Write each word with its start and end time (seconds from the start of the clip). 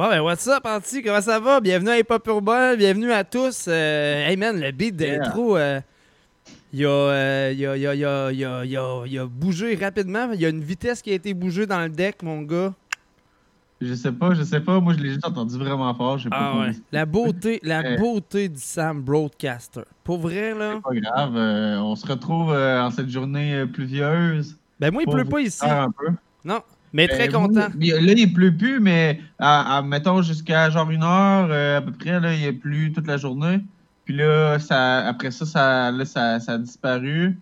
Bon, 0.00 0.08
ben, 0.08 0.22
what's 0.22 0.46
up, 0.48 0.64
Anti? 0.64 1.02
Comment 1.02 1.20
ça 1.20 1.38
va? 1.38 1.60
Bienvenue 1.60 1.90
à 1.90 1.98
Hip 1.98 2.06
Hop 2.08 2.26
Urbain, 2.26 2.74
bienvenue 2.74 3.12
à 3.12 3.22
tous. 3.22 3.66
Euh, 3.68 4.26
hey, 4.26 4.34
man, 4.34 4.58
le 4.58 4.70
beat 4.70 4.96
d'intro, 4.96 5.58
euh, 5.58 5.78
il, 6.72 6.86
a, 6.86 6.88
euh, 6.88 7.52
il, 7.54 7.66
a, 7.66 8.32
il, 8.32 9.12
il, 9.12 9.24
bougé 9.26 9.74
rapidement. 9.74 10.32
Il 10.32 10.40
y 10.40 10.46
a 10.46 10.48
une 10.48 10.64
vitesse 10.64 11.02
qui 11.02 11.10
a 11.10 11.12
été 11.12 11.34
bougée 11.34 11.66
dans 11.66 11.80
le 11.80 11.90
deck, 11.90 12.22
mon 12.22 12.40
gars. 12.40 12.72
Je 13.82 13.92
sais 13.92 14.10
pas, 14.10 14.32
je 14.32 14.42
sais 14.42 14.60
pas. 14.60 14.80
Moi, 14.80 14.94
je 14.94 15.00
l'ai 15.00 15.10
juste 15.10 15.26
entendu 15.26 15.58
vraiment 15.58 15.92
fort. 15.94 16.16
Je 16.16 16.22
sais 16.22 16.28
Ah 16.32 16.52
pas 16.54 16.60
ouais. 16.60 16.72
La 16.92 17.04
beauté, 17.04 17.60
la 17.62 17.80
Euh. 17.84 17.98
beauté 17.98 18.48
du 18.48 18.58
Sam 18.58 19.02
Broadcaster. 19.02 19.82
Pour 20.02 20.18
vrai, 20.18 20.54
là. 20.54 20.76
C'est 20.76 21.02
pas 21.02 21.10
grave. 21.10 21.34
on 21.84 21.94
se 21.94 22.06
retrouve 22.06 22.54
en 22.54 22.90
cette 22.90 23.10
journée 23.10 23.66
pluvieuse. 23.66 24.56
Ben, 24.80 24.90
moi, 24.94 25.02
il 25.02 25.12
pleut 25.12 25.26
pas 25.26 25.42
ici. 25.42 25.60
un 25.62 25.90
peu. 25.90 26.08
Non. 26.42 26.62
Mais 26.92 27.06
très 27.08 27.28
Euh, 27.28 27.32
content. 27.32 27.68
oui, 27.78 27.92
mais 27.94 28.00
Là, 28.00 28.12
il 28.16 28.32
pleut 28.32 28.56
plus, 28.56 28.80
mais 28.80 29.20
à, 29.38 29.78
à- 29.78 29.82
mettons 29.82 30.22
jusqu'à 30.22 30.70
genre 30.70 30.90
une 30.90 31.02
heure 31.04 31.48
euh, 31.50 31.78
à 31.78 31.80
peu 31.82 31.92
près, 31.92 32.18
là, 32.20 32.34
il 32.34 32.58
plu 32.58 32.92
toute 32.92 33.06
la 33.06 33.16
journée. 33.16 33.60
Puis 34.04 34.14
là, 34.16 34.58
ça, 34.58 35.06
après 35.06 35.30
ça, 35.30 35.46
ça, 35.46 35.90
là, 35.92 36.04
ça, 36.04 36.40
ça 36.40 36.52
a 36.54 36.58
disparu. 36.58 37.38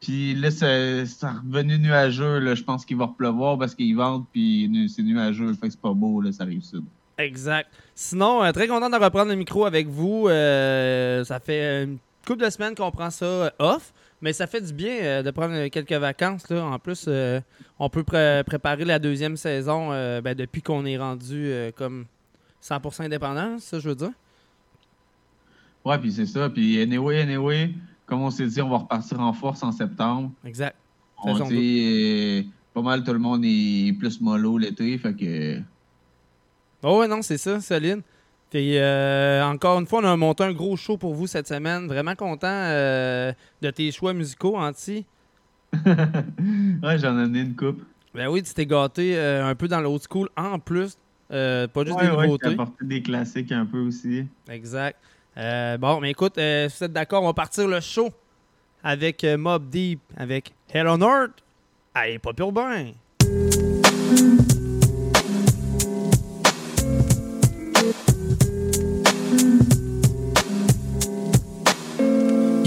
Puis 0.00 0.34
là, 0.34 0.50
c'est 0.50 1.02
revenu 1.22 1.78
nuageux. 1.78 2.38
Là. 2.38 2.54
Je 2.54 2.62
pense 2.62 2.84
qu'il 2.84 2.96
va 2.96 3.04
repleuvoir 3.06 3.58
parce 3.58 3.74
qu'il 3.74 3.94
vente, 3.94 4.26
puis 4.32 4.70
c'est 4.94 5.02
nuageux. 5.02 5.52
Fait 5.54 5.66
que 5.66 5.72
c'est 5.72 5.80
pas 5.80 5.92
beau, 5.92 6.20
là, 6.22 6.32
ça 6.32 6.44
arrive 6.44 6.62
sud. 6.62 6.82
Exact. 7.18 7.68
Sinon, 7.94 8.42
euh, 8.42 8.50
très 8.52 8.66
content 8.66 8.88
de 8.88 8.96
reprendre 8.96 9.30
le 9.30 9.36
micro 9.36 9.66
avec 9.66 9.86
vous. 9.88 10.26
Euh, 10.28 11.22
ça 11.24 11.38
fait 11.38 11.84
une 11.84 11.98
couple 12.26 12.44
de 12.44 12.50
semaines 12.50 12.74
qu'on 12.74 12.90
prend 12.90 13.10
ça 13.10 13.52
off, 13.58 13.92
mais 14.22 14.32
ça 14.32 14.46
fait 14.46 14.60
du 14.60 14.72
bien 14.72 14.94
euh, 15.02 15.22
de 15.22 15.30
prendre 15.30 15.68
quelques 15.68 15.92
vacances. 15.92 16.48
Là. 16.50 16.64
En 16.64 16.78
plus, 16.78 17.04
euh, 17.08 17.40
on 17.78 17.88
peut 17.88 18.04
pré- 18.04 18.42
préparer 18.46 18.84
la 18.84 18.98
deuxième 18.98 19.36
saison 19.36 19.92
euh, 19.92 20.20
ben, 20.20 20.34
depuis 20.34 20.62
qu'on 20.62 20.84
est 20.84 20.98
rendu 20.98 21.52
comme 21.76 22.06
100% 22.62 23.04
indépendant, 23.04 23.58
ça 23.58 23.78
je 23.78 23.88
veux 23.88 23.94
dire. 23.94 24.12
Ouais, 25.84 25.98
puis 25.98 26.12
c'est 26.12 26.26
ça. 26.26 26.50
Puis 26.50 26.80
anyway, 26.80 27.20
anyway, 27.22 27.70
comme 28.06 28.22
on 28.22 28.30
s'est 28.30 28.46
dit, 28.46 28.60
on 28.60 28.68
va 28.68 28.78
repartir 28.78 29.18
en 29.20 29.32
force 29.32 29.62
en 29.62 29.72
septembre. 29.72 30.30
Exact. 30.44 30.76
On 31.22 31.38
dit, 31.48 32.50
pas 32.74 32.82
mal 32.82 33.02
tout 33.04 33.12
le 33.12 33.18
monde 33.18 33.42
est 33.44 33.96
plus 33.98 34.20
mollo 34.20 34.56
l'été, 34.58 34.96
fait 34.98 35.14
que... 35.14 35.60
Oh 36.82 37.00
ouais, 37.00 37.08
non, 37.08 37.20
c'est 37.20 37.36
ça, 37.36 37.60
solide. 37.60 38.00
Puis 38.50 38.78
euh, 38.78 39.44
encore 39.44 39.78
une 39.78 39.86
fois, 39.86 40.00
on 40.00 40.04
a 40.04 40.16
monté 40.16 40.42
un 40.42 40.52
gros 40.52 40.76
show 40.76 40.96
pour 40.96 41.14
vous 41.14 41.26
cette 41.28 41.46
semaine. 41.46 41.86
Vraiment 41.86 42.16
content 42.16 42.48
euh, 42.48 43.32
de 43.62 43.70
tes 43.70 43.92
choix 43.92 44.12
musicaux, 44.12 44.56
Anti. 44.56 45.06
ouais, 45.86 46.98
j'en 46.98 47.16
ai 47.18 47.22
donné 47.22 47.40
une 47.40 47.54
coupe. 47.54 47.82
Ben 48.12 48.28
oui, 48.28 48.42
tu 48.42 48.52
t'es 48.52 48.66
gâté 48.66 49.16
euh, 49.16 49.46
un 49.46 49.54
peu 49.54 49.68
dans 49.68 49.80
l'old 49.80 50.02
school 50.08 50.28
en 50.36 50.58
plus. 50.58 50.96
pas 51.28 51.66
juste 51.84 51.96
Ouais, 51.96 52.06
des 52.08 52.10
ouais, 52.10 52.24
nouveautés. 52.26 52.48
apporté 52.48 52.84
des 52.84 53.02
classiques 53.02 53.52
un 53.52 53.66
peu 53.66 53.78
aussi. 53.78 54.26
exact. 54.48 54.98
Bon, 55.78 56.00
mais 56.00 56.10
écoute, 56.10 56.34
si 56.36 56.40
vous 56.78 56.84
êtes 56.84 56.92
d'accord, 56.92 57.22
on 57.22 57.26
va 57.26 57.34
partir 57.34 57.68
le 57.68 57.78
show 57.80 58.10
avec 58.82 59.24
Mob 59.38 59.68
Deep, 59.70 60.00
avec 60.16 60.52
Hell 60.70 60.88
on 60.88 61.00
Earth. 61.00 61.32
Allez, 61.94 62.18
pas 62.18 62.32
pur 62.32 62.50
bain. 62.50 62.86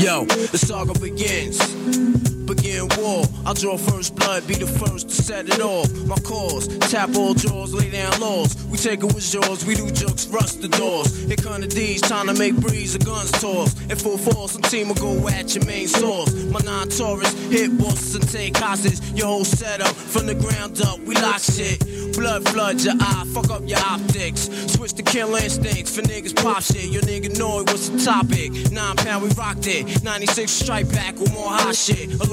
Yo, 0.04 0.26
the 0.26 0.58
saga 0.58 0.92
begins. 1.00 2.33
Begin 2.46 2.88
war. 2.98 3.24
I'll 3.46 3.54
draw 3.54 3.78
first 3.78 4.16
blood, 4.16 4.46
be 4.48 4.56
the 4.56 4.68
first 4.68 5.10
to 5.10 5.16
set 5.16 5.48
it 5.48 5.62
off. 5.62 5.92
My 6.06 6.16
cause, 6.18 6.68
tap 6.92 7.16
all 7.16 7.34
jaws, 7.34 7.74
lay 7.74 7.90
down 7.90 8.20
laws. 8.20 8.56
We 8.66 8.78
take 8.78 9.04
it 9.04 9.14
with 9.14 9.34
yours, 9.34 9.66
we 9.66 9.76
do 9.76 9.90
jokes, 9.92 10.28
rust 10.28 10.62
the 10.62 10.68
doors. 10.68 11.16
Here 11.24 11.38
come 11.38 11.62
the 11.62 11.68
D's, 11.68 12.02
trying 12.02 12.28
to 12.28 12.34
make 12.34 12.56
breeze, 12.56 12.98
the 12.98 13.04
guns 13.04 13.32
toss. 13.32 13.80
In 13.84 13.96
full 13.96 14.18
force, 14.18 14.52
some 14.52 14.62
team 14.64 14.90
will 14.90 14.96
go 14.96 15.28
at 15.30 15.56
your 15.56 15.66
main 15.66 15.88
source. 15.88 16.34
My 16.46 16.60
non 16.60 16.90
Taurus, 16.90 17.34
hit 17.50 17.78
bosses 17.78 18.16
and 18.16 18.28
take 18.30 18.58
hostage. 18.58 19.00
Your 19.18 19.28
whole 19.28 19.46
setup, 19.46 19.96
from 19.96 20.26
the 20.26 20.36
ground 20.36 20.82
up, 20.82 21.00
we 21.00 21.16
lock 21.16 21.40
shit. 21.40 21.80
Blood 22.14 22.48
flood 22.50 22.82
your 22.82 22.94
eye, 23.00 23.26
fuck 23.34 23.50
up 23.50 23.64
your 23.66 23.80
optics. 23.80 24.50
Switch 24.72 24.94
to 24.94 25.04
kill 25.04 25.36
instincts 25.36 25.96
for 25.96 26.02
niggas 26.04 26.36
pop 26.36 26.62
shit. 26.62 26.86
Your 26.86 27.02
nigga 27.04 27.38
know 27.38 27.62
it 27.62 27.72
was 27.72 27.90
the 27.90 28.00
topic. 28.04 28.52
Nine 28.72 28.96
pound, 28.98 29.24
we 29.24 29.30
rocked 29.30 29.68
it. 29.68 30.04
96 30.04 30.52
strike 30.52 30.92
back 30.92 31.16
with 31.20 31.34
more 31.34 31.50
hot 31.50 31.76
shit. 31.76 32.10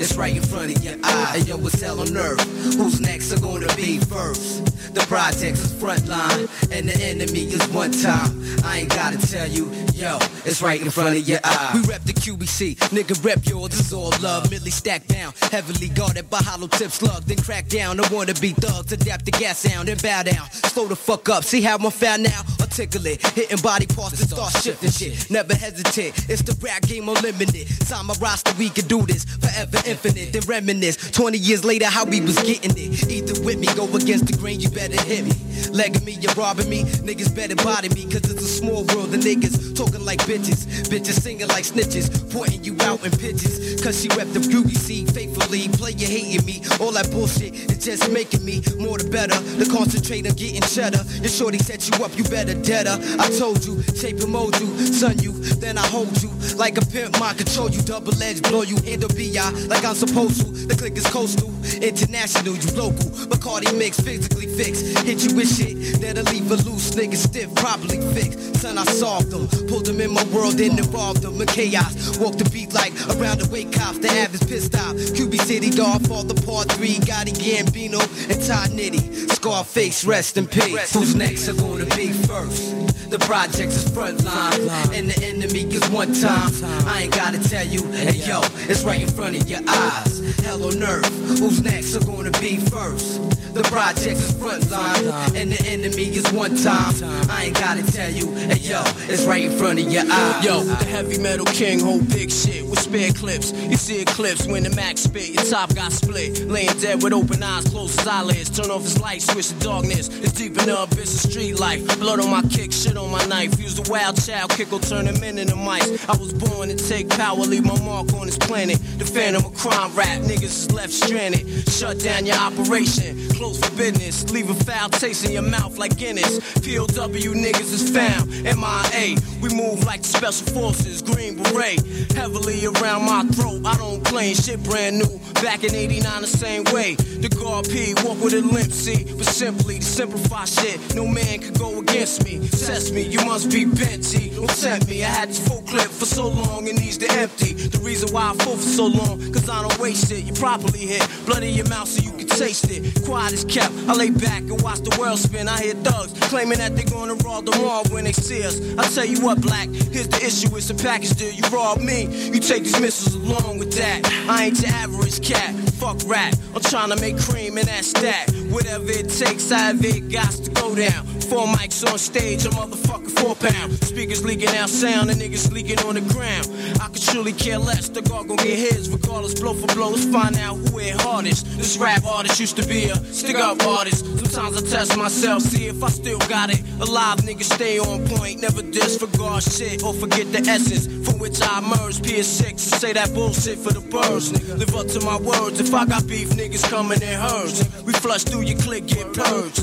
It's 0.00 0.16
right 0.16 0.34
in 0.34 0.42
front 0.42 0.76
of 0.76 0.82
your 0.84 0.96
eye. 1.02 1.38
Hey 1.38 1.40
yo, 1.42 1.56
it's 1.66 1.80
hell 1.80 2.00
on 2.00 2.16
earth. 2.16 2.40
Who's 2.76 3.00
next 3.00 3.32
are 3.32 3.40
gonna 3.40 3.72
be 3.76 3.98
first? 3.98 4.64
The 4.94 5.00
project's 5.02 5.64
is 5.64 5.72
frontline, 5.72 6.48
and 6.72 6.88
the 6.88 6.96
enemy 6.96 7.44
is 7.44 7.64
one 7.68 7.92
time. 7.92 8.43
I 8.64 8.78
ain't 8.78 8.88
gotta 8.88 9.18
tell 9.18 9.46
you. 9.46 9.70
Yo, 9.94 10.18
it's 10.44 10.60
right 10.60 10.80
in 10.80 10.90
front 10.90 11.16
of 11.16 11.28
your 11.28 11.38
eye. 11.44 11.70
We 11.74 11.88
rep 11.88 12.02
the 12.02 12.12
QBC, 12.12 12.76
nigga 12.90 13.22
rep 13.24 13.46
yours, 13.46 13.78
it's 13.78 13.92
all 13.92 14.12
love. 14.22 14.50
Millie 14.50 14.70
stacked 14.70 15.08
down, 15.08 15.32
heavily 15.52 15.88
guarded 15.88 16.28
by 16.28 16.38
hollow 16.38 16.66
tip 16.66 16.90
slug. 16.90 17.22
Then 17.24 17.36
crack 17.36 17.68
down, 17.68 18.00
I 18.00 18.08
wanna 18.12 18.34
be 18.34 18.50
thugs, 18.50 18.90
adapt 18.92 19.26
the 19.26 19.30
gas 19.30 19.58
sound, 19.58 19.88
and 19.88 20.02
bow 20.02 20.22
down. 20.22 20.50
Slow 20.50 20.88
the 20.88 20.96
fuck 20.96 21.28
up, 21.28 21.44
see 21.44 21.62
how 21.62 21.76
I'm 21.76 21.90
found 21.90 22.24
now? 22.24 22.40
Articulate, 22.60 23.24
hitting 23.28 23.60
body 23.62 23.86
parts 23.86 24.18
to 24.18 24.26
start 24.26 24.52
shifting 24.56 24.90
shit. 24.90 25.30
Never 25.30 25.54
hesitate, 25.54 26.28
it's 26.28 26.42
the 26.42 26.56
rap 26.60 26.82
game 26.82 27.08
unlimited. 27.08 27.68
Sign 27.86 28.06
my 28.06 28.14
roster, 28.14 28.52
we 28.58 28.70
can 28.70 28.86
do 28.86 29.02
this 29.02 29.24
forever 29.24 29.78
infinite. 29.86 30.32
Then 30.32 30.42
reminisce 30.46 30.96
20 31.12 31.38
years 31.38 31.64
later 31.64 31.86
how 31.86 32.04
we 32.04 32.20
was 32.20 32.36
getting 32.42 32.72
it. 32.76 33.08
Either 33.08 33.40
with 33.42 33.58
me, 33.58 33.68
go 33.76 33.84
against 33.94 34.26
the 34.26 34.36
grain, 34.36 34.58
you 34.58 34.70
better 34.70 35.00
hit 35.02 35.24
me. 35.24 35.32
Legging 35.70 36.04
me, 36.04 36.12
you're 36.20 36.34
robbing 36.34 36.68
me. 36.68 36.82
Niggas 36.82 37.34
better 37.34 37.56
body 37.56 37.88
me, 37.90 38.04
cause 38.04 38.28
it's 38.30 38.42
a 38.42 38.53
small 38.54 38.84
world. 38.94 39.10
The 39.10 39.18
niggas 39.18 39.74
talking 39.74 40.04
like 40.04 40.20
bitches. 40.20 40.86
Bitches 40.86 41.20
singing 41.20 41.48
like 41.48 41.64
snitches. 41.64 42.06
Pointing 42.32 42.62
you 42.62 42.76
out 42.82 43.04
in 43.04 43.10
pitches. 43.10 43.82
Cause 43.82 44.00
she 44.00 44.08
rep 44.16 44.28
the 44.30 44.40
QBC 44.40 45.10
faithfully. 45.12 45.68
Player 45.68 46.06
hating 46.06 46.46
me. 46.46 46.62
All 46.80 46.92
that 46.92 47.10
bullshit 47.10 47.54
is 47.54 47.84
just 47.84 48.10
making 48.10 48.44
me 48.44 48.62
more 48.78 48.98
the 48.98 49.08
better. 49.10 49.38
The 49.58 49.66
concentrate 49.66 50.26
on 50.26 50.34
getting 50.34 50.62
cheddar. 50.62 51.02
Your 51.20 51.28
shorty 51.28 51.58
set 51.58 51.82
you 51.88 52.04
up, 52.04 52.16
you 52.16 52.24
better 52.24 52.54
dead 52.62 52.86
her. 52.86 52.98
I 53.18 53.28
told 53.38 53.64
you, 53.64 53.82
shape 53.94 54.20
and 54.20 54.30
mold 54.30 54.58
you, 54.60 54.68
son 54.86 55.18
you, 55.18 55.32
then 55.58 55.78
I 55.78 55.86
hold 55.86 56.22
you. 56.22 56.30
Like 56.56 56.78
a 56.78 56.84
pimp, 56.86 57.18
mind 57.18 57.38
control 57.38 57.70
you, 57.70 57.82
double 57.82 58.14
edge, 58.22 58.42
blow 58.42 58.62
you, 58.62 58.76
handle 58.82 59.08
BI 59.08 59.50
like 59.66 59.84
I'm 59.84 59.94
supposed 59.94 60.40
to. 60.42 60.48
The 60.66 60.76
click 60.76 60.96
is 60.96 61.06
coastal, 61.06 61.50
international, 61.82 62.54
you 62.54 62.70
local. 62.72 63.10
Bacardi 63.26 63.76
mix, 63.76 64.00
physically 64.00 64.46
fixed. 64.46 64.98
Hit 65.04 65.24
you 65.24 65.34
with 65.36 65.50
shit 65.50 66.00
that'll 66.00 66.24
leave 66.32 66.50
a 66.50 66.56
loose 66.68 66.90
nigga 66.92 67.16
stiff, 67.16 67.54
properly 67.54 68.00
fixed. 68.14 68.43
Son, 68.54 68.78
I 68.78 68.84
solved 68.84 69.30
them, 69.30 69.48
pulled 69.68 69.86
them 69.86 70.00
in 70.00 70.12
my 70.12 70.24
world, 70.24 70.54
then 70.54 70.78
involved 70.78 71.22
them 71.22 71.40
in 71.40 71.46
chaos. 71.46 72.18
Walk 72.18 72.36
the 72.36 72.48
beat 72.50 72.72
like 72.72 72.92
around 73.16 73.40
the 73.40 73.48
way 73.50 73.64
cops, 73.64 73.98
the 73.98 74.08
is 74.08 74.42
pissed 74.44 74.74
off. 74.74 74.94
QB 74.94 75.40
City, 75.42 75.70
Godfather, 75.70 76.34
Part 76.42 76.72
3, 76.72 76.96
Gotti 77.00 77.32
Gambino, 77.32 78.00
and 78.30 78.42
Todd 78.42 78.70
Nitty. 78.70 79.30
Scarface, 79.32 80.04
rest 80.04 80.36
in 80.36 80.46
peace. 80.46 80.92
Who's 80.92 81.14
next 81.14 81.48
are 81.48 81.54
gonna 81.54 81.86
be 81.96 82.12
first? 82.12 83.10
The 83.10 83.18
projects 83.18 83.76
is 83.76 83.88
front 83.90 84.24
line, 84.24 84.68
and 84.92 85.10
the 85.10 85.24
enemy 85.24 85.64
is 85.72 85.86
one 85.90 86.14
time. 86.14 86.50
I 86.86 87.02
ain't 87.02 87.14
gotta 87.14 87.38
tell 87.48 87.66
you, 87.66 87.82
hey 87.92 88.12
yo, 88.12 88.40
it's 88.68 88.82
right 88.82 89.00
in 89.00 89.08
front 89.08 89.36
of 89.36 89.48
your 89.48 89.60
eyes. 89.68 90.23
Hell 90.42 90.64
on 90.64 90.82
earth, 90.82 91.06
who's 91.38 91.62
next 91.62 91.94
are 91.96 92.04
gonna 92.04 92.30
be 92.40 92.56
first? 92.56 93.20
The 93.54 93.62
projects 93.62 94.20
is 94.20 94.32
front 94.32 94.68
line, 94.70 95.06
and 95.36 95.52
the 95.52 95.64
enemy 95.68 96.06
is 96.16 96.30
one 96.32 96.56
time. 96.56 96.92
I 97.30 97.44
ain't 97.44 97.54
gotta 97.54 97.84
tell 97.92 98.10
you, 98.10 98.32
hey 98.34 98.58
yo, 98.58 98.82
it's 99.08 99.24
right 99.26 99.44
in 99.44 99.56
front 99.56 99.78
of 99.78 99.92
your 99.92 100.02
eyes. 100.10 100.44
Yo, 100.44 100.64
the 100.64 100.84
heavy 100.84 101.18
metal 101.18 101.46
king 101.46 101.78
hold 101.78 102.08
big 102.08 102.32
shit 102.32 102.66
with 102.66 102.80
spare 102.80 103.12
clips. 103.12 103.52
You 103.52 103.76
see 103.76 104.00
eclipse 104.00 104.46
when 104.48 104.64
the 104.64 104.70
max 104.70 105.02
spit, 105.02 105.30
your 105.30 105.44
top 105.44 105.72
got 105.74 105.92
split. 105.92 106.48
Laying 106.48 106.76
dead 106.80 107.02
with 107.02 107.12
open 107.12 107.42
eyes, 107.42 107.68
closed 107.68 107.98
his 108.00 108.08
eyelids. 108.08 108.50
Turn 108.50 108.70
off 108.70 108.82
his 108.82 109.00
light, 109.00 109.22
switch 109.22 109.48
to 109.48 109.54
darkness. 109.60 110.08
It's 110.08 110.32
deep 110.32 110.58
in 110.58 110.66
the 110.66 110.76
of 110.76 110.92
street 111.06 111.60
life. 111.60 111.86
Blood 112.00 112.20
on 112.20 112.30
my 112.30 112.42
kick, 112.42 112.72
shit 112.72 112.96
on 112.96 113.10
my 113.12 113.24
knife. 113.26 113.60
Use 113.60 113.76
the 113.76 113.88
wild 113.88 114.20
child, 114.20 114.50
kick 114.50 114.72
will 114.72 114.80
turn 114.80 115.06
him 115.06 115.22
in 115.22 115.38
into 115.38 115.54
mice. 115.54 116.08
I 116.08 116.16
was 116.16 116.32
born 116.32 116.70
to 116.70 116.76
take 116.76 117.08
power, 117.08 117.36
leave 117.36 117.64
my 117.64 117.78
mark 117.84 118.12
on 118.14 118.26
this 118.26 118.38
planet. 118.38 118.78
The 118.98 119.04
phantom 119.04 119.44
of 119.44 119.54
crime 119.54 119.94
rap, 119.94 120.22
niggas 120.24 120.42
is 120.42 120.72
left 120.72 120.92
stranded. 120.92 121.46
Shut 121.68 122.00
down 122.00 122.26
your 122.26 122.36
operation. 122.36 123.28
Close 123.30 123.58
for 123.58 123.74
business. 123.76 124.30
Leave 124.32 124.50
a 124.50 124.54
foul 124.54 124.88
taste 124.88 125.24
in 125.24 125.32
your 125.32 125.42
mouth 125.42 125.78
like 125.78 125.96
Guinness. 125.96 126.40
POW 126.60 127.34
niggas 127.34 127.72
is 127.72 127.90
found. 127.90 128.30
MIA. 128.42 129.16
We 129.40 129.48
move 129.54 129.84
like 129.84 130.02
the 130.02 130.08
special 130.08 130.46
forces. 130.54 131.02
Green 131.02 131.36
beret. 131.42 131.80
Heavily 132.12 132.66
around 132.66 133.06
my 133.06 133.24
throat. 133.34 133.62
I 133.64 133.76
don't 133.76 134.04
claim 134.04 134.34
shit 134.34 134.62
brand 134.62 134.98
new. 134.98 135.20
Back 135.42 135.64
in 135.64 135.74
89 135.74 136.20
the 136.22 136.26
same 136.26 136.64
way. 136.72 136.94
The 136.94 137.28
guard 137.28 137.68
P. 137.68 137.94
Walk 138.04 138.22
with 138.22 138.34
a 138.34 138.40
limp, 138.40 138.72
see. 138.72 139.04
But 139.04 139.26
simply 139.26 139.78
to 139.78 139.84
simplify 139.84 140.44
shit. 140.44 140.94
No 140.94 141.06
man 141.06 141.40
could 141.40 141.58
go 141.58 141.80
against 141.80 142.24
me. 142.24 142.48
Test 142.48 142.92
me. 142.92 143.02
You 143.02 143.24
must 143.24 143.50
be 143.50 143.64
bent, 143.64 144.04
T. 144.04 144.30
Don't 144.30 144.48
tempt 144.48 144.88
me. 144.88 145.04
I 145.04 145.08
had 145.08 145.28
this 145.28 145.46
full 145.46 145.62
clip 145.62 145.90
for 145.90 146.06
so 146.06 146.28
long. 146.28 146.66
It 146.66 146.76
needs 146.80 146.98
to 146.98 147.10
empty. 147.12 147.52
The 147.52 147.78
reason 147.80 148.12
why 148.12 148.30
I 148.30 148.34
fought 148.34 148.56
for 148.56 148.72
so 148.80 148.86
long. 148.86 149.32
Cause 149.32 149.48
I 149.48 149.60
don't 149.60 149.78
waste 149.78 150.10
it. 150.12 150.13
You 150.22 150.32
properly 150.34 150.80
hit. 150.80 151.08
Blood 151.26 151.42
in 151.42 151.54
your 151.54 151.68
mouth 151.68 151.88
so 151.88 152.02
you 152.02 152.12
can 152.12 152.26
taste 152.26 152.70
it. 152.70 153.04
Quiet 153.04 153.32
is 153.32 153.44
kept. 153.44 153.72
I 153.88 153.94
lay 153.94 154.10
back 154.10 154.42
and 154.42 154.60
watch 154.62 154.80
the 154.80 154.96
world 154.98 155.18
spin. 155.18 155.48
I 155.48 155.62
hear 155.62 155.74
thugs 155.74 156.12
claiming 156.28 156.58
that 156.58 156.76
they're 156.76 156.84
gonna 156.86 157.14
rob 157.14 157.46
the 157.46 157.56
mall 157.58 157.84
when 157.90 158.04
they 158.04 158.12
see 158.12 158.44
us. 158.44 158.60
I 158.78 158.84
tell 158.88 159.04
you 159.04 159.20
what, 159.20 159.40
black, 159.40 159.68
here's 159.68 160.08
the 160.08 160.20
issue. 160.24 160.54
It's 160.56 160.70
a 160.70 160.74
package 160.74 161.14
deal. 161.16 161.32
You 161.32 161.44
rob 161.48 161.80
me, 161.80 162.06
you 162.32 162.40
take 162.40 162.64
these 162.64 162.80
missiles 162.80 163.14
along 163.14 163.58
with 163.58 163.72
that. 163.74 164.00
I 164.28 164.46
ain't 164.46 164.60
your 164.60 164.70
average 164.72 165.26
cat. 165.26 165.54
Fuck 165.74 165.98
rap. 166.06 166.34
I'm 166.54 166.62
trying 166.62 166.90
to 166.90 167.00
make 167.00 167.18
cream 167.18 167.58
in 167.58 167.66
that. 167.66 168.30
Whatever 168.50 168.90
it 168.90 169.08
takes, 169.08 169.50
I 169.50 169.58
have 169.58 169.84
it 169.84 170.10
got 170.10 170.30
to 170.30 170.50
go 170.50 170.74
down. 170.74 171.06
Four 171.30 171.46
mics 171.46 171.90
on 171.90 171.98
stage, 171.98 172.44
a 172.44 172.50
motherfucking 172.50 173.18
four 173.18 173.34
pound. 173.34 173.72
Speakers 173.84 174.24
leaking 174.24 174.50
out 174.50 174.68
sound, 174.68 175.10
and 175.10 175.20
niggas 175.20 175.50
leaking 175.52 175.78
on 175.80 175.94
the 175.94 176.02
ground. 176.12 176.48
I 176.80 176.88
could 176.88 177.02
truly 177.02 177.32
care 177.32 177.58
less. 177.58 177.88
The 177.88 178.02
guard 178.02 178.28
gon' 178.28 178.36
get 178.36 178.58
his, 178.58 178.90
regardless, 178.90 179.40
blow 179.40 179.54
for 179.54 179.66
blow. 179.74 179.93
Let's 179.94 180.06
find 180.06 180.36
out 180.38 180.56
who 180.56 180.78
hit 180.78 181.00
hardest. 181.00 181.46
This 181.56 181.78
rap 181.78 182.04
artist 182.04 182.40
used 182.40 182.56
to 182.56 182.66
be 182.66 182.86
a 182.86 182.96
stick 182.96 183.36
up 183.36 183.62
artist. 183.62 184.04
Sometimes 184.04 184.60
I 184.60 184.66
test 184.66 184.96
myself, 184.96 185.42
see 185.42 185.68
if 185.68 185.84
I 185.84 185.88
still 185.88 186.18
got 186.18 186.50
it. 186.50 186.60
Alive 186.80 187.18
niggas 187.18 187.44
stay 187.54 187.78
on 187.78 188.04
point, 188.08 188.40
never 188.40 188.60
disregard 188.60 189.44
shit 189.44 189.84
or 189.84 189.94
forget 189.94 190.32
the 190.32 190.40
essence 190.50 190.88
from 191.08 191.20
which 191.20 191.40
I 191.40 191.58
emerged. 191.58 192.02
PS6 192.02 192.50
and 192.50 192.58
say 192.58 192.92
that 192.92 193.14
bullshit 193.14 193.56
for 193.56 193.72
the 193.72 193.82
birds. 193.82 194.32
Live 194.48 194.74
up 194.74 194.88
to 194.88 195.00
my 195.06 195.16
words. 195.16 195.60
If 195.60 195.72
I 195.72 195.86
got 195.86 196.08
beef, 196.08 196.30
niggas 196.30 196.68
coming 196.68 197.00
in 197.00 197.20
herds. 197.20 197.62
We 197.84 197.92
flush 197.92 198.24
through 198.24 198.42
your 198.42 198.58
click, 198.58 198.88
get 198.88 199.14
purged. 199.14 199.62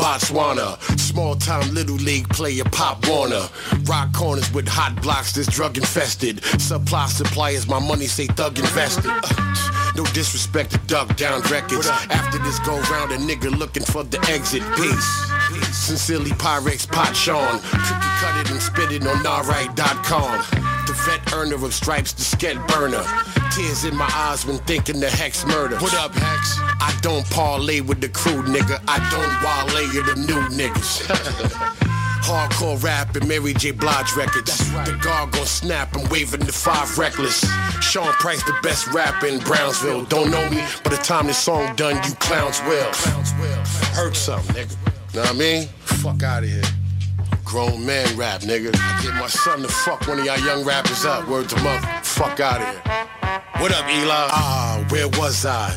Botswana, 0.00 0.80
small 0.98 1.36
town 1.36 1.74
little 1.74 1.96
league 1.96 2.26
player 2.30 2.64
Pop 2.64 3.06
Warner. 3.06 3.46
Rock 3.84 4.14
corners 4.14 4.50
with 4.50 4.66
hot 4.66 5.00
blocks 5.02 5.34
that's 5.34 5.46
drug 5.46 5.76
infested. 5.76 6.42
Supply 6.58 7.04
suppliers, 7.06 7.68
my 7.68 7.78
money 7.78 8.06
say 8.06 8.26
thug 8.26 8.58
invested. 8.58 9.04
Uh, 9.06 9.92
no 9.94 10.04
disrespect 10.14 10.70
to 10.70 10.78
Duck 10.86 11.14
Down 11.16 11.42
Records. 11.42 11.86
After 11.86 12.38
this 12.38 12.58
go 12.60 12.80
round, 12.90 13.12
a 13.12 13.18
nigga 13.18 13.50
looking 13.58 13.84
for 13.84 14.02
the 14.02 14.18
exit. 14.30 14.62
Peace. 14.74 15.76
Sincerely, 15.76 16.30
Pyrex 16.30 16.90
Pot 16.90 17.14
Sean. 17.14 17.58
Cookie 17.60 18.10
cut 18.20 18.40
it 18.40 18.50
and 18.50 18.62
spit 18.62 18.92
it 18.92 19.06
on 19.06 19.26
alright.com. 19.26 20.69
Vet 21.06 21.32
earner 21.32 21.54
of 21.54 21.72
stripes, 21.72 22.12
the 22.12 22.22
sket 22.22 22.56
burner. 22.68 23.04
Tears 23.50 23.84
in 23.84 23.96
my 23.96 24.10
eyes 24.14 24.44
when 24.44 24.58
thinking 24.58 25.00
the 25.00 25.08
Hex 25.08 25.46
murder. 25.46 25.76
What 25.78 25.94
up, 25.94 26.12
Hex? 26.14 26.56
I 26.80 26.96
don't 27.00 27.28
parlay 27.30 27.80
with 27.80 28.00
the 28.00 28.08
crew, 28.08 28.42
nigga. 28.42 28.82
I 28.86 28.98
don't 29.10 29.30
wale 29.42 29.60
with 29.94 30.06
the 30.06 30.20
new 30.26 30.40
niggas. 30.56 31.06
Hardcore 32.22 32.82
rap 32.82 33.16
and 33.16 33.26
Mary 33.26 33.54
J. 33.54 33.70
Blige 33.70 34.14
records. 34.14 34.58
The 34.84 34.98
guard 35.02 35.32
gon' 35.32 35.46
snap, 35.46 35.96
I'm 35.96 36.08
waving 36.10 36.40
the 36.40 36.52
five 36.52 36.96
reckless. 36.98 37.40
Sean 37.80 38.12
Price, 38.14 38.42
the 38.44 38.56
best 38.62 38.86
rapper 38.88 39.26
in 39.26 39.40
Brownsville. 39.40 40.04
Don't 40.04 40.30
know 40.30 40.48
me, 40.50 40.62
by 40.84 40.90
the 40.90 41.00
time 41.02 41.26
this 41.26 41.38
song 41.38 41.74
done, 41.76 41.96
you 42.04 42.14
clowns 42.16 42.60
will. 42.62 42.92
Hurt 43.94 44.14
something, 44.14 44.54
nigga. 44.54 44.76
Know 45.14 45.22
what 45.22 45.30
I 45.30 45.32
mean? 45.32 45.68
Fuck 45.80 46.22
out 46.22 46.44
of 46.44 46.50
here. 46.50 46.62
Grown 47.50 47.84
man 47.84 48.16
rap, 48.16 48.42
nigga. 48.42 48.70
I 48.76 49.02
get 49.02 49.14
my 49.14 49.26
son 49.26 49.62
to 49.62 49.68
fuck 49.68 50.06
one 50.06 50.20
of 50.20 50.24
y'all 50.24 50.38
young 50.38 50.64
rappers 50.64 51.04
up. 51.04 51.26
Word 51.26 51.48
to 51.48 51.56
mother. 51.64 51.84
Fuck 52.04 52.38
out 52.38 52.62
of 52.62 52.68
here. 52.68 53.08
What 53.56 53.72
up, 53.72 53.90
Eli? 53.90 54.28
Ah, 54.30 54.86
where 54.88 55.08
was 55.08 55.44
I? 55.44 55.76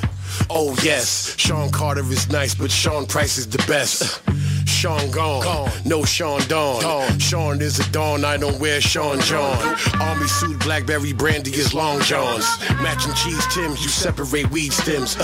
Oh 0.51 0.75
yes, 0.83 1.35
Sean 1.39 1.71
Carter 1.71 2.03
is 2.11 2.29
nice, 2.29 2.53
but 2.53 2.69
Sean 2.69 3.07
Price 3.07 3.39
is 3.39 3.47
the 3.47 3.57
best. 3.67 4.21
Sean 4.67 5.09
gone, 5.09 5.71
no 5.83 6.05
Sean 6.05 6.41
Dawn. 6.47 7.17
Sean 7.17 7.59
is 7.59 7.79
a 7.79 7.91
dawn, 7.91 8.23
I 8.23 8.37
don't 8.37 8.59
wear 8.59 8.79
Sean 8.79 9.19
John. 9.21 9.75
Army 9.99 10.27
suit, 10.27 10.59
Blackberry 10.59 11.11
brandy 11.11 11.55
is 11.55 11.73
long 11.73 12.01
johns. 12.01 12.45
Matching 12.83 13.15
cheese 13.15 13.47
Tims, 13.47 13.81
you 13.81 13.89
separate 13.89 14.47
weed 14.51 14.73
stems. 14.73 15.17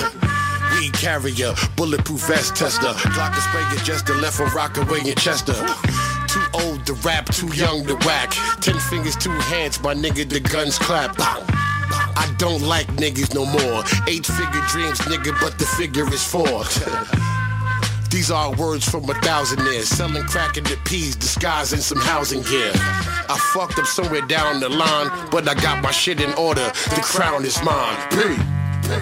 Weed 0.74 0.94
carrier, 0.94 1.54
bulletproof 1.76 2.22
vest 2.22 2.56
tester. 2.56 2.94
Glock 3.14 3.36
spray 3.36 3.86
jester, 3.86 4.16
left 4.16 4.38
for 4.38 4.48
Rockaway 4.48 5.08
in 5.08 5.16
Chester. 5.16 5.54
Old 6.54 6.86
to 6.86 6.94
rap, 6.94 7.26
too 7.28 7.48
young 7.56 7.86
to 7.86 7.96
whack. 8.06 8.32
Ten 8.62 8.80
fingers, 8.80 9.16
two 9.16 9.32
hands, 9.32 9.82
my 9.82 9.94
nigga, 9.94 10.28
the 10.28 10.40
guns 10.40 10.78
clap. 10.78 11.16
I 11.20 12.34
don't 12.38 12.62
like 12.62 12.88
niggas 12.96 13.34
no 13.34 13.46
more. 13.46 13.84
Eight 14.08 14.26
figure 14.26 14.62
dreams, 14.70 15.00
nigga, 15.02 15.40
but 15.40 15.58
the 15.60 15.66
figure 15.66 16.08
is 16.14 16.24
four. 16.24 16.64
These 18.10 18.32
are 18.32 18.52
words 18.56 18.90
from 18.90 19.08
a 19.10 19.14
thousand 19.22 19.60
years. 19.66 19.88
Selling 19.88 20.24
crack 20.24 20.58
in 20.58 20.64
the 20.64 20.78
peas, 20.86 21.16
disguising 21.16 21.80
some 21.80 22.00
housing 22.00 22.42
gear. 22.42 22.72
I 22.76 23.38
fucked 23.54 23.78
up 23.78 23.86
somewhere 23.86 24.26
down 24.26 24.60
the 24.60 24.70
line, 24.70 25.30
but 25.30 25.48
I 25.48 25.54
got 25.54 25.84
my 25.84 25.92
shit 25.92 26.20
in 26.20 26.34
order. 26.34 26.66
The 26.96 27.02
crown 27.04 27.46
is 27.46 27.62
mine. 27.64 27.98
P. 28.10 28.18
P. 28.88 28.96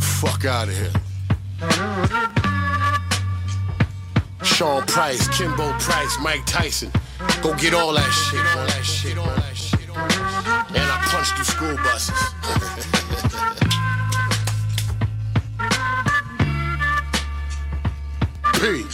Fuck 0.00 0.44
out 0.46 0.68
of 0.68 0.76
here. 0.76 2.49
Sean 4.60 4.84
Price, 4.84 5.26
Kimbo 5.28 5.72
Price, 5.78 6.18
Mike 6.20 6.44
Tyson. 6.44 6.92
Go 7.42 7.54
get 7.54 7.72
all 7.72 7.94
that 7.94 8.10
shit, 8.10 8.44
all 8.54 8.66
that 8.66 8.84
shit, 8.84 9.16
all 9.16 9.24
that 9.24 9.56
shit. 9.56 9.88
And 9.88 9.96
I 10.76 11.00
punched 11.08 11.32
through 11.32 11.44
school 11.46 11.76
buses. 11.76 12.12
P. 18.60 18.84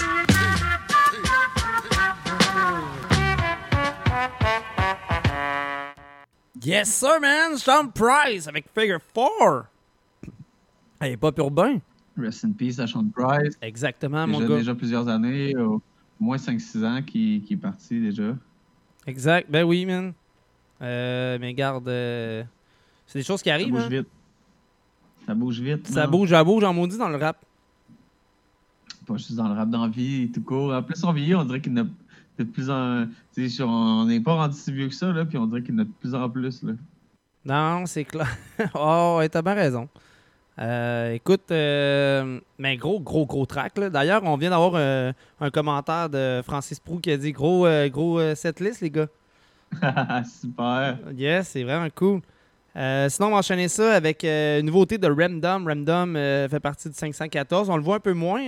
Yes, 6.62 6.94
sir, 6.94 7.18
man! 7.18 7.58
Sean 7.58 7.90
Price 7.90 8.46
avec 8.46 8.68
Figure 8.72 9.00
4. 9.00 9.68
Hey, 11.00 11.16
pas 11.16 11.32
urbain. 11.36 11.82
Rest 12.18 12.44
in 12.44 12.52
peace 12.52 12.78
à 12.78 12.86
Sean 12.86 13.08
Price. 13.08 13.56
Exactement, 13.60 14.26
mon 14.26 14.40
gars. 14.40 14.58
déjà 14.58 14.74
plusieurs 14.74 15.08
années, 15.08 15.56
au 15.56 15.82
au 16.20 16.24
moins 16.24 16.36
5-6 16.36 16.84
ans 16.84 17.02
qui, 17.02 17.42
qui 17.46 17.54
est 17.54 17.58
parti 17.58 18.00
déjà. 18.00 18.36
Exact. 19.06 19.50
Ben 19.50 19.64
oui, 19.64 19.86
man. 19.86 20.12
Euh, 20.82 21.38
mais 21.40 21.54
garde, 21.54 21.88
euh, 21.88 22.42
c'est 23.06 23.20
des 23.20 23.24
choses 23.24 23.42
qui 23.42 23.48
Ça 23.48 23.54
arrivent. 23.54 23.70
bouge 23.70 23.82
hein. 23.82 23.88
vite. 23.88 24.08
Ça 25.26 25.34
bouge 25.34 25.60
vite. 25.60 25.86
Ça 25.88 26.04
non? 26.04 26.10
bouge, 26.10 26.30
ça 26.30 26.44
bouge 26.44 26.64
en 26.64 26.72
maudit 26.72 26.98
dans 26.98 27.08
le 27.08 27.16
rap. 27.16 27.44
Pas 29.06 29.16
juste 29.16 29.34
dans 29.34 29.48
le 29.48 29.54
rap 29.54 29.70
d'envie 29.70 30.30
tout 30.32 30.42
court. 30.42 30.72
En 30.72 30.82
plus, 30.82 31.02
on 31.04 31.12
vieillit, 31.12 31.34
on 31.34 31.44
dirait 31.44 31.60
qu'il 31.60 31.72
y 31.76 31.80
en 31.80 31.84
a 31.84 31.88
de 32.38 32.44
plus 32.44 32.70
en. 32.70 33.06
tu 33.34 33.48
sais, 33.48 33.62
on 33.62 34.04
n'est 34.06 34.20
pas 34.20 34.34
rendu 34.34 34.56
si 34.56 34.72
vieux 34.72 34.88
que 34.88 34.94
ça, 34.94 35.12
là, 35.12 35.24
puis 35.24 35.38
on 35.38 35.46
dirait 35.46 35.62
qu'il 35.62 35.74
y 35.74 35.78
en 35.78 35.82
a 35.82 35.84
de 35.84 35.92
plus 36.00 36.14
en 36.14 36.28
plus. 36.28 36.62
Là. 36.62 36.72
Non, 37.44 37.86
c'est 37.86 38.04
clair. 38.04 38.36
oh, 38.74 39.16
ouais, 39.18 39.28
t'as 39.28 39.42
bien 39.42 39.54
raison. 39.54 39.88
Euh, 40.58 41.12
écoute, 41.12 41.50
euh, 41.50 42.40
mais 42.58 42.76
gros, 42.78 42.98
gros, 42.98 43.26
gros 43.26 43.44
track. 43.44 43.74
D'ailleurs, 43.90 44.22
on 44.24 44.36
vient 44.38 44.50
d'avoir 44.50 44.72
euh, 44.76 45.12
un 45.40 45.50
commentaire 45.50 46.08
de 46.08 46.40
Francis 46.44 46.80
Prou 46.80 46.98
qui 46.98 47.10
a 47.10 47.16
dit 47.18 47.32
gros, 47.32 47.66
euh, 47.66 47.88
gros 47.90 48.34
setlist, 48.34 48.80
les 48.80 48.90
gars. 48.90 49.08
Super. 50.40 50.98
Yes, 51.14 51.48
c'est 51.48 51.62
vraiment 51.64 51.88
cool. 51.94 52.20
Sinon, 52.74 53.28
on 53.28 53.30
va 53.32 53.36
enchaîner 53.38 53.68
ça 53.68 53.94
avec 53.94 54.24
une 54.24 54.66
nouveauté 54.66 54.96
de 54.98 55.08
Ramdom. 55.08 55.64
Ramdom 55.66 56.14
euh, 56.16 56.48
fait 56.48 56.60
partie 56.60 56.88
du 56.88 56.94
514. 56.94 57.68
On 57.70 57.76
le 57.76 57.82
voit 57.82 57.96
un 57.96 58.00
peu 58.00 58.12
moins, 58.14 58.40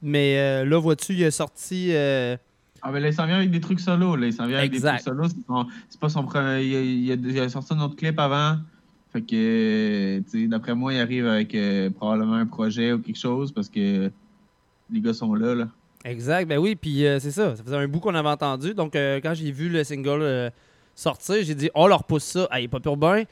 mais 0.00 0.64
là, 0.64 0.78
vois-tu, 0.78 1.12
il 1.14 1.22
est 1.22 1.30
sorti. 1.30 1.92
Ah, 2.84 2.90
ben 2.90 2.98
là, 3.00 3.08
il 3.08 3.14
s'en 3.14 3.26
vient 3.26 3.36
avec 3.36 3.50
des 3.52 3.60
trucs 3.60 3.78
solo. 3.80 4.16
Là. 4.16 4.26
Il 4.26 4.32
s'en 4.32 4.46
vient 4.46 4.58
avec 4.58 4.72
Exact. 4.74 5.04
des 5.04 5.10
trucs 5.10 5.16
solo. 5.46 5.68
C'est 5.88 6.00
pas 6.00 6.08
son 6.08 6.24
premier. 6.24 6.62
Il 6.62 6.76
a, 6.76 6.80
il 6.80 7.12
a- 7.12 7.30
il 7.30 7.40
a 7.40 7.48
sorti 7.48 7.72
un 7.74 7.80
autre 7.80 7.94
clip 7.94 8.18
avant. 8.18 8.56
Fait 9.12 9.20
que, 9.20 10.46
d'après 10.46 10.74
moi, 10.74 10.94
il 10.94 11.00
arrive 11.00 11.26
avec 11.26 11.54
euh, 11.54 11.90
probablement 11.90 12.34
un 12.34 12.46
projet 12.46 12.92
ou 12.92 12.98
quelque 12.98 13.18
chose 13.18 13.52
parce 13.52 13.68
que 13.68 14.10
les 14.90 15.00
gars 15.00 15.12
sont 15.12 15.34
là. 15.34 15.54
là. 15.54 15.68
Exact, 16.04 16.48
ben 16.48 16.58
oui, 16.58 16.74
puis 16.74 17.06
euh, 17.06 17.20
c'est 17.20 17.30
ça. 17.30 17.54
Ça 17.54 17.62
faisait 17.62 17.76
un 17.76 17.86
bout 17.86 18.00
qu'on 18.00 18.14
avait 18.14 18.28
entendu. 18.28 18.74
Donc, 18.74 18.96
euh, 18.96 19.20
quand 19.22 19.34
j'ai 19.34 19.52
vu 19.52 19.68
le 19.68 19.84
single 19.84 20.22
euh, 20.22 20.50
sortir, 20.94 21.36
j'ai 21.42 21.54
dit, 21.54 21.70
on 21.74 21.86
leur 21.86 22.04
pousse 22.04 22.24
ça. 22.24 22.48
Hey, 22.50 22.68
pas 22.68 22.80
pur 22.80 22.96
bien. 22.96 23.24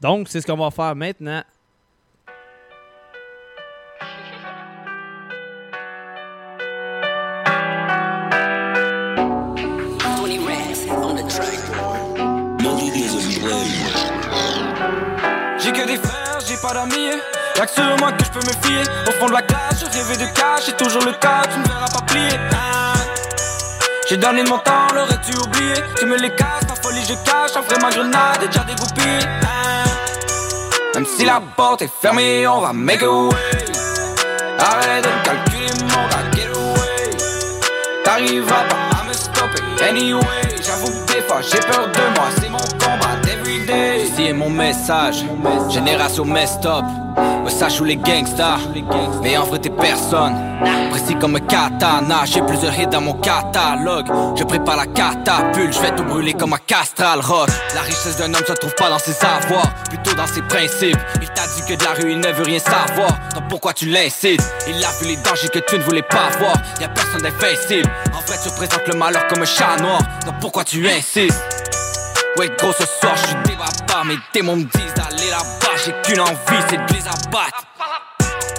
Donc, 0.00 0.28
c'est 0.28 0.40
ce 0.40 0.46
qu'on 0.46 0.56
va 0.56 0.70
faire 0.70 0.96
maintenant. 0.96 1.42
Y'a 16.70 17.64
que 17.64 17.72
sur 17.72 17.96
moi 17.98 18.12
que 18.12 18.24
je 18.24 18.30
peux 18.30 18.46
me 18.46 18.52
fier. 18.62 18.84
Au 19.06 19.12
fond 19.12 19.26
de 19.26 19.32
la 19.32 19.40
classe, 19.40 19.80
je 19.80 19.86
rêvais 19.86 20.18
de 20.18 20.26
cash, 20.34 20.64
c'est 20.66 20.76
toujours 20.76 21.02
le 21.02 21.12
cas, 21.12 21.40
tu 21.50 21.58
ne 21.58 21.64
verras 21.64 21.88
pas 21.88 22.02
plier. 22.06 22.38
Ah. 22.52 22.92
J'ai 24.06 24.18
donné 24.18 24.42
mon 24.42 24.58
temps, 24.58 24.86
l'aurais-tu 24.94 25.34
oublié? 25.38 25.72
Tu 25.98 26.04
me 26.04 26.18
les 26.18 26.28
casses, 26.34 26.68
ma 26.68 26.74
folie 26.74 27.02
je 27.08 27.14
cache, 27.24 27.56
en 27.56 27.62
vrai 27.62 27.78
ma 27.80 27.88
grenade 27.88 28.42
est 28.42 28.48
déjà 28.48 28.64
dégoupillée. 28.64 29.26
Ah. 29.42 29.84
Même 30.94 31.06
si 31.06 31.24
la 31.24 31.40
porte 31.56 31.80
est 31.80 31.90
fermée, 31.90 32.46
on 32.46 32.60
va 32.60 32.74
make 32.74 33.02
a 33.02 33.10
way. 33.10 33.34
Arrête 34.58 35.04
de 35.04 35.24
calculer 35.24 35.72
mon 35.84 36.06
gars, 36.08 36.36
get 36.36 36.48
away. 36.48 37.16
T'arriveras 38.04 38.64
pas 38.64 39.00
à 39.00 39.04
me 39.04 39.12
stopper 39.14 39.62
anyway. 39.88 40.22
J'avoue 40.62 40.92
que 41.06 41.12
des 41.14 41.22
fois 41.22 41.40
j'ai 41.40 41.60
peur 41.60 41.88
de 41.88 42.14
moi, 42.14 42.28
c'est 42.38 42.50
mon 42.50 42.58
combat 42.58 43.07
mon 44.32 44.50
message, 44.50 45.24
génération 45.70 46.24
messed 46.24 46.66
up. 46.66 46.84
Me 47.44 47.50
sache 47.50 47.80
où 47.80 47.84
les 47.84 47.96
gangsters, 47.96 48.60
mais 49.22 49.36
en 49.36 49.44
vrai 49.44 49.58
t'es 49.58 49.70
personne. 49.70 50.34
Précis 50.90 51.16
comme 51.16 51.36
un 51.36 51.40
katana, 51.40 52.24
j'ai 52.24 52.42
plusieurs 52.42 52.78
hits 52.78 52.86
dans 52.86 53.00
mon 53.00 53.14
catalogue. 53.14 54.06
Je 54.36 54.44
prépare 54.44 54.76
la 54.76 54.86
catapulte, 54.86 55.74
je 55.74 55.80
vais 55.80 55.94
tout 55.94 56.04
brûler 56.04 56.34
comme 56.34 56.52
un 56.52 56.58
castral 56.66 57.20
rock. 57.20 57.48
La 57.74 57.80
richesse 57.82 58.18
d'un 58.18 58.32
homme 58.34 58.44
se 58.46 58.52
trouve 58.52 58.74
pas 58.74 58.90
dans 58.90 58.98
ses 58.98 59.16
avoirs, 59.24 59.72
plutôt 59.88 60.14
dans 60.14 60.26
ses 60.26 60.42
principes. 60.42 60.98
Il 61.20 61.28
t'a 61.28 61.46
dit 61.46 61.62
que 61.68 61.74
de 61.74 61.84
la 61.84 61.90
rue 61.92 62.12
il 62.12 62.18
ne 62.18 62.32
veut 62.32 62.44
rien 62.44 62.58
savoir, 62.58 63.10
donc 63.34 63.48
pourquoi 63.48 63.72
tu 63.72 63.86
l'incites? 63.86 64.42
Il 64.68 64.84
a 64.84 64.90
vu 65.00 65.08
les 65.08 65.16
dangers 65.16 65.48
que 65.48 65.60
tu 65.60 65.78
ne 65.78 65.82
voulais 65.82 66.02
pas 66.02 66.28
voir, 66.38 66.56
y 66.80 66.84
a 66.84 66.88
personne 66.88 67.22
d'invincible. 67.22 67.90
En 68.16 68.20
vrai 68.26 68.36
tu 68.42 68.48
représentes 68.48 68.86
le 68.86 68.94
malheur 68.94 69.26
comme 69.28 69.42
un 69.42 69.46
chat 69.46 69.76
noir, 69.80 70.00
donc 70.26 70.34
pourquoi 70.40 70.64
tu 70.64 70.86
insistes? 70.88 71.42
Ouais 72.38 72.48
gros 72.56 72.72
ce 72.72 72.86
soir 72.86 73.16
je 73.16 73.26
suis 73.26 73.36
débat 73.46 74.04
Mes 74.04 74.16
démons 74.32 74.54
me 74.54 74.62
disent 74.62 74.94
d'aller 74.94 75.28
là-bas. 75.28 75.76
J'ai 75.84 75.92
qu'une 76.04 76.20
envie 76.20 76.62
c'est 76.68 76.76
de 76.76 76.94
les 76.94 77.08
abattre. 77.08 77.64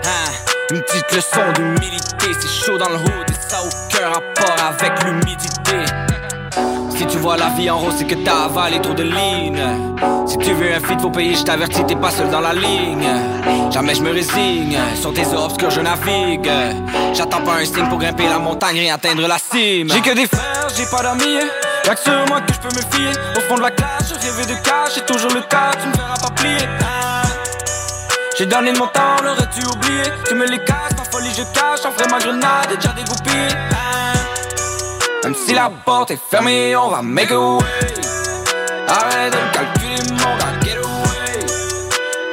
Hein, 0.04 0.32
Une 0.72 0.82
petite 0.82 1.16
leçon 1.16 1.40
d'humilité 1.56 2.34
C'est 2.42 2.66
chaud 2.66 2.78
dans 2.78 2.90
le 2.90 2.96
hood 2.96 3.30
et 3.30 3.50
ça 3.50 3.60
a 3.60 3.62
aucun 3.62 4.10
rapport 4.10 4.66
avec 4.66 5.02
l'humidité 5.06 6.09
si 7.00 7.06
tu 7.06 7.18
vois 7.18 7.38
la 7.38 7.48
vie 7.52 7.70
en 7.70 7.78
rose, 7.78 7.94
c'est 7.98 8.06
que 8.06 8.16
t'as 8.16 8.44
avalé 8.44 8.82
trop 8.82 8.94
de 8.94 9.04
lignes. 9.04 9.64
Si 10.28 10.38
tu 10.38 10.52
veux 10.52 10.74
un 10.74 10.82
feat, 10.82 11.00
faut 11.00 11.10
payer, 11.10 11.34
je 11.34 11.44
t'avertis, 11.44 11.86
t'es 11.86 11.96
pas 11.96 12.12
seul 12.12 12.30
dans 12.30 12.42
la 12.42 12.54
ligne. 12.54 13.08
Jamais 13.72 13.96
je 13.96 14.02
me 14.02 14.12
résigne, 14.12 14.78
sur 14.96 15.14
tes 15.14 15.26
obscurs 15.34 15.72
je 15.72 15.80
navigue. 15.80 16.52
J'attends 17.14 17.42
pas 17.42 17.54
un 17.54 17.64
signe 17.64 17.88
pour 17.88 18.00
grimper 18.00 18.28
la 18.28 18.38
montagne 18.38 18.78
et 18.78 18.92
atteindre 18.92 19.26
la 19.30 19.38
cime. 19.38 19.90
J'ai 19.90 20.02
que 20.02 20.14
des 20.14 20.28
frères, 20.28 20.68
j'ai 20.76 20.86
pas 20.88 21.02
d'amis. 21.02 21.40
Y'a 21.86 21.96
que 21.96 22.02
sur 22.02 22.26
moi 22.28 22.42
que 22.42 22.54
je 22.54 22.60
peux 22.60 22.76
me 22.76 22.82
fier. 22.92 23.14
Au 23.38 23.42
fond 23.48 23.56
de 23.56 23.62
la 23.62 23.72
classe, 23.72 24.10
je 24.10 24.16
rêvais 24.16 24.54
de 24.54 24.62
cash, 24.62 24.92
c'est 24.96 25.06
toujours 25.06 25.32
le 25.34 25.42
cas, 25.44 25.72
tu 25.82 25.88
me 25.88 25.94
verras 25.94 26.18
pas 26.22 26.32
plier. 26.36 26.68
J'ai 28.38 28.46
donné 28.46 28.74
mon 28.74 28.88
temps, 28.88 29.24
l'aurais-tu 29.24 29.66
oublié? 29.68 30.04
Tu 30.28 30.36
me 30.36 30.46
les 30.46 30.60
casses, 30.66 30.96
ma 30.98 31.06
folie 31.10 31.32
je 31.32 31.44
cache, 31.58 31.86
en 31.86 31.92
vrai 31.92 32.08
ma 32.12 32.20
grenade 32.20 32.72
est 32.74 32.76
déjà 32.76 32.94
dégoupillée. 32.94 33.56
Même 35.30 35.38
si 35.46 35.54
la 35.54 35.70
porte 35.70 36.10
est 36.10 36.20
fermée, 36.20 36.76
on 36.76 36.90
va 36.90 37.04
make 37.04 37.30
a 37.30 37.40
way. 37.40 37.64
Arrête 38.88 39.32
de 39.32 39.54
calculer, 39.54 40.12
mon 40.14 40.36
gars, 40.38 40.60
get 40.64 40.78
away. 40.78 41.46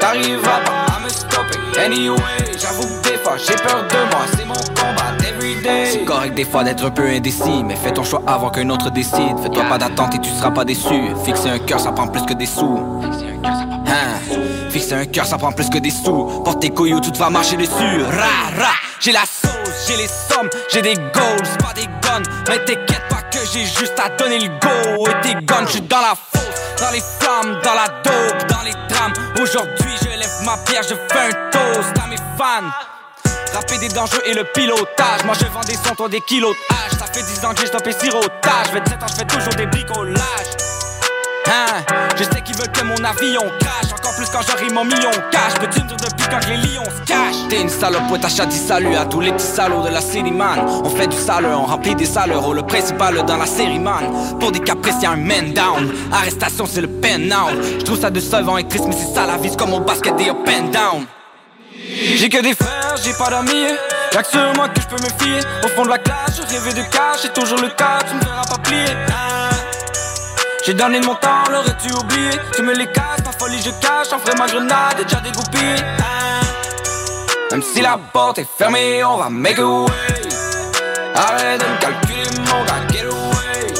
T'arriveras 0.00 0.60
pas 0.60 0.94
à 0.96 1.00
me 1.04 1.08
stopper 1.10 1.78
anyway. 1.78 2.18
J'avoue 2.58 2.84
que 2.84 3.08
des 3.10 3.18
fois 3.18 3.36
j'ai 3.36 3.54
peur 3.56 3.84
de 3.86 4.10
moi, 4.10 4.24
c'est 4.34 4.46
mon 4.46 4.54
combat 4.54 5.12
everyday. 5.28 5.90
C'est 5.92 6.04
correct 6.06 6.34
des 6.34 6.46
fois 6.46 6.64
d'être 6.64 6.86
un 6.86 6.90
peu 6.90 7.06
indécis, 7.06 7.62
mais 7.66 7.76
fais 7.76 7.92
ton 7.92 8.02
choix 8.02 8.22
avant 8.26 8.48
qu'un 8.48 8.70
autre 8.70 8.90
décide. 8.90 9.40
Fais-toi 9.42 9.64
pas 9.64 9.76
d'attente 9.76 10.14
et 10.14 10.18
tu 10.18 10.30
seras 10.30 10.52
pas 10.52 10.64
déçu. 10.64 10.94
Fixer 11.22 11.50
un 11.50 11.58
cœur, 11.58 11.80
ça 11.80 11.92
prend 11.92 12.06
plus 12.06 12.22
que 12.22 12.32
des 12.32 12.46
sous. 12.46 12.80
Hein? 13.44 14.36
Fixer 14.70 14.94
un 14.94 15.04
cœur, 15.04 15.26
ça 15.26 15.36
prend 15.36 15.52
plus 15.52 15.68
que 15.68 15.76
des 15.76 15.90
sous. 15.90 16.40
Porte 16.42 16.60
tes 16.60 16.70
couilles 16.70 16.94
ou 16.94 17.00
tout 17.00 17.12
va 17.18 17.28
marcher 17.28 17.58
dessus. 17.58 18.02
Ra, 18.04 18.58
ra, 18.58 18.72
j'ai 19.00 19.12
la 19.12 19.26
j'ai 19.86 19.96
les 19.96 20.08
sommes, 20.08 20.48
j'ai 20.72 20.82
des 20.82 20.94
goals, 20.94 21.48
pas 21.58 21.72
des 21.74 21.86
guns. 22.02 22.22
Mais 22.48 22.58
t'inquiète 22.64 23.08
pas 23.08 23.22
que 23.30 23.38
j'ai 23.52 23.64
juste 23.64 23.98
à 24.02 24.08
donner 24.10 24.38
le 24.38 24.48
go. 24.48 25.06
Et 25.08 25.20
tes 25.22 25.34
guns, 25.44 25.66
j'suis 25.66 25.80
dans 25.82 26.00
la 26.00 26.14
fosse, 26.14 26.80
dans 26.80 26.90
les 26.90 27.02
flammes, 27.18 27.60
dans 27.62 27.74
la 27.74 27.88
dope, 28.02 28.48
dans 28.48 28.62
les 28.62 28.74
drames. 28.88 29.12
Aujourd'hui, 29.40 29.94
je 30.02 30.08
lève 30.08 30.42
ma 30.44 30.56
pierre, 30.58 30.82
je 30.82 30.94
fais 30.94 31.28
un 31.28 31.50
toast 31.50 31.92
à 32.02 32.06
mes 32.08 32.16
fans. 32.36 32.70
Rapper 33.54 33.78
des 33.78 33.88
dangers 33.88 34.22
et 34.26 34.34
le 34.34 34.44
pilotage. 34.44 35.24
Moi 35.24 35.34
je 35.38 35.46
vends 35.46 35.60
des 35.60 35.74
sons, 35.74 35.94
toi 35.96 36.08
des 36.08 36.20
kilos 36.20 36.54
de. 36.54 36.98
Ça 36.98 37.06
fait 37.06 37.22
10 37.22 37.44
ans 37.44 37.54
que 37.54 37.60
j'ai 37.60 37.66
stoppé 37.66 37.92
sirotage. 37.92 38.72
27 38.72 39.02
ans, 39.02 39.06
je 39.08 39.14
fais 39.14 39.24
toujours 39.24 39.54
des 39.54 39.66
bricolages. 39.66 40.56
Hein, 41.48 41.84
je 42.16 42.24
sais 42.24 42.42
qu'ils 42.42 42.56
veulent 42.56 42.72
que 42.72 42.82
mon 42.82 42.96
avion 43.04 43.42
crash 43.60 43.92
Encore 43.92 44.16
plus 44.16 44.26
quand 44.30 44.42
j'arrive 44.42 44.72
mon 44.72 44.84
million 44.84 45.12
cash 45.30 45.54
Peux-tu 45.60 45.80
me 45.84 46.05
quand 46.30 46.40
que 46.40 46.50
les 46.50 46.56
lions 46.56 46.84
se 46.84 47.02
cachent 47.04 47.48
T'es 47.48 47.60
une 47.60 47.68
salope, 47.68 48.10
ouais 48.10 48.18
t'as 48.18 48.46
dit 48.46 48.56
salut 48.56 48.94
à 48.96 49.04
tous 49.04 49.20
les 49.20 49.32
petits 49.32 49.46
salauds 49.46 49.82
de 49.82 49.90
la 49.90 50.00
série 50.00 50.32
man 50.32 50.60
On 50.84 50.90
fait 50.90 51.06
du 51.06 51.16
sale, 51.16 51.46
on 51.46 51.64
remplit 51.64 51.94
des 51.94 52.06
saleurs 52.06 52.52
Le 52.52 52.62
principal 52.62 53.24
dans 53.26 53.36
la 53.36 53.46
série 53.46 53.78
man 53.78 54.04
Pour 54.40 54.52
des 54.52 54.60
caprices 54.60 55.02
y'a 55.02 55.12
un 55.12 55.16
man 55.16 55.52
down 55.52 55.92
Arrestation 56.12 56.66
c'est 56.66 56.80
le 56.80 56.88
pen 56.88 57.28
now 57.28 57.50
Je 57.78 57.84
trouve 57.84 58.00
ça 58.00 58.10
décevant 58.10 58.56
et 58.56 58.66
triste 58.66 58.86
mais 58.88 58.96
c'est 58.96 59.14
ça 59.14 59.26
la 59.26 59.36
vie 59.36 59.54
comme 59.56 59.74
au 59.74 59.80
basket 59.80 60.16
des 60.16 60.28
up 60.28 60.36
and 60.48 60.68
down 60.68 61.06
j'ai 62.16 62.28
que 62.28 62.42
des 62.42 62.54
frères, 62.54 62.96
j'ai 63.02 63.12
pas 63.12 63.30
d'amis. 63.30 63.74
Y'a 64.12 64.22
que 64.22 64.28
sur 64.28 64.54
moi 64.54 64.68
que 64.68 64.80
je 64.80 64.86
peux 64.86 65.02
me 65.02 65.24
fier. 65.24 65.44
Au 65.64 65.68
fond 65.68 65.84
de 65.84 65.90
la 65.90 65.98
classe, 65.98 66.36
je 66.36 66.54
rêvais 66.54 66.72
de 66.72 66.82
cash, 66.90 67.20
c'est 67.22 67.32
toujours 67.32 67.60
le 67.60 67.68
cas, 67.68 67.98
tu 68.08 68.14
me 68.14 68.20
verras 68.20 68.44
pas 68.44 68.58
plier. 68.58 68.94
J'ai 70.66 70.74
donné 70.74 70.98
mon 70.98 71.14
temps, 71.14 71.44
l'aurais-tu 71.48 71.92
oublié? 71.92 72.30
Tu 72.56 72.62
me 72.62 72.74
les 72.74 72.88
casses, 72.88 73.22
ma 73.24 73.30
folie 73.30 73.62
je 73.64 73.70
cache, 73.80 74.12
en 74.12 74.18
vrai 74.18 74.34
ma 74.36 74.48
grenade 74.48 74.96
déjà 74.96 75.20
dégoupillée. 75.20 75.76
Ah. 76.00 76.40
Même 77.52 77.62
si 77.62 77.80
la 77.82 77.96
porte 78.12 78.38
est 78.38 78.48
fermée, 78.58 79.04
on 79.04 79.16
va 79.16 79.30
make 79.30 79.60
a 79.60 79.64
way. 79.64 79.88
Arrête 81.14 81.60
de 81.60 81.66
me 81.66 81.78
calculer, 81.78 82.30
mon 82.48 82.64
gars, 82.64 82.92
get 82.92 83.04
away. 83.04 83.74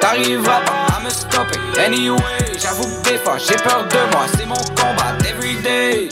T'arriveras 0.00 0.60
pas 0.60 0.96
à 0.96 1.00
me 1.02 1.10
stopper 1.10 1.58
anyway. 1.84 2.20
J'avoue 2.56 2.84
que 2.84 3.08
des 3.08 3.18
fois 3.18 3.38
j'ai 3.38 3.56
peur 3.56 3.84
de 3.90 4.14
moi, 4.14 4.26
c'est 4.38 4.46
mon 4.46 4.54
combat 4.54 5.12
everyday. 5.28 6.08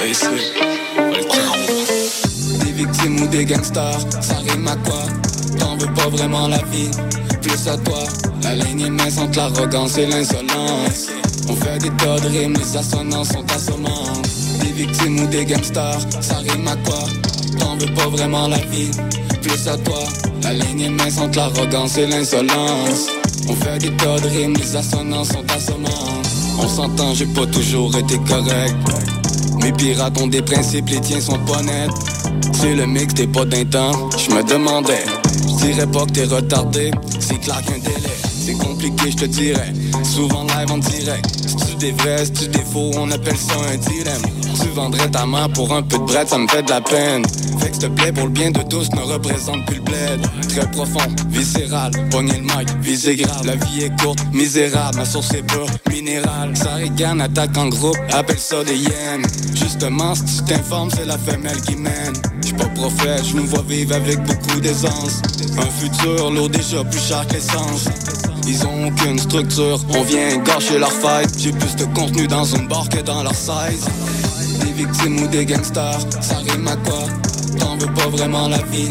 Des 0.00 0.06
victimes 2.72 3.20
ou 3.20 3.26
des 3.26 3.44
gangsters, 3.44 3.98
ça 4.20 4.36
rime 4.48 4.68
à 4.68 4.76
quoi? 4.76 5.02
T'en 5.58 5.76
veux 5.76 5.92
pas 5.92 6.08
vraiment 6.08 6.46
la 6.46 6.58
vie, 6.70 6.90
plus 7.42 7.68
à 7.68 7.76
toi. 7.78 8.04
La 8.44 8.54
ligne 8.54 8.82
est 8.82 8.90
mince 8.90 9.18
entre 9.18 9.38
l'arrogance 9.38 9.98
et 9.98 10.06
l'insolence. 10.06 11.08
On 11.48 11.54
fait 11.56 11.78
des 11.78 11.90
tas 11.90 12.20
de 12.20 12.28
rimes, 12.28 12.54
les 12.54 12.76
assonances 12.76 13.30
sont 13.30 13.44
assommants 13.52 14.22
Des 14.60 14.70
victimes 14.70 15.18
ou 15.18 15.26
des 15.26 15.44
gangsters, 15.44 16.00
ça 16.20 16.36
rime 16.36 16.68
à 16.68 16.76
quoi? 16.88 17.00
T'en 17.58 17.76
veux 17.76 17.92
pas 17.94 18.06
vraiment 18.06 18.46
la 18.46 18.58
vie, 18.58 18.92
plus 19.42 19.66
à 19.66 19.76
toi. 19.78 20.04
La 20.44 20.52
ligne 20.52 20.82
est 20.82 20.90
mince 20.90 21.18
entre 21.18 21.38
l'arrogance 21.38 21.98
et 21.98 22.06
l'insolence. 22.06 23.08
On 23.48 23.54
fait 23.54 23.78
des 23.78 23.90
tas 23.96 24.20
de 24.20 24.28
rimes, 24.28 24.54
les 24.54 24.76
assonances 24.76 25.30
sont 25.30 25.44
assommants 25.56 26.22
On 26.60 26.68
s'entend, 26.68 27.14
j'ai 27.14 27.26
pas 27.26 27.46
toujours 27.46 27.96
été 27.96 28.16
correct 28.28 28.76
mes 29.68 29.76
pirates 29.76 30.18
ont 30.18 30.26
des 30.26 30.40
principes, 30.40 30.88
les 30.88 31.00
tiens 31.00 31.20
sont 31.20 31.38
pas 31.40 31.60
nets. 31.62 31.90
C'est 32.54 32.74
le 32.74 32.86
mix, 32.86 33.12
t'es 33.12 33.26
pas 33.26 33.44
d'un 33.44 33.64
temps. 33.64 34.08
Je 34.16 34.34
me 34.34 34.42
demandais, 34.42 35.04
je 35.42 35.66
dirais 35.66 35.86
pas 35.86 36.06
que 36.06 36.12
t'es 36.12 36.24
retardé. 36.24 36.90
C'est 37.20 37.38
clair 37.38 37.60
qu'un 37.66 37.78
délai, 37.78 38.16
c'est 38.46 38.54
compliqué, 38.54 39.10
je 39.10 39.16
te 39.16 39.24
dirais. 39.26 39.72
Souvent 40.04 40.44
live 40.44 40.72
en 40.72 40.78
direct. 40.78 41.26
Si 41.46 41.56
tu 41.56 41.76
des 41.76 41.94
si 42.24 42.32
tu 42.32 42.48
des 42.48 42.64
faux, 42.64 42.90
on 42.96 43.10
appelle 43.10 43.36
ça 43.36 43.54
un 43.70 43.76
dilemme. 43.76 44.22
Tu 44.60 44.68
vendrais 44.70 45.10
ta 45.10 45.26
main 45.26 45.48
pour 45.50 45.72
un 45.74 45.82
peu 45.82 45.98
de 45.98 46.04
bread, 46.04 46.28
ça 46.28 46.38
me 46.38 46.48
fait 46.48 46.62
de 46.62 46.70
la 46.70 46.80
peine. 46.80 47.24
Fait 47.58 47.68
que 47.68 47.74
s'il 47.74 47.82
te 47.82 47.86
plaît, 47.88 48.12
pour 48.12 48.24
le 48.24 48.30
bien 48.30 48.50
de 48.50 48.62
tous, 48.62 48.88
ne 48.92 49.00
représente 49.00 49.66
plus 49.66 49.76
le 49.76 49.82
bled. 49.82 50.20
Très 50.48 50.70
profond, 50.70 51.14
viscéral, 51.28 51.92
pogner 52.10 52.38
le 52.38 52.42
mic, 52.42 52.68
visé 52.80 53.16
grave. 53.16 53.44
La 53.44 53.56
vie 53.56 53.84
est 53.84 54.02
courte, 54.02 54.20
misérable, 54.32 54.96
ma 54.96 55.04
source 55.04 55.32
est 55.34 55.42
pas 55.42 55.66
minérale. 55.90 56.56
Ça 56.56 56.78
attaque 57.22 57.56
en 57.56 57.68
groupe, 57.68 57.98
appelle 58.12 58.38
ça 58.38 58.64
des 58.64 58.76
yens. 58.76 59.57
Justement, 59.68 60.14
si 60.14 60.24
tu 60.24 60.44
t'informes, 60.44 60.88
c'est 60.90 61.04
la 61.04 61.18
femelle 61.18 61.60
qui 61.60 61.76
mène. 61.76 62.14
J'suis 62.40 62.54
pas 62.54 62.68
prophète, 62.68 63.22
je 63.22 63.36
nous 63.36 63.46
vois 63.46 63.62
vivre 63.68 63.94
avec 63.94 64.18
beaucoup 64.24 64.60
d'aisance. 64.60 65.20
Un 65.58 65.70
futur 65.70 66.30
lourd 66.30 66.48
déjà 66.48 66.82
plus 66.84 66.98
cher 66.98 67.26
que. 67.28 67.36
Ils 68.46 68.66
ont 68.66 68.88
aucune 68.88 69.18
structure, 69.18 69.78
on 69.90 70.02
vient 70.04 70.38
gâcher 70.38 70.78
leur 70.78 70.90
fight. 70.90 71.28
J'ai 71.38 71.52
plus 71.52 71.76
de 71.76 71.84
contenu 71.94 72.26
dans 72.26 72.46
une 72.46 72.66
barre 72.66 72.88
que 72.88 73.02
dans 73.02 73.22
leur 73.22 73.34
size. 73.34 73.84
Des 74.60 74.72
victimes 74.72 75.22
ou 75.22 75.26
des 75.26 75.44
gangsters, 75.44 76.00
ça 76.22 76.38
rime 76.38 76.66
à 76.66 76.76
quoi? 76.76 77.04
T'en 77.58 77.76
veux 77.76 77.92
pas 77.92 78.08
vraiment 78.08 78.48
la 78.48 78.62
vie, 78.72 78.90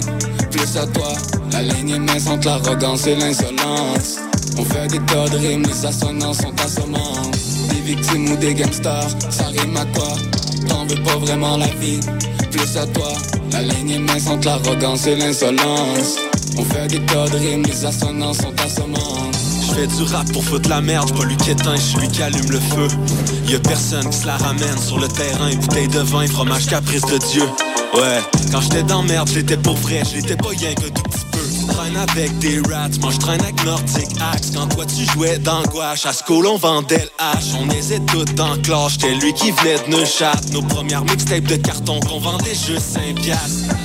plus 0.52 0.78
à 0.78 0.86
toi. 0.86 1.14
La 1.54 1.64
ligne 1.64 1.90
est 1.90 2.00
mince 2.00 2.28
entre 2.28 2.50
l'arrogance 2.50 3.08
et 3.08 3.16
l'insolence. 3.16 4.20
On 4.60 4.64
fait 4.64 4.88
des 4.90 5.00
tas 5.00 5.28
de 5.28 5.38
rimes, 5.38 5.64
les 5.64 5.86
assonances 5.88 6.38
sont 6.38 6.54
assommants. 6.64 7.32
Des 7.70 7.96
victimes 7.96 8.32
ou 8.32 8.36
des 8.36 8.54
gangsters, 8.54 9.10
ça 9.32 9.48
rime 9.48 9.76
à 9.76 9.86
quoi? 9.98 10.14
T'en 10.68 10.86
veux 10.86 11.02
pas 11.04 11.18
vraiment 11.18 11.58
la 11.58 11.68
vie, 11.68 12.00
plus 12.52 12.78
à 12.78 12.86
toi. 12.88 13.14
La 13.52 13.62
ligne 13.62 13.92
est 13.92 14.00
mince 14.00 14.28
entre 14.28 14.48
l'arrogance 14.48 15.08
et 15.08 15.16
l'insolence. 15.16 16.18
On 16.58 16.64
fait 16.64 16.88
des 16.88 17.00
tas 17.06 17.28
de 17.28 17.38
rimes, 17.38 17.64
les 17.64 17.86
assonances 17.86 18.38
sont 18.38 18.54
assommants. 18.66 19.32
Je 19.62 19.74
fais 19.74 19.88
du 19.88 20.04
rap 20.04 20.32
pour 20.32 20.44
foutre 20.44 20.70
la 20.70 20.82
merde, 20.82 21.16
pas 21.16 21.26
lui 21.26 21.38
qui 21.38 21.52
éteint, 21.52 21.76
je 21.76 21.82
suis 21.82 22.00
lui 22.00 22.08
qui 22.08 22.24
allume 22.24 22.50
le 22.50 22.60
feu. 22.60 22.88
Y'a 23.48 23.60
personne 23.60 24.10
qui 24.10 24.18
se 24.18 24.26
la 24.26 24.38
ramène 24.38 24.78
sur 24.78 25.00
le 25.00 25.08
terrain, 25.08 25.54
bouteille 25.56 25.88
de 25.88 26.00
vin, 26.00 26.28
fromage 26.28 26.66
caprice 26.68 27.04
de 27.04 27.18
Dieu. 27.32 27.44
Ouais, 27.94 28.22
quand 28.52 28.62
j'étais 28.62 28.84
dans 28.84 29.04
merde, 29.04 29.30
j'étais 29.34 29.58
pour 29.58 29.76
vrai, 29.78 30.04
j'étais 30.12 30.36
pas 30.36 30.50
rien 30.50 30.74
que 30.74 30.90
tout 30.90 31.04
traîne 31.68 31.98
avec 31.98 32.38
des 32.40 32.60
rats, 32.62 32.90
moi 33.02 33.12
je 33.12 33.18
traîne 33.18 33.42
avec 33.42 33.64
Nordic 33.66 34.10
Axe. 34.34 34.52
Quand 34.56 34.68
toi 34.68 34.86
tu 34.86 35.06
jouais 35.12 35.38
d'angoisse, 35.40 36.06
à 36.06 36.12
School 36.14 36.48
on 36.48 36.58
vendait 36.58 37.10
le. 37.20 37.58
On 37.60 37.70
hésite 37.70 38.06
tout 38.08 38.26
dans 38.36 38.56
classe, 38.62 38.94
j'étais 38.94 39.16
lui 39.16 39.34
qui 39.34 39.52
venait 39.52 39.80
de 39.86 39.92
Neuchâtel. 39.92 40.52
Nos 40.54 40.62
premières 40.62 41.04
mixtapes 41.04 41.44
de 41.44 41.56
carton 41.58 42.00
qu'on 42.02 42.20
vendait 42.20 42.56
juste 42.56 42.94
5 42.94 43.16
piastres. 43.16 43.76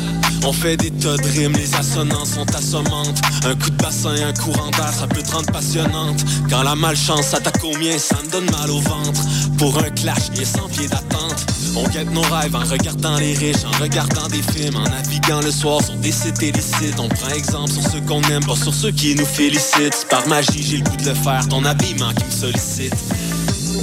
On 0.45 0.53
fait 0.53 0.77
des 0.77 0.91
tas 0.91 1.17
de 1.17 1.29
rimes, 1.29 1.53
les 1.53 1.75
assonances 1.75 2.31
sont 2.35 2.55
assommantes. 2.55 3.21
Un 3.45 3.55
coup 3.55 3.71
de 3.71 3.77
bassin, 3.77 4.15
un 4.27 4.33
courant 4.33 4.71
d'air, 4.71 4.93
ça 4.93 5.07
peut 5.07 5.23
te 5.23 5.31
rendre 5.31 5.53
passionnante. 5.53 6.25
Quand 6.51 6.63
la 6.63 6.75
malchance 6.75 7.29
s'attaque 7.29 7.63
au 7.63 7.77
mien, 7.79 7.97
ça 7.97 8.17
me 8.25 8.31
donne 8.31 8.51
mal 8.51 8.71
au 8.71 8.81
ventre. 8.81 9.21
Pour 9.57 9.79
un 9.79 9.91
clash, 9.91 10.31
il 10.35 10.41
y 10.41 10.43
a 10.43 10.47
100 10.47 10.69
pieds 10.69 10.89
d'attente. 10.89 11.47
On 11.75 11.85
guette 11.85 12.13
nos 12.13 12.21
rêves 12.23 12.55
en 12.55 12.65
regardant 12.65 13.17
les 13.17 13.33
riches, 13.35 13.65
en 13.65 13.83
regardant 13.83 14.29
des 14.29 14.43
films, 14.43 14.77
en 14.77 14.85
naviguant 14.85 15.41
le 15.41 15.51
soir 15.51 15.83
sur 15.83 15.95
des 15.97 16.13
sites 16.13 16.43
illicites. 16.43 16.99
On 16.99 17.09
prend 17.09 17.31
exemple 17.31 17.71
sur 17.71 17.83
ceux 17.91 18.01
qu'on 18.03 18.21
aime, 18.25 18.45
pas 18.45 18.57
sur 18.57 18.75
ceux 18.75 18.91
qui 18.91 19.15
nous 19.15 19.25
félicitent. 19.25 20.07
Par 20.11 20.27
magie, 20.29 20.63
j'ai 20.63 20.77
le 20.79 20.85
goût 20.85 20.97
de 20.97 21.09
le 21.09 21.15
faire, 21.15 21.49
ton 21.49 21.65
habillement 21.65 22.13
qui 22.13 22.25
me 22.25 22.31
sollicite. 22.31 22.95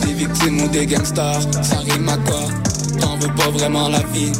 Des 0.02 0.13
victimes 0.13 0.62
ou 0.62 0.67
des 0.67 0.86
gangsters, 0.86 1.41
ça 1.63 1.80
rime 1.80 2.08
à 2.10 2.17
quoi? 2.17 2.41
T'en 2.99 3.17
veux 3.17 3.34
pas 3.34 3.49
vraiment 3.49 3.89
la 3.89 4.04
vie, 4.13 4.32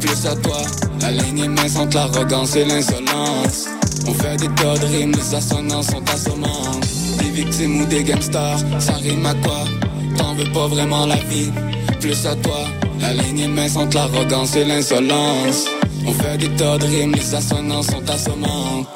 plus 0.00 0.26
à 0.26 0.34
toi. 0.36 0.62
La 1.00 1.12
ligne 1.12 1.44
est 1.44 1.48
mince 1.48 1.76
entre 1.76 1.96
l'arrogance 1.96 2.56
et 2.56 2.64
l'insolence. 2.64 3.66
On 4.08 4.14
fait 4.14 4.36
des 4.36 4.48
tas 4.48 4.78
de 4.78 4.86
rimes, 4.86 5.12
les 5.12 5.34
assonances 5.34 5.88
sont 5.88 6.10
assommantes. 6.12 6.86
Des 7.18 7.30
victimes 7.30 7.82
ou 7.82 7.86
des 7.86 8.02
gangsters, 8.02 8.58
ça 8.80 8.94
rime 8.94 9.26
à 9.26 9.34
quoi? 9.34 9.64
T'en 10.16 10.34
veux 10.34 10.50
pas 10.52 10.66
vraiment 10.66 11.06
la 11.06 11.16
vie, 11.16 11.50
plus 12.06 12.26
à 12.26 12.36
toi. 12.36 12.60
La 13.00 13.12
ligne 13.12 13.40
est 13.40 13.48
mince 13.48 13.76
entre 13.76 13.96
l'arrogance 13.96 14.54
et 14.54 14.64
l'insolence. 14.64 15.66
On 16.06 16.12
fait 16.12 16.38
des 16.38 16.48
tas 16.50 16.78
de 16.78 16.84
rimes, 16.84 17.14
les 17.14 17.34
assonances 17.34 17.88
sont 17.88 18.08
assommantes. 18.08 18.86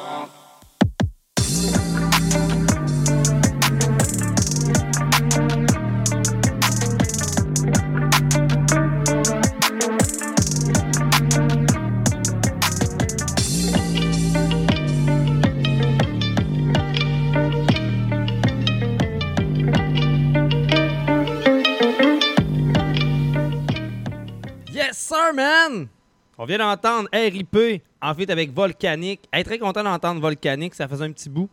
On 26.41 26.45
vient 26.45 26.57
d'entendre 26.57 27.07
RIP 27.13 27.83
en 28.01 28.15
fait 28.15 28.27
avec 28.31 28.51
Volcanic. 28.51 29.19
Hey, 29.31 29.43
très 29.43 29.59
content 29.59 29.83
d'entendre 29.83 30.19
Volcanic, 30.19 30.73
ça 30.73 30.87
faisait 30.87 31.05
un 31.05 31.11
petit 31.11 31.29
bout. 31.29 31.47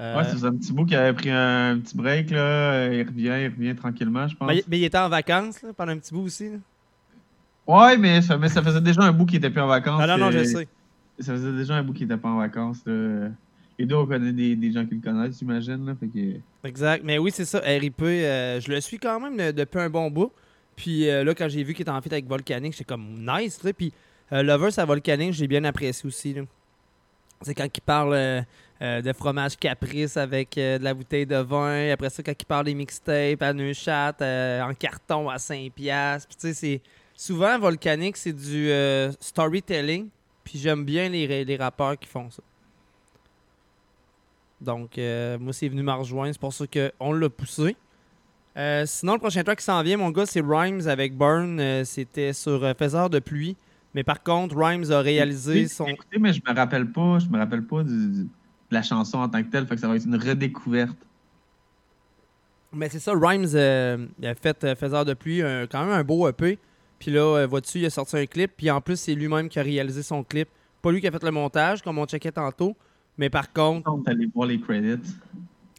Euh, 0.00 0.16
Ouais, 0.18 0.24
c'est 0.24 0.44
un 0.44 0.56
petit 0.56 0.72
bout 0.72 0.84
qui 0.84 0.96
avait 0.96 1.12
pris 1.12 1.30
un 1.30 1.78
petit 1.78 1.96
break, 1.96 2.30
là. 2.32 2.88
Il 2.92 3.06
revient, 3.06 3.44
il 3.44 3.46
revient 3.56 3.76
tranquillement, 3.76 4.26
je 4.26 4.34
pense. 4.34 4.48
mais, 4.48 4.64
mais 4.66 4.78
il 4.80 4.84
était 4.86 4.98
en 4.98 5.08
vacances 5.08 5.62
là, 5.62 5.68
pendant 5.72 5.92
un 5.92 5.98
petit 5.98 6.12
bout 6.12 6.22
aussi. 6.22 6.50
là. 6.50 6.56
Ouais, 7.68 7.96
mais 7.96 8.22
ça, 8.22 8.36
mais 8.36 8.48
ça 8.48 8.60
faisait 8.60 8.80
déjà 8.80 9.02
un 9.02 9.12
bout 9.12 9.24
qui 9.24 9.36
était 9.36 9.50
plus 9.50 9.60
en 9.60 9.68
vacances. 9.68 10.00
Ah 10.02 10.08
non, 10.08 10.18
non, 10.18 10.32
je 10.32 10.38
euh, 10.38 10.44
sais. 10.44 10.68
Ça 11.20 11.34
faisait 11.34 11.52
déjà 11.52 11.76
un 11.76 11.84
bout 11.84 11.92
qui 11.92 12.02
était 12.02 12.16
pas 12.16 12.28
en 12.28 12.38
vacances, 12.38 12.84
là. 12.86 13.28
Les 13.78 13.86
deux, 13.86 13.94
on 13.94 14.04
connaît 14.04 14.32
des, 14.32 14.56
des 14.56 14.72
gens 14.72 14.84
qui 14.84 14.96
le 14.96 15.00
connaissent, 15.00 15.38
j'imagine, 15.38 15.94
que... 16.12 16.66
Exact. 16.66 17.04
Mais 17.04 17.18
oui, 17.18 17.30
c'est 17.32 17.44
ça. 17.44 17.60
RIP, 17.60 18.02
euh, 18.02 18.60
je 18.60 18.68
le 18.68 18.80
suis 18.80 18.98
quand 18.98 19.20
même 19.20 19.52
depuis 19.52 19.78
un 19.78 19.90
bon 19.90 20.10
bout. 20.10 20.32
Puis 20.74 21.08
euh, 21.08 21.22
là, 21.22 21.36
quand 21.36 21.48
j'ai 21.48 21.62
vu 21.62 21.72
qu'il 21.72 21.82
était 21.82 21.90
en 21.92 22.02
fait 22.02 22.12
avec 22.12 22.26
Volcanic, 22.26 22.72
j'étais 22.72 22.84
comme 22.84 23.24
nice. 23.24 23.60
Puis 23.76 23.92
euh, 24.32 24.42
Lovers 24.42 24.78
à 24.78 24.84
Volcanic, 24.84 25.32
j'ai 25.32 25.46
bien 25.46 25.64
apprécié 25.64 26.06
aussi. 26.06 26.34
C'est 27.44 27.54
quand 27.54 27.68
il 27.76 27.80
parle 27.80 28.14
euh, 28.14 28.42
euh, 28.80 29.02
de 29.02 29.12
fromage 29.12 29.56
caprice 29.56 30.16
avec 30.16 30.56
euh, 30.56 30.78
de 30.78 30.84
la 30.84 30.94
bouteille 30.94 31.26
de 31.26 31.36
vin. 31.36 31.90
Après 31.90 32.10
ça, 32.10 32.22
quand 32.22 32.32
il 32.38 32.44
parle 32.46 32.64
des 32.64 32.74
mixtapes 32.74 33.42
à 33.42 33.52
Neuchâtel 33.52 34.62
en 34.62 34.72
carton 34.74 35.28
à 35.28 35.36
5$. 35.36 35.70
Puis 35.70 35.90
tu 36.38 36.54
sais. 36.54 36.80
Souvent, 37.16 37.58
Volcanic, 37.58 38.16
c'est 38.16 38.32
du 38.32 38.70
storytelling. 39.20 40.08
Puis 40.42 40.58
j'aime 40.58 40.84
bien 40.84 41.08
les, 41.08 41.44
les 41.44 41.56
rappeurs 41.56 41.96
qui 41.98 42.08
font 42.08 42.28
ça. 42.30 42.42
Donc, 44.60 44.98
euh, 44.98 45.38
moi, 45.38 45.52
c'est 45.52 45.68
venu 45.68 45.82
me 45.82 45.92
rejoindre. 45.92 46.32
C'est 46.32 46.40
pour 46.40 46.52
ça 46.52 46.64
qu'on 46.66 47.12
l'a 47.12 47.28
poussé. 47.28 47.76
Sinon, 48.86 49.14
le 49.14 49.18
prochain 49.18 49.44
track 49.44 49.58
qui 49.58 49.64
s'en 49.64 49.82
vient, 49.82 49.96
mon 49.96 50.10
gars, 50.10 50.26
c'est 50.26 50.40
Rhymes 50.40 50.88
avec 50.88 51.16
Burn. 51.16 51.84
C'était 51.84 52.32
sur 52.32 52.74
Faiseur 52.76 53.10
de 53.10 53.20
pluie. 53.20 53.56
Mais 53.94 54.02
par 54.04 54.22
contre, 54.22 54.56
Rhymes 54.56 54.90
a 54.90 55.00
réalisé 55.00 55.68
son. 55.68 55.86
écouté, 55.86 56.18
mais 56.18 56.32
je 56.32 56.40
me 56.46 56.54
rappelle 56.54 56.90
pas, 56.90 57.18
je 57.20 57.28
me 57.28 57.38
rappelle 57.38 57.62
pas 57.64 57.82
du- 57.84 58.08
du- 58.10 58.22
de 58.24 58.28
la 58.70 58.82
chanson 58.82 59.18
en 59.18 59.28
tant 59.28 59.42
que 59.42 59.48
telle, 59.48 59.66
fait 59.66 59.74
que 59.76 59.80
ça 59.80 59.88
va 59.88 59.96
être 59.96 60.04
une 60.06 60.16
redécouverte. 60.16 60.96
Mais 62.72 62.88
c'est 62.88 62.98
ça, 62.98 63.12
Rhymes 63.14 63.46
euh, 63.54 64.06
il 64.18 64.26
a 64.26 64.34
fait 64.34 64.64
euh, 64.64 64.74
Faiseur 64.74 65.04
de 65.04 65.14
pluie, 65.14 65.42
un- 65.42 65.66
quand 65.68 65.80
même 65.84 65.94
un 65.94 66.02
beau 66.02 66.28
EP. 66.28 66.58
Puis 66.98 67.12
là, 67.12 67.20
euh, 67.20 67.46
vois-tu, 67.46 67.78
il 67.78 67.86
a 67.86 67.90
sorti 67.90 68.16
un 68.16 68.26
clip. 68.26 68.52
Puis 68.56 68.70
en 68.70 68.80
plus, 68.80 68.96
c'est 68.98 69.14
lui-même 69.14 69.48
qui 69.48 69.58
a 69.60 69.62
réalisé 69.62 70.02
son 70.02 70.24
clip. 70.24 70.48
Pas 70.82 70.90
lui 70.90 71.00
qui 71.00 71.06
a 71.06 71.12
fait 71.12 71.22
le 71.22 71.30
montage, 71.30 71.82
comme 71.82 71.98
on 71.98 72.06
checkait 72.06 72.32
tantôt. 72.32 72.76
Mais 73.16 73.30
par 73.30 73.52
contre, 73.52 73.88
On 73.92 74.02
est 74.02 74.08
allé 74.08 74.26
voir 74.34 74.48
les 74.48 74.58
credits. 74.60 75.14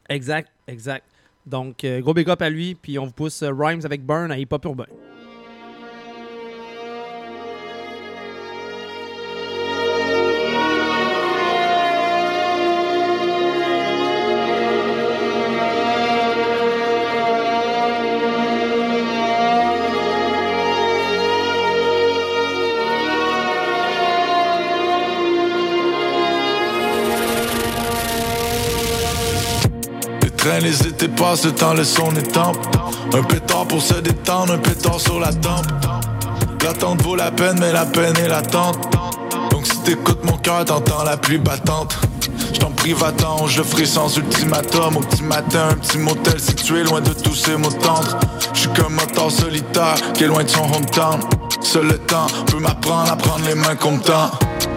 exact, 0.08 0.50
exact. 0.68 1.04
Donc, 1.46 1.84
euh, 1.84 2.00
gros 2.00 2.14
big 2.14 2.30
up 2.30 2.42
à 2.42 2.50
lui. 2.50 2.76
Puis 2.76 2.98
on 2.98 3.06
vous 3.08 3.12
pousse 3.12 3.42
euh, 3.44 3.52
Rhymes 3.52 3.82
avec 3.84 4.06
Burn 4.06 4.32
à 4.32 4.38
Hip 4.38 4.48
Hop 4.52 4.64
Urbain. 4.66 4.86
Trains, 30.46 30.60
les 30.60 30.80
étés 30.88 31.08
passent, 31.08 31.44
le 31.44 31.54
temps, 31.54 31.74
le 31.74 31.84
son 31.84 32.16
est 32.16 32.32
tempe. 32.32 32.60
Un 33.16 33.24
pétard 33.24 33.66
pour 33.66 33.82
se 33.82 33.96
détendre, 33.96 34.54
un 34.54 34.60
pétard 34.60 35.00
sur 35.00 35.20
la 35.20 35.34
tempe. 35.34 35.66
L'attente 36.64 37.02
vaut 37.02 37.16
la 37.16 37.32
peine, 37.32 37.58
mais 37.60 37.72
la 37.72 37.84
peine 37.84 38.16
est 38.18 38.28
l'attente. 38.28 38.78
Donc 39.50 39.66
si 39.66 39.76
t'écoutes 39.80 40.24
mon 40.24 40.38
cœur, 40.38 40.64
t'entends 40.64 41.04
la 41.04 41.18
pluie 41.18 41.40
battante. 41.40 41.98
J't'en 42.54 42.70
prie, 42.70 42.94
va-t'en, 42.94 43.48
je 43.48 43.58
le 43.58 43.64
ferai 43.64 43.88
sans 43.88 44.16
ultimatum. 44.16 44.98
Au 44.98 45.00
petit 45.00 45.24
matin, 45.24 45.70
un 45.72 45.78
petit 45.78 45.98
motel 45.98 46.40
situé 46.40 46.84
loin 46.84 47.02
de 47.02 47.14
tous 47.14 47.34
ces 47.34 47.58
mots 47.58 47.72
tendres. 47.72 48.20
J'suis 48.54 48.70
comme 48.76 49.00
un 49.00 49.08
temps 49.08 49.32
solitaire 49.32 49.96
qui 50.14 50.26
est 50.26 50.28
loin 50.28 50.44
de 50.44 50.50
son 50.50 50.72
hometown. 50.72 51.22
Seul 51.66 51.88
le 51.88 51.98
temps 51.98 52.28
peut 52.46 52.60
m'apprendre 52.60 53.12
à 53.12 53.16
prendre 53.16 53.44
les 53.48 53.56
mains 53.56 53.76
comme 53.76 54.00
temps. 54.00 54.30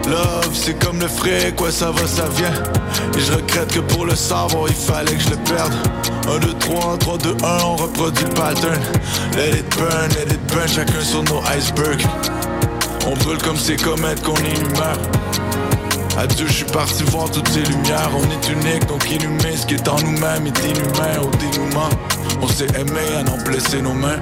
Love, 0.07 0.49
c'est 0.53 0.73
comme 0.83 0.99
le 0.99 1.07
fric, 1.07 1.55
quoi 1.55 1.71
ça 1.71 1.91
va, 1.91 2.07
ça 2.07 2.25
vient. 2.35 2.51
Et 3.15 3.19
je 3.19 3.31
regrette 3.31 3.71
que 3.71 3.79
pour 3.79 4.05
le 4.07 4.15
savoir, 4.15 4.65
il 4.67 4.73
fallait 4.73 5.13
que 5.13 5.21
je 5.21 5.29
le 5.29 5.35
perde. 5.37 5.71
1, 6.27 6.39
2, 6.39 6.53
3, 6.55 6.97
3, 6.97 7.17
2, 7.19 7.37
1, 7.43 7.63
on 7.63 7.75
reproduit 7.75 8.25
le 8.25 8.33
pattern. 8.33 8.81
Let 9.35 9.59
it 9.59 9.77
burn, 9.77 10.09
let 10.15 10.33
it 10.33 10.41
burn, 10.51 10.67
chacun 10.67 11.01
sur 11.01 11.23
nos 11.25 11.41
icebergs. 11.55 12.05
On 13.05 13.15
brûle 13.23 13.37
comme 13.37 13.57
ces 13.57 13.75
comètes 13.75 14.23
qu'on 14.23 14.35
énumère. 14.37 14.97
Adieu, 16.17 16.47
je 16.47 16.53
suis 16.53 16.65
parti 16.65 17.03
voir 17.03 17.29
toutes 17.29 17.49
ces 17.49 17.61
lumières. 17.61 18.09
On 18.17 18.23
est 18.23 18.49
unique, 18.51 18.87
donc 18.87 19.09
inhumé. 19.11 19.55
Ce 19.55 19.67
qui 19.67 19.75
est 19.75 19.87
en 19.87 19.97
nous-mêmes 19.99 20.47
est 20.47 20.65
inhumain 20.65 21.21
au 21.21 21.29
dénouement. 21.37 21.89
On 22.41 22.47
s'est 22.47 22.67
aimé 22.79 23.01
à 23.15 23.23
n'en 23.23 23.37
blesser 23.43 23.79
nos 23.79 23.93
mains. 23.93 24.19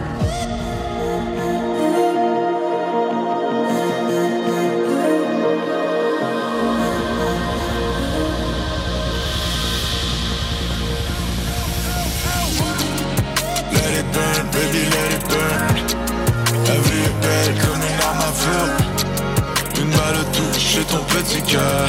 Touche 20.77 20.87
ton 20.87 21.03
petit 21.03 21.41
cœur. 21.41 21.87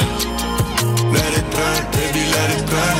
Let 1.11 1.33
it 1.37 1.45
burn, 1.51 1.83
baby, 1.91 2.23
let 2.33 2.49
it 2.57 2.65
burn. 2.65 2.97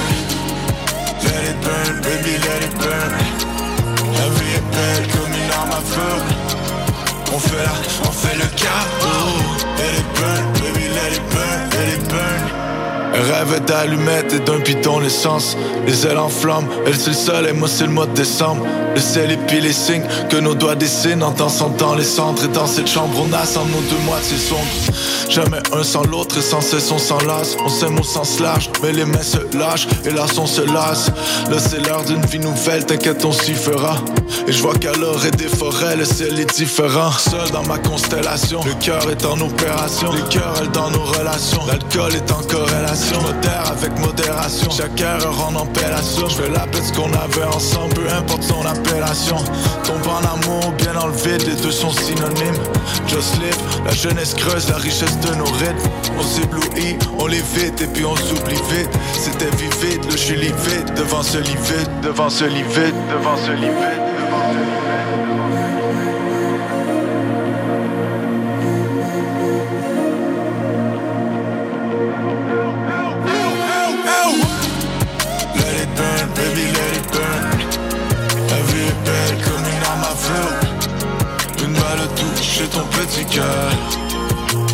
Let 1.23 1.43
it 1.49 1.62
burn, 1.62 2.02
baby, 2.02 2.38
let 2.38 2.63
it 2.63 2.75
burn. 2.78 3.12
La 4.13 4.30
vie 4.30 4.54
est 4.56 4.67
belle 4.71 5.08
comme 5.13 5.34
une 5.34 5.52
arme 5.52 5.71
à 5.71 5.82
feu. 5.82 6.15
On 7.34 7.39
fait 7.39 7.63
la, 7.63 8.08
on 8.08 8.12
fait 8.12 8.36
le 8.36 8.47
chaos. 8.56 9.39
Let 9.78 9.93
it 9.99 10.08
burn, 10.15 10.54
baby, 10.54 10.88
let 10.89 11.12
it 11.13 11.23
burn, 11.32 11.69
let 11.71 11.93
it 11.93 12.10
burn. 12.10 12.79
Boîte 13.45 13.65
d'allumettes 13.65 14.34
et 14.34 14.39
d'un 14.39 14.60
bidon 14.60 15.00
d'essence. 15.00 15.58
Les 15.86 16.06
ailes 16.06 16.17
en 16.17 16.30
flammes, 16.30 16.67
elle 16.86 16.95
c'est 16.95 17.12
le 17.12 17.15
soleil, 17.15 17.54
moi 17.54 17.67
c'est 17.67 17.86
le 17.86 17.91
mois 17.91 18.06
de 18.06 18.13
décembre. 18.13 18.65
Le 18.95 19.02
ciel 19.02 19.32
et 19.32 19.38
puis 19.38 19.62
les 19.62 19.74
signes 19.74 20.06
que 20.30 20.38
nos 20.38 20.56
doigts 20.56 20.76
dessinent 20.76 21.24
en 21.24 21.32
dansant 21.32 21.69
dans 21.78 21.95
les 21.95 22.04
centres. 22.04 22.45
Et 22.45 22.48
dans 22.48 22.67
cette 22.67 22.88
chambre, 22.88 23.15
on 23.19 23.32
a 23.34 23.45
sans 23.45 23.65
nos 23.65 23.82
deux 23.82 24.04
moitiés 24.06 24.38
sombres. 24.38 24.65
Jamais 25.30 25.60
un 25.74 25.84
sans 25.84 26.04
l'autre 26.04 26.38
et 26.39 26.41
sans 26.41 26.62
cesse 26.62 26.91
on 26.91 26.98
s'enlace. 26.98 27.56
On 27.63 27.69
s'aime 27.69 28.00
au 28.00 28.04
sens 28.04 28.39
large, 28.39 28.69
mais 28.82 28.91
les 28.91 29.06
mains 29.06 29.22
se 29.22 29.38
lâchent 29.58 29.88
et 30.06 30.12
là 30.12 30.26
on 30.38 30.48
se 30.48 30.62
lasse. 30.62 31.12
Là 31.50 31.58
c'est 31.60 31.86
l'heure 31.86 32.04
d'une 32.04 32.26
vie 32.26 32.39
nouvelle, 32.39 32.86
t'inquiète, 32.86 33.24
on 33.26 33.32
s'y 33.32 33.54
fera. 33.54 33.95
Et 34.48 34.52
je 34.52 34.62
vois 34.62 34.74
qu'à 34.74 34.93
l'orée 34.93 35.32
des 35.32 35.48
forêts, 35.48 35.95
le 35.95 36.06
ciel 36.06 36.39
est 36.39 36.56
différent. 36.56 37.12
Seul 37.12 37.50
dans 37.52 37.63
ma 37.63 37.78
constellation, 37.78 38.62
le 38.65 38.74
cœur 38.84 39.10
est 39.10 39.26
en 39.26 39.39
opération. 39.39 40.12
Les 40.12 40.22
cœurs, 40.30 40.56
elles 40.62 40.72
dans 40.72 40.89
nos 40.89 41.04
relations. 41.04 41.65
L'alcool 41.67 42.15
est 42.15 42.32
en 42.32 42.41
corrélation. 42.41 42.99
Modère 43.22 43.72
avec 43.72 43.98
modération. 44.00 44.70
Chaque 44.72 45.00
erreur 45.00 45.48
en 45.48 45.56
appellation. 45.62 46.28
Je 46.28 46.36
fais 46.36 46.50
la 46.50 46.66
ce 46.82 46.94
qu'on 46.94 47.12
avait 47.14 47.44
ensemble, 47.56 47.94
peu 47.94 48.10
importe 48.12 48.44
son 48.44 48.66
appellation. 48.66 49.38
Tombe 49.84 50.08
en 50.08 50.20
amour, 50.20 50.72
bien 50.78 50.94
vide, 51.12 51.48
les 51.48 51.56
deux 51.62 51.72
sont 51.72 51.92
synonymes. 51.92 52.62
Just 53.08 53.40
live, 53.40 53.58
la 53.86 53.94
jeunesse 53.94 54.34
creuse 54.34 54.70
la 54.70 54.78
richesse 54.78 55.18
de 55.20 55.36
nos 55.36 55.46
rythmes. 55.46 55.90
On 56.20 56.24
s'éblouit, 56.24 56.98
on 57.18 57.28
les 57.28 57.38
et 57.38 57.88
puis 57.94 58.06
on 58.06 58.16
s'oublie 58.16 58.62
vite. 58.70 58.90
C'était 59.14 59.56
vivide, 59.56 60.06
le 60.06 60.12
je 60.12 60.18
suis 60.18 60.36
vite 60.36 60.94
devant 60.96 61.24
ce 61.24 61.38
lit 61.38 61.56
vide, 61.56 61.90
devant 62.04 62.30
ce 62.30 62.46
lit 62.46 62.64
vide, 62.64 62.96
devant 63.10 63.38
ce 63.38 63.52
lit 63.52 63.62
vide, 63.62 64.00
devant 64.20 64.54
ce 64.54 64.62
lit 64.62 64.70
vide. 64.70 65.29
Touche 82.60 82.69
ton 82.69 82.86
petit 82.86 83.26
cœur. 83.26 83.69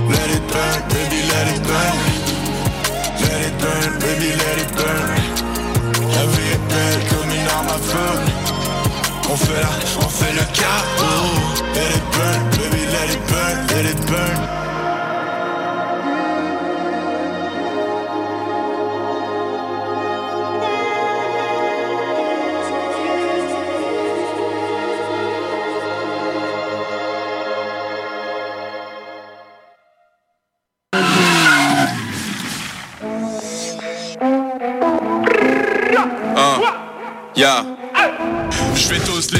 Let 0.10 0.30
it 0.36 0.44
burn, 0.52 0.82
baby, 0.90 1.22
let 1.30 1.48
it 1.54 1.62
burn. 1.64 1.98
Let 3.22 3.42
it 3.48 3.58
burn, 3.60 4.00
baby, 4.00 4.30
let 4.42 4.58
it 4.62 4.72
burn. 4.76 5.22
La 6.16 6.26
vie 6.26 6.52
est 6.54 6.64
belle 6.70 7.02
comme 7.10 7.32
une 7.32 7.48
arme 7.48 7.68
à 7.68 7.80
feu. 7.80 8.14
On 9.30 9.36
fait 9.36 9.62
la, 9.62 10.06
on 10.06 10.10
fait 10.10 10.34
le 10.34 10.46
chaos. 10.54 11.36
Let 11.74 11.92
it 11.98 12.06
burn, 12.14 12.42
baby, 12.58 12.86
let 12.92 13.10
it 13.14 13.22
burn, 13.28 13.68
let 13.68 13.86
it 13.92 14.00
burn. 14.08 14.75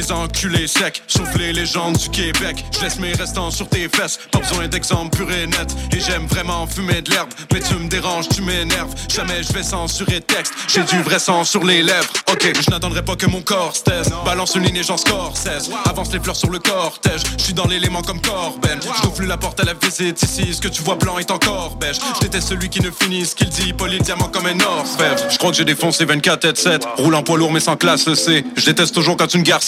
Les 0.06 0.12
enculer 0.12 0.66
secs, 0.66 1.02
sauf 1.06 1.28
les 1.36 1.52
légendes 1.52 1.96
du 1.96 2.08
Québec. 2.10 2.64
Je 2.72 2.84
laisse 2.84 2.98
mes 2.98 3.12
restants 3.12 3.50
sur 3.50 3.68
tes 3.68 3.88
fesses, 3.88 4.18
pas 4.30 4.40
besoin 4.40 4.68
d'exemple 4.68 5.16
pur 5.16 5.30
et 5.30 5.46
net. 5.46 5.74
Et 5.92 6.00
j'aime 6.00 6.26
vraiment 6.26 6.66
fumer 6.66 7.02
de 7.02 7.10
l'herbe, 7.10 7.28
mais 7.52 7.60
tu 7.60 7.74
me 7.74 7.88
déranges, 7.88 8.28
tu 8.28 8.42
m'énerves. 8.42 8.94
Jamais 9.08 9.42
je 9.42 9.52
vais 9.52 9.62
censurer 9.62 10.20
texte, 10.20 10.52
j'ai 10.68 10.82
du 10.82 11.02
vrai 11.02 11.18
sang 11.18 11.44
sur 11.44 11.64
les 11.64 11.82
lèvres. 11.82 12.08
Ok, 12.30 12.52
je 12.60 12.70
n'attendrai 12.70 13.02
pas 13.02 13.16
que 13.16 13.26
mon 13.26 13.40
corps 13.40 13.74
se 13.74 13.82
taise. 13.82 14.10
Balance 14.24 14.54
une 14.54 14.64
ligne 14.64 14.76
et 14.76 14.82
j'en 14.82 14.96
score 14.96 15.36
16. 15.36 15.70
Avance 15.86 16.12
les 16.12 16.20
fleurs 16.20 16.36
sur 16.36 16.50
le 16.50 16.58
cortège, 16.58 17.22
je 17.38 17.44
suis 17.44 17.54
dans 17.54 17.66
l'élément 17.66 18.02
comme 18.02 18.20
Corben. 18.20 18.78
Je 18.82 19.22
la 19.26 19.36
porte 19.36 19.58
à 19.60 19.64
la 19.64 19.74
visite 19.74 20.22
ici, 20.22 20.54
ce 20.54 20.60
que 20.60 20.68
tu 20.68 20.82
vois 20.82 20.94
blanc 20.94 21.18
est 21.18 21.30
encore 21.30 21.76
beige. 21.76 21.96
Je 22.22 22.40
celui 22.40 22.68
qui 22.68 22.80
ne 22.80 22.90
finit 22.90 23.24
ce 23.24 23.34
qu'il 23.34 23.48
dit, 23.48 23.72
poli 23.72 23.98
diamant 23.98 24.28
comme 24.28 24.46
un 24.46 24.60
orfèvre. 24.60 25.16
Je 25.30 25.38
crois 25.38 25.50
que 25.50 25.56
j'ai 25.56 25.64
défoncé 25.64 26.04
24 26.04 26.40
tête 26.40 26.58
7, 26.58 26.86
roule 26.98 27.14
en 27.14 27.22
poids 27.22 27.38
lourd 27.38 27.50
mais 27.50 27.60
sans 27.60 27.76
classe 27.76 28.12
C. 28.14 28.44
Je 28.56 28.64
déteste 28.66 28.94
toujours 28.94 29.16
quand 29.16 29.32
une 29.34 29.42
gare 29.42 29.62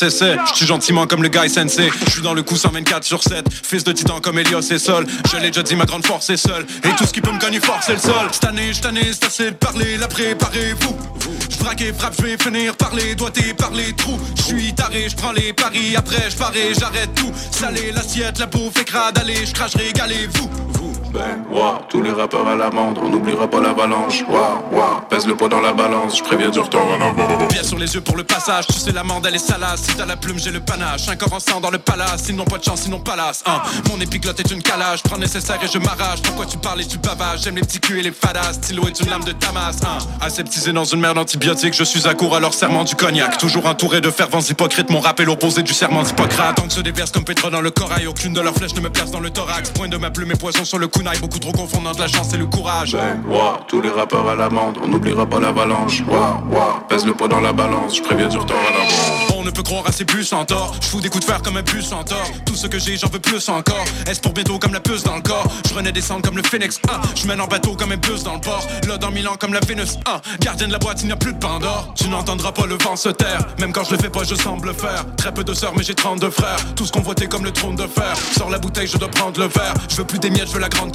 Je 0.51 0.57
suis 0.57 0.67
gentiment 0.67 1.07
comme 1.07 1.23
le 1.23 1.29
guy 1.29 1.49
sensei. 1.49 1.91
Je 2.07 2.11
suis 2.11 2.23
dans 2.23 2.35
le 2.35 2.43
coup 2.43 2.57
124 2.57 3.05
sur 3.05 3.23
7. 3.23 3.47
Fils 3.51 3.85
de 3.85 3.93
titan 3.93 4.21
comme 4.21 4.39
Elios 4.39 4.61
et 4.61 4.79
Sol. 4.79 5.07
Je 5.31 5.37
l'ai 5.37 5.49
déjà 5.49 5.63
dit, 5.63 5.77
ma 5.77 5.85
grande 5.85 6.07
force 6.07 6.31
est 6.31 6.37
seule. 6.37 6.67
Et 6.85 6.91
tout 6.97 7.05
ce 7.05 7.13
qui 7.13 7.21
peut 7.21 7.33
me 7.33 7.39
gagner 7.39 7.61
fort, 7.61 7.81
c'est 7.83 7.95
le 7.95 7.99
sol. 7.99 8.29
Cette 8.33 8.45
année, 8.45 8.73
cette 8.73 9.31
c'est 9.31 9.51
de 9.51 9.57
parler. 9.57 9.97
La 9.97 10.09
préparez-vous. 10.09 10.97
Je 11.51 11.57
braque 11.59 11.81
et 11.81 11.93
frappe, 11.93 12.15
je 12.19 12.23
vais 12.23 12.39
finir 12.39 12.77
par 12.77 12.95
les 12.95 13.15
doigtés, 13.15 13.55
par 13.55 13.71
les 13.73 13.93
trous. 13.95 14.19
Je 14.37 14.43
suis 14.43 14.75
taré, 14.75 15.09
je 15.09 15.41
les 15.41 15.53
paris. 15.53 15.97
Après, 15.97 16.31
je 16.31 16.37
parais, 16.37 16.73
j'arrête 16.79 17.15
tout. 17.15 17.33
Salé, 17.51 17.93
l'assiette, 17.93 18.39
la 18.39 18.47
bouffe, 18.47 18.81
écrade, 18.81 19.19
allez, 19.19 19.47
je 19.47 19.53
crache, 19.53 19.75
régalez-vous. 19.75 20.51
Ben, 21.13 21.43
tous 21.89 22.03
les 22.03 22.11
rappeurs 22.11 22.47
à 22.47 22.55
l'amende, 22.55 22.99
on 23.03 23.09
n'oubliera 23.09 23.49
pas 23.49 23.61
l'avalanche. 23.61 24.23
Wow, 24.29 24.77
wow, 24.77 25.01
pèse 25.09 25.27
le 25.27 25.35
poids 25.35 25.49
dans 25.49 25.61
la 25.61 25.73
balance, 25.73 26.19
je 26.19 26.23
préviens 26.23 26.51
du 26.51 26.59
avant. 26.59 27.47
Bien 27.49 27.63
sur 27.63 27.79
les 27.79 27.95
yeux 27.95 28.01
pour 28.03 28.17
le 28.17 28.25
passage, 28.25 28.67
tu 28.67 28.75
sais 28.75 28.93
l'amende 28.93 29.25
elle 29.27 29.35
est 29.35 29.39
salace. 29.39 29.83
Si 29.83 29.95
t'as 29.95 30.05
la 30.05 30.17
plume, 30.17 30.39
j'ai 30.39 30.51
le 30.51 30.61
panache. 30.61 31.09
Un 31.09 31.17
corps 31.17 31.33
en 31.33 31.41
sang 31.41 31.61
dans 31.61 31.71
le 31.71 31.79
palace, 31.79 32.25
sinon 32.25 32.45
pas 32.45 32.59
de 32.59 32.65
chance, 32.65 32.83
sinon 32.83 33.01
palace. 33.01 33.43
Hein. 33.47 33.63
Mon 33.89 33.99
épiglotte 34.01 34.39
est 34.41 34.51
une 34.51 34.63
calage, 34.63 35.03
prends 35.03 35.17
nécessaire 35.17 35.59
et 35.63 35.67
je 35.67 35.79
m'arrache. 35.79 36.21
Pourquoi 36.23 36.45
tu 36.45 36.59
parles 36.59 36.83
et 36.83 36.87
tu 36.87 36.99
bavages? 36.99 37.43
J'aime 37.43 37.57
les 37.57 37.63
petits 37.63 37.81
culs 37.81 37.99
et 37.99 38.03
les 38.03 38.13
fadas. 38.13 38.53
Stylo 38.55 38.87
est 38.87 39.01
une 39.01 39.09
lame 39.09 39.25
de 39.25 39.33
Damas. 39.33 39.77
Hein. 39.85 39.99
Aseptisé 40.21 40.73
dans 40.73 40.85
une 40.85 41.01
merde 41.01 41.19
antibiotique, 41.19 41.75
je 41.75 41.85
suis 41.85 42.07
à 42.07 42.15
court 42.15 42.37
à 42.37 42.41
leur 42.41 42.53
serment 42.53 42.85
du 42.85 42.95
cognac. 42.95 43.39
Toujours 43.39 43.67
entouré 43.67 44.01
de 44.01 44.11
fervents 44.11 44.41
hypocrites, 44.41 44.91
mon 44.91 45.01
rap 45.01 45.19
est 45.21 45.25
l'opposé 45.25 45.63
du 45.63 45.73
serment 45.73 46.03
d'Hippocrate. 46.03 46.57
Tant 46.57 46.67
que 46.67 46.73
se 46.73 46.81
déverse 46.81 47.13
comme 47.13 47.25
pétrole 47.25 47.53
dans 47.53 47.63
le 47.63 47.71
corail, 47.71 48.07
aucune 48.07 48.35
de 48.35 48.41
leurs 48.41 48.55
flèches 48.55 48.75
ne 48.75 48.81
me 48.81 48.91
perce 48.91 49.11
dans 49.11 49.21
le 49.21 49.31
thorax. 49.31 49.71
Point 49.71 49.89
de 49.89 49.97
ma 49.97 50.11
plume 50.11 50.33
et 50.33 50.37
poison 50.37 50.65
sur 50.65 50.79
le 50.79 50.89
kunai, 50.99 51.19
beaucoup 51.21 51.39
trop 51.39 51.53
confondant 51.53 51.93
de 51.93 52.01
la 52.01 52.09
chance 52.09 52.33
et 52.35 52.37
le 52.37 52.47
courage. 52.47 52.93
Ben, 52.93 53.23
wow, 53.29 53.59
tous 53.69 53.81
les 53.81 53.91
rappeurs 53.91 54.29
à 54.29 54.35
l'amende, 54.35 54.79
on 54.83 54.89
n'oubliera 54.89 55.27
pas 55.27 55.39
l'avalanche. 55.39 56.03
Wow, 56.09 56.51
wow, 56.51 56.81
pèse 56.89 57.07
le 57.07 57.15
poids 57.15 57.29
dans 57.29 57.41
la 57.41 57.53
balance, 57.53 57.97
je 57.97 58.03
préviens 58.03 58.29
du 58.29 58.37
retour 58.37 58.57
en 58.57 58.75
avant. 58.75 59.39
On 59.39 59.45
ne 59.45 59.51
peut 59.51 59.63
croire 59.63 59.87
à 59.87 59.93
ces 59.93 60.05
bus 60.05 60.33
en 60.33 60.45
tort. 60.45 60.75
Je 60.83 60.89
fous 60.89 61.01
des 61.01 61.09
coups 61.09 61.25
de 61.25 61.31
fer 61.31 61.41
comme 61.41 61.57
un 61.57 61.63
bus 61.63 61.93
en 61.93 62.03
tort. 62.03 62.29
Tout 62.45 62.57
ce 62.57 62.67
que 62.67 62.79
j'ai, 62.79 62.97
j'en 62.97 63.09
veux 63.09 63.21
plus 63.21 63.49
encore. 63.49 63.85
Est-ce 64.07 64.21
pour 64.21 64.33
bientôt 64.33 64.59
comme 64.59 64.73
la 64.73 64.81
puce 64.81 65.05
dans 65.05 65.15
le 65.15 65.23
corps? 65.23 65.47
Je 65.69 65.75
renais 65.75 65.93
descendre 65.93 66.23
comme 66.23 66.37
le 66.37 66.43
phoenix. 66.43 66.81
Ah, 66.91 67.01
je 67.15 67.27
mène 67.27 67.41
en 67.41 67.47
bateau 67.47 67.77
comme 67.77 67.93
un 67.93 67.97
bus 67.97 68.25
dans 68.25 68.35
le 68.35 68.41
port. 68.41 68.67
Là 68.89 68.99
dans 68.99 69.13
Milan 69.13 69.37
comme 69.39 69.55
la 69.55 69.61
Vénus. 69.61 69.97
Ah, 70.07 70.21
gardien 70.41 70.67
de 70.67 70.73
la 70.73 70.79
boîte, 70.79 71.03
il 71.03 71.07
n'y 71.07 71.13
a 71.13 71.17
plus 71.17 71.33
de 71.33 71.39
Pandore. 71.39 71.95
Tu 71.95 72.09
n'entendras 72.09 72.51
pas 72.51 72.67
le 72.67 72.77
vent 72.83 72.97
se 72.97 73.11
taire. 73.11 73.47
Même 73.61 73.73
quand 73.73 73.85
je 73.85 73.93
le 73.93 73.99
fais 73.99 74.11
pas, 74.11 74.25
je 74.25 74.35
semble 74.35 74.75
faire. 74.75 75.05
Très 75.17 75.33
peu 75.33 75.45
de 75.45 75.55
sœurs, 75.55 75.73
mais 75.77 75.85
j'ai 75.85 75.95
32 75.95 76.31
frères. 76.31 76.59
Tous 76.75 76.91
convoités 76.91 77.29
comme 77.29 77.45
le 77.45 77.53
trône 77.53 77.77
de 77.77 77.87
fer. 77.87 78.15
Sors 78.37 78.51
la 78.51 78.59
bouteille, 78.59 78.89
je 78.89 78.99
dois 78.99 79.09
prendre 79.09 79.39
le 79.39 79.47
verre. 79.47 79.75
Je 79.89 79.97
veux 79.97 80.05
plus 80.05 80.19
des 80.19 80.31
miettes, 80.31 80.49
je 80.49 80.55
veux 80.55 80.61
la 80.61 80.69
grande 80.69 80.88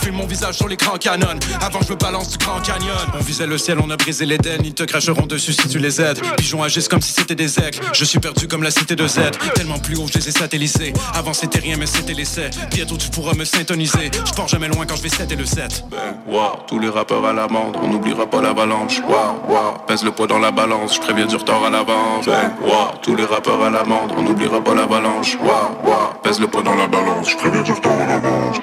Filme 0.00 0.16
mon 0.16 0.26
visage 0.26 0.56
sur 0.56 0.68
l'écran 0.68 0.96
canon. 0.98 1.26
Avant, 1.60 1.80
je 1.80 1.92
me 1.92 1.96
balance 1.96 2.30
du 2.30 2.38
grand 2.38 2.60
canyon. 2.60 2.96
On 3.14 3.22
visait 3.22 3.46
le 3.46 3.58
ciel, 3.58 3.78
on 3.82 3.90
a 3.90 3.96
brisé 3.96 4.24
l'Éden. 4.24 4.60
Ils 4.64 4.74
te 4.74 4.82
cracheront 4.82 5.26
dessus 5.26 5.52
si 5.52 5.68
tu 5.68 5.78
les 5.78 6.00
aides. 6.00 6.20
Pigeons 6.36 6.62
agissent 6.62 6.88
comme 6.88 7.00
si 7.00 7.12
c'était 7.12 7.34
des 7.34 7.58
aigles. 7.58 7.80
Je 7.92 8.04
suis 8.04 8.18
perdu 8.18 8.48
comme 8.48 8.62
la 8.62 8.70
cité 8.70 8.96
de 8.96 9.06
Z. 9.06 9.20
Tellement 9.54 9.78
plus 9.78 9.96
haut, 9.96 10.06
je 10.06 10.18
les 10.18 10.28
ai 10.28 10.32
satellisés. 10.32 10.92
Avant, 11.14 11.32
c'était 11.32 11.60
rien, 11.60 11.76
mais 11.76 11.86
c'était 11.86 12.14
l'essai. 12.14 12.50
Bientôt, 12.70 12.96
tu 12.96 13.08
pourras 13.10 13.34
me 13.34 13.44
syntoniser. 13.44 14.10
Je 14.26 14.32
pars 14.32 14.48
jamais 14.48 14.68
loin 14.68 14.86
quand 14.86 14.96
je 14.96 15.02
vais 15.02 15.08
7 15.08 15.30
et 15.32 15.36
le 15.36 15.44
7. 15.44 15.84
Ben, 15.90 15.98
wow, 16.26 16.64
tous 16.66 16.78
les 16.78 16.88
rappeurs 16.88 17.24
à 17.24 17.32
l'amende, 17.32 17.76
on 17.82 17.88
n'oubliera 17.88 18.28
pas 18.28 18.40
l'avalanche. 18.40 19.00
Wow, 19.00 19.48
wow, 19.48 19.78
pèse 19.86 20.04
le 20.04 20.12
poids 20.12 20.26
dans 20.26 20.38
la 20.38 20.50
balance, 20.50 20.94
je 20.94 21.00
préviens 21.00 21.26
du 21.26 21.36
retard 21.36 21.64
à 21.64 21.70
l'avance. 21.70 22.26
Ben, 22.26 22.52
wow, 22.62 22.98
tous 23.02 23.16
les 23.16 23.24
rappeurs 23.24 23.62
à 23.62 23.70
l'amende, 23.70 24.12
on 24.16 24.22
n'oubliera 24.22 24.62
pas 24.62 24.74
l'avalanche. 24.74 25.36
Wow, 25.40 25.88
wow, 25.88 26.20
pèse 26.22 26.40
le 26.40 26.48
poids 26.48 26.62
dans 26.62 26.74
la 26.74 26.86
balance, 26.86 27.30
je 27.30 27.36
préviens 27.36 27.62
du 27.62 27.72
retard 27.72 28.00
à 28.00 28.06
l'avance. 28.06 28.56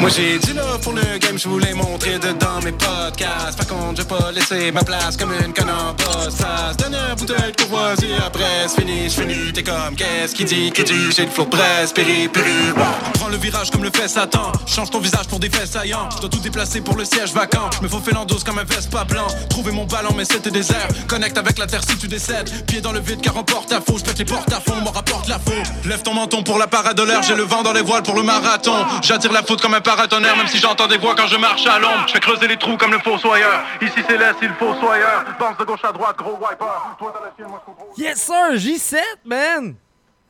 Moi 0.00 0.10
j'ai 0.10 0.38
dit 0.38 0.52
là 0.52 0.62
pour 0.80 0.92
le 0.92 1.02
game, 1.18 1.36
je 1.36 1.48
voulais 1.48 1.74
montrer 1.74 2.18
dedans 2.18 2.60
mes 2.64 2.72
podcasts. 2.72 3.56
Par 3.56 3.66
contre, 3.66 3.96
j'ai 3.96 4.04
pas 4.04 4.30
laissé 4.32 4.70
ma 4.70 4.84
place 4.84 5.16
comme 5.16 5.32
une 5.32 5.52
conne 5.52 5.70
en. 5.70 5.96
Ça 6.30 6.72
se 6.72 6.76
donne 6.76 6.94
un 6.94 7.14
de 7.14 7.56
courvoisier, 7.56 8.14
après 8.24 8.66
c'est 8.68 8.80
fini, 8.80 9.08
je 9.08 9.20
finis. 9.20 9.52
T'es 9.52 9.62
comme, 9.62 9.96
qu'est-ce 9.96 10.34
qui 10.34 10.44
dit, 10.44 10.70
qui 10.70 10.84
dit, 10.84 11.10
j'ai 11.14 11.24
le 11.24 11.30
flow 11.30 11.46
presse, 11.46 11.92
péri, 11.92 12.28
péri. 12.28 12.72
Prends 13.14 13.28
le 13.28 13.36
virage 13.36 13.70
comme 13.70 13.82
le 13.82 13.90
fait 13.90 14.08
Satan. 14.08 14.52
Change 14.66 14.90
ton 14.90 15.00
visage 15.00 15.26
pour 15.26 15.40
des 15.40 15.50
faits 15.50 15.66
saillants. 15.66 16.08
Dois 16.20 16.30
tout 16.30 16.38
déplacer 16.38 16.80
pour 16.80 16.96
le 16.96 17.04
siège 17.04 17.32
vacant. 17.32 17.68
Me 17.82 17.88
faut 17.88 18.00
l'endos 18.12 18.44
comme 18.44 18.58
un 18.58 18.64
veste 18.64 18.90
pas 18.90 19.04
blanc. 19.04 19.26
Trouver 19.50 19.72
mon 19.72 19.84
ballon, 19.84 20.10
mais 20.16 20.24
c'était 20.24 20.50
désert. 20.50 20.88
Connecte 21.08 21.36
avec 21.38 21.58
la 21.58 21.66
terre 21.66 21.82
si 21.82 21.96
tu 21.96 22.06
décèdes. 22.06 22.66
Pied 22.66 22.80
dans 22.80 22.92
le 22.92 23.00
vide 23.00 23.20
car 23.20 23.36
emporte 23.36 23.70
ta 23.70 23.80
faux. 23.80 23.98
Je 23.98 24.04
pète 24.04 24.18
les 24.18 24.24
portes 24.24 24.52
à 24.52 24.60
fond, 24.60 24.80
m'en 24.82 24.92
rapporte 24.92 25.28
la 25.28 25.38
faux. 25.38 25.52
Lève 25.84 26.02
ton 26.02 26.14
menton 26.14 26.42
pour 26.42 26.58
la 26.58 26.68
parade 26.68 26.96
de 26.96 27.02
l'air. 27.02 27.22
J'ai 27.22 27.34
le 27.34 27.42
vent 27.42 27.62
dans 27.62 27.72
les 27.72 27.82
voiles 27.82 28.04
pour 28.04 28.14
le 28.14 28.22
marathon. 28.22 28.76
J'attire 29.02 29.32
la 29.32 29.42
faute 29.42 29.60
comme 29.60 29.74
un 29.74 29.80
paratonnerre, 29.88 30.36
même 30.36 30.46
si 30.46 30.58
j'entends 30.58 30.86
des 30.86 30.98
voix 30.98 31.14
quand 31.14 31.26
je 31.28 31.36
marche 31.38 31.66
à 31.66 31.78
l'ombre. 31.78 32.04
Je 32.08 32.12
fais 32.12 32.20
creuser 32.20 32.46
les 32.46 32.58
trous 32.58 32.76
comme 32.76 32.92
le 32.92 32.98
fossoyeur. 32.98 33.64
Ici 33.80 34.00
c'est 34.06 34.18
l'est, 34.18 34.34
il 34.42 34.50
faut 34.50 34.74
soyeur. 34.74 35.24
Pense 35.38 35.56
de 35.56 35.64
gauche 35.64 35.84
à 35.84 35.92
droite, 35.92 36.16
gros 36.18 36.32
wiper. 36.36 36.66
Toi 36.98 37.14
t'as 37.14 37.24
la 37.24 37.32
chienne, 37.34 37.48
moi 37.48 37.62
je. 37.96 38.02
Yes, 38.02 38.18
sir, 38.20 38.54
J7, 38.54 38.96
man! 39.24 39.74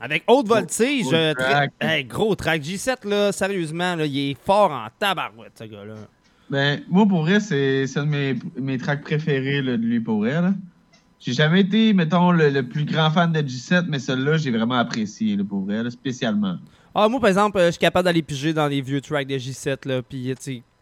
Avec 0.00 0.22
haute 0.28 0.46
voltige. 0.46 1.06
Gros 1.06 1.14
euh, 1.14 1.34
track. 1.34 1.72
tra- 1.80 1.88
hey, 1.90 2.04
gros 2.04 2.34
track. 2.36 2.62
J7, 2.62 3.08
là, 3.08 3.32
sérieusement, 3.32 3.96
là, 3.96 4.06
il 4.06 4.30
est 4.30 4.36
fort 4.46 4.70
en 4.70 4.86
tabarouette, 4.96 5.54
ce 5.58 5.64
gars-là. 5.64 5.94
Ben, 6.50 6.80
moi, 6.88 7.04
pour 7.08 7.22
vrai, 7.22 7.40
c'est 7.40 7.88
c'est 7.88 7.98
un 7.98 8.04
de 8.04 8.10
mes, 8.10 8.38
mes 8.56 8.78
tracks 8.78 9.02
préférés 9.02 9.60
là, 9.60 9.76
de 9.76 9.82
lui, 9.82 9.98
pour 9.98 10.18
vrai. 10.20 10.36
J'ai 11.18 11.32
jamais 11.32 11.62
été, 11.62 11.92
mettons, 11.94 12.30
le, 12.30 12.48
le 12.50 12.62
plus 12.62 12.84
grand 12.84 13.10
fan 13.10 13.32
de 13.32 13.40
G7, 13.40 13.86
mais 13.88 13.98
celui-là, 13.98 14.36
j'ai 14.36 14.52
vraiment 14.52 14.76
apprécié, 14.76 15.36
là, 15.36 15.42
pour 15.42 15.64
vrai, 15.64 15.82
là, 15.82 15.90
spécialement. 15.90 16.58
Ah, 16.94 17.08
moi, 17.08 17.20
par 17.20 17.28
exemple, 17.28 17.58
euh, 17.58 17.66
je 17.66 17.72
suis 17.72 17.78
capable 17.78 18.04
d'aller 18.04 18.22
piger 18.22 18.52
dans 18.52 18.66
les 18.66 18.80
vieux 18.80 19.00
tracks 19.00 19.26
de 19.26 19.34
J7, 19.36 19.86
là, 19.86 20.02
puis, 20.02 20.34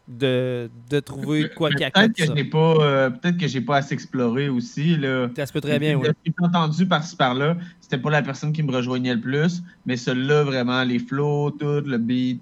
de, 0.09 0.71
de 0.89 1.01
trouver 1.01 1.51
quoi 1.57 1.71
qu'il 1.71 1.81
y 1.81 1.85
a 1.85 1.91
Peut-être 1.91 2.13
que 2.13 2.25
je 2.25 2.33
n'ai 2.33 2.45
pas, 2.45 2.75
euh, 2.81 3.11
peut-être 3.11 3.39
que 3.39 3.49
j'ai 3.49 3.61
pas 3.61 3.79
assez 3.79 3.95
exploré 3.95 4.49
aussi, 4.49 4.97
là. 4.97 5.29
Ça 5.37 5.47
se 5.47 5.53
peut 5.53 5.61
très 5.61 5.79
bien, 5.79 5.97
oui. 5.97 6.09
Entendu 6.41 6.87
par-ci 6.87 7.17
par-là, 7.17 7.57
c'était 7.81 7.99
pas 7.99 8.11
la 8.11 8.23
personne 8.23 8.53
qui 8.53 8.63
me 8.63 8.73
rejoignait 8.73 9.15
le 9.15 9.21
plus, 9.21 9.63
mais 9.85 9.97
celui-là, 9.97 10.45
vraiment, 10.45 10.85
les 10.85 10.99
flows, 10.99 11.51
tout, 11.51 11.83
le 11.85 11.99
beat, 11.99 12.41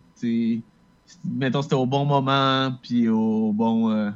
mettons, 1.24 1.62
c'était 1.62 1.74
au 1.74 1.86
bon 1.86 2.04
moment, 2.04 2.72
puis 2.82 3.08
au 3.08 3.52
bon, 3.52 3.90
euh, 3.90 4.10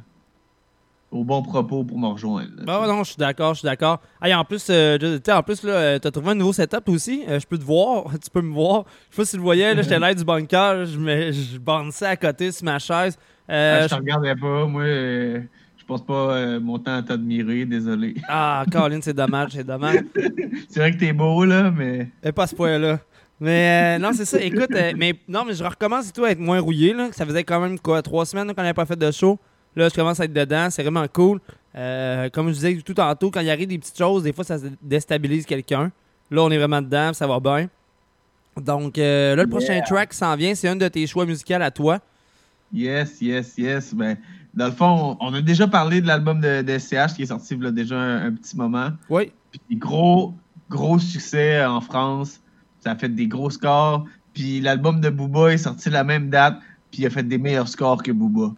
au 1.11 1.23
bon 1.23 1.41
propos 1.41 1.83
pour 1.83 1.97
me 1.97 2.07
rejoindre. 2.07 2.49
là, 2.65 2.79
Ah, 2.83 2.87
non, 2.87 3.03
je 3.03 3.09
suis 3.11 3.17
d'accord, 3.17 3.53
je 3.55 3.59
suis 3.59 3.65
d'accord. 3.65 3.99
Hey, 4.21 4.33
en 4.33 4.43
plus, 4.43 4.67
euh, 4.69 5.19
en 5.29 5.43
plus, 5.43 5.63
là, 5.63 5.71
euh, 5.73 5.99
t'as 5.99 6.11
trouvé 6.11 6.31
un 6.31 6.35
nouveau 6.35 6.53
setup 6.53 6.87
aussi. 6.89 7.23
Euh, 7.27 7.39
je 7.39 7.47
peux 7.47 7.57
te 7.57 7.63
voir, 7.63 8.05
tu 8.23 8.29
peux 8.29 8.41
me 8.41 8.53
voir. 8.53 8.85
Je 9.09 9.15
sais 9.15 9.21
pas 9.21 9.25
si 9.25 9.31
tu 9.31 9.37
le 9.37 9.43
voyais, 9.43 9.73
là, 9.73 9.81
j'étais 9.81 9.99
l'air 9.99 10.13
du 10.15 10.23
bunker, 10.23 10.85
je 10.85 10.97
me, 10.99 11.31
je 11.31 11.57
bounçais 11.57 12.05
à 12.05 12.15
côté 12.15 12.51
sur 12.51 12.65
ma 12.65 12.77
chaise. 12.79 13.17
Euh, 13.49 13.79
Ah, 13.81 13.87
je 13.87 13.89
te 13.89 13.95
regardais 13.95 14.35
pas, 14.35 14.65
moi, 14.65 14.83
je 14.85 15.85
passe 15.87 16.01
pas 16.01 16.59
mon 16.59 16.77
temps 16.77 16.97
à 16.97 17.01
t'admirer, 17.01 17.65
désolé. 17.65 18.13
Ah, 18.27 18.63
Colin, 18.71 18.99
c'est 19.01 19.13
dommage, 19.15 19.51
c'est 19.53 19.63
dommage. 19.65 20.01
C'est 20.69 20.79
vrai 20.79 20.91
que 20.91 20.97
t'es 20.99 21.13
beau, 21.13 21.43
là, 21.45 21.71
mais. 21.71 22.09
Et 22.23 22.31
pas 22.31 22.43
à 22.43 22.47
ce 22.47 22.53
point-là. 22.55 22.99
Mais 23.41 23.95
euh, 23.97 23.99
non, 24.03 24.11
c'est 24.13 24.25
ça. 24.25 24.37
Écoute, 24.41 24.67
euh, 24.75 24.91
mais 24.97 25.13
non, 25.27 25.45
mais 25.47 25.53
je 25.53 25.63
recommence 25.63 26.11
tout 26.11 26.25
à 26.25 26.31
être 26.31 26.39
moins 26.39 26.59
rouillé. 26.59 26.93
Là. 26.93 27.07
Ça 27.13 27.25
faisait 27.25 27.45
quand 27.45 27.61
même 27.61 27.79
quoi, 27.79 28.01
trois 28.01 28.25
semaines 28.25 28.47
là, 28.47 28.53
qu'on 28.53 28.61
n'avait 28.61 28.73
pas 28.73 28.85
fait 28.85 28.99
de 28.99 29.09
show. 29.11 29.39
Là, 29.79 29.87
je 29.87 29.93
commence 29.95 30.19
à 30.19 30.25
être 30.25 30.33
dedans. 30.33 30.67
C'est 30.69 30.83
vraiment 30.83 31.05
cool. 31.07 31.39
Euh, 31.73 32.29
comme 32.29 32.49
je 32.49 32.53
disais 32.53 32.75
tout 32.83 32.93
tantôt, 32.93 33.31
quand 33.31 33.39
il 33.39 33.49
arrive 33.49 33.69
des 33.69 33.79
petites 33.79 33.97
choses, 33.97 34.23
des 34.23 34.33
fois, 34.33 34.43
ça 34.43 34.57
déstabilise 34.81 35.45
quelqu'un. 35.45 35.89
Là, 36.29 36.43
on 36.43 36.51
est 36.51 36.57
vraiment 36.57 36.81
dedans, 36.81 37.13
ça 37.13 37.25
va 37.25 37.39
bien. 37.39 37.69
Donc, 38.57 38.97
euh, 38.97 39.37
là, 39.37 39.43
le 39.43 39.49
prochain 39.49 39.79
track 39.81 40.09
qui 40.09 40.17
s'en 40.17 40.35
vient, 40.35 40.53
c'est 40.53 40.67
un 40.67 40.75
de 40.75 40.87
tes 40.89 41.07
choix 41.07 41.25
musicaux 41.25 41.53
à 41.53 41.71
toi. 41.71 41.99
Yes, 42.73 43.21
yes, 43.21 43.57
yes. 43.57 43.93
Ben, 43.93 44.17
dans 44.53 44.65
le 44.65 44.73
fond, 44.73 45.17
on 45.21 45.33
a 45.33 45.41
déjà 45.41 45.65
parlé 45.65 46.01
de 46.01 46.07
l'album 46.07 46.41
de, 46.41 46.61
de 46.61 46.77
SCH 46.77 47.15
qui 47.15 47.23
est 47.23 47.27
sorti 47.27 47.57
a 47.63 47.71
déjà 47.71 47.97
un, 47.97 48.27
un 48.27 48.33
petit 48.33 48.57
moment. 48.57 48.89
Oui. 49.09 49.31
Puis 49.51 49.77
gros, 49.77 50.33
gros 50.69 50.99
succès 50.99 51.63
en 51.63 51.79
France. 51.79 52.41
Ça 52.81 52.91
a 52.91 52.95
fait 52.95 53.09
des 53.09 53.27
gros 53.27 53.49
scores. 53.49 54.05
Puis 54.33 54.59
l'album 54.59 54.99
de 54.99 55.09
Booba 55.09 55.53
est 55.53 55.57
sorti 55.57 55.89
la 55.89 56.03
même 56.03 56.29
date. 56.29 56.59
Puis 56.91 57.03
il 57.03 57.05
a 57.05 57.09
fait 57.09 57.23
des 57.23 57.37
meilleurs 57.37 57.69
scores 57.69 58.03
que 58.03 58.11
Booba. 58.11 58.53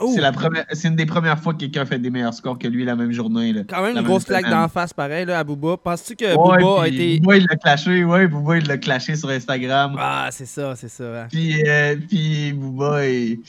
Oh, 0.00 0.10
C'est 0.14 0.20
la 0.20 0.32
première, 0.32 0.64
c'est 0.72 0.88
une 0.88 0.96
des 0.96 1.06
premières 1.06 1.38
fois 1.38 1.52
que 1.54 1.58
quelqu'un 1.60 1.86
fait 1.86 1.98
des 2.00 2.10
meilleurs 2.10 2.34
scores 2.34 2.58
que 2.58 2.66
lui 2.66 2.84
la 2.84 2.96
même 2.96 3.12
journée. 3.12 3.52
Là. 3.52 3.62
quand 3.68 3.80
même 3.82 3.96
une 3.96 4.02
grosse 4.02 4.22
même 4.28 4.40
claque 4.40 4.46
semaine. 4.46 4.62
d'en 4.62 4.68
face, 4.68 4.92
pareil, 4.92 5.24
là, 5.24 5.38
à 5.38 5.44
Booba. 5.44 5.76
Penses-tu 5.76 6.16
que 6.16 6.24
Ouais, 6.24 6.58
Booba 6.62 6.82
a 6.82 6.88
été. 6.88 7.20
Booba, 7.20 7.36
il 7.36 7.46
l'a 7.48 7.56
clashé. 7.56 8.04
Ouais, 8.04 8.26
Booba, 8.26 8.58
il 8.58 8.66
l'a 8.66 8.76
clashé 8.78 9.14
sur 9.14 9.28
Instagram. 9.28 9.94
Ah, 9.98 10.28
c'est 10.32 10.46
ça, 10.46 10.74
c'est 10.74 10.88
ça. 10.88 11.22
hein. 11.22 11.26
Puis, 11.30 11.62
euh, 11.68 11.96
puis 12.08 12.52
Booba, 12.52 13.08
il- 13.08 13.40
tu 13.40 13.46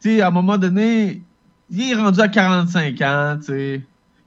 sais, 0.00 0.20
à 0.20 0.28
un 0.28 0.30
moment 0.32 0.58
donné, 0.58 1.22
il 1.70 1.90
est 1.92 1.94
rendu 1.94 2.20
à 2.20 2.28
45 2.28 3.00
ans, 3.02 3.36
tu 3.38 3.46
sais. 3.46 3.80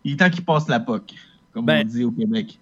Il 0.06 0.14
est 0.14 0.16
temps 0.18 0.30
qu'il 0.30 0.46
passe 0.46 0.70
la 0.70 0.80
POC, 0.80 1.16
comme 1.54 1.66
Ben, 1.66 1.86
on 1.86 1.90
dit 1.90 2.04
au 2.06 2.12
Québec. 2.12 2.58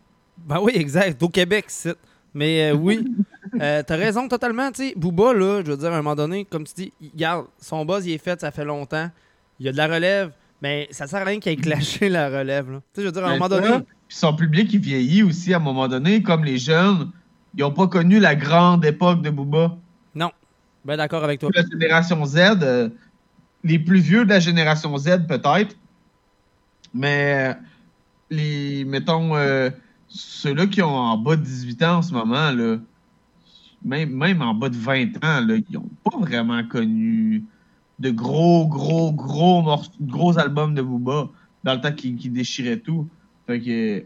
Ben 0.47 0.59
oui, 0.61 0.71
exact. 0.75 1.21
Au 1.21 1.29
Québec, 1.29 1.65
c'est. 1.67 1.95
Mais 2.33 2.71
euh, 2.71 2.75
oui, 2.75 3.05
euh, 3.59 3.83
t'as 3.85 3.95
raison 3.95 4.27
totalement. 4.27 4.71
Tu 4.71 4.89
sais, 4.89 4.93
Booba, 4.95 5.33
là, 5.33 5.61
je 5.65 5.71
veux 5.71 5.77
dire, 5.77 5.91
à 5.91 5.93
un 5.93 6.01
moment 6.01 6.15
donné, 6.15 6.45
comme 6.45 6.65
tu 6.65 6.73
dis, 6.75 6.93
regarde, 7.13 7.45
son 7.59 7.85
buzz, 7.85 8.05
il 8.05 8.13
est 8.13 8.23
fait, 8.23 8.39
ça 8.39 8.51
fait 8.51 8.65
longtemps. 8.65 9.09
Il 9.59 9.65
y 9.65 9.69
a 9.69 9.71
de 9.71 9.77
la 9.77 9.87
relève, 9.87 10.31
mais 10.61 10.87
ça 10.91 11.07
sert 11.07 11.21
à 11.21 11.25
rien 11.25 11.39
qu'il 11.39 11.51
ait 11.51 11.55
clasher 11.55 12.09
la 12.09 12.29
relève. 12.29 12.71
là. 12.71 12.77
Tu 12.77 12.83
sais, 12.95 13.01
je 13.01 13.07
veux 13.07 13.11
dire, 13.11 13.25
à 13.25 13.29
un 13.29 13.33
moment 13.33 13.49
donné. 13.49 13.67
Puis 14.07 14.17
son 14.17 14.35
public, 14.35 14.71
il 14.73 14.79
vieillit 14.79 15.23
aussi 15.23 15.53
à 15.53 15.57
un 15.57 15.59
moment 15.59 15.87
donné, 15.87 16.21
comme 16.21 16.43
les 16.43 16.57
jeunes. 16.57 17.11
Ils 17.57 17.61
n'ont 17.61 17.71
pas 17.71 17.87
connu 17.87 18.19
la 18.19 18.35
grande 18.35 18.83
époque 18.85 19.21
de 19.21 19.29
Booba. 19.29 19.77
Non. 20.13 20.31
Ben 20.83 20.97
d'accord 20.97 21.23
avec 21.23 21.39
toi. 21.39 21.49
La 21.53 21.63
génération 21.63 22.25
Z, 22.25 22.37
euh, 22.61 22.89
les 23.63 23.79
plus 23.79 23.99
vieux 23.99 24.25
de 24.25 24.29
la 24.29 24.39
génération 24.39 24.95
Z, 24.97 25.25
peut-être. 25.27 25.75
Mais, 26.93 27.55
les, 28.29 28.85
mettons, 28.85 29.35
euh, 29.35 29.69
ceux-là 30.07 30.67
qui 30.67 30.81
ont 30.81 30.95
en 30.95 31.17
bas 31.17 31.35
de 31.35 31.41
18 31.41 31.83
ans 31.83 31.97
en 31.97 32.01
ce 32.01 32.13
moment, 32.13 32.51
là, 32.51 32.77
même, 33.85 34.09
même 34.09 34.41
en 34.41 34.53
bas 34.53 34.69
de 34.69 34.75
20 34.75 35.23
ans, 35.23 35.39
là, 35.45 35.55
ils 35.55 35.73
n'ont 35.73 35.89
pas 36.03 36.17
vraiment 36.19 36.63
connu 36.67 37.43
de 37.99 38.09
gros, 38.09 38.67
gros, 38.67 39.13
gros, 39.13 39.61
morce- 39.61 39.91
gros 40.01 40.37
albums 40.37 40.73
de 40.75 40.81
Booba 40.81 41.29
dans 41.63 41.75
le 41.75 41.81
temps 41.81 41.93
qui, 41.93 42.15
qui 42.15 42.29
déchirait 42.29 42.79
tout. 42.79 43.07
Fait 43.47 43.59
que 43.61 44.03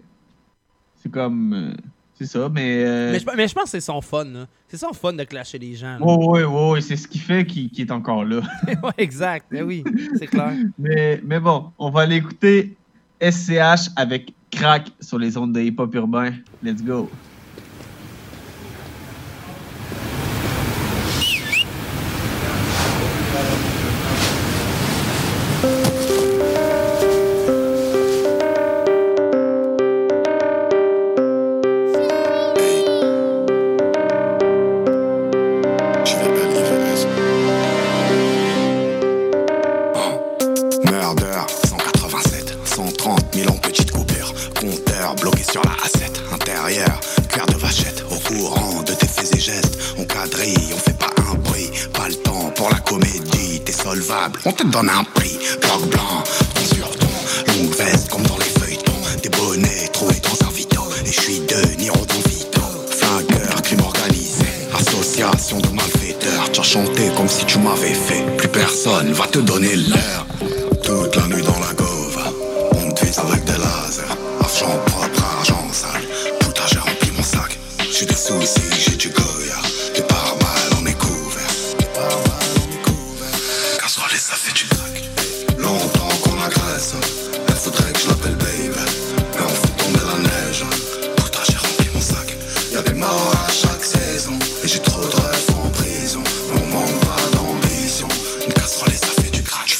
c'est 1.02 1.12
comme. 1.12 1.54
euh, 1.54 1.74
c'est 2.14 2.26
ça, 2.26 2.50
mais. 2.50 2.84
euh, 2.84 3.12
Mais 3.14 3.20
je, 3.20 3.26
mais 3.38 3.48
je 3.48 3.54
pense 3.54 3.64
que 3.64 3.70
c'est 3.70 3.80
son 3.82 4.02
fun. 4.02 4.26
C'est 4.68 4.76
son 4.78 4.92
fun 4.92 5.14
de 5.14 5.24
clasher 5.24 5.58
les 5.58 5.74
gens. 5.76 5.98
ouais, 6.02 6.44
ouais, 6.44 6.72
ouais, 6.72 6.82
c'est 6.82 6.98
ce 6.98 7.08
qui 7.08 7.18
fait 7.18 7.46
qu'il 7.46 7.72
est 7.80 7.92
encore 7.92 8.26
là. 8.26 8.42
ouais, 8.68 8.92
exact. 8.98 9.46
Ben 9.50 9.64
oui, 9.64 9.84
c'est 10.18 10.28
clair. 10.28 10.54
mais, 10.78 11.22
mais 11.24 11.40
bon, 11.40 11.72
on 11.80 11.90
va 11.90 12.02
aller 12.02 12.18
écouter 12.18 12.76
SCH 13.22 13.90
avec 13.96 14.34
Crack 14.52 14.92
sur 15.00 15.18
les 15.18 15.38
ondes 15.38 15.54
de 15.54 15.62
hip-hop 15.62 15.96
urbain. 15.96 16.34
Let's 16.62 16.84
go. 16.84 17.10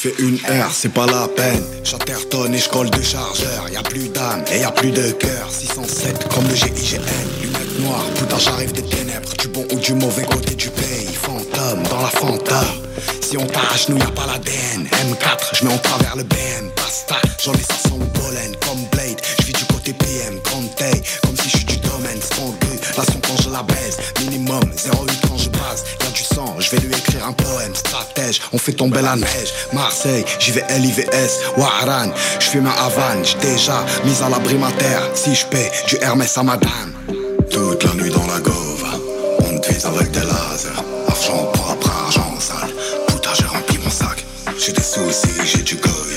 Fais 0.00 0.14
une 0.18 0.36
R, 0.36 0.70
c'est 0.72 0.92
pas 0.92 1.04
la 1.04 1.28
peine. 1.28 1.62
J'intertonne 1.84 2.54
et 2.54 2.58
je 2.58 2.70
colle 2.70 2.88
deux 2.88 3.02
chargeurs. 3.02 3.68
Y 3.70 3.76
a 3.76 3.82
plus 3.82 4.08
d'âme 4.08 4.42
et 4.50 4.60
y 4.60 4.64
a 4.64 4.70
plus 4.70 4.92
de 4.92 5.10
cœur. 5.10 5.50
607 5.50 6.26
comme 6.32 6.48
le 6.48 6.54
GIGN. 6.54 7.02
Lunettes 7.42 7.80
noires, 7.80 8.06
putain, 8.14 8.38
j'arrive 8.38 8.72
des 8.72 8.82
ténèbres. 8.82 9.28
Du 9.38 9.48
bon 9.48 9.66
ou 9.70 9.78
du 9.78 9.92
mauvais 9.92 10.24
côté 10.24 10.54
du 10.54 10.70
pays. 10.70 11.12
Fantôme 11.12 11.82
dans 11.90 12.00
la 12.00 12.08
fanta. 12.08 12.64
Si 13.20 13.36
on 13.36 13.46
t'arrache, 13.46 13.90
nous 13.90 13.98
y 13.98 14.02
a 14.02 14.10
pas 14.12 14.26
l'ADN. 14.26 14.86
M4, 14.86 15.58
je 15.58 15.66
mets 15.66 15.74
en 15.74 15.78
travers 15.78 16.16
le 16.16 16.22
BM. 16.22 16.70
Pasta, 16.76 17.16
j'en 17.44 17.52
ai 17.52 17.62
500 17.62 17.98
le 18.00 18.20
pollen. 18.20 18.56
Comme 18.66 18.82
Blade, 18.92 19.20
je 19.40 19.46
vis 19.46 19.52
du 19.52 19.64
côté 19.66 19.92
PM. 19.92 20.40
Grande 20.44 20.74
Stratège, 27.74 28.40
on 28.52 28.58
fait 28.58 28.72
tomber 28.72 29.02
la 29.02 29.16
neige. 29.16 29.52
Marseille, 29.72 30.24
j'y 30.38 30.52
vais 30.52 30.64
LIVS. 30.78 31.56
Waran, 31.56 32.10
je 32.38 32.46
fume 32.46 32.66
un 32.66 32.84
Havane. 32.84 33.24
Déjà 33.40 33.84
mis 34.04 34.16
à 34.22 34.28
l'abri 34.28 34.54
ma 34.54 34.70
terre. 34.72 35.02
Si 35.14 35.34
je 35.34 35.46
paie 35.46 35.70
du 35.88 35.96
Hermès 36.00 36.36
à 36.36 36.42
madame. 36.42 36.92
Toute 37.50 37.84
la 37.84 37.94
nuit 37.94 38.10
dans 38.10 38.26
la 38.26 38.40
gove. 38.40 38.84
On 39.40 39.58
te 39.58 39.72
vise 39.72 39.86
avec 39.86 40.10
des 40.10 40.20
lasers. 40.20 40.82
Argent 41.08 41.44
propre, 41.52 41.90
argent 42.06 42.38
sale. 42.38 42.70
Putain, 43.08 43.30
j'ai 43.38 43.46
rempli 43.46 43.78
mon 43.78 43.90
sac. 43.90 44.24
J'ai 44.58 44.74
soucis, 44.74 45.28
j'ai 45.44 45.62
du 45.62 45.76
Goya. 45.76 46.09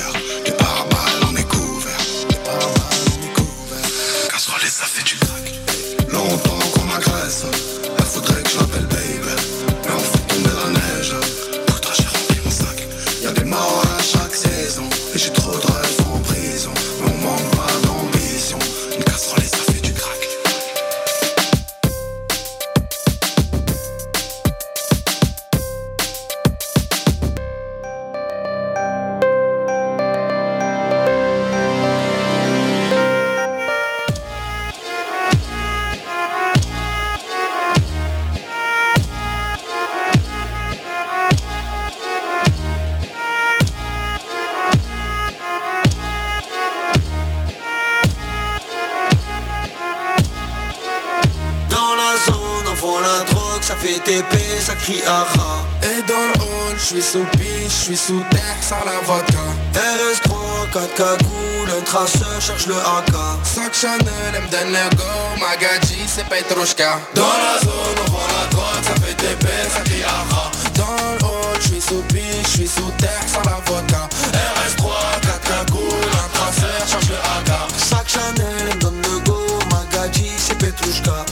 Suis 57.84 57.98
sous 57.98 58.24
terre, 58.32 58.56
sans 58.62 58.86
la 58.86 58.98
vodka. 59.06 59.43
RS3, 59.74 60.72
4 60.72 60.93
cagoules, 60.96 61.69
un 61.78 61.82
traceur 61.84 62.39
cherche 62.39 62.67
le 62.67 62.76
AK. 62.76 63.13
Sac 63.43 63.74
Chanel, 63.74 64.08
le 64.32 64.96
go, 64.96 65.04
Magadji, 65.41 66.00
c'est 66.08 66.26
Petrushka. 66.30 66.98
Dans 67.13 67.24
la 67.24 67.60
zone, 67.60 67.98
on 68.08 68.12
vend 68.12 68.28
la 68.39 68.48
drogue, 68.52 68.84
ça 68.84 68.93
fait 69.02 69.13
TP, 69.15 69.48
ça 69.69 69.82
crie 69.82 70.04
aha. 70.04 70.52
Dans 70.76 70.96
le 71.19 71.26
hall, 71.26 71.58
je 71.60 71.67
suis 71.67 71.82
sous 71.82 72.02
piche, 72.08 72.24
je 72.43 72.50
suis 72.50 72.67
sous 72.67 72.91
terre, 73.00 73.26
sans 73.28 73.41
la 73.41 73.60
vodka. 73.65 74.08
RS3, 74.32 75.19
4 75.22 75.41
cagoules, 75.41 76.13
un 76.24 76.30
traceur, 76.38 76.88
cherche 76.89 77.10
le 77.10 77.15
AK. 77.15 77.52
Sac 77.78 78.08
Chanel, 78.08 78.80
le 78.82 79.19
go, 79.26 79.39
Magadji, 79.72 80.32
c'est 80.38 80.58
Petrushka. 80.58 81.26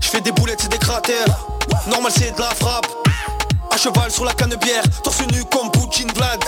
Je 0.00 0.08
fais 0.08 0.20
des 0.22 0.32
boulettes, 0.32 0.60
c'est 0.62 0.70
des 0.70 0.78
cratères. 0.78 1.26
Normal, 1.88 2.10
c'est 2.16 2.34
de 2.34 2.40
la 2.40 2.54
frappe. 2.54 2.86
Cheval 3.86 4.10
sur 4.10 4.24
la 4.24 4.32
canne 4.32 4.50
de 4.50 4.56
bière, 4.56 4.82
torse 5.04 5.20
nu 5.32 5.44
comme 5.44 5.70
Poutine 5.70 6.10
Vlad. 6.12 6.42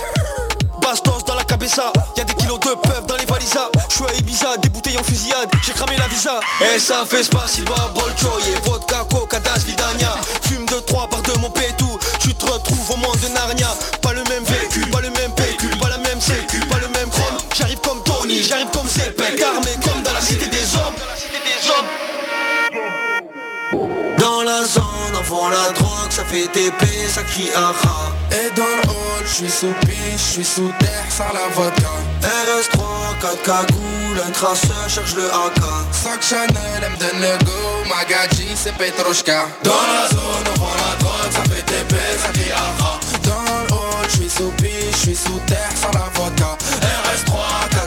Bastos 0.82 1.24
dans 1.24 1.36
la 1.36 1.44
cabeza, 1.44 1.92
y'a 2.16 2.24
des 2.24 2.34
kilos 2.34 2.58
de 2.58 2.74
peuf 2.74 3.06
dans 3.06 3.14
les 3.14 3.26
valisas. 3.26 3.68
J'suis 3.88 4.04
à 4.08 4.14
Ibiza, 4.18 4.56
des 4.56 4.68
bouteilles 4.68 4.98
en 4.98 5.04
fusillade, 5.04 5.48
j'ai 5.64 5.72
cramé 5.72 5.96
la 5.98 6.08
visa. 6.08 6.40
Et 6.60 6.80
ça 6.80 7.04
fait 7.08 7.22
spasiba, 7.22 7.92
bolchoye, 7.94 8.56
vodka, 8.64 9.06
coca, 9.08 9.38
das, 9.38 9.62
vidania. 9.62 10.16
Fume 10.48 10.66
de 10.66 10.80
trois 10.80 11.06
par 11.06 11.22
de 11.22 11.38
mon 11.38 11.50
pétou, 11.50 11.96
tu 12.18 12.34
te 12.34 12.44
retrouves 12.44 12.90
au 12.90 12.96
monde 12.96 13.20
de 13.22 13.28
Narnia. 13.28 13.68
Pas 14.02 14.14
le 14.14 14.24
même 14.24 14.42
véhicule, 14.42 14.90
pas 14.90 15.00
le 15.00 15.10
même 15.10 15.30
pécule, 15.36 15.78
pas 15.78 15.90
la 15.90 15.98
même 15.98 16.20
sécu, 16.20 16.58
pas 16.66 16.78
le 16.78 16.88
même 16.88 17.08
chrome. 17.08 17.38
J'arrive 17.56 17.78
comme 17.80 18.02
Tony, 18.02 18.42
j'arrive 18.42 18.70
comme 18.72 18.88
Zepek, 18.88 19.40
armé 19.40 19.70
comme 19.84 20.02
dans 20.02 20.12
la 20.12 20.20
cité 20.20 20.46
des 20.46 20.74
hommes. 20.74 20.94
Dans 24.18 24.42
la 24.42 24.64
zone, 24.64 24.82
on 25.30 25.48
la 25.50 25.70
drogue, 25.70 25.87
ça 26.18 26.24
fait 26.24 26.48
TP, 26.48 26.84
ça 27.08 27.22
crie 27.22 27.50
aha. 27.54 28.12
Et 28.32 28.50
dans 28.56 28.64
le 28.64 28.88
hall, 28.90 29.22
je 29.24 29.34
suis 29.34 29.50
sous 29.50 29.72
piche, 29.86 30.16
je 30.16 30.32
suis 30.32 30.44
sous 30.44 30.72
terre, 30.80 31.06
sans 31.08 31.32
la 31.32 31.46
vodka. 31.54 31.94
RS3, 32.22 32.80
4 33.20 33.42
cagoules, 33.42 34.20
un 34.26 34.30
traceur 34.32 34.88
cherche 34.88 35.14
le 35.14 35.26
AK. 35.26 35.62
Sac 35.92 36.20
Chanel, 36.20 36.82
elle 36.82 36.90
me 36.90 36.96
donne 36.96 37.20
le 37.20 37.44
go, 37.44 37.60
Magadji, 37.88 38.48
c'est 38.56 38.74
Petrushka. 38.74 39.46
Dans 39.62 39.70
la 39.70 40.08
zone, 40.08 40.46
on 40.56 40.58
vend 40.58 40.74
la 40.74 40.96
drogue, 40.98 41.30
ça 41.30 41.42
fait 41.54 41.62
TP, 41.62 41.94
ça 42.20 42.30
crie 42.32 42.50
aha. 42.50 42.98
Dans 43.22 43.52
le 43.68 43.74
hall, 43.74 44.06
je 44.08 44.16
suis 44.16 44.30
sous 44.30 44.50
piche, 44.58 44.90
je 44.90 44.96
suis 44.96 45.16
sous 45.16 45.40
terre, 45.46 45.70
sans 45.80 45.92
la 45.92 46.06
vodka. 46.14 46.58
RS3, 46.82 47.77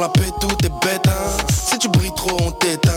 la 0.00 0.08
paix, 0.08 0.30
tout 0.40 0.56
est 0.64 0.84
bête, 0.84 1.06
hein. 1.06 1.44
Si 1.52 1.78
tu 1.78 1.88
brilles 1.88 2.14
trop, 2.16 2.36
on 2.42 2.50
t'éteint. 2.52 2.90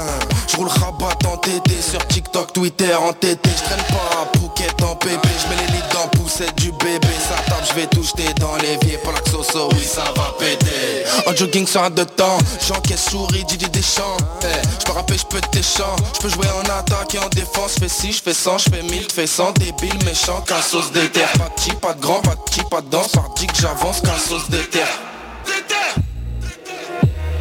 Je 0.48 0.58
roule 0.58 0.68
rabat 0.68 1.16
en 1.28 1.38
TT 1.38 1.82
sur 1.82 2.06
TikTok, 2.08 2.54
Twitter 2.54 2.94
en 2.96 3.14
TT. 3.14 3.50
Je 3.50 3.64
traîne 3.64 3.84
pas 3.90 4.22
un 4.22 4.40
Phuket 4.40 4.82
en 4.84 4.96
pépé. 4.96 5.30
Je 5.42 5.50
mets 5.50 5.62
les 5.62 5.74
lits 5.74 5.84
dans 5.94 6.08
poussette 6.18 6.56
du 6.56 6.72
bébé. 6.72 7.08
Ça 7.28 7.36
tape, 7.48 7.66
je 7.70 7.74
vais 7.74 7.88
tout 7.88 8.04
jeter 8.04 8.34
dans 8.40 8.56
l'évier. 8.58 8.98
Pour 8.98 9.12
la 9.12 9.20
xoxo, 9.20 9.70
oui, 9.74 9.84
ça 9.84 10.04
va 10.16 10.34
péter. 10.40 11.04
En 11.28 11.36
jogging 11.36 11.68
sur 11.68 11.84
un 11.84 11.90
de 11.90 12.04
temps, 12.04 12.38
j'encaisse 12.68 13.10
souris, 13.10 13.44
Didi 13.46 13.70
Deschamps. 13.70 14.18
Hey, 14.44 14.62
je 14.80 14.86
peux 14.86 14.94
rapper, 14.94 15.18
je 15.18 15.26
peux 15.26 15.42
t'échant. 15.52 15.96
Je 16.16 16.20
peux 16.20 16.30
jouer 16.30 16.48
en 16.48 16.80
attaque 16.80 17.16
et 17.16 17.20
en 17.20 17.30
défense. 17.30 17.74
Fais 17.80 17.90
6, 17.90 18.18
je 18.18 18.22
fais 18.22 18.34
100, 18.34 18.58
je 18.60 18.70
fais 18.70 18.84
1000, 18.84 19.08
fais 19.12 19.28
100. 19.28 19.52
Débile, 19.54 20.06
méchant, 20.06 20.42
qu'un 20.42 20.62
sauce 20.62 20.92
de 20.92 21.02
terre. 21.08 21.32
Pas 21.34 21.50
de 21.50 21.62
qui, 21.62 21.72
pas 21.72 21.94
de 21.94 22.02
grand, 22.02 22.22
pas 22.22 22.36
de 22.36 22.50
qui, 22.50 22.62
pas 22.70 22.82
de 22.82 22.90
danse. 22.90 23.12
Par 23.12 23.30
dit 23.36 23.48
que 23.48 23.58
j'avance, 23.60 24.02
qu'un 24.02 24.18
sauce 24.18 24.50
de 24.50 24.60
terre. 24.60 25.00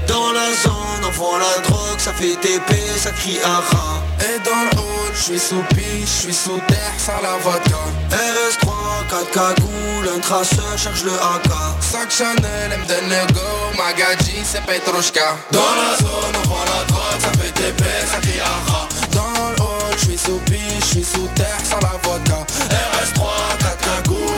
Dans 0.07 0.33
la 0.33 0.47
zone, 0.63 1.05
on 1.07 1.11
vend 1.11 1.39
la 1.39 1.63
drogue, 1.69 1.99
ça 1.99 2.13
fait 2.13 2.37
TP, 2.41 2.75
ça 2.97 3.11
crie 3.11 3.39
aha. 3.45 4.03
Et 4.21 4.39
dans 4.45 4.63
le 4.65 4.79
hall, 4.79 5.13
je 5.15 5.23
suis 5.23 5.39
sous 5.39 5.63
piche, 5.75 6.05
je 6.05 6.23
suis 6.23 6.35
sous 6.35 6.61
terre, 6.69 6.95
sans 6.99 7.21
la 7.23 7.37
vodka. 7.43 7.83
RS3, 8.11 8.69
4 9.09 9.31
cagoules, 9.31 10.09
un 10.15 10.21
traceur 10.21 10.77
cherche 10.77 11.05
le 11.05 11.13
AK. 11.13 11.51
Sac 11.81 12.11
Chanel, 12.11 12.71
elle 12.73 12.81
me 12.81 12.87
donne 12.87 13.09
le 13.09 13.33
go, 13.33 13.41
Magadji, 13.77 14.43
c'est 14.45 14.63
Petrushka. 14.63 15.37
Dans 15.51 15.61
la 15.61 15.97
zone, 15.97 16.35
on 16.45 16.49
vend 16.49 16.65
la 16.65 16.85
drogue, 16.87 17.21
ça 17.21 17.31
fait 17.41 17.53
TP, 17.53 17.85
ça 18.11 18.19
crie 18.19 18.41
aha. 18.41 18.89
Dans 19.13 19.51
le 19.51 19.61
hall, 19.61 19.95
je 19.99 20.05
suis 20.05 20.19
sous 20.19 20.39
piche, 20.47 20.61
je 20.81 20.87
suis 20.87 21.05
sous 21.05 21.29
terre, 21.35 21.61
sans 21.69 21.81
la 21.81 21.97
vodka. 22.03 22.45
RS3, 22.69 23.23
4 23.61 23.79
cagoules, 23.79 24.32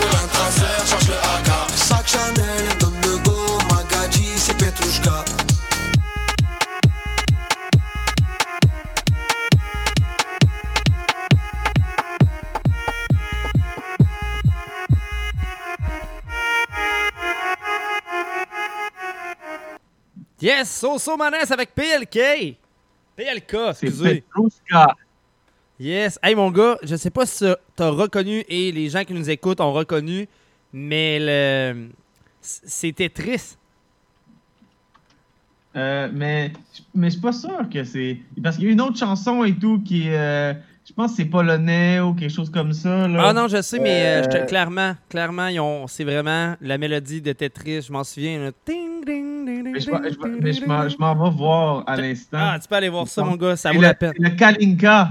Yes, 20.44 20.70
Soso 20.78 21.16
Maness 21.16 21.50
avec 21.52 21.74
PLK. 21.74 22.58
PLK, 23.16 23.74
C'est 23.74 23.86
excusez. 23.86 24.24
Yes. 25.80 26.18
Hey, 26.22 26.34
mon 26.34 26.50
gars, 26.50 26.76
je 26.82 26.96
sais 26.96 27.08
pas 27.08 27.24
si 27.24 27.46
t'as 27.74 27.88
reconnu 27.88 28.44
et 28.46 28.70
les 28.70 28.90
gens 28.90 29.04
qui 29.04 29.14
nous 29.14 29.30
écoutent 29.30 29.62
ont 29.62 29.72
reconnu, 29.72 30.28
mais 30.70 31.18
le... 31.18 31.88
c'était 32.42 33.08
triste. 33.08 33.58
Euh, 35.76 36.10
mais 36.12 36.52
mais 36.94 37.06
je 37.08 37.12
suis 37.12 37.22
pas 37.22 37.32
sûr 37.32 37.66
que 37.72 37.82
c'est. 37.82 38.18
Parce 38.42 38.56
qu'il 38.56 38.66
y 38.66 38.68
a 38.68 38.72
une 38.72 38.82
autre 38.82 38.98
chanson 38.98 39.44
et 39.44 39.54
tout 39.54 39.80
qui 39.80 40.08
est. 40.08 40.14
euh, 40.18 40.52
je 40.86 40.92
pense 40.92 41.12
que 41.12 41.16
c'est 41.18 41.24
polonais 41.24 42.00
ou 42.00 42.12
quelque 42.14 42.30
chose 42.32 42.50
comme 42.50 42.72
ça. 42.72 43.08
Là. 43.08 43.22
Ah 43.28 43.32
non, 43.32 43.48
je 43.48 43.60
sais, 43.62 43.78
mais 43.78 44.02
euh, 44.04 44.22
je 44.30 44.36
Euh, 44.38 44.44
clairement, 44.44 44.94
clairement, 45.08 45.46
ils 45.48 45.58
ont- 45.60 45.86
c'est 45.86 46.04
vraiment 46.04 46.54
la 46.60 46.78
mélodie 46.78 47.20
de 47.22 47.32
Tetris. 47.32 47.82
Je 47.82 47.92
m'en 47.92 48.04
souviens. 48.04 48.38
là. 48.38 48.50
Ding, 48.66 49.04
ding, 49.04 49.46
ding, 49.46 49.70
Mais 49.72 49.80
je 49.80 49.90
m'en- 49.90 49.98
je 50.02 50.40
mais 50.40 50.52
je 50.52 50.60
vais 50.60 51.30
voir 51.36 51.84
à 51.86 51.96
l'instant. 51.96 52.38
Ah, 52.40 52.58
tu 52.60 52.68
peux 52.68 52.74
aller 52.74 52.88
voir 52.90 53.08
ça, 53.08 53.24
mon 53.24 53.36
gars, 53.36 53.56
ça 53.56 53.70
vaut 53.72 53.80
le- 53.80 53.86
la 53.88 53.94
peine. 53.94 54.12
Le 54.18 54.30
Kalinka, 54.30 55.10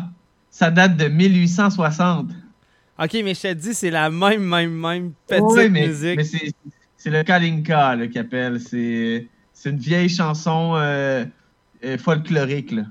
ça 0.50 0.70
date 0.72 0.96
de 0.98 1.06
1860. 1.08 2.30
Ok, 3.00 3.14
mais 3.24 3.34
je 3.34 3.42
te 3.42 3.54
dis, 3.54 3.74
c'est 3.74 3.90
la 3.90 4.10
même, 4.12 4.44
même, 4.44 4.72
même 4.80 5.14
petite 5.28 5.44
Oui, 5.44 5.70
mais, 5.70 5.88
musique. 5.88 6.18
mais 6.18 6.24
c'est 6.96 7.10
le 7.10 7.24
Kalinka 7.24 7.96
là, 7.96 8.08
qu'il 8.08 8.22
appelle. 8.22 8.60
C'est 8.60 9.28
une 9.70 9.78
vieille 9.78 10.10
chanson 10.10 10.74
euh, 10.76 11.26
euh, 11.84 11.98
folklorique. 11.98 12.72
Là. 12.72 12.84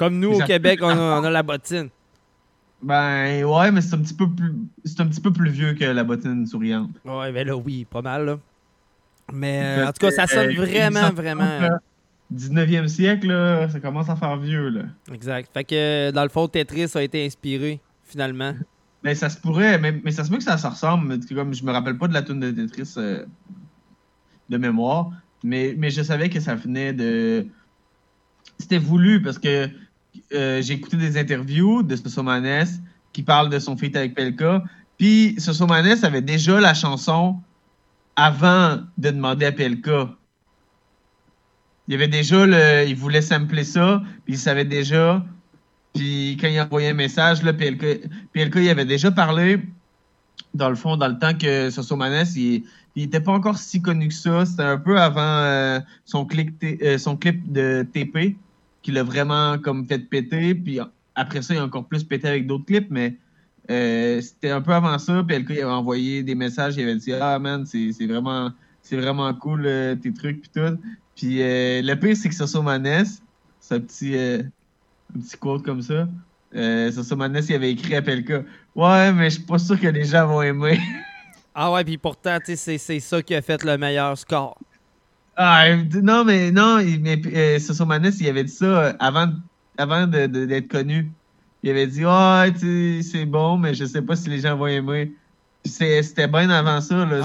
Comme 0.00 0.18
nous, 0.18 0.32
au 0.32 0.38
Québec, 0.46 0.80
on 0.82 0.88
a, 0.88 1.20
on 1.20 1.24
a 1.24 1.30
la 1.30 1.42
bottine. 1.42 1.90
Ben 2.82 3.44
ouais, 3.44 3.70
mais 3.70 3.82
c'est 3.82 3.94
un 3.94 3.98
petit 3.98 4.14
peu 4.14 4.26
plus 4.30 4.54
c'est 4.86 4.98
un 5.02 5.06
petit 5.06 5.20
peu 5.20 5.30
plus 5.30 5.50
vieux 5.50 5.74
que 5.74 5.84
la 5.84 6.02
bottine 6.04 6.46
souriante. 6.46 6.88
Ouais, 7.04 7.30
ben 7.32 7.46
là, 7.46 7.54
oui, 7.54 7.84
pas 7.84 8.00
mal, 8.00 8.24
là. 8.24 8.38
Mais 9.30 9.60
euh, 9.62 9.88
en 9.88 9.92
tout 9.92 9.98
cas, 10.06 10.10
ça 10.10 10.22
Euh, 10.22 10.26
sonne 10.26 10.54
vraiment, 10.56 11.10
1860, 11.10 11.14
vraiment. 11.14 11.58
là, 11.60 11.78
19e 12.34 12.88
siècle, 12.88 13.28
là, 13.28 13.68
ça 13.68 13.78
commence 13.78 14.08
à 14.08 14.16
faire 14.16 14.38
vieux. 14.38 14.70
Là. 14.70 14.82
Exact. 15.12 15.50
Fait 15.52 15.64
que, 15.64 16.10
dans 16.12 16.22
le 16.22 16.30
fond, 16.30 16.48
Tetris 16.48 16.90
a 16.94 17.02
été 17.02 17.26
inspiré, 17.26 17.78
finalement. 18.04 18.54
Mais 19.04 19.14
ça 19.14 19.28
se 19.28 19.38
pourrait, 19.38 19.78
mais, 19.78 20.00
mais 20.02 20.12
ça 20.12 20.24
se 20.24 20.30
peut 20.30 20.38
que 20.38 20.42
ça 20.42 20.56
se 20.56 20.66
ressemble. 20.66 21.08
mais 21.08 21.34
Comme 21.34 21.52
je 21.52 21.62
me 21.62 21.72
rappelle 21.72 21.98
pas 21.98 22.08
de 22.08 22.14
la 22.14 22.22
tune 22.22 22.40
de 22.40 22.50
Tetris 22.50 22.94
euh, 22.96 23.26
de 24.48 24.56
mémoire, 24.56 25.10
mais, 25.44 25.74
mais 25.76 25.90
je 25.90 26.00
savais 26.02 26.30
que 26.30 26.40
ça 26.40 26.54
venait 26.54 26.94
de. 26.94 27.46
C'était 28.58 28.78
voulu 28.78 29.20
parce 29.22 29.38
que 29.38 29.68
euh, 30.32 30.62
j'ai 30.62 30.74
écouté 30.74 30.96
des 30.96 31.18
interviews 31.18 31.82
de 31.82 31.96
Sosomanes 31.96 32.68
qui 33.12 33.22
parle 33.22 33.50
de 33.50 33.58
son 33.58 33.76
feat 33.76 33.96
avec 33.96 34.14
Pelka. 34.14 34.62
Puis 34.98 35.34
Sosomanes 35.38 36.04
avait 36.04 36.22
déjà 36.22 36.60
la 36.60 36.74
chanson 36.74 37.36
avant 38.16 38.78
de 38.98 39.10
demander 39.10 39.46
à 39.46 39.52
Pelka. 39.52 40.10
Il 41.88 41.94
avait 41.94 42.08
déjà 42.08 42.46
le. 42.46 42.86
Il 42.86 42.94
voulait 42.94 43.22
sampler 43.22 43.64
ça, 43.64 44.02
puis 44.24 44.34
il 44.34 44.38
savait 44.38 44.64
déjà. 44.64 45.24
Puis 45.94 46.38
quand 46.40 46.46
il 46.46 46.60
envoyait 46.60 46.90
un 46.90 46.94
message, 46.94 47.42
là, 47.42 47.52
PLK, 47.52 47.98
il 48.34 48.68
avait 48.68 48.84
déjà 48.84 49.10
parlé, 49.10 49.60
dans 50.54 50.68
le 50.68 50.76
fond, 50.76 50.96
dans 50.96 51.08
le 51.08 51.18
temps 51.18 51.36
que 51.36 51.68
Sosomanes, 51.70 52.28
il, 52.36 52.62
il 52.94 53.04
était 53.04 53.20
pas 53.20 53.32
encore 53.32 53.58
si 53.58 53.82
connu 53.82 54.08
que 54.08 54.14
ça. 54.14 54.46
C'était 54.46 54.62
un 54.62 54.78
peu 54.78 55.00
avant 55.00 55.20
euh, 55.20 55.80
son, 56.04 56.26
euh, 56.64 56.98
son 56.98 57.16
clip 57.16 57.50
de 57.50 57.86
TP, 57.92 58.36
qu'il 58.82 58.98
a 58.98 59.02
vraiment 59.02 59.58
comme 59.58 59.86
fait 59.86 59.98
péter. 59.98 60.54
Puis 60.54 60.78
après 61.14 61.42
ça, 61.42 61.54
il 61.54 61.58
a 61.58 61.64
encore 61.64 61.86
plus 61.86 62.04
pété 62.04 62.28
avec 62.28 62.46
d'autres 62.46 62.64
clips, 62.64 62.90
mais 62.90 63.16
euh, 63.70 64.20
c'était 64.20 64.50
un 64.50 64.60
peu 64.60 64.72
avant 64.72 64.98
ça. 64.98 65.22
PLK, 65.22 65.50
il 65.50 65.60
avait 65.60 65.64
envoyé 65.64 66.22
des 66.22 66.34
messages, 66.34 66.76
il 66.76 66.82
avait 66.82 66.96
dit 66.96 67.12
Ah 67.12 67.38
man, 67.38 67.64
c'est 67.66 68.06
vraiment, 68.06 68.50
vraiment 68.90 69.32
cool 69.34 69.64
euh, 69.66 69.94
tes 69.94 70.12
trucs, 70.12 70.40
puis 70.42 70.50
tout. 70.54 70.78
Puis 71.20 71.42
euh, 71.42 71.82
le 71.82 71.94
pire, 71.96 72.16
c'est 72.16 72.30
que 72.30 72.34
Sosomanes, 72.34 73.04
c'est 73.60 73.74
un 73.74 73.80
petit, 73.80 74.16
euh, 74.16 74.42
un 75.14 75.20
petit 75.20 75.36
quote 75.36 75.62
comme 75.62 75.82
ça. 75.82 76.08
Euh, 76.54 76.90
Sosomanes, 76.90 77.42
il 77.48 77.54
avait 77.54 77.72
écrit 77.72 77.94
à 77.94 78.02
Pelka 78.02 78.42
Ouais, 78.74 79.12
mais 79.12 79.30
je 79.30 79.34
suis 79.36 79.44
pas 79.44 79.58
sûr 79.58 79.78
que 79.78 79.86
les 79.86 80.04
gens 80.04 80.26
vont 80.26 80.42
aimer. 80.42 80.80
Ah 81.54 81.70
ouais, 81.72 81.84
puis 81.84 81.98
pourtant, 81.98 82.38
c'est 82.44 82.78
ça 82.78 83.22
qui 83.22 83.34
a 83.34 83.42
fait 83.42 83.62
le 83.64 83.76
meilleur 83.76 84.16
score. 84.16 84.58
Ah, 85.42 85.74
non, 86.02 86.22
mais 86.26 86.50
non, 86.50 86.82
mais 87.00 87.18
euh, 87.26 87.58
il 88.20 88.28
avait 88.28 88.44
dit 88.44 88.52
ça 88.52 88.66
euh, 88.66 88.92
avant, 88.98 89.32
avant 89.78 90.06
de- 90.06 90.26
de- 90.26 90.44
d'être 90.44 90.68
connu. 90.68 91.10
Il 91.62 91.70
avait 91.70 91.86
dit 91.86 92.04
sais, 92.58 93.00
c'est 93.02 93.24
bon, 93.24 93.56
mais 93.56 93.72
je 93.72 93.86
sais 93.86 94.02
pas 94.02 94.16
si 94.16 94.28
les 94.28 94.40
gens 94.40 94.54
vont 94.54 94.66
aimer. 94.66 95.14
C'était 95.64 96.28
bien 96.28 96.50
avant 96.50 96.82
ça, 96.82 97.06
là. 97.06 97.22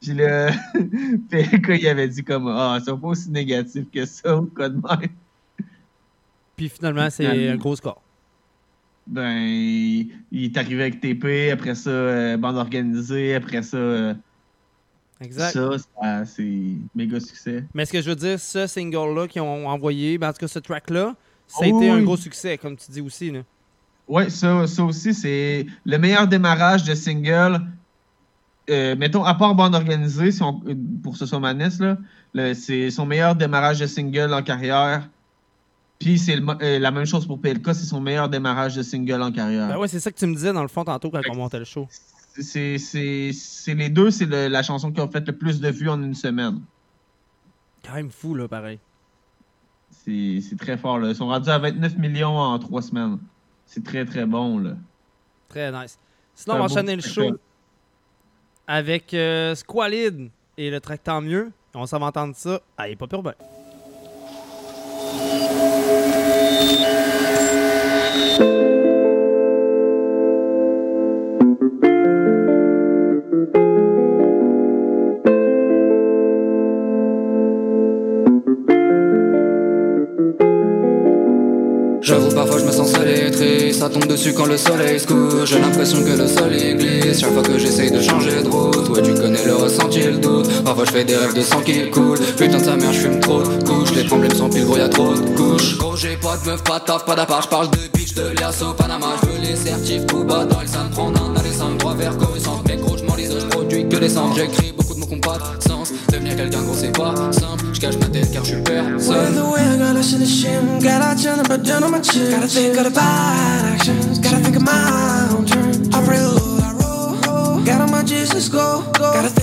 Puis 0.00 0.14
là, 0.14 0.50
Pelka, 1.30 1.76
il 1.76 1.86
avait 1.86 2.08
dit 2.08 2.24
comme 2.24 2.48
Ah, 2.48 2.78
c'est 2.84 2.90
pas 2.90 3.06
aussi 3.06 3.30
négatif 3.30 3.84
que 3.94 4.04
ça, 4.04 4.36
ou 4.38 4.46
quoi 4.46 4.68
de 4.68 4.74
même. 4.74 5.10
Puis 6.56 6.68
finalement, 6.68 7.08
c'est 7.10 7.26
un 7.52 7.56
gros 7.58 7.76
score. 7.76 8.02
Ben, 9.06 9.36
il, 9.38 10.10
il 10.32 10.44
est 10.46 10.56
arrivé 10.56 10.82
avec 10.82 11.00
TP, 11.00 11.50
après 11.52 11.76
ça, 11.76 11.90
euh, 11.90 12.36
bande 12.36 12.56
organisée, 12.56 13.36
après 13.36 13.62
ça, 13.62 13.76
euh, 13.76 14.14
Exact. 15.22 15.52
ça, 15.52 15.70
ça, 15.78 16.24
c'est 16.24 16.72
méga 16.94 17.20
succès. 17.20 17.64
Mais 17.74 17.84
ce 17.84 17.92
que 17.92 18.02
je 18.02 18.10
veux 18.10 18.16
dire, 18.16 18.38
ce 18.40 18.66
single-là 18.66 19.28
qu'ils 19.28 19.42
ont 19.42 19.68
envoyé, 19.68 20.18
ben, 20.18 20.28
en 20.28 20.32
tout 20.32 20.38
cas, 20.40 20.48
ce 20.48 20.58
track-là, 20.58 21.14
ça 21.46 21.64
a 21.64 21.68
Oh 21.68 21.78
été 21.78 21.90
un 21.90 22.02
gros 22.02 22.16
succès, 22.16 22.58
comme 22.58 22.76
tu 22.76 22.90
dis 22.90 23.00
aussi. 23.00 23.30
Là. 23.30 23.40
Ouais, 24.08 24.30
ça, 24.30 24.66
ça 24.66 24.84
aussi, 24.84 25.14
c'est 25.14 25.66
le 25.84 25.98
meilleur 25.98 26.26
démarrage 26.26 26.84
de 26.84 26.94
single. 26.94 27.60
euh, 28.70 28.96
mettons, 28.96 29.24
à 29.24 29.34
part 29.34 29.54
bande 29.54 29.74
organisée, 29.74 30.30
si 30.32 30.42
on, 30.42 30.60
pour 31.02 31.16
ce 31.16 31.26
Somanes, 31.26 31.70
c'est 32.54 32.90
son 32.90 33.06
meilleur 33.06 33.34
démarrage 33.34 33.80
de 33.80 33.86
single 33.86 34.32
en 34.32 34.42
carrière. 34.42 35.08
Puis 35.98 36.18
c'est 36.18 36.36
euh, 36.36 36.78
la 36.80 36.90
même 36.90 37.04
chose 37.04 37.26
pour 37.26 37.40
PLK, 37.40 37.66
c'est 37.74 37.84
son 37.86 38.00
meilleur 38.00 38.28
démarrage 38.28 38.74
de 38.74 38.82
single 38.82 39.22
en 39.22 39.30
carrière. 39.30 39.68
Ben 39.68 39.78
ouais, 39.78 39.86
c'est 39.88 40.00
ça 40.00 40.10
que 40.10 40.18
tu 40.18 40.26
me 40.26 40.34
disais 40.34 40.52
dans 40.52 40.62
le 40.62 40.68
fond 40.68 40.84
tantôt 40.84 41.10
quand 41.10 41.20
on 41.30 41.36
montait 41.36 41.60
le 41.60 41.64
show. 41.64 41.86
C'est 42.38 43.74
les 43.74 43.88
deux, 43.90 44.10
c'est 44.10 44.24
le- 44.26 44.48
la 44.48 44.62
chanson 44.62 44.90
qui 44.90 45.00
a 45.00 45.08
fait 45.08 45.26
le 45.26 45.36
plus 45.36 45.60
de 45.60 45.68
vues 45.68 45.88
en 45.90 46.02
une 46.02 46.14
semaine. 46.14 46.60
Quand 47.84 47.94
même 47.94 48.10
fou, 48.10 48.34
là, 48.34 48.48
pareil. 48.48 48.78
C'est 49.90 50.56
très 50.58 50.76
fort. 50.76 50.98
Là. 50.98 51.08
Ils 51.10 51.14
sont 51.16 51.26
rendus 51.28 51.50
à 51.50 51.58
29 51.58 51.96
millions 51.98 52.36
en 52.36 52.58
trois 52.58 52.82
semaines. 52.82 53.18
C'est 53.66 53.84
très, 53.84 54.04
très 54.04 54.24
bon. 54.26 54.58
Là. 54.58 54.72
Très 55.48 55.70
nice. 55.70 55.98
Sinon, 56.34 56.56
on 56.56 56.58
va 56.60 56.64
enchaîner 56.64 56.96
le 56.96 57.02
show 57.02 57.36
avec 58.66 59.12
euh, 59.14 59.54
Squalid 59.54 60.30
et 60.56 60.70
le 60.70 60.80
track 60.80 61.02
Tant 61.04 61.20
mieux. 61.20 61.52
On 61.74 61.86
s'en 61.86 61.98
va 61.98 62.06
entendre 62.06 62.34
ça. 62.36 62.60
Allez, 62.76 62.96
pas 62.96 63.06
pire 63.06 63.22
ben. 63.22 63.34
Me 83.04 83.72
Ça 83.72 83.88
tombe 83.88 84.06
dessus 84.06 84.32
quand 84.32 84.46
le 84.46 84.56
soleil 84.56 84.98
se 85.00 85.06
couche. 85.06 85.50
J'ai 85.50 85.58
l'impression 85.58 86.02
que 86.02 86.10
le 86.10 86.26
sol 86.26 86.54
y 86.54 86.74
glisse. 86.74 87.20
Chaque 87.20 87.32
fois 87.32 87.42
que 87.42 87.58
j'essaye 87.58 87.90
de 87.90 88.00
changer 88.00 88.42
de 88.42 88.48
route 88.48 88.88
Ouais 88.90 89.02
tu 89.02 89.14
connais 89.14 89.44
le 89.44 89.54
ressenti 89.54 90.00
et 90.00 90.10
le 90.10 90.18
doute. 90.18 90.48
Parfois 90.64 90.84
je 90.84 90.92
fais 90.92 91.04
des 91.04 91.16
rêves 91.16 91.34
de 91.34 91.42
sang 91.42 91.60
qui 91.60 91.90
coulent. 91.90 92.18
Putain 92.36 92.58
de 92.58 92.64
sa 92.64 92.76
mère 92.76 92.92
je 92.92 93.00
fume 93.00 93.20
trop 93.20 93.42
de 93.42 93.64
couches. 93.64 93.94
Les 93.94 94.04
problèmes 94.04 94.34
sont 94.34 94.48
pile 94.48 94.64
gros 94.64 94.76
y'a 94.76 94.88
trop 94.88 95.14
de 95.14 95.20
couches. 95.36 95.78
Gros 95.78 95.96
j'ai 95.96 96.16
pas 96.16 96.36
de 96.36 96.50
meuf, 96.50 96.62
pas 96.62 96.78
de 96.78 96.84
taf, 96.84 97.04
pas 97.04 97.14
d'appart. 97.14 97.42
J'parle 97.42 97.70
de 97.70 97.78
bitch, 97.92 98.14
de 98.14 98.38
lias 98.38 98.62
au 98.62 98.72
Panama 98.72 99.06
J'veux 99.22 99.40
les 99.40 99.56
certifs 99.56 100.06
tout 100.06 100.24
bas 100.24 100.44
dans 100.44 100.60
le 100.60 100.66
sein 100.66 100.88
Prendre 100.92 101.20
un 101.36 101.42
descendre 101.42 101.76
droit 101.78 101.94
vers 101.94 102.16
Coruscant 102.16 102.62
Mais 102.68 102.76
gros 102.76 102.96
j'm'enlise, 102.96 103.32
j'produis 103.38 103.88
que 103.88 103.96
des 103.96 104.08
cendres 104.08 104.34
J'écris 104.36 104.72
beaucoup 104.76 104.94
de 104.94 105.00
mots 105.00 105.06
qui 105.06 105.14
ont 105.14 105.20
pas 105.20 105.38
de 105.38 105.62
sens. 105.62 105.92
Devenir 106.12 106.36
quelqu'un 106.36 106.62
gros 106.62 106.74
c'est 106.76 106.96
pas. 106.96 107.14
Simple 107.32 107.64
J'cache 107.72 107.96
ma 107.96 108.06
tête 108.06 108.32
car 108.32 108.44
j'suis 108.44 108.62
personne 108.62 109.38
the 110.12 110.18
way 110.18 110.24
I 110.24 110.24
got 110.24 110.24
a 110.24 110.26
shit 110.26 110.60
to 110.62 110.78
shim, 110.78 110.82
got 110.82 111.18
a 111.18 111.22
chin 111.22 111.42
but 111.48 111.62
down 111.64 111.84
on 111.84 111.90
my 111.90 112.00
chin. 112.00 112.30
Gotta 112.30 112.48
think 112.48 112.76
of 112.78 112.84
the 112.84 112.90
bad 112.90 113.74
actions, 113.74 114.18
gotta 114.18 114.38
think 114.38 114.56
of 114.56 114.62
my 114.62 115.28
own 115.32 115.46
turn. 115.46 115.94
I 115.94 116.04
pray 116.04 116.18
the 116.18 116.32
Lord 116.40 116.62
I 116.62 116.72
roll, 116.72 117.14
roll. 117.26 117.64
Got 117.64 117.80
on 117.80 117.90
my 117.90 118.02
Jesus 118.02 118.48
go, 118.48 118.82
go. 118.92 119.12
Gotta 119.12 119.41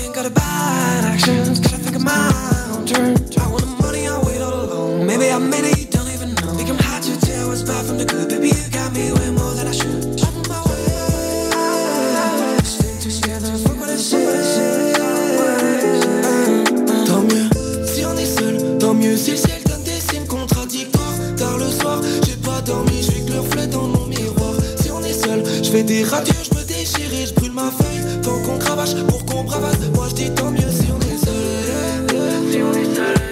radios, 26.09 26.33
je 26.43 26.57
me 26.57 26.63
déchire 26.63 27.13
et 27.13 27.25
je 27.25 27.33
brûle 27.33 27.51
ma 27.51 27.71
feuille. 27.71 28.21
Tant 28.21 28.41
qu'on 28.41 28.57
cravache 28.57 28.95
pour 29.07 29.25
qu'on 29.25 29.43
bravasse, 29.43 29.77
moi 29.93 30.07
je 30.09 30.15
dis 30.15 30.31
tant 30.31 30.51
mieux 30.51 30.71
si 30.71 30.87
on 30.91 30.99
est 30.99 31.25
seul. 31.25 32.51
Si 32.51 32.57
on 32.61 32.73
est 32.73 32.95
seul. 32.95 33.29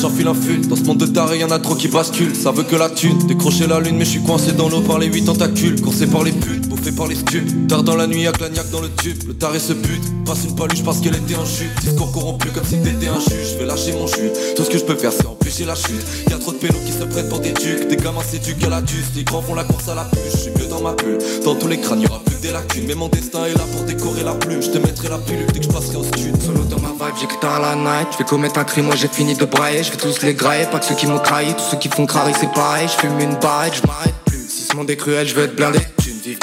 J'enfile 0.00 0.28
un 0.28 0.34
fil 0.34 0.66
Dans 0.66 0.76
ce 0.76 0.82
monde 0.84 0.98
de 0.98 1.06
taré 1.06 1.38
y'en 1.38 1.50
a 1.50 1.58
trop 1.58 1.74
qui 1.74 1.88
basculent 1.88 2.34
Ça 2.34 2.52
veut 2.52 2.62
que 2.62 2.76
la 2.76 2.88
thune, 2.88 3.18
décrocher 3.26 3.66
la 3.66 3.80
lune 3.80 3.96
Mais 3.98 4.06
je 4.06 4.10
suis 4.10 4.22
coincé 4.22 4.52
dans 4.52 4.70
l'eau 4.70 4.80
par 4.80 4.98
les 4.98 5.08
huit 5.08 5.24
tentacules 5.24 5.78
Coursé 5.80 6.06
par 6.06 6.24
les 6.24 6.32
putes, 6.32 6.59
bouffé 6.80 6.92
par 6.92 7.06
les 7.06 7.14
stups 7.14 7.68
Tard 7.68 7.82
dans 7.82 7.96
la 7.96 8.06
nuit 8.06 8.22
y'a 8.22 8.32
clagnac 8.32 8.68
dans 8.70 8.80
le 8.80 8.90
tube. 8.90 9.16
Le 9.26 9.34
taré 9.34 9.58
se 9.58 9.72
bute, 9.72 10.02
passe 10.24 10.44
une 10.44 10.54
paluche 10.56 10.82
parce 10.82 11.00
qu'elle 11.00 11.14
était 11.14 11.36
en 11.36 11.44
chute. 11.44 11.70
Discours 11.80 12.12
corrompu 12.12 12.48
comme 12.48 12.64
si 12.64 12.78
t'étais 12.78 13.08
un 13.08 13.20
juge. 13.20 13.52
Je 13.52 13.58
vais 13.58 13.66
lâcher 13.66 13.92
mon 13.92 14.06
jus, 14.06 14.30
tout 14.56 14.64
ce 14.64 14.70
que 14.70 14.78
je 14.78 14.84
peux 14.84 14.96
faire 14.96 15.12
c'est 15.12 15.26
empêcher 15.26 15.64
la 15.64 15.74
chute. 15.74 16.04
Y'a 16.30 16.38
trop 16.38 16.52
de 16.52 16.58
pélos 16.58 16.80
qui 16.86 16.92
se 16.92 17.04
prennent 17.04 17.28
pour 17.28 17.40
des 17.40 17.52
ducs. 17.52 17.88
Des 17.88 17.96
gamins 17.96 18.22
s'éduquent 18.22 18.64
à 18.64 18.68
la 18.68 18.80
duse 18.80 19.06
Les 19.16 19.24
grands 19.24 19.42
font 19.42 19.54
la 19.54 19.64
course 19.64 19.88
à 19.88 19.94
la 19.94 20.04
puce. 20.04 20.32
Je 20.32 20.36
suis 20.36 20.50
mieux 20.50 20.66
dans 20.68 20.80
ma 20.80 20.94
bulle. 20.94 21.18
Dans 21.44 21.54
tous 21.54 21.68
les 21.68 21.80
crânes 21.80 22.00
y'aura 22.00 22.20
plus 22.24 22.36
que 22.36 22.42
des 22.42 22.52
lacunes. 22.52 22.84
Mais 22.86 22.94
mon 22.94 23.08
destin 23.08 23.44
est 23.44 23.54
là 23.54 23.64
pour 23.72 23.84
décorer 23.84 24.24
la 24.24 24.34
plume. 24.34 24.62
Je 24.62 24.70
te 24.70 24.78
mettrai 24.78 25.08
la 25.08 25.18
pilule 25.18 25.46
dès 25.52 25.60
que 25.60 25.66
je 25.66 25.70
passerai 25.70 25.96
au 25.96 26.04
stud. 26.04 26.42
Solo 26.42 26.64
dans 26.64 26.80
ma 26.80 26.88
vibe, 26.88 27.16
j'écris 27.20 27.38
tard 27.40 27.60
la 27.60 27.76
night. 27.76 28.08
Je 28.12 28.18
vais 28.18 28.24
commettre 28.24 28.58
un 28.58 28.64
crime, 28.64 28.86
moi 28.86 28.96
j'ai 28.96 29.08
fini 29.08 29.34
de 29.34 29.44
brailler. 29.44 29.82
Je 29.82 29.90
vais 29.90 29.98
tous 29.98 30.22
les 30.22 30.34
grailler, 30.34 30.66
pas 30.66 30.78
que 30.78 30.86
ceux 30.86 30.94
qui 30.94 31.06
m'ont 31.06 31.18
trahi. 31.18 31.54
Tous 31.54 31.70
ceux 31.70 31.78
qui 31.78 31.88
font 31.88 32.06
crarer, 32.06 32.32
c'est 32.38 32.52
pareil. 32.52 32.88
Je 32.88 33.00
fume 33.00 33.20
une 33.20 33.36
barrette, 33.36 33.74
je 33.80 33.86
m'arrête 33.86 34.14
plus. 34.26 34.48
Si 34.48 34.64
ce 34.64 34.76
monde 34.76 34.90
est 34.90 34.96
cruel, 34.96 35.26
je 35.26 35.34
veux 35.34 35.44
être 35.44 35.56
blindé. 35.56 35.78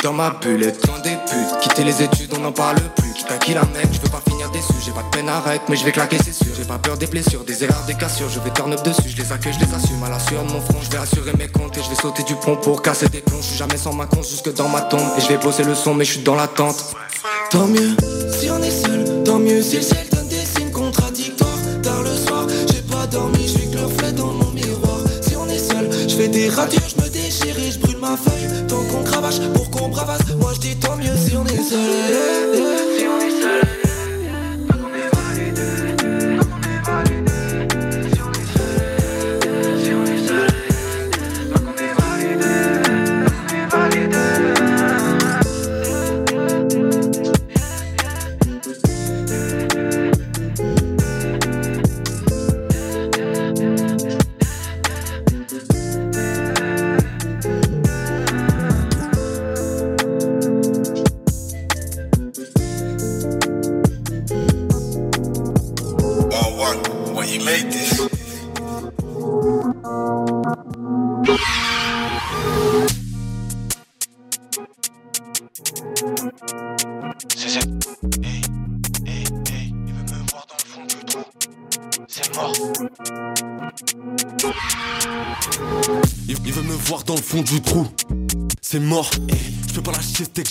Dans 0.04 0.14
ma 0.14 0.30
bulle, 0.30 0.74
dans 0.86 1.00
des 1.00 1.10
putes. 1.10 1.60
Quitter 1.62 1.84
les 1.84 2.04
études, 2.04 2.32
on 2.38 2.40
n'en 2.40 2.52
parle 2.52 2.78
plus. 2.96 3.14
Quitte 3.14 3.32
à 3.32 3.38
qui 3.38 3.54
la 3.54 3.62
mec, 3.62 3.88
je 3.92 4.00
veux 4.00 4.10
pas 4.10 4.22
finir 4.30 4.50
déçu. 4.52 4.74
J'ai 4.86 4.92
pas 4.92 5.02
de 5.02 5.10
peine, 5.10 5.28
arrête, 5.28 5.62
mais 5.70 5.76
je 5.76 5.84
vais 5.84 5.92
claquer, 5.92 6.18
c'est 6.24 6.34
sûr. 6.34 6.54
J'ai 6.56 6.66
pas 6.66 6.78
peur 6.78 6.98
des 6.98 7.08
blessures, 7.08 7.44
des 7.44 7.64
erreurs, 7.64 7.84
des 7.88 7.96
cassures. 7.96 8.30
Je 8.30 8.40
vais 8.40 8.52
turn 8.52 8.72
up 8.74 8.84
dessus, 8.84 9.10
je 9.10 9.18
les 9.18 9.32
accueille, 9.32 9.54
je 9.54 9.66
les 9.66 9.74
assume. 9.74 10.04
À 10.04 10.10
la 10.10 10.20
sueur 10.20 10.44
de 10.44 10.52
mon 10.52 10.62
front, 10.62 10.80
je 10.84 10.92
vais 10.92 10.98
assurer 10.98 11.34
mes 11.38 11.48
comptes. 11.48 11.78
Et 11.78 11.82
je 11.84 11.90
vais 11.90 11.96
sauter 11.96 12.24
du 12.24 12.36
pont 12.36 12.56
pour 12.58 12.82
casser 12.82 13.10
des 13.10 13.22
plombs. 13.22 13.42
Je 13.42 13.48
suis 13.48 13.58
jamais 13.58 13.78
sans 13.78 13.94
ma 13.94 14.06
compte 14.06 14.28
jusque 14.28 14.54
dans 14.54 14.70
ma 14.70 14.82
tombe. 14.82 15.02
Et 15.18 15.22
je 15.22 15.28
vais 15.28 15.38
bosser 15.38 15.64
le 15.64 15.74
son, 15.74 15.94
mais 15.94 16.06
je 16.06 16.14
suis 16.14 16.24
dans 16.24 16.36
l'attente. 16.36 16.94
Tant 17.50 17.68
mieux 17.68 17.96
si 18.40 18.50
on 18.52 18.62
est 18.62 18.70
seul, 18.70 19.24
tant 19.24 19.40
mieux 19.40 19.62
si 19.62 19.78
le 19.78 19.82
ciel 19.82 20.08
donne 20.12 20.28
des 20.28 20.46
signes 20.46 20.72
contradictoires. 20.72 21.50
Tard 21.82 22.04
le 22.04 22.16
soir, 22.16 22.46
j'ai 22.72 22.82
pas 22.82 23.08
dormi, 23.08 23.42
je 23.44 23.60
suis 23.60 23.72
que 23.72 24.12
dans 24.12 24.28
mon 24.28 24.52
miroir. 24.52 25.00
Si 25.22 25.36
on 25.36 25.48
est 25.50 25.58
seul, 25.58 25.90
je 26.08 26.16
fais 26.16 26.28
des 26.28 26.50
radios, 26.50 26.82
je 27.54 27.80
brûle 27.80 27.98
ma 27.98 28.18
feuille. 28.18 28.68
Tant 28.68 28.84
qu'on 28.84 29.04
cravache 29.04 29.40
pour 29.54 29.70
qu'on 29.72 29.90
bravasse. 29.90 30.28
Moi 30.40 30.54
je 30.56 30.60
dis 30.60 30.76
tant 30.76 30.96
mieux 30.96 31.16
si 31.16 31.36
on 31.36 31.46
est 31.46 31.64
seul. 31.64 32.58
Si 32.98 33.06
on 33.08 33.20
est 33.20 33.27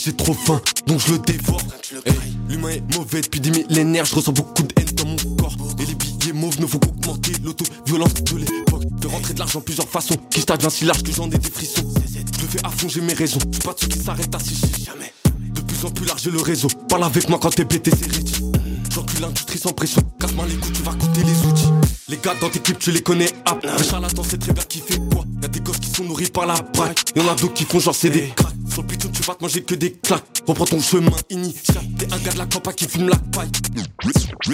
j'ai 0.04 0.14
trop 0.14 0.34
faim, 0.34 0.60
donc 0.86 1.00
je 1.00 1.12
le 1.12 1.18
dévore. 1.18 1.60
Eh, 2.04 2.10
L'humain 2.48 2.70
est 2.70 2.96
mauvais 2.96 3.20
depuis 3.20 3.40
des 3.40 3.50
millénaires. 3.50 4.04
Je 4.04 4.14
ressens 4.14 4.32
beaucoup 4.32 4.62
de 4.62 4.74
haine 4.76 4.86
dans 4.94 5.06
mon 5.06 5.16
corps. 5.36 5.56
Et 5.78 5.86
les 5.86 5.94
billets 5.94 6.32
mauves 6.32 6.60
ne 6.60 6.66
font 6.66 6.78
qu'augmenter 6.78 7.32
l'auto-violence 7.42 8.14
de 8.14 8.36
l'époque. 8.36 8.84
De 9.00 9.06
rentrer 9.06 9.34
de 9.34 9.38
l'argent 9.38 9.60
plusieurs 9.60 9.88
façons. 9.88 10.16
Qui 10.30 10.40
je 10.40 10.46
devient 10.46 10.70
si 10.70 10.84
large 10.84 11.02
que 11.02 11.12
j'en 11.12 11.26
ai 11.26 11.38
des 11.38 11.50
frissons. 11.50 11.84
Je 12.36 12.42
le 12.42 12.48
fais 12.48 12.64
à 12.64 12.70
fond, 12.70 12.88
j'ai 12.88 13.00
mes 13.00 13.14
raisons. 13.14 13.38
Pas 13.64 13.72
de 13.72 13.80
ceux 13.80 13.88
qui 13.88 13.98
s'arrêtent 13.98 14.34
à 14.34 14.38
si 14.38 14.54
jamais. 14.84 15.12
De 15.54 15.60
plus 15.60 15.84
en 15.84 15.90
plus 15.90 16.06
large 16.06 16.22
j'ai 16.22 16.30
le 16.30 16.40
réseau. 16.40 16.68
Parle 16.88 17.04
avec 17.04 17.28
moi 17.28 17.38
quand 17.40 17.50
t'es 17.50 17.64
pété, 17.64 17.90
c'est 17.90 18.10
réduit. 18.10 18.42
J'encule 18.92 19.20
l'industrie 19.20 19.58
sans 19.58 19.72
pression. 19.72 20.02
Casse-moi 20.20 20.46
les 20.48 20.56
coups, 20.56 20.78
tu 20.78 20.82
vas 20.82 20.92
coûter 20.92 21.22
les 21.22 21.46
outils. 21.48 21.68
Les 22.08 22.16
gars 22.18 22.34
dans 22.40 22.48
tes 22.48 22.60
clips, 22.60 22.78
tu 22.78 22.92
les 22.92 23.02
connais. 23.02 23.28
Ah, 23.44 23.58
le 23.62 23.82
charlatan, 23.82 24.22
c'est 24.28 24.38
très 24.38 24.52
bien 24.52 24.62
qui 24.64 24.78
fait 24.80 24.98
quoi. 25.12 25.24
Y'a 25.42 25.48
des 25.48 25.60
gosses 25.60 25.78
qui 25.78 25.90
sont 25.90 26.04
nourris 26.04 26.30
par 26.30 26.46
la 26.46 26.54
braque. 26.54 27.04
Y'en 27.16 27.28
a 27.28 27.34
d'autres 27.34 27.54
qui 27.54 27.64
font 27.64 27.80
genre 27.80 27.94
c'est 27.94 28.10
des 28.10 28.28
cracks. 28.36 28.54
Sur 28.72 28.82
le 28.82 28.88
vas 29.26 29.34
te 29.34 29.42
manger 29.42 29.62
que 29.62 29.74
des 29.74 29.92
claques. 29.92 30.42
Reprends 30.46 30.66
ton 30.66 30.80
chemin 30.80 31.10
initial. 31.30 31.82
T'es 31.98 32.12
un 32.12 32.18
gars 32.18 32.32
de 32.32 32.38
la 32.38 32.46
campagne 32.46 32.74
qui 32.74 32.86
fume 32.86 33.08
la 33.08 33.16
paille. 33.16 33.50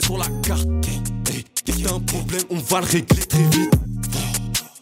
Sur 0.03 0.17
la 0.17 0.27
carte, 0.43 0.67
hey, 0.89 1.45
hey, 1.69 1.83
y'a 1.83 1.93
un 1.93 2.01
problème, 2.01 2.43
on 2.51 2.59
va 2.59 2.81
le 2.81 2.87
régler 2.87 3.23
très 3.27 3.43
vite. 3.43 3.73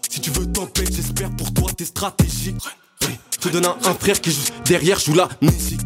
Si 0.09 0.21
tu 0.21 0.31
veux 0.31 0.47
t'empêcher, 0.47 0.93
j'espère 0.95 1.31
pour 1.37 1.53
toi 1.53 1.71
t'es 1.77 1.85
stratégique. 1.85 2.57
Hey, 3.03 3.19
je 3.35 3.49
te 3.49 3.49
donne 3.49 3.67
un, 3.67 3.95
frère 3.95 4.21
qui 4.21 4.31
juste 4.31 4.53
derrière, 4.65 4.99
joue 5.01 5.15
la 5.15 5.29
musique. 5.43 5.81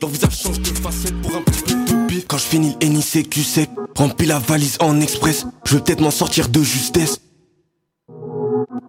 Ton 0.00 0.08
visage 0.08 0.40
change 0.42 0.60
de 0.60 0.74
facette 0.78 1.20
pour 1.22 1.36
un 1.36 1.42
petit 1.42 1.62
peu 1.62 1.74
de 1.74 2.06
pire. 2.08 2.22
Quand 2.26 2.38
je 2.38 2.42
finis 2.42 2.76
le 2.82 2.88
NICQ 2.88 3.42
sec, 3.44 3.70
remplis 3.94 4.26
la 4.26 4.40
valise 4.40 4.76
en 4.80 5.00
express. 5.00 5.46
Je 5.64 5.76
vais 5.76 5.82
peut-être 5.82 6.00
m'en 6.00 6.10
sortir 6.10 6.48
de 6.48 6.60
justesse. 6.60 7.20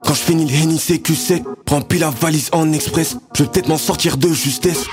Quand 0.06 0.14
je 0.14 0.22
finis 0.22 0.46
le 0.46 0.66
NICQ 0.66 1.16
sec, 1.16 1.44
remplis 1.68 2.00
la 2.00 2.10
valise 2.10 2.50
en 2.52 2.72
express. 2.74 3.18
Je 3.36 3.44
vais 3.44 3.50
peut-être 3.50 3.68
m'en 3.68 3.78
sortir 3.78 4.18
de 4.18 4.28
justesse. 4.30 4.86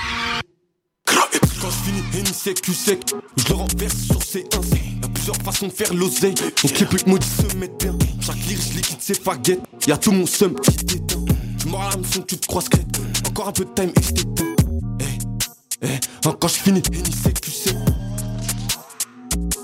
Quand 1.05 1.69
je 1.69 1.91
finis 1.91 2.03
NICQ 2.13 2.73
sec, 2.73 2.99
je 3.37 3.47
le 3.49 3.53
renverse 3.53 3.97
sur 4.09 4.23
ses 4.23 4.45
1 4.53 5.01
Y'a 5.01 5.07
plusieurs 5.09 5.35
façons 5.37 5.67
de 5.67 5.71
faire 5.71 5.93
l'oseille. 5.93 6.33
Donc 6.33 6.79
les 6.79 6.85
plus 6.85 7.05
maudits 7.05 7.27
se 7.27 7.55
mettent 7.57 7.79
bien. 7.79 7.97
Chaque 8.19 8.37
lyrique, 8.47 8.61
je 8.71 8.77
liquide 8.77 9.01
ses 9.01 9.13
faguettes. 9.13 9.61
Y'a 9.87 9.97
tout 9.97 10.11
mon 10.11 10.25
seum 10.25 10.55
qui 10.55 10.75
t'éteint. 10.75 11.25
Tu 11.59 11.67
mords 11.67 11.89
la 11.89 11.97
mission, 11.97 12.21
tu 12.21 12.37
te 12.37 12.47
croises 12.47 12.69
crête. 12.69 12.87
Encore 13.27 13.49
un 13.49 13.51
peu 13.51 13.65
de 13.65 13.73
time 13.73 13.91
et 13.95 14.01
je 14.01 14.11
t'éteins. 14.11 14.55
Eh, 14.99 15.85
eh, 15.87 15.99
hein, 16.25 16.35
quand 16.39 16.47
je 16.47 16.55
finis 16.55 16.81
sec, 17.23 17.37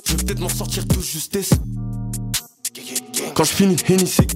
je 0.06 0.14
vais 0.14 0.24
peut-être 0.24 0.40
m'en 0.40 0.50
sortir 0.50 0.86
de 0.86 1.02
justesse. 1.02 1.52
Quand 3.34 3.44
je 3.44 3.52
finis 3.52 3.76
NICQ 3.76 4.08
sec, 4.08 4.32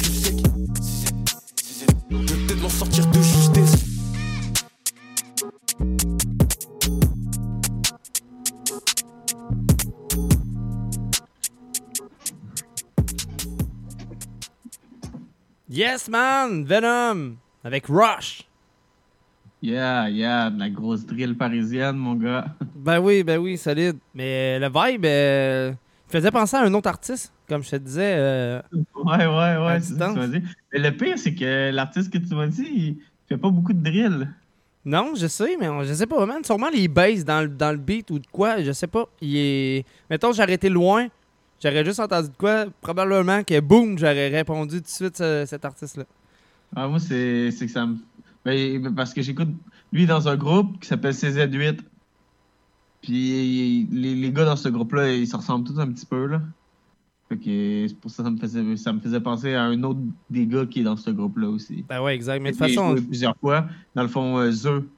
Yes, 15.81 16.07
man! 16.09 16.63
Venom! 16.63 17.37
Avec 17.63 17.87
Rush! 17.87 18.43
Yeah, 19.63 20.09
yeah, 20.11 20.51
de 20.51 20.59
la 20.59 20.69
grosse 20.69 21.03
drill 21.07 21.35
parisienne, 21.35 21.95
mon 21.97 22.13
gars. 22.13 22.45
Ben 22.75 22.99
oui, 22.99 23.23
ben 23.23 23.39
oui, 23.39 23.57
solide. 23.57 23.97
Mais 24.13 24.59
le 24.59 24.67
vibe 24.67 25.05
euh, 25.05 25.73
faisait 26.07 26.29
penser 26.29 26.55
à 26.57 26.61
un 26.61 26.73
autre 26.75 26.87
artiste, 26.87 27.33
comme 27.49 27.63
je 27.63 27.71
te 27.71 27.75
disais. 27.77 28.13
euh, 28.15 28.61
Ouais, 28.93 29.25
ouais, 29.25 29.57
ouais, 29.65 29.79
c'est 29.81 29.95
ça 29.97 30.09
que 30.09 30.13
tu 30.13 30.19
m'as 30.19 30.27
dit. 30.27 30.43
Mais 30.71 30.77
le 30.77 30.91
pire, 30.95 31.17
c'est 31.17 31.33
que 31.33 31.71
l'artiste 31.71 32.13
que 32.13 32.19
tu 32.19 32.35
m'as 32.35 32.45
dit, 32.45 32.61
il 32.71 32.97
fait 33.27 33.37
pas 33.37 33.49
beaucoup 33.49 33.73
de 33.73 33.81
drill. 33.83 34.27
Non, 34.85 35.13
je 35.15 35.25
sais, 35.25 35.57
mais 35.59 35.67
on- 35.67 35.81
je 35.83 35.93
sais 35.95 36.05
pas, 36.05 36.23
man. 36.27 36.43
Sûrement 36.43 36.69
les 36.69 36.87
basses 36.87 37.25
dans, 37.25 37.41
le- 37.41 37.47
dans 37.49 37.71
le 37.71 37.77
beat 37.79 38.11
ou 38.11 38.19
de 38.19 38.27
quoi, 38.31 38.61
je 38.61 38.71
sais 38.71 38.85
pas. 38.85 39.05
Il 39.19 39.35
est... 39.35 39.85
Mettons, 40.11 40.31
j'aurais 40.31 40.53
été 40.53 40.69
loin, 40.69 41.07
j'aurais 41.61 41.85
juste 41.85 41.99
entendu 41.99 42.29
de 42.29 42.35
quoi, 42.37 42.65
probablement 42.81 43.43
que 43.43 43.59
boum, 43.59 43.97
j'aurais 43.97 44.29
répondu 44.29 44.77
tout 44.77 44.81
de 44.83 44.87
suite 44.87 45.17
ce- 45.17 45.45
cet 45.47 45.63
artiste-là. 45.65 46.05
Ah, 46.75 46.87
moi, 46.87 46.99
c'est 46.99 47.51
c'est 47.51 47.65
que 47.65 47.71
ça 47.71 47.85
me. 47.85 47.97
Ben, 48.45 48.93
parce 48.95 49.13
que 49.13 49.21
j'écoute 49.21 49.49
lui 49.93 50.05
dans 50.05 50.27
un 50.27 50.35
groupe 50.37 50.79
qui 50.79 50.87
s'appelle 50.87 51.13
CZ8. 51.13 51.79
Puis 53.01 53.87
les, 53.91 54.15
les 54.15 54.31
gars 54.31 54.45
dans 54.45 54.55
ce 54.55 54.69
groupe-là, 54.69 55.11
ils 55.11 55.27
se 55.27 55.35
ressemblent 55.35 55.67
tous 55.67 55.79
un 55.79 55.87
petit 55.91 56.05
peu, 56.05 56.27
là. 56.27 56.41
Fait 57.29 57.37
que 57.37 57.85
c'est 57.87 57.97
pour 57.99 58.11
ça 58.11 58.23
que 58.23 58.27
ça 58.27 58.31
me 58.31 58.37
faisait, 58.37 58.77
ça 58.77 58.93
me 58.93 58.99
faisait 58.99 59.19
penser 59.21 59.53
à 59.55 59.63
un 59.63 59.81
autre 59.83 59.99
des 60.29 60.45
gars 60.45 60.65
qui 60.65 60.81
est 60.81 60.83
dans 60.83 60.97
ce 60.97 61.09
groupe-là 61.11 61.47
aussi. 61.49 61.83
Ben 61.87 62.01
ouais, 62.01 62.13
exact. 62.13 62.41
Mais 62.41 62.51
de 62.51 62.57
toute 62.57 62.67
façon, 62.67 62.93
plusieurs 62.95 63.35
fois. 63.37 63.67
Dans 63.95 64.03
le 64.03 64.09
fond, 64.09 64.37
euh, 64.37 64.51
Zeux, 64.51 64.89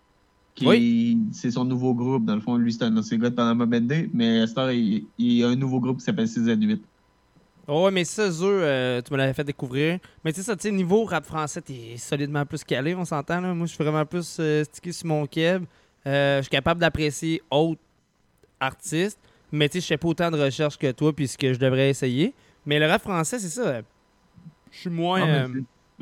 qui 0.56 1.18
c'est 1.32 1.51
son 1.51 1.66
nouveau 1.66 1.93
groupe. 1.93 2.26
Dans 2.26 2.36
le 2.36 2.41
fond, 2.41 2.58
lui, 2.58 2.74
c'est 2.74 2.84
un 2.84 2.95
ancien 2.95 3.18
gars 3.18 3.30
de 3.30 3.36
Panama 3.36 3.66
Bendé, 3.66 4.10
mais 4.14 4.45
heure, 4.58 4.72
il, 4.72 5.06
il 5.18 5.34
y 5.34 5.43
a 5.43 5.49
un 5.49 5.56
nouveau 5.56 5.80
groupe 5.80 5.97
qui 5.97 6.04
s'appelle 6.04 6.28
CZ8. 6.28 6.80
Oh, 7.68 7.86
ouais, 7.86 7.91
mais 7.91 8.04
ça, 8.04 8.30
Zeux, 8.30 8.62
euh, 8.62 9.01
tu 9.01 9.14
me 9.14 9.18
l'avais 9.18 9.34
fait 9.34 9.43
découvrir. 9.43 9.99
Mais 10.24 10.34
tu 10.34 10.41
sais, 10.41 10.45
ça, 10.45 10.56
tu 10.56 10.64
sais, 10.64 10.72
niveau 10.72 11.06
rap 11.06 11.26
français, 11.26 11.62
t'es 11.62 11.95
solidement 11.97 12.45
plus 12.45 12.64
calé, 12.64 12.93
on 12.93 13.06
s'entend, 13.06 13.39
là. 13.39 13.54
Moi, 13.54 13.68
je 13.68 13.74
suis 13.74 13.84
vraiment 13.84 14.06
plus 14.06 14.38
euh, 14.39 14.66
stické 14.66 14.91
sur 14.91 15.08
mon 15.08 15.26
keb. 15.26 15.64
Euh, 16.06 16.38
je 16.38 16.43
suis 16.43 16.49
capable 16.49 16.82
d'apprécier 16.82 17.41
autres 17.49 17.80
artistes, 18.60 19.20
mais 19.49 19.70
tu 19.70 19.74
sais, 19.74 19.82
je 19.82 19.88
fais 19.88 19.97
pas 19.97 20.10
autant 20.10 20.30
de 20.30 20.38
recherches 20.38 20.78
que 20.78 20.91
toi, 20.91 21.14
puis 21.16 21.28
ce 21.28 21.38
que 21.38 21.54
je 21.54 21.60
devrais 21.60 21.89
essayer. 21.89 22.34
Mais 22.66 22.80
le 22.80 22.86
rap 22.86 23.01
français, 23.01 23.39
c'est 23.39 23.47
ça. 23.47 23.82
Je 24.70 24.78
suis 24.78 24.89
moins. 24.89 25.47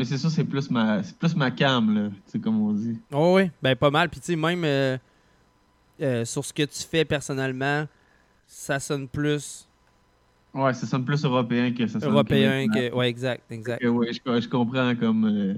Mais 0.01 0.05
c'est- 0.05 0.17
ça, 0.17 0.31
c'est 0.31 0.43
plus 0.43 0.71
ma, 0.71 1.03
c'est 1.03 1.15
plus 1.15 1.35
ma 1.35 1.51
cam, 1.51 1.93
là. 1.93 2.09
C'est 2.25 2.39
comme 2.41 2.59
on 2.59 2.73
dit. 2.73 2.99
Oh 3.13 3.35
oui, 3.35 3.51
ben 3.61 3.75
pas 3.75 3.91
mal. 3.91 4.09
Puis 4.09 4.19
tu 4.19 4.25
sais, 4.27 4.35
même 4.35 4.63
euh, 4.65 4.97
euh, 6.01 6.25
sur 6.25 6.43
ce 6.43 6.51
que 6.51 6.63
tu 6.63 6.81
fais 6.83 7.05
personnellement, 7.05 7.87
ça 8.47 8.79
sonne 8.79 9.07
plus 9.07 9.67
Ouais, 10.55 10.73
ça 10.73 10.87
sonne 10.87 11.05
plus 11.05 11.23
européen 11.23 11.71
que 11.71 11.85
ça 11.85 11.99
sonne 11.99 12.09
européen 12.13 12.67
que. 12.67 12.91
Ouais, 12.93 13.07
exact, 13.09 13.43
exact. 13.51 13.79
Que 13.81 13.87
ouais, 13.87 14.11
je, 14.11 14.41
je 14.41 14.49
comprends 14.49 14.95
comme. 14.95 15.25
euh, 15.25 15.53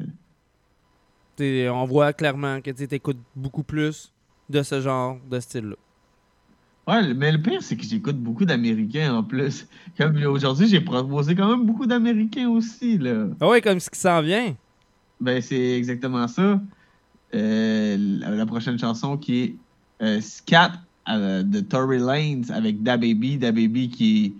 T'sais, 1.38 1.70
on 1.70 1.86
voit 1.86 2.12
clairement 2.12 2.60
que 2.62 2.70
tu 2.72 2.84
écoutes 2.84 3.18
beaucoup 3.36 3.64
plus 3.64 4.12
de 4.50 4.62
ce 4.62 4.82
genre 4.82 5.18
de 5.32 5.40
style-là. 5.40 5.76
Ouais, 6.88 7.14
mais 7.14 7.32
le 7.32 7.42
pire, 7.42 7.62
c'est 7.64 7.78
que 7.78 7.84
j'écoute 7.84 8.18
beaucoup 8.18 8.44
d'Américains 8.44 9.16
en 9.16 9.24
plus. 9.24 9.68
Comme 9.98 10.18
aujourd'hui, 10.24 10.68
j'ai 10.68 10.82
proposé 10.82 11.34
quand 11.34 11.48
même 11.50 11.66
beaucoup 11.66 11.86
d'Américains 11.86 12.50
aussi, 12.50 12.98
là. 12.98 13.28
Ah 13.40 13.48
ouais, 13.48 13.62
comme 13.62 13.80
ce 13.80 13.90
qui 13.90 14.00
s'en 14.00 14.22
vient. 14.22 14.54
Ben, 15.22 15.42
c'est 15.42 15.78
exactement 15.78 16.28
ça. 16.28 16.60
Euh, 17.34 17.98
la, 18.20 18.32
la 18.32 18.46
prochaine 18.46 18.78
chanson 18.78 19.18
qui 19.18 19.40
est 19.44 19.56
euh, 20.02 20.20
Scat 20.22 20.74
euh, 21.10 21.42
de 21.44 21.62
Tory 21.62 22.00
Lanez 22.00 22.52
avec 22.52 22.84
DaBaby. 22.84 23.38
DaBaby 23.38 23.90
qui 23.90 24.26
est 24.26 24.34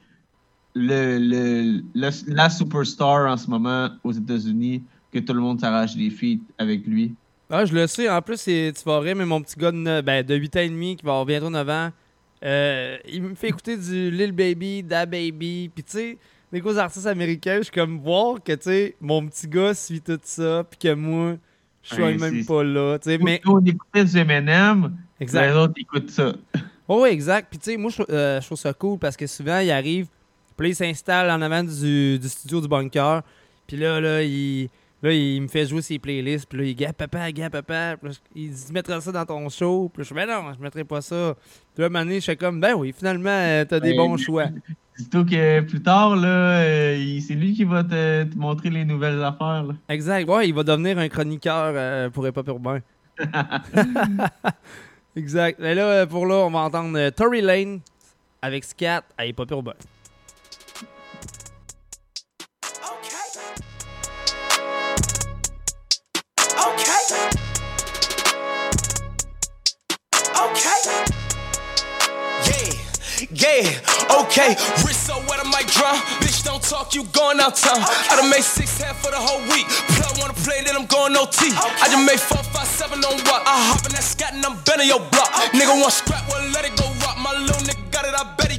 le, 0.76 1.18
le, 1.20 1.82
le- 1.96 2.34
la 2.36 2.50
superstar 2.50 3.32
en 3.32 3.38
ce 3.38 3.50
moment 3.50 3.90
aux 4.04 4.12
États-Unis, 4.12 4.84
que 5.12 5.20
tout 5.20 5.34
le 5.34 5.40
monde 5.40 5.60
s'arrache 5.62 5.96
des 5.96 6.10
feats 6.10 6.42
avec 6.58 6.86
lui. 6.86 7.14
Ah, 7.50 7.64
je 7.66 7.74
le 7.74 7.88
sais. 7.88 8.10
En 8.10 8.22
plus, 8.22 8.38
c'est- 8.38 8.74
tu 8.76 8.84
vas 8.84 9.00
rire, 9.00 9.16
mais 9.16 9.26
mon 9.26 9.42
petit 9.42 9.56
gars 9.58 9.72
de, 9.72 10.02
ben, 10.02 10.26
de 10.26 10.36
8 10.36 10.56
ans 10.58 10.62
et 10.62 10.70
demi 10.70 10.96
qui 10.98 11.06
va 11.06 11.12
avoir 11.12 11.26
bientôt 11.26 11.50
9 11.50 11.70
ans, 11.70 11.90
euh, 12.44 12.98
il 13.08 13.22
me 13.24 13.36
fait 13.36 13.50
écouter 13.50 13.78
du 13.78 14.12
Lil 14.12 14.32
Baby, 14.32 14.84
Da 14.84 15.06
Baby. 15.06 15.70
Puis 15.74 15.84
tu 15.84 15.92
sais, 15.92 16.18
des 16.52 16.60
gros 16.60 16.78
artistes 16.78 17.08
américains, 17.08 17.58
je 17.58 17.64
suis 17.64 17.72
comme 17.72 18.00
voir 18.00 18.44
que 18.44 18.54
tu 18.54 18.64
sais, 18.64 18.96
mon 19.02 19.26
petit 19.28 19.48
gars 19.48 19.74
suit 19.74 20.02
tout 20.02 20.20
ça, 20.24 20.64
puis 20.70 20.78
que 20.80 20.94
moi, 20.94 21.36
Je 21.82 21.94
suis 21.96 22.04
Ouais, 22.04 22.16
même 22.18 22.46
pas 22.46 22.64
là. 22.64 22.98
tu 23.00 23.10
sais, 23.10 23.18
Mais 23.18 23.42
on 23.46 23.64
écoutait 23.66 24.06
du 24.06 24.18
M&M, 24.18 24.96
Exact. 25.20 25.48
les 25.50 25.54
autres 25.58 25.74
écoutent 25.78 26.10
ça. 26.12 26.34
Oh, 26.90 27.04
oui, 27.04 27.10
exact. 27.12 27.48
Puis, 27.50 27.58
tu 27.60 27.72
sais, 27.72 27.78
moi, 27.78 27.90
je, 27.90 28.04
euh, 28.10 28.42
je 28.42 28.46
trouve 28.46 28.58
ça 28.58 28.74
cool 28.74 29.00
parce 29.00 29.16
que 29.16 29.26
souvent, 29.26 29.60
il 29.60 29.72
arrive, 29.72 30.08
puis 30.58 30.68
là, 30.68 30.72
il 30.74 30.76
s'installe 30.76 31.30
en 31.32 31.42
avant 31.42 31.64
du, 31.64 32.20
du 32.20 32.28
studio 32.28 32.60
du 32.60 32.68
bunker. 32.68 33.22
Puis 33.66 33.78
là, 33.78 34.02
là, 34.02 34.22
il, 34.22 34.68
là, 35.04 35.14
il 35.14 35.42
me 35.42 35.48
fait 35.48 35.66
jouer 35.66 35.82
ses 35.82 36.00
playlists. 36.00 36.48
Puis 36.48 36.58
là, 36.58 36.64
il 36.66 36.76
dit, 36.76 36.86
papa, 36.98 37.32
gars, 37.32 37.50
papa. 37.50 37.98
Puis 38.00 38.10
là, 38.10 38.16
il 38.36 38.52
dit, 38.52 38.66
tu 38.66 38.74
mettras 38.74 39.02
ça 39.02 39.12
dans 39.12 39.26
ton 39.26 39.50
show. 39.50 39.90
Puis 39.94 40.02
là, 40.02 40.04
je 40.10 40.14
fais, 40.14 40.26
ben 40.26 40.42
non, 40.44 40.54
je 40.54 40.62
mettrai 40.62 40.84
pas 40.84 41.02
ça. 41.02 41.36
Puis 41.74 41.82
là, 41.82 41.86
à 41.86 41.88
un 41.88 41.90
moment 41.90 42.06
donné, 42.06 42.20
je 42.20 42.26
fais 42.26 42.36
comme, 42.36 42.60
ben 42.60 42.74
oui, 42.74 42.94
finalement, 42.98 43.30
euh, 43.30 43.66
t'as 43.66 43.80
des 43.80 43.92
Ouais, 43.92 43.98
bons 43.98 44.18
choix. 44.18 44.46
Dis-toi 44.98 45.24
que 45.26 45.62
plus 45.62 45.82
tard, 45.82 46.16
là, 46.16 46.60
euh, 46.62 47.20
c'est 47.20 47.34
lui 47.34 47.54
qui 47.54 47.64
va 47.64 47.84
te, 47.84 48.24
te 48.24 48.38
montrer 48.38 48.70
les 48.70 48.86
nouvelles 48.86 49.24
affaires. 49.24 49.64
Là. 49.64 49.74
Exact. 49.90 50.30
Ouais, 50.30 50.48
il 50.48 50.54
va 50.54 50.64
devenir 50.64 51.00
un 51.00 51.10
chroniqueur 51.10 51.74
euh, 51.76 52.10
pour 52.10 52.26
Hop 52.26 52.48
Urbain. 52.48 52.80
exact. 55.16 55.60
Mais 55.60 55.74
là, 55.74 56.06
pour 56.06 56.26
là, 56.28 56.36
on 56.36 56.52
va 56.52 56.60
entendre 56.60 56.98
euh, 56.98 57.10
Tory 57.10 57.42
Lane 57.42 57.80
avec 58.42 58.64
Scat 58.64 59.04
à 59.18 59.26
Hip 59.26 59.36
Hop 59.40 59.50
Urbain. 59.50 59.74
Yeah, 73.34 73.66
okay. 74.22 74.54
Wrist 74.86 75.10
so 75.10 75.18
wet, 75.26 75.42
I 75.42 75.50
might 75.50 75.66
drown. 75.66 75.98
Bitch, 76.22 76.44
don't 76.46 76.62
talk, 76.62 76.94
you 76.94 77.04
going 77.18 77.40
out 77.40 77.56
town. 77.56 77.82
I 77.82 78.16
done 78.16 78.30
made 78.30 78.44
six 78.44 78.78
half 78.80 79.02
for 79.02 79.10
the 79.10 79.18
whole 79.18 79.42
week. 79.50 79.66
Plug 79.98 80.20
wanna 80.22 80.38
play, 80.46 80.62
then 80.62 80.76
I'm 80.78 80.86
going 80.86 81.18
OT. 81.18 81.50
I 81.50 81.90
just 81.90 82.06
made 82.06 82.20
four, 82.22 82.44
five, 82.54 82.68
seven 82.68 83.04
on 83.04 83.18
what? 83.26 83.42
I 83.50 83.58
hop 83.74 83.86
in 83.88 83.92
that 83.94 84.04
scat 84.04 84.34
and 84.34 84.46
I'm 84.46 84.62
bending 84.70 84.88
your 84.88 85.02
block. 85.10 85.34
Nigga 85.50 85.74
want 85.82 85.94
scrap, 85.94 86.30
well, 86.30 86.46
let 86.54 86.66
it 86.66 86.78
go 86.78 86.86
rock. 87.02 87.18
My 87.18 87.34
little 87.34 87.62
nigga 87.66 87.90
got 87.90 88.06
it, 88.06 88.14
I 88.14 88.24
bet. 88.38 88.53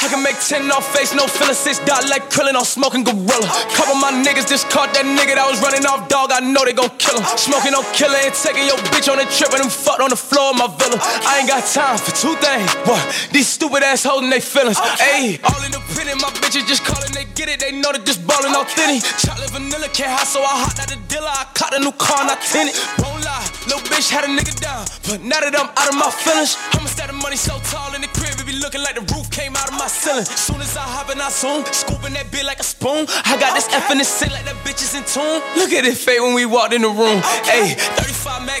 I 0.00 0.08
can 0.08 0.22
make 0.24 0.40
10 0.40 0.72
off 0.72 0.88
face, 0.96 1.14
no 1.14 1.26
feeling, 1.28 1.54
six 1.54 1.78
dot 1.84 2.08
like 2.08 2.32
krillin' 2.32 2.56
on 2.56 2.64
smoking 2.64 3.04
gorilla. 3.04 3.48
Couple 3.76 3.94
my 4.00 4.10
niggas 4.10 4.48
just 4.48 4.68
caught 4.72 4.92
that 4.96 5.04
nigga 5.04 5.36
that 5.36 5.44
was 5.44 5.60
running 5.60 5.84
off 5.84 6.08
dog. 6.08 6.32
I 6.32 6.40
know 6.40 6.64
they 6.64 6.72
gon' 6.72 6.90
kill 6.96 7.20
him. 7.20 7.24
Smoking 7.36 7.72
no 7.72 7.84
killer 7.92 8.16
and 8.16 8.32
taking 8.32 8.64
your 8.64 8.80
bitch 8.90 9.12
on 9.12 9.20
a 9.20 9.28
trip 9.28 9.52
and 9.52 9.60
them 9.60 9.68
fucked 9.68 10.00
on 10.00 10.08
the 10.08 10.16
floor 10.16 10.50
of 10.50 10.56
my 10.56 10.68
villa. 10.80 10.96
I 11.28 11.44
ain't 11.44 11.48
got 11.48 11.68
time 11.68 12.00
for 12.00 12.16
two 12.16 12.32
things. 12.40 12.68
What? 12.88 13.00
These 13.32 13.48
stupid 13.48 13.84
ass 13.84 14.04
holding 14.04 14.30
they 14.30 14.40
feelings. 14.40 14.80
Ayy, 15.04 15.36
all 15.44 15.60
in 15.64 15.72
the 15.72 15.80
print 15.92 16.00
independent, 16.00 16.22
my 16.22 16.30
bitches 16.40 16.66
just 16.66 16.84
calling, 16.84 17.10
they 17.12 17.24
get 17.34 17.48
it. 17.48 17.60
They 17.60 17.72
know 17.72 17.92
that 17.92 18.04
this 18.04 18.16
ballin' 18.16 18.54
authentic. 18.54 19.04
Chocolate 19.18 19.50
vanilla 19.50 19.88
can't 19.92 20.10
hide, 20.10 20.26
so 20.26 20.40
I 20.40 20.64
hot 20.64 20.80
out 20.80 20.88
the 20.88 20.98
dealer. 21.08 21.28
I 21.28 21.46
caught 21.54 21.74
a 21.74 21.80
new 21.80 21.92
car, 21.92 22.24
not 22.24 22.40
tinted. 22.40 22.74
Won't 22.98 23.24
lie, 23.24 23.44
little 23.68 23.84
bitch 23.88 24.10
had 24.10 24.24
a 24.24 24.30
nigga 24.30 24.54
down. 24.60 24.86
But 25.08 25.20
now 25.20 25.40
that 25.40 25.52
I'm 25.52 25.68
out 25.68 25.88
of 25.88 25.96
my 25.96 26.10
feelings, 26.10 26.56
I'ma 26.72 26.88
stack 26.88 27.08
the 27.08 27.16
money 27.16 27.36
so 27.36 27.58
tall 27.68 27.94
in 27.94 28.00
the 28.00 28.10
crib, 28.16 28.38
it 28.39 28.39
looking 28.60 28.82
like 28.82 28.94
the 28.94 29.04
roof 29.14 29.30
came 29.30 29.56
out 29.56 29.68
of 29.68 29.74
my 29.74 29.88
ceiling. 29.88 30.24
Soon 30.24 30.60
as 30.60 30.76
I 30.76 30.84
hop 30.84 31.10
in, 31.10 31.20
I 31.20 31.30
zoom, 31.30 31.64
scooping 31.72 32.12
that 32.14 32.30
bit 32.30 32.44
like 32.44 32.60
a 32.60 32.64
spoon. 32.64 33.06
I 33.24 33.36
got 33.40 33.54
this 33.56 33.66
F 33.72 33.90
in 33.90 33.98
the 33.98 34.08
like 34.30 34.44
that 34.44 34.56
bitch 34.64 34.84
is 34.84 34.94
in 34.94 35.04
tune. 35.04 35.40
Look 35.56 35.72
at 35.72 35.84
it 35.84 35.96
fade 35.96 36.20
when 36.20 36.34
we 36.34 36.46
walked 36.46 36.74
in 36.74 36.82
the 36.82 36.92
room. 36.92 37.20
Ayy, 37.48 37.74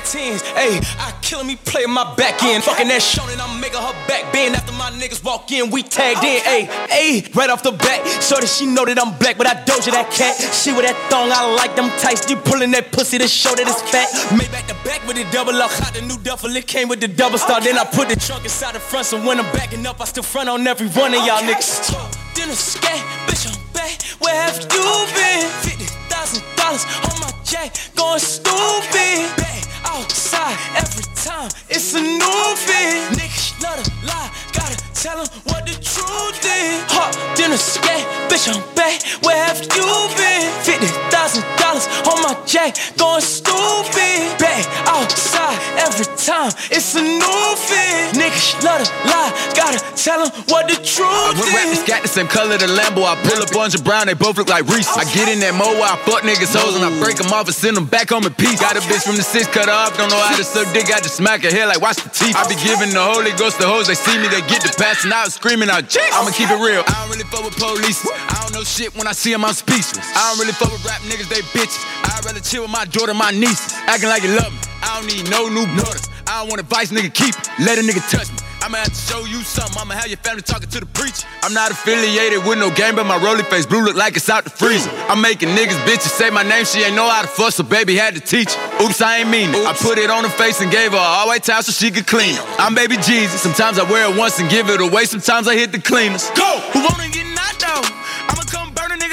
Mac 0.00 0.04
10s. 0.04 0.42
Ayy, 0.54 0.80
I 0.98 1.12
killing 1.22 1.46
me 1.46 1.56
playing 1.56 1.90
my 1.90 2.14
back 2.16 2.42
end. 2.42 2.64
Fucking 2.64 2.88
that 2.88 3.00
shonen, 3.00 3.38
I'm 3.40 3.60
making 3.60 3.80
her 3.80 3.92
back 4.06 4.32
bend. 4.32 4.56
After 4.56 4.72
my 4.72 4.90
niggas 4.90 5.22
walk 5.24 5.50
in, 5.52 5.70
we 5.70 5.82
tagged 5.82 6.24
in. 6.24 6.40
Ayy, 6.42 6.68
ayy, 6.88 7.34
right 7.34 7.50
off 7.50 7.62
the 7.62 7.72
bat. 7.72 8.06
So 8.22 8.36
that 8.36 8.48
she 8.48 8.66
know 8.66 8.84
that 8.84 8.98
I'm 8.98 9.16
black, 9.18 9.36
but 9.36 9.46
I 9.46 9.54
doja 9.64 9.92
that 9.92 10.10
cat. 10.10 10.36
She 10.54 10.72
with 10.72 10.84
that 10.84 10.96
thong, 11.10 11.30
I 11.32 11.54
like 11.54 11.76
them 11.76 11.90
tights. 11.98 12.28
You 12.30 12.36
pulling 12.36 12.70
that 12.72 12.92
pussy 12.92 13.18
to 13.18 13.28
show 13.28 13.54
that 13.54 13.66
it's 13.66 13.82
fat. 13.90 14.08
Made 14.36 14.50
back 14.50 14.66
the 14.66 14.74
back 14.84 15.06
with 15.06 15.16
the 15.16 15.24
double 15.32 15.54
up. 15.60 15.70
Hot 15.70 15.94
the 15.94 16.02
new 16.02 16.18
duffel, 16.18 16.54
it 16.56 16.66
came 16.66 16.88
with 16.88 17.00
the 17.00 17.08
double 17.08 17.38
star. 17.38 17.60
Then 17.60 17.78
I 17.78 17.84
put 17.84 18.08
the 18.08 18.16
trunk 18.16 18.44
inside 18.44 18.74
the 18.74 18.80
front, 18.80 19.06
so 19.06 19.18
when 19.20 19.38
I'm 19.38 19.50
backing 19.52 19.86
up, 19.86 20.00
I 20.00 20.04
still 20.04 20.22
front 20.22 20.48
on 20.48 20.66
every 20.66 20.88
one 20.88 21.14
of 21.14 21.24
y'all 21.26 21.42
niggas. 21.42 21.92
Dinner 22.34 22.54
scat, 22.54 23.00
bitch, 23.26 23.48
I'm 23.48 23.58
back. 23.72 24.00
Where 24.20 24.34
have 24.34 24.56
you 24.60 24.86
been? 25.14 25.48
Fifty 25.62 25.86
thousand 26.08 26.44
dollars 26.56 26.84
on 27.04 27.14
my 27.20 27.32
jack, 27.44 27.74
going 27.96 28.20
stupid. 28.20 29.36
Back 29.36 29.69
outside 29.84 30.56
every 30.76 31.04
time, 31.14 31.50
it's 31.68 31.94
a 31.94 32.00
new 32.00 32.56
fit. 32.56 33.18
Niggas 33.18 33.62
love 33.62 33.82
to 33.82 33.90
lie, 34.06 34.30
gotta 34.52 34.89
tell 35.00 35.18
'em 35.18 35.26
what 35.48 35.64
the 35.64 35.72
truth 35.80 36.44
is. 36.44 36.84
Hot 36.92 37.16
dinner 37.36 37.56
scat, 37.56 38.04
bitch, 38.28 38.46
I'm 38.52 38.60
back. 38.76 39.00
Where 39.24 39.36
have 39.48 39.60
you 39.64 39.88
been? 40.16 40.44
Fifty 40.62 40.88
thousand 41.08 41.44
dollars 41.56 41.88
on 42.04 42.20
my 42.22 42.36
jack, 42.44 42.76
going 42.98 43.22
stupid. 43.22 44.36
Back 44.38 44.68
outside 44.86 45.56
every 45.80 46.04
time, 46.16 46.52
it's 46.70 46.94
a 46.94 47.02
new 47.02 47.46
fit. 47.56 48.12
Niggas 48.20 48.62
love 48.62 48.84
to 48.84 48.92
lie, 49.08 49.32
gotta 49.56 49.80
tell 49.96 50.20
'em 50.20 50.30
what 50.52 50.68
the 50.68 50.76
truth 50.76 51.08
I 51.08 51.32
went 51.32 51.54
rapping 51.54 51.72
is. 51.72 51.80
scat 51.80 52.02
the 52.02 52.08
same 52.08 52.28
color 52.28 52.58
the 52.58 52.66
Lambo. 52.66 53.04
I 53.08 53.16
pull 53.24 53.40
up 53.42 53.54
orange 53.56 53.74
and 53.74 53.84
brown, 53.84 54.06
they 54.06 54.14
both 54.14 54.36
look 54.36 54.48
like 54.48 54.68
Reese. 54.68 54.88
I 54.96 55.04
get 55.16 55.28
in 55.28 55.40
that 55.40 55.54
mo 55.54 55.68
I 55.80 55.96
fuck 56.04 56.22
niggas 56.28 56.52
hoes 56.52 56.76
and 56.76 56.84
I 56.84 56.90
break 57.00 57.16
them 57.16 57.32
off 57.32 57.46
and 57.46 57.54
send 57.56 57.76
them 57.76 57.86
back 57.86 58.10
home 58.10 58.26
in 58.26 58.34
peace. 58.34 58.60
Got 58.60 58.76
a 58.76 58.80
bitch 58.80 59.04
from 59.08 59.16
the 59.16 59.22
six 59.22 59.46
cut 59.46 59.68
off, 59.68 59.96
don't 59.96 60.10
know 60.10 60.20
how 60.20 60.36
to 60.36 60.44
suck 60.44 60.68
dick, 60.74 60.92
I 60.92 61.00
just 61.00 61.16
smack 61.16 61.42
her 61.42 61.50
hair 61.50 61.66
like 61.66 61.80
watch 61.80 61.96
the 61.96 62.10
teeth. 62.10 62.36
I 62.36 62.46
be 62.48 62.56
giving 62.56 62.92
the 62.92 63.00
Holy 63.00 63.32
Ghost 63.32 63.56
to 63.60 63.66
hoes, 63.66 63.86
they 63.86 63.94
see 63.94 64.16
me, 64.18 64.28
they 64.28 64.42
get 64.52 64.60
the 64.62 64.72
passing 64.90 65.12
out, 65.12 65.30
screaming 65.30 65.70
out, 65.70 65.84
Jeez. 65.84 66.10
I'ma 66.12 66.30
keep 66.30 66.50
it 66.50 66.58
real. 66.58 66.82
I 66.82 66.92
don't 66.98 67.10
really 67.10 67.28
fuck 67.30 67.44
with 67.44 67.54
police. 67.54 68.02
I 68.10 68.42
don't 68.42 68.54
know 68.54 68.64
shit 68.64 68.94
when 68.96 69.06
I 69.06 69.12
see 69.12 69.30
them, 69.30 69.44
I'm 69.44 69.54
speechless. 69.54 70.02
I 70.02 70.30
don't 70.30 70.40
really 70.40 70.52
fuck 70.52 70.72
with 70.72 70.84
rap 70.84 71.00
niggas, 71.02 71.28
they 71.30 71.42
bitches. 71.54 71.78
I'd 72.10 72.24
rather 72.24 72.40
chill 72.40 72.62
with 72.62 72.72
my 72.72 72.84
daughter, 72.86 73.14
my 73.14 73.30
niece, 73.30 73.72
acting 73.86 74.08
like 74.08 74.22
you 74.22 74.34
love 74.34 74.50
me. 74.50 74.58
I 74.82 74.98
don't 74.98 75.06
need 75.06 75.30
no 75.30 75.46
new 75.48 75.66
daughters. 75.78 76.10
I 76.30 76.38
don't 76.38 76.48
want 76.48 76.60
advice, 76.60 76.92
nigga, 76.92 77.12
keep 77.12 77.34
it. 77.34 77.50
Let 77.58 77.78
a 77.78 77.82
nigga 77.82 77.98
touch 78.06 78.30
me. 78.30 78.38
I'ma 78.62 78.78
have 78.78 78.94
to 78.94 78.94
show 78.94 79.24
you 79.26 79.42
something. 79.42 79.74
I'ma 79.82 79.94
have 79.94 80.06
your 80.06 80.22
family 80.22 80.42
talking 80.42 80.70
to 80.70 80.78
the 80.78 80.86
preacher. 80.86 81.26
I'm 81.42 81.52
not 81.52 81.72
affiliated 81.72 82.46
with 82.46 82.56
no 82.56 82.70
game, 82.70 82.94
but 82.94 83.02
my 83.02 83.18
rolling 83.18 83.44
face 83.46 83.66
blue 83.66 83.82
look 83.82 83.96
like 83.96 84.14
it's 84.14 84.30
out 84.30 84.44
the 84.44 84.50
freezer. 84.50 84.90
I'm 85.10 85.20
making 85.20 85.48
niggas 85.58 85.82
bitches 85.82 86.14
say 86.14 86.30
my 86.30 86.44
name. 86.44 86.64
She 86.64 86.86
ain't 86.86 86.94
know 86.94 87.10
how 87.10 87.22
to 87.22 87.26
fuss, 87.26 87.56
so 87.56 87.64
baby 87.64 87.96
had 87.96 88.14
to 88.14 88.20
teach 88.20 88.54
her. 88.54 88.84
Oops, 88.84 89.00
I 89.02 89.18
ain't 89.18 89.28
mean 89.28 89.50
it. 89.50 89.66
I 89.66 89.74
put 89.74 89.98
it 89.98 90.08
on 90.08 90.22
her 90.22 90.30
face 90.30 90.60
and 90.60 90.70
gave 90.70 90.92
her 90.92 91.02
all 91.02 91.26
white 91.26 91.42
towel 91.42 91.64
so 91.64 91.72
she 91.72 91.90
could 91.90 92.06
clean 92.06 92.36
it. 92.38 92.44
I'm 92.60 92.76
baby 92.76 92.94
Jesus. 93.02 93.42
Sometimes 93.42 93.80
I 93.80 93.90
wear 93.90 94.06
it 94.06 94.16
once 94.16 94.38
and 94.38 94.48
give 94.48 94.70
it 94.70 94.80
away. 94.80 95.06
Sometimes 95.06 95.48
I 95.48 95.56
hit 95.56 95.72
the 95.72 95.80
cleaners. 95.80 96.30
Go! 96.38 96.60
Who 96.70 96.78
wanna 96.86 97.10
get 97.10 97.26
knocked 97.34 97.64
out? 97.66 97.90
I'ma 98.30 98.46
come 98.46 98.69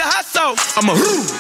a 0.07 0.09
nigga 0.09 0.13
hot 0.13 0.25
sauce. 0.25 0.77
I'ma 0.77 0.93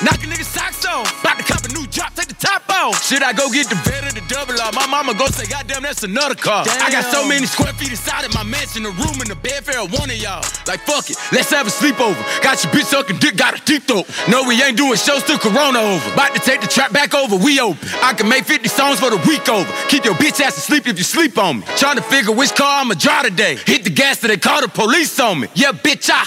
knock 0.03 0.23
a 0.23 0.27
nigga 0.27 0.43
socks 0.43 0.85
off. 0.85 1.07
About 1.21 1.37
to 1.39 1.43
cop 1.43 1.63
a 1.63 1.69
new 1.73 1.87
drop, 1.87 2.13
take 2.15 2.27
the 2.27 2.35
top 2.35 2.63
off. 2.69 3.03
Should 3.03 3.23
I 3.23 3.33
go 3.33 3.49
get 3.49 3.69
the 3.69 3.75
bed 3.87 4.03
or 4.03 4.11
the 4.11 4.23
double 4.27 4.59
R? 4.59 4.71
My 4.73 4.87
mama 4.87 5.13
go 5.13 5.27
say, 5.27 5.47
goddamn, 5.47 5.83
that's 5.83 6.03
another 6.03 6.35
car. 6.35 6.65
I 6.67 6.91
got 6.91 7.05
so 7.11 7.27
many 7.27 7.45
square 7.45 7.73
feet 7.73 7.91
inside 7.91 8.25
of 8.25 8.33
my 8.33 8.43
mansion, 8.43 8.83
the 8.83 8.91
room 8.91 9.21
and 9.21 9.29
the 9.29 9.35
bed 9.35 9.63
for 9.63 9.73
one 9.97 10.09
of 10.09 10.17
y'all. 10.17 10.43
Like, 10.67 10.81
fuck 10.83 11.09
it, 11.09 11.17
let's 11.31 11.49
have 11.51 11.67
a 11.67 11.71
sleepover. 11.71 12.19
Got 12.43 12.63
your 12.63 12.73
bitch 12.73 12.89
sucking 12.91 13.17
dick, 13.19 13.37
got 13.37 13.59
a 13.59 13.63
deep 13.65 13.83
throat. 13.83 14.07
No, 14.27 14.43
we 14.43 14.61
ain't 14.61 14.77
doing 14.77 14.97
shows 14.97 15.23
till 15.23 15.39
Corona 15.39 15.79
over. 15.79 16.13
About 16.13 16.35
to 16.35 16.41
take 16.41 16.61
the 16.61 16.67
trap 16.67 16.91
back 16.91 17.13
over, 17.13 17.35
we 17.35 17.59
open. 17.59 17.87
I 18.01 18.13
can 18.13 18.27
make 18.27 18.45
50 18.45 18.67
songs 18.69 18.99
for 18.99 19.09
the 19.09 19.21
week 19.27 19.47
over. 19.49 19.69
Keep 19.87 20.05
your 20.05 20.15
bitch 20.15 20.41
ass 20.41 20.57
asleep 20.57 20.87
if 20.87 20.97
you 20.97 21.03
sleep 21.03 21.37
on 21.37 21.59
me. 21.59 21.65
Trying 21.77 21.97
to 21.97 22.03
figure 22.03 22.33
which 22.33 22.55
car 22.55 22.81
I'ma 22.81 22.95
drive 22.95 23.25
today. 23.25 23.57
Hit 23.65 23.83
the 23.83 23.89
gas 23.89 24.19
till 24.19 24.29
they 24.29 24.37
call 24.37 24.61
the 24.61 24.67
police 24.67 25.19
on 25.19 25.41
me. 25.41 25.47
Yeah, 25.55 25.71
bitch, 25.71 26.09
I. 26.11 26.23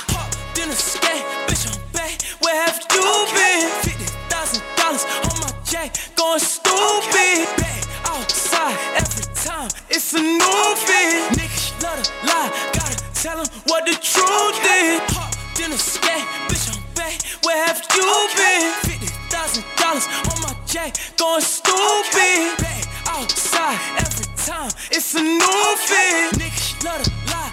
dinner 0.54 0.72
scat, 0.72 1.48
bitch, 1.48 1.74
I'm. 1.74 1.89
Where 2.40 2.56
have 2.64 2.80
you 2.94 3.26
been? 3.34 3.70
Fifty 3.82 4.06
thousand 4.28 4.62
dollars 4.76 5.04
on 5.28 5.34
my 5.40 5.52
jack, 5.64 5.96
going 6.16 6.40
stupid. 6.40 7.46
Back 7.60 7.82
outside 8.06 8.76
every 8.96 9.26
time, 9.34 9.68
it's 9.88 10.14
a 10.14 10.20
new 10.20 10.74
fit. 10.86 11.36
Niggas 11.38 11.82
love 11.82 12.02
to 12.02 12.12
lie, 12.26 12.50
gotta 12.72 12.96
tell 13.14 13.38
'em 13.40 13.46
what 13.66 13.84
the 13.86 13.94
truth 13.94 14.58
is. 14.64 15.00
Hot 15.16 15.36
dinner 15.54 15.76
scat, 15.76 16.24
bitch, 16.48 16.66
I'm 16.72 16.80
back. 16.94 17.20
Where 17.44 17.60
have 17.66 17.82
you 17.94 18.28
been? 18.36 18.72
Fifty 18.88 19.10
thousand 19.28 19.64
dollars 19.76 20.06
on 20.30 20.40
my 20.42 20.54
jack, 20.66 20.96
going 21.16 21.42
stupid. 21.42 22.56
Back 22.58 22.84
outside 23.06 23.78
every 23.98 24.28
time, 24.36 24.70
it's 24.90 25.14
a 25.14 25.22
new. 25.22 25.56
Niggas 26.40 26.84
love 26.84 27.02
to 27.02 27.10
lie, 27.32 27.52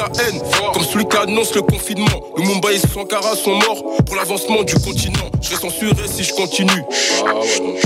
la 0.00 0.06
haine, 0.22 0.40
comme 0.72 0.84
celui 0.84 1.06
qui 1.06 1.16
annonce 1.16 1.54
le 1.54 1.62
confinement. 1.62 2.20
Le 2.36 2.42
Mumbai 2.44 2.76
et 2.76 2.78
Sankara 2.78 3.36
sont 3.36 3.54
morts 3.54 3.82
pour 4.06 4.16
l'avancement 4.16 4.62
du 4.62 4.74
continent. 4.74 5.28
Je 5.42 5.48
serai 5.48 5.68
censuré 5.68 6.08
si 6.08 6.24
je 6.24 6.32
continue. 6.32 6.82
Ah 7.26 7.34
ouais. 7.34 7.80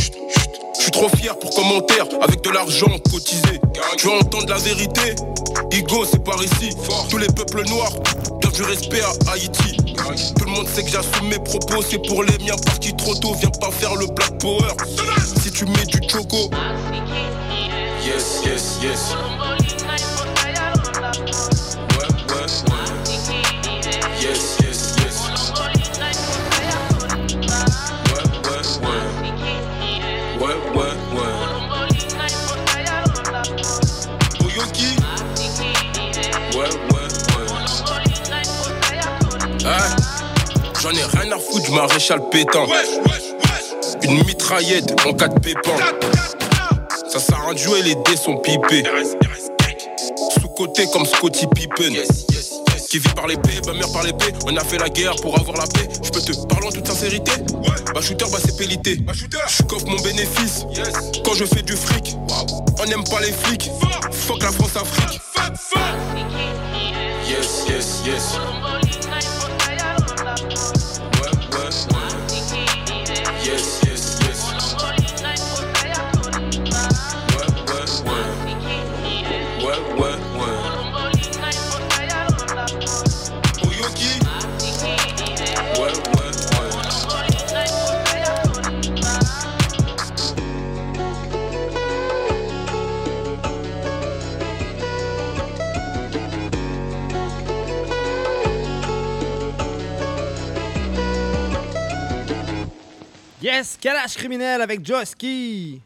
Je 0.77 0.83
suis 0.83 0.91
trop 0.93 1.09
fier 1.09 1.37
pour 1.39 1.51
commentaire, 1.51 2.07
avec 2.21 2.43
de 2.43 2.51
l'argent 2.51 2.91
cotisé. 3.11 3.61
Tu 3.97 4.07
veux 4.07 4.13
entendre 4.13 4.49
la 4.49 4.59
vérité? 4.59 5.17
Igo, 5.73 6.05
c'est 6.05 6.23
par 6.23 6.41
ici. 6.43 6.71
Tous 7.09 7.19
les 7.19 7.27
peuples 7.27 7.65
noirs 7.69 7.93
doivent 8.41 8.55
du 8.55 8.63
respect 8.63 9.01
à 9.01 9.33
Haïti. 9.33 9.77
Tout 10.39 10.45
le 10.45 10.51
monde 10.51 10.69
sait 10.69 10.85
que 10.85 10.91
j'assume 10.91 11.29
mes 11.29 11.39
propos, 11.39 11.83
c'est 11.83 12.07
pour 12.07 12.23
les 12.23 12.39
miens 12.45 12.57
partis 12.65 12.95
trop 12.95 13.15
tôt. 13.15 13.35
Viens 13.41 13.51
pas 13.61 13.71
faire 13.71 13.95
le 13.97 14.07
black 14.07 14.39
power. 14.39 14.73
Si 15.43 15.51
tu 15.51 15.65
mets 15.65 15.87
du 15.87 16.01
choco. 16.09 16.51
Yes, 18.05 18.43
yes, 18.45 18.79
yes. 18.83 19.15
Ouais. 39.65 39.71
Hein? 39.71 39.97
J'en 40.81 40.91
ai 40.91 41.05
rien 41.05 41.33
à 41.33 41.39
foutre 41.39 41.63
du 41.63 41.71
maréchal 41.73 42.21
pétant. 42.31 42.67
Une 44.03 44.25
mitraillette 44.25 44.95
en 45.07 45.15
cas 45.15 45.29
de 45.29 45.39
pépin. 45.41 45.77
Ça 47.09 47.19
sert 47.19 47.47
à 47.49 47.57
jouer, 47.57 47.83
les 47.83 47.95
dés 47.95 48.17
sont 48.17 48.37
pipés. 48.37 48.85
Sous-côté 50.41 50.87
comme 50.93 51.07
Scotty 51.07 51.47
Pippen. 51.55 51.95
Qui 52.91 52.99
vit 53.01 53.09
par 53.17 53.27
l'épée, 53.27 53.61
bah 53.67 53.73
meurt 53.73 53.93
par 53.93 54.05
l'épée. 54.05 54.33
On 54.47 54.57
a 54.57 54.63
fait 54.63 54.79
la 54.79 54.89
guerre 54.89 55.17
pour 55.17 55.37
avoir 55.39 55.57
la 55.57 55.67
paix. 55.67 55.89
Je 56.03 56.11
peux 56.11 56.21
te 56.21 56.47
parler 56.47 56.69
en 56.69 56.71
toute 56.71 56.87
sincérité. 56.87 57.33
Bah 57.93 58.01
shooter, 58.01 58.27
bah 58.31 58.39
c'est 58.45 58.57
pélité. 58.57 58.99
Je 59.49 59.63
coffre 59.65 59.87
mon 59.87 60.01
bénéfice. 60.03 60.65
Quand 61.25 61.35
je 61.35 61.45
fais 61.45 61.63
du 61.63 61.75
fric, 61.75 62.15
on 62.81 62.85
n'aime 62.85 63.05
pas 63.05 63.21
les 63.21 63.33
flics. 63.33 63.71
Fuck 64.13 64.43
la 64.43 64.53
France 64.53 64.77
Afrique. 64.77 65.21
Yes, 67.35 67.67
yes, 67.69 68.07
yes. 68.07 69.64
Kalash 103.85 104.17
criminel 104.17 104.63
avec 104.63 104.83
Joski. 104.83 105.83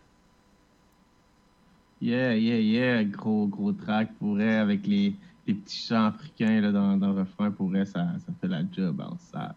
Yeah, 2.01 2.37
yeah, 2.37 2.61
yeah. 2.61 3.03
Gros, 3.03 3.49
gros 3.49 3.73
track 3.73 4.11
pour 4.21 4.41
elle 4.41 4.61
avec 4.61 4.87
les, 4.87 5.17
les 5.49 5.55
petits 5.55 5.85
chants 5.89 6.07
africains 6.07 6.61
là, 6.61 6.71
dans, 6.71 6.97
dans 6.97 7.13
le 7.13 7.23
refrain. 7.23 7.51
Pour 7.51 7.75
elle, 7.75 7.89
ça, 7.89 8.07
ça 8.25 8.33
fait 8.41 8.47
la 8.47 8.61
job 8.71 9.01
en 9.01 9.17
salle. 9.19 9.57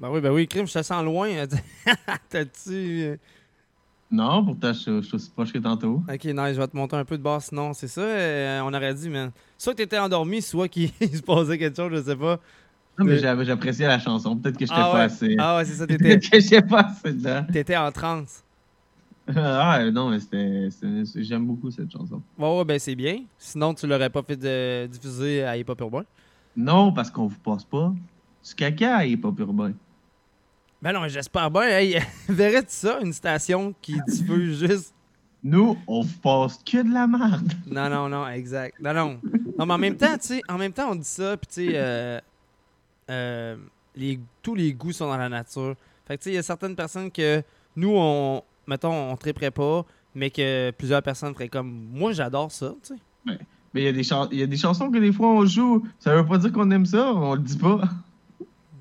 Ben 0.00 0.10
oui, 0.10 0.20
ben 0.20 0.32
oui, 0.32 0.48
crime, 0.48 0.66
je 0.66 0.72
te 0.72 0.82
sens 0.82 1.04
loin. 1.04 1.28
T'as-tu. 2.28 2.72
euh, 2.72 3.16
Non, 4.10 4.44
pourtant, 4.44 4.72
je, 4.72 4.78
suis- 4.80 4.96
je 4.96 5.06
suis 5.06 5.14
aussi 5.14 5.30
proche 5.30 5.52
que 5.52 5.58
tantôt. 5.58 6.02
Ok, 6.12 6.24
nice, 6.24 6.54
je 6.54 6.60
vais 6.60 6.66
te 6.66 6.76
monter 6.76 6.96
un 6.96 7.04
peu 7.04 7.16
de 7.18 7.22
basse. 7.22 7.52
Non, 7.52 7.72
c'est 7.72 7.86
ça, 7.86 8.00
euh, 8.00 8.60
on 8.64 8.74
aurait 8.74 8.94
dit, 8.94 9.08
man. 9.10 9.30
Soit 9.56 9.74
que 9.74 9.78
t'étais 9.78 9.98
endormi, 9.98 10.42
soit 10.42 10.66
qu'il 10.66 10.88
se 11.00 11.22
passait 11.22 11.56
quelque 11.56 11.76
chose, 11.76 11.92
je 11.94 12.02
sais 12.02 12.16
pas. 12.16 12.40
Non, 12.98 13.04
mais 13.04 13.18
j'appréciais 13.44 13.86
la 13.86 13.98
chanson. 13.98 14.36
Peut-être 14.36 14.56
que 14.58 14.66
j'étais 14.66 14.74
Ah 14.76 14.90
pas 14.90 14.94
ouais. 14.94 15.00
assez. 15.02 15.36
Ah 15.38 15.56
ouais, 15.56 15.64
c'est 15.64 15.74
ça, 15.74 15.86
t'étais- 15.86 16.04
Peut-être 16.18 16.30
que 16.30 16.40
j'étais 16.40 16.62
pas 16.62 16.80
assez 16.80 17.12
dedans. 17.12 17.46
T'étais 17.52 17.76
en 17.76 17.92
transe. 17.92 18.42
ah, 19.36 19.80
non, 19.92 20.08
mais 20.10 20.18
c'était. 20.20 20.68
J'aime 21.22 21.46
beaucoup 21.46 21.70
cette 21.70 21.92
chanson. 21.92 22.22
Ouais, 22.38 22.58
ouais, 22.58 22.64
ben 22.64 22.78
c'est 22.78 22.94
bien. 22.94 23.24
Sinon, 23.38 23.74
tu 23.74 23.86
l'aurais 23.86 24.10
pas 24.10 24.22
fait 24.22 24.36
de- 24.36 24.86
diffuser 24.86 25.44
à 25.44 25.56
Hip 25.56 25.64
Hop 25.68 25.80
Urbain? 25.80 26.04
Non, 26.56 26.92
parce 26.92 27.10
qu'on 27.10 27.26
vous 27.26 27.38
passe 27.38 27.64
pas. 27.64 27.92
Du 28.46 28.54
caca 28.54 29.04
et 29.04 29.16
pas 29.16 29.32
urbain. 29.38 29.72
Ben 30.80 30.92
non, 30.92 31.06
j'espère 31.08 31.50
bien. 31.50 31.62
Hey, 31.62 31.98
verrais-tu 32.28 32.66
ça, 32.70 32.98
une 33.02 33.12
station 33.12 33.74
qui 33.82 33.96
diffuse 34.08 34.58
juste? 34.66 34.94
Nous, 35.44 35.76
on 35.86 36.00
vous 36.00 36.18
passe 36.18 36.58
que 36.64 36.82
de 36.82 36.92
la 36.92 37.06
merde. 37.06 37.52
Non, 37.66 37.88
non, 37.90 38.08
non, 38.08 38.26
exact. 38.28 38.80
Non, 38.80 38.92
non. 38.94 39.20
Non, 39.58 39.66
mais 39.66 39.74
en 39.74 39.78
même 39.78 39.96
temps, 39.96 40.16
tu 40.18 40.28
sais, 40.28 40.42
en 40.48 40.56
même 40.58 40.72
temps, 40.72 40.90
on 40.90 40.94
dit 40.96 41.04
ça, 41.04 41.36
puis 41.36 41.46
tu 41.46 41.66
sais, 41.70 41.72
euh, 41.74 42.18
euh, 43.10 43.56
tous 44.42 44.54
les 44.54 44.72
goûts 44.72 44.92
sont 44.92 45.06
dans 45.06 45.16
la 45.16 45.28
nature. 45.28 45.74
Fait 46.06 46.16
que 46.16 46.22
tu 46.22 46.24
sais, 46.24 46.30
il 46.30 46.36
y 46.36 46.38
a 46.38 46.42
certaines 46.42 46.76
personnes 46.76 47.10
que 47.10 47.42
nous, 47.76 47.92
on, 47.94 48.42
mettons, 48.66 49.12
on 49.12 49.16
triperait 49.16 49.50
pas, 49.50 49.84
mais 50.14 50.30
que 50.30 50.70
plusieurs 50.72 51.02
personnes 51.02 51.34
feraient 51.34 51.48
comme. 51.48 51.88
Moi, 51.92 52.12
j'adore 52.12 52.50
ça, 52.50 52.74
tu 52.82 52.94
sais. 52.94 53.38
Mais 53.74 53.82
il 53.82 53.84
y, 53.84 53.88
a 53.88 53.92
des 53.92 54.08
il 54.32 54.40
y 54.40 54.42
a 54.42 54.46
des 54.46 54.56
chansons 54.56 54.90
que 54.90 54.96
des 54.96 55.12
fois 55.12 55.28
on 55.28 55.44
joue. 55.44 55.86
Ça 55.98 56.14
veut 56.14 56.24
pas 56.24 56.38
dire 56.38 56.52
qu'on 56.52 56.70
aime 56.70 56.86
ça, 56.86 57.12
on 57.12 57.34
le 57.34 57.42
dit 57.42 57.58
pas. 57.58 57.82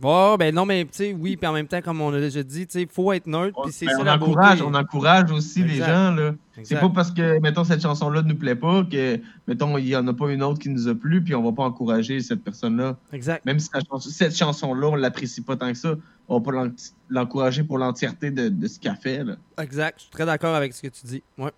Ouais, 0.03 0.37
ben 0.37 0.53
non, 0.53 0.65
mais 0.65 0.83
tu 0.85 0.89
sais, 0.91 1.13
oui, 1.19 1.37
puis 1.37 1.47
en 1.47 1.53
même 1.53 1.67
temps, 1.67 1.81
comme 1.81 2.01
on 2.01 2.13
a 2.13 2.19
déjà 2.19 2.43
dit, 2.43 2.67
sais, 2.69 2.87
faut 2.91 3.11
être 3.13 3.25
neutre, 3.25 3.59
puis 3.63 3.71
c'est 3.71 3.87
Ben, 3.87 3.93
ça 3.93 4.01
on, 4.01 4.03
la 4.03 4.15
encourage, 4.15 4.59
beauté. 4.59 4.71
on 4.71 4.79
encourage 4.79 5.31
aussi 5.31 5.63
les 5.63 5.77
gens. 5.77 6.11
là. 6.11 6.33
C'est 6.63 6.79
pas 6.79 6.89
parce 6.89 7.11
que, 7.11 7.39
mettons, 7.39 7.63
cette 7.63 7.81
chanson-là 7.81 8.21
ne 8.21 8.29
nous 8.29 8.35
plaît 8.35 8.55
pas 8.55 8.83
que, 8.83 9.19
mettons, 9.47 9.77
il 9.77 9.87
y 9.87 9.95
en 9.95 10.07
a 10.07 10.13
pas 10.13 10.29
une 10.31 10.43
autre 10.43 10.59
qui 10.59 10.69
nous 10.69 10.87
a 10.87 10.93
plu, 10.95 11.23
puis 11.23 11.33
on 11.35 11.43
va 11.43 11.51
pas 11.51 11.63
encourager 11.63 12.19
cette 12.19 12.43
personne-là. 12.43 12.95
Exact. 13.11 13.43
Même 13.45 13.59
si 13.59 13.69
chanson- 13.71 13.99
cette 14.09 14.35
chanson-là, 14.35 14.87
on 14.87 14.95
l'apprécie 14.95 15.41
pas 15.41 15.55
tant 15.55 15.69
que 15.71 15.77
ça, 15.77 15.95
on 16.27 16.39
va 16.39 16.45
pas 16.45 16.51
l'en- 16.51 16.71
l'encourager 17.09 17.63
pour 17.63 17.77
l'entièreté 17.79 18.29
de, 18.31 18.49
de 18.49 18.67
ce 18.67 18.79
qu'elle 18.79 18.95
fait. 18.97 19.23
Là. 19.23 19.35
Exact, 19.61 19.95
je 19.97 20.01
suis 20.03 20.11
très 20.11 20.25
d'accord 20.25 20.53
avec 20.55 20.73
ce 20.73 20.81
que 20.83 20.87
tu 20.87 21.05
dis. 21.07 21.23
Ouais. 21.37 21.51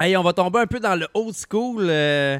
Hey, 0.00 0.16
on 0.16 0.22
va 0.22 0.32
tomber 0.32 0.58
un 0.60 0.66
peu 0.66 0.80
dans 0.80 0.94
le 0.98 1.06
old 1.14 1.34
school. 1.34 1.86
euh, 1.88 2.38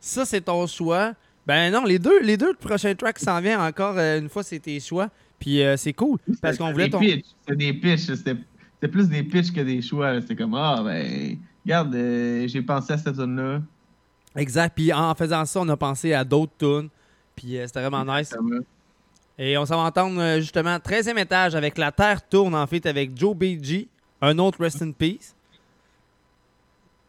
ça, 0.00 0.24
c'est 0.26 0.42
ton 0.42 0.66
choix. 0.66 1.12
Ben 1.46 1.70
non, 1.70 1.84
les 1.84 1.98
deux, 1.98 2.22
les 2.22 2.36
deux 2.36 2.54
prochains 2.54 2.94
tracks 2.94 3.18
s'en 3.18 3.40
viennent 3.40 3.60
encore 3.60 3.98
euh, 3.98 4.18
une 4.18 4.28
fois, 4.28 4.42
c'est 4.42 4.60
tes 4.60 4.80
choix. 4.80 5.10
Puis 5.38 5.62
euh, 5.62 5.76
c'est 5.76 5.92
cool 5.92 6.18
parce 6.40 6.56
qu'on 6.56 6.72
voulait 6.72 6.88
ton. 6.88 7.00
C'était 7.00 7.56
des 7.56 7.74
pitchs. 7.74 8.06
C'était 8.14 8.88
plus 8.90 9.08
des 9.08 9.22
pitchs 9.22 9.52
que 9.52 9.60
des 9.60 9.82
choix. 9.82 10.14
là. 10.14 10.20
C'était 10.22 10.36
comme, 10.36 10.54
ah, 10.54 10.80
ben, 10.82 11.36
regarde, 11.64 11.94
euh, 11.94 12.48
j'ai 12.48 12.62
pensé 12.62 12.94
à 12.94 12.98
cette 12.98 13.16
zone-là. 13.16 13.60
Exact. 14.36 14.74
Puis 14.74 14.90
en 14.92 15.14
faisant 15.14 15.44
ça, 15.44 15.60
on 15.60 15.68
a 15.68 15.76
pensé 15.76 16.14
à 16.14 16.24
d'autres 16.24 16.54
tunes. 16.58 16.88
Puis 17.36 17.58
euh, 17.58 17.66
c'était 17.66 17.86
vraiment 17.86 18.16
nice. 18.16 18.34
Et 19.36 19.58
on 19.58 19.66
s'en 19.66 19.76
va 19.76 19.88
entendre 19.88 20.38
justement 20.38 20.76
13e 20.76 21.18
étage 21.18 21.54
avec 21.54 21.76
La 21.76 21.92
Terre 21.92 22.26
tourne 22.26 22.54
en 22.54 22.66
fait 22.66 22.86
avec 22.86 23.14
Joe 23.14 23.36
BG, 23.36 23.88
un 24.22 24.38
autre 24.38 24.60
Rest 24.60 24.80
in 24.80 24.92
Peace. 24.92 25.34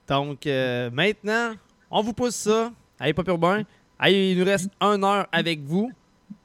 Donc 0.09 0.45
maintenant, 0.91 1.53
on 1.89 2.01
vous 2.01 2.13
pousse 2.13 2.35
ça. 2.35 2.71
Allez, 2.99 3.13
pas 3.13 3.23
urbain. 3.27 3.63
Allez, 3.99 4.31
il 4.31 4.39
nous 4.39 4.45
reste 4.45 4.69
une 4.81 5.03
heure 5.03 5.27
avec 5.31 5.61
vous. 5.61 5.91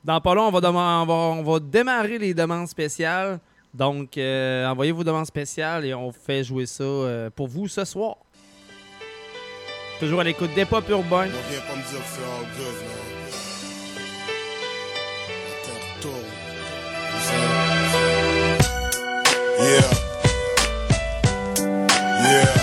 Dans 0.04 0.20
pas 0.20 0.34
long, 0.34 0.48
on 0.48 0.50
va, 0.50 0.60
on 0.70 1.06
va, 1.06 1.14
on 1.14 1.42
va 1.42 1.60
démarrer 1.60 2.18
les 2.18 2.34
demandes 2.34 2.68
spéciales. 2.68 3.38
Donc, 3.72 4.16
euh, 4.18 4.66
envoyez 4.66 4.92
vos 4.92 5.04
demandes 5.04 5.26
spéciales 5.26 5.84
et 5.84 5.94
on 5.94 6.10
fait 6.12 6.42
jouer 6.42 6.66
ça 6.66 6.82
euh, 6.82 7.30
pour 7.30 7.48
vous 7.48 7.68
ce 7.68 7.84
soir. 7.84 8.16
Toujours 10.00 10.20
à 10.20 10.24
l'écoute 10.24 10.54
des 10.54 10.64
pop 10.64 10.88
urbains. 10.88 11.28
On 11.28 11.50
vient 22.22 22.59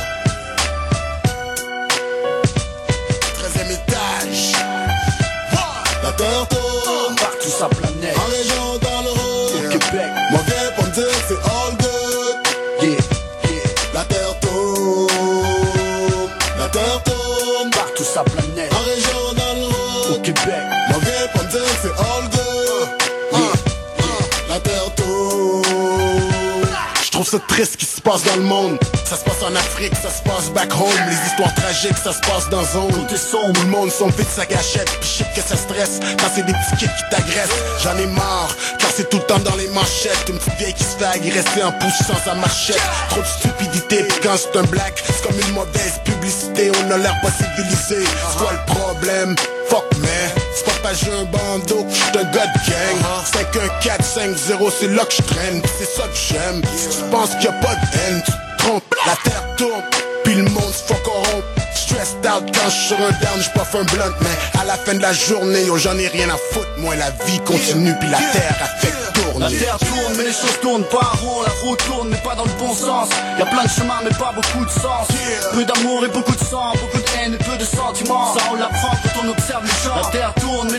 ça 27.37 27.43
triste 27.47 27.73
ce 27.73 27.77
qui 27.77 27.85
se 27.85 28.01
passe 28.01 28.23
dans 28.23 28.35
le 28.35 28.43
monde. 28.43 28.79
Ça 29.05 29.15
se 29.15 29.23
passe 29.23 29.41
en 29.43 29.55
Afrique, 29.55 29.93
ça 30.01 30.09
se 30.09 30.21
passe 30.23 30.49
back 30.49 30.73
home. 30.73 31.01
Les 31.09 31.27
histoires 31.27 31.53
tragiques, 31.55 31.97
ça 32.03 32.13
se 32.13 32.19
passe 32.21 32.49
dans 32.49 32.63
zone. 32.63 32.91
Tout 32.91 33.13
est 33.13 33.17
sombre, 33.17 33.59
le 33.61 33.69
monde 33.69 33.91
son 33.91 34.07
vite 34.07 34.29
sa 34.29 34.45
gâchette. 34.45 34.89
Puis 35.01 35.09
shit 35.09 35.27
que 35.35 35.41
ça 35.41 35.55
stresse 35.55 35.99
quand 36.19 36.27
c'est 36.33 36.45
des 36.45 36.53
petits 36.53 36.85
qui 36.85 37.03
t'agressent. 37.11 37.59
J'en 37.83 37.97
ai 37.97 38.07
marre, 38.07 38.55
car 38.79 38.89
c'est 38.95 39.09
tout 39.09 39.17
le 39.17 39.23
temps 39.23 39.39
dans 39.39 39.55
les 39.55 39.67
manchettes. 39.69 40.25
Une 40.29 40.37
petite 40.37 40.57
vieille 40.57 40.73
qui 40.73 40.83
se 40.83 40.97
fait 40.97 41.05
agresser 41.05 41.63
en 41.63 41.71
poussant 41.73 42.19
sa 42.23 42.33
marchette. 42.35 42.81
Trop 43.09 43.21
de 43.21 43.27
stupidité, 43.27 44.03
puis 44.03 44.19
quand 44.23 44.35
c'est 44.37 44.57
un 44.57 44.63
black, 44.63 45.03
c'est 45.05 45.27
comme 45.27 45.39
une 45.39 45.53
mauvaise 45.53 45.99
publicité. 46.05 46.71
On 46.83 46.91
a 46.91 46.97
l'air 46.97 47.15
pas 47.21 47.31
civilisé. 47.31 48.03
C'est 48.05 48.37
quoi 48.37 48.53
le 48.53 48.73
problème? 48.73 49.35
Fuck 49.69 49.85
man, 49.97 50.31
j'ai 50.93 51.11
un 51.11 51.25
bandeau 51.25 51.83
que 51.83 51.93
j'suis 51.93 52.17
un 52.17 52.23
gars 52.31 52.47
de 52.47 52.69
gang 52.69 53.25
51450 53.25 54.73
c'est 54.79 54.87
là 54.87 55.05
que 55.05 55.13
je 55.13 55.21
traîne. 55.21 55.61
C'est 55.77 55.85
ça 55.85 56.03
que 56.03 56.15
j'aime. 56.15 56.61
Si 56.75 56.89
tu 56.89 57.03
penses 57.11 57.35
qu'il 57.35 57.47
a 57.49 57.53
pas 57.53 57.75
de 57.75 57.97
haine 57.97 58.21
Tu 58.25 58.31
te 58.31 58.63
trompes. 58.63 58.95
La 59.05 59.15
terre 59.23 59.43
tourne 59.57 59.83
Puis 60.23 60.35
le 60.35 60.43
monde 60.43 60.73
se 60.73 60.93
fait 60.93 61.01
corrompre 61.03 61.45
Stressed 61.75 62.25
out 62.25 62.43
quand 62.53 62.69
je 62.69 62.75
suis 62.75 62.87
sur 62.87 62.97
un 62.97 63.11
down, 63.11 63.39
je 63.39 63.77
un 63.77 63.83
blunt 63.83 64.13
Mais 64.21 64.59
à 64.59 64.65
la 64.65 64.73
fin 64.73 64.93
de 64.93 65.01
la 65.01 65.13
journée, 65.13 65.65
yo 65.65 65.77
j'en 65.77 65.97
ai 65.97 66.07
rien 66.07 66.29
à 66.29 66.37
foutre. 66.51 66.67
Moi 66.79 66.95
la 66.95 67.11
vie 67.25 67.39
continue 67.41 67.93
puis 67.99 68.09
la 68.09 68.17
terre 68.17 68.55
a 68.61 68.67
fait 68.79 69.21
tourner. 69.21 69.45
La 69.45 69.49
terre 69.57 69.77
tourne 69.77 70.15
mais 70.17 70.23
les 70.23 70.31
choses 70.31 70.59
tournent 70.61 70.83
pas 70.85 71.11
rond. 71.21 71.43
La 71.43 71.51
route 71.63 71.79
tourne 71.85 72.09
mais 72.09 72.17
pas 72.17 72.35
dans 72.35 72.45
le 72.45 72.51
bon 72.59 72.73
sens. 72.73 73.09
Y 73.37 73.41
a 73.41 73.45
plein 73.45 73.63
de 73.63 73.69
chemins 73.69 73.99
mais 74.03 74.15
pas 74.17 74.33
beaucoup 74.35 74.65
de 74.65 74.71
sens. 74.71 75.07
Peu 75.53 75.63
d'amour 75.63 76.03
et 76.05 76.09
beaucoup 76.09 76.35
de 76.35 76.43
sang 76.43 76.73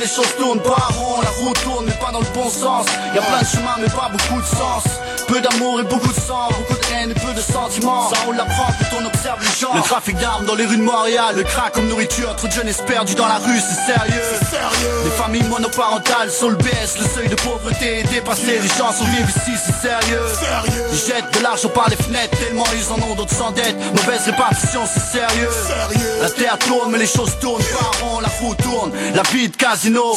choses 0.09 0.35
tournent 0.37 0.63
pas 0.63 0.89
rond 0.91 1.21
La 1.23 1.31
route 1.31 1.63
tourne 1.63 1.85
mais 1.87 1.93
pas 1.93 2.11
dans 2.13 2.21
le 2.21 2.33
bon 2.35 2.49
sens 2.49 2.87
Y 3.15 3.19
a 3.19 3.23
plein 3.23 3.41
de 3.41 3.47
chemins 3.47 3.77
mais 3.81 3.91
pas 3.91 4.11
beaucoup 4.11 4.41
de 4.41 4.47
sens 4.47 4.85
peu 5.29 5.41
d'amour 5.41 5.81
et 5.81 5.85
beaucoup 5.85 6.09
de 6.09 6.21
sang, 6.21 6.49
beaucoup 6.49 6.81
de 6.81 6.95
haine 6.95 7.11
et 7.11 7.15
peu 7.15 7.33
de 7.35 7.41
sentiments. 7.41 8.09
Ça 8.09 8.17
Le 9.79 9.85
trafic 9.85 10.17
d'armes 10.19 10.45
dans 10.45 10.57
les 10.57 10.67
rues 10.67 10.77
de 10.77 10.83
Montréal, 10.83 11.37
le 11.37 11.45
crack 11.45 11.75
comme 11.75 11.87
nourriture, 11.87 12.35
trop 12.35 12.49
de 12.49 12.53
jeunesse 12.53 12.83
perdue 12.85 13.15
dans 13.15 13.29
la 13.29 13.37
rue, 13.37 13.61
c'est 13.61 13.93
sérieux. 13.93 14.23
Les 15.05 15.11
familles 15.13 15.45
monoparentales 15.45 16.33
sont 16.33 16.49
le 16.49 16.57
BS, 16.57 16.99
le 16.99 17.07
seuil 17.07 17.29
de 17.29 17.37
pauvreté 17.37 18.01
est 18.01 18.11
dépassé. 18.11 18.59
Les 18.61 18.69
gens 18.77 18.91
sont 18.91 19.05
vivent 19.05 19.31
ici, 19.31 19.53
c'est 19.65 19.89
sérieux. 19.89 20.21
Ils 20.91 20.99
jettent 20.99 21.33
de 21.33 21.43
l'argent 21.45 21.69
par 21.69 21.89
les 21.91 21.97
fenêtres, 21.97 22.37
tellement 22.39 22.65
ils 22.75 22.93
en 22.93 23.09
ont 23.09 23.15
d'autres 23.15 23.37
sans 23.37 23.53
dette. 23.53 23.77
Mauvaise 23.95 24.23
répartition, 24.27 24.81
c'est 24.93 25.19
sérieux. 25.19 25.51
La 26.21 26.31
terre 26.31 26.59
tourne, 26.59 26.91
mais 26.91 26.99
les 26.99 27.07
choses 27.07 27.39
tournent 27.41 27.63
pas 27.63 28.05
rond, 28.05 28.19
la 28.19 28.29
roue 28.41 28.57
tourne. 28.57 28.91
La 29.15 29.23
vie 29.31 29.49
de 29.49 29.57
casino, 29.57 30.13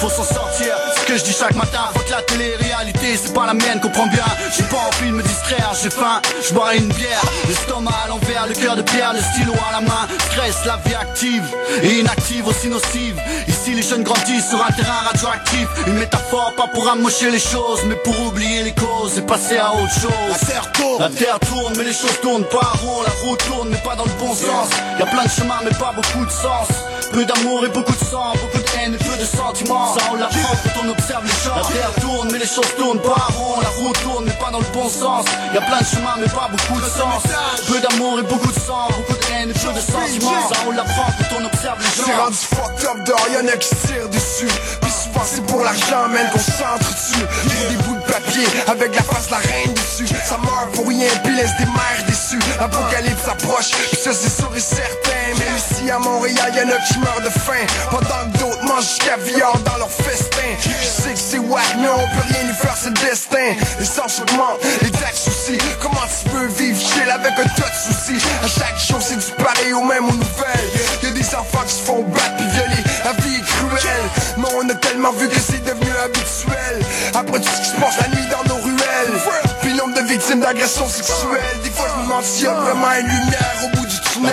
faut 0.00 0.10
s'en 0.10 0.22
sortir. 0.22 0.72
Ce 0.96 1.04
que 1.06 1.18
je 1.18 1.24
dis 1.24 1.36
chaque 1.36 1.56
matin, 1.56 1.90
faut 1.92 2.04
que 2.04 2.12
la 2.12 2.22
télé-réalité, 2.22 3.18
c'est 3.20 3.34
pas 3.34 3.46
la 3.46 3.54
mienne, 3.54 3.80
comprends 3.80 4.06
bien. 4.06 4.24
J'ai 4.56 4.62
pas 4.62 4.76
envie 4.76 5.10
de 5.10 5.16
me 5.16 5.22
distraire, 5.24 5.72
j'ai 5.82 5.90
faim, 5.90 6.22
je 6.48 6.54
boirai 6.54 6.76
une 6.78 6.88
bière. 6.88 7.22
L'estomac 7.48 7.90
à 8.04 8.08
l'envers, 8.08 8.46
le 8.46 8.54
cœur 8.54 8.75
de 8.76 8.82
pierre, 8.82 9.12
le 9.12 9.20
stylo 9.20 9.52
à 9.68 9.72
la 9.72 9.80
main. 9.80 10.06
Stress, 10.30 10.64
la 10.66 10.76
vie 10.84 10.94
active 10.94 11.44
et 11.82 12.00
inactive 12.00 12.46
aussi 12.46 12.68
nocive. 12.68 13.20
Ici, 13.48 13.74
les 13.74 13.82
jeunes 13.82 14.02
grandissent 14.02 14.50
sur 14.50 14.62
un 14.62 14.70
terrain 14.72 15.00
radioactif. 15.06 15.66
Une 15.86 15.94
métaphore, 15.94 16.52
pas 16.56 16.68
pour 16.68 16.88
amocher 16.88 17.30
les 17.30 17.38
choses, 17.38 17.80
mais 17.86 17.96
pour 17.96 18.18
oublier 18.26 18.62
les 18.62 18.72
causes 18.72 19.18
et 19.18 19.22
passer 19.22 19.56
à 19.56 19.72
autre 19.72 19.94
chose. 19.94 20.12
La 20.30 20.38
terre 20.38 20.72
tourne, 20.72 21.02
la 21.02 21.08
terre 21.08 21.38
tourne, 21.40 21.74
mais 21.76 21.84
les 21.84 21.92
choses 21.92 22.20
tournent 22.22 22.44
pas 22.44 22.72
rond. 22.82 23.02
La 23.02 23.12
route 23.24 23.44
tourne, 23.46 23.68
mais 23.70 23.78
pas 23.78 23.96
dans 23.96 24.04
le 24.04 24.16
bon 24.18 24.34
sens. 24.34 24.68
Y 24.98 25.02
a 25.02 25.06
plein 25.06 25.24
de 25.24 25.30
chemins, 25.30 25.60
mais 25.64 25.76
pas 25.78 25.92
beaucoup 25.94 26.24
de 26.24 26.30
sens. 26.30 26.68
Peu 27.12 27.24
d'amour 27.24 27.64
et 27.64 27.68
beaucoup 27.68 27.94
de 27.94 28.04
sang, 28.04 28.32
beaucoup 28.34 28.58
de 28.58 28.78
haine 28.78 28.94
et 28.94 28.98
peu 28.98 29.15
de 29.16 29.24
sentiments. 29.24 29.94
Ça 29.94 30.04
on 30.10 30.16
l'apprend 30.16 30.54
quand 30.64 30.80
on 30.84 30.88
observe 30.90 31.24
les 31.24 31.38
gens. 31.44 31.56
La 31.56 31.74
terre 31.74 31.92
tourne, 32.00 32.28
mais 32.32 32.38
les 32.38 32.46
choses 32.46 32.74
tournent 32.76 33.00
pas 33.00 33.26
rond. 33.36 33.60
La 33.60 33.68
route 33.68 33.98
tourne, 34.02 34.24
mais 34.26 34.32
pas 34.32 34.50
dans 34.50 34.60
le 34.60 34.72
bon 34.72 34.88
sens. 34.88 35.24
Y 35.54 35.58
a 35.58 35.60
plein 35.60 35.80
de 35.80 35.86
chemins, 35.86 36.16
mais 36.18 36.28
pas 36.28 36.48
beaucoup 36.50 36.80
de 36.80 36.86
sens. 36.86 37.22
Peu 37.68 37.80
d'amour 37.80 38.18
et 38.20 38.22
beaucoup 38.22 38.52
de 38.52 38.60
sang, 38.60 38.88
beaucoup 38.88 39.18
de 39.18 39.32
haine 39.32 39.50
et 39.50 39.52
peu 39.52 39.72
de 39.72 39.80
sentiments. 39.80 40.48
Ça 40.48 40.60
on 40.66 40.70
l'apprend 40.72 41.06
quand 41.18 41.36
on 41.40 41.44
observe 41.44 41.78
les 41.78 41.84
gens. 41.84 42.06
C'est 42.06 42.16
rendu 42.16 42.36
fucked 42.36 42.84
up 42.84 43.04
dehors, 43.04 43.28
y'en 43.34 43.48
a 43.48 43.56
qui 43.56 43.68
se 43.68 43.86
tirent 43.86 44.08
dessus. 44.08 44.52
Puis 44.80 44.90
souvent 44.90 45.24
c'est 45.24 45.44
pour 45.46 45.62
l'argent, 45.62 46.08
même 46.08 46.28
qu'on 46.30 46.38
s'entretue. 46.38 47.26
Pour 47.26 47.68
des 47.70 47.76
bouts 47.84 47.96
de 47.96 48.12
papier 48.12 48.46
avec 48.68 48.94
la 48.94 49.02
face 49.02 49.26
de 49.26 49.32
la 49.32 49.38
reine 49.38 49.72
dessus. 49.74 50.06
Ça 50.24 50.38
meurt 50.38 50.70
pour 50.72 50.86
rien, 50.88 51.08
puis 51.24 51.34
laisse 51.36 51.56
des 51.58 51.66
mères 51.66 52.04
déçues. 52.06 52.38
Apocalypse 52.60 53.28
approche, 53.28 53.70
puis 53.70 54.00
ça 54.02 54.12
c'est 54.12 54.30
sûr 54.30 54.50
et 54.54 54.60
certain. 54.60 55.10
Même 55.38 55.56
ici 55.56 55.90
à 55.90 55.98
Montréal, 55.98 56.52
y'en 56.54 56.68
a 56.70 56.78
qui 56.86 56.98
meurent 56.98 57.20
de 57.24 57.30
faim. 57.30 57.64
Pendant 57.90 58.30
que 58.32 58.38
d'autres 58.38 58.55
mangent 58.66 58.98
du 58.98 59.04
caviar 59.04 59.58
dans 59.60 59.76
leur 59.78 59.90
festin. 59.90 60.50
Je 60.60 60.86
sais 60.86 61.12
que 61.12 61.18
c'est 61.18 61.38
wack, 61.38 61.64
mais 61.78 61.88
on 61.88 62.06
peut 62.16 62.26
rien 62.28 62.50
y 62.50 62.54
faire, 62.54 62.76
c'est 62.76 62.88
le 62.88 63.08
destin. 63.08 63.54
Les 63.78 63.84
sens 63.84 64.20
augmentent, 64.20 64.60
les 64.82 64.90
taxes 64.90 65.28
aussi. 65.28 65.58
Comment 65.80 66.06
tu 66.06 66.30
peux 66.30 66.46
vivre 66.46 66.78
chill 66.78 67.10
avec 67.10 67.32
un 67.32 67.48
tas 67.60 67.70
de 67.70 67.94
soucis? 67.94 68.22
À 68.42 68.48
chaque 68.48 68.78
jour, 68.78 68.98
c'est 69.00 69.16
du 69.16 69.32
pareil 69.42 69.72
au 69.72 69.82
même 69.82 70.08
aux 70.08 70.12
nouvelles. 70.12 70.70
Y'a 71.02 71.10
des 71.10 71.34
enfants 71.34 71.64
qui 71.66 71.74
se 71.74 71.82
font 71.82 72.02
battre 72.02 72.36
puis 72.36 72.46
violer. 72.48 72.82
La 73.04 73.12
vie 73.12 73.36
est 73.36 73.44
cruelle, 73.44 74.06
mais 74.38 74.48
on 74.60 74.68
a 74.68 74.74
tellement 74.74 75.12
vu 75.12 75.28
que 75.28 75.38
c'est 75.38 75.64
devenu 75.64 75.90
habituel. 76.04 76.84
Après 77.14 77.40
tout 77.40 77.48
ce 77.48 77.60
qui 77.60 77.68
se 77.68 77.80
passe 77.80 77.96
la 78.00 78.08
nuit 78.08 78.26
dans 78.30 78.54
nos 78.54 78.60
ruelles. 78.62 79.20
Puis 79.62 79.74
nombre 79.74 79.94
de 79.94 80.06
victimes 80.06 80.40
d'agressions 80.40 80.88
sexuelles. 80.88 81.60
Des 81.62 81.70
fois, 81.70 81.86
je 81.94 82.00
me 82.00 82.04
demande 82.04 82.24
s'il 82.24 82.44
y 82.44 82.48
a 82.48 82.54
vraiment 82.54 82.92
une 82.98 83.06
lumière 83.06 83.56
au 83.64 83.76
bout 83.76 83.86
du 83.86 84.00
tunnel. 84.12 84.32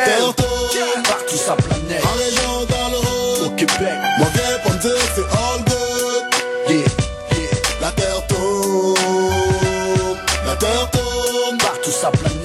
Partout 1.04 1.38
sa 1.38 1.56
planète. 1.56 2.04
Au 3.44 3.50
Québec. 3.50 4.00
Moi 4.20 4.28
viens 4.34 4.60
pas 4.64 4.74
me 4.74 4.80
dire 4.80 4.92
que 4.94 5.16
c'est 5.16 5.22
all 5.22 5.60
good 5.66 6.24
Yeah, 6.70 6.78
yeah. 6.78 7.82
La 7.82 7.92
terre 7.92 8.26
tourne 8.28 8.96
La 10.46 10.56
terre 10.56 10.90
tourne 10.92 11.58
Partout 11.58 11.92
sa 11.92 12.10
planète. 12.12 12.43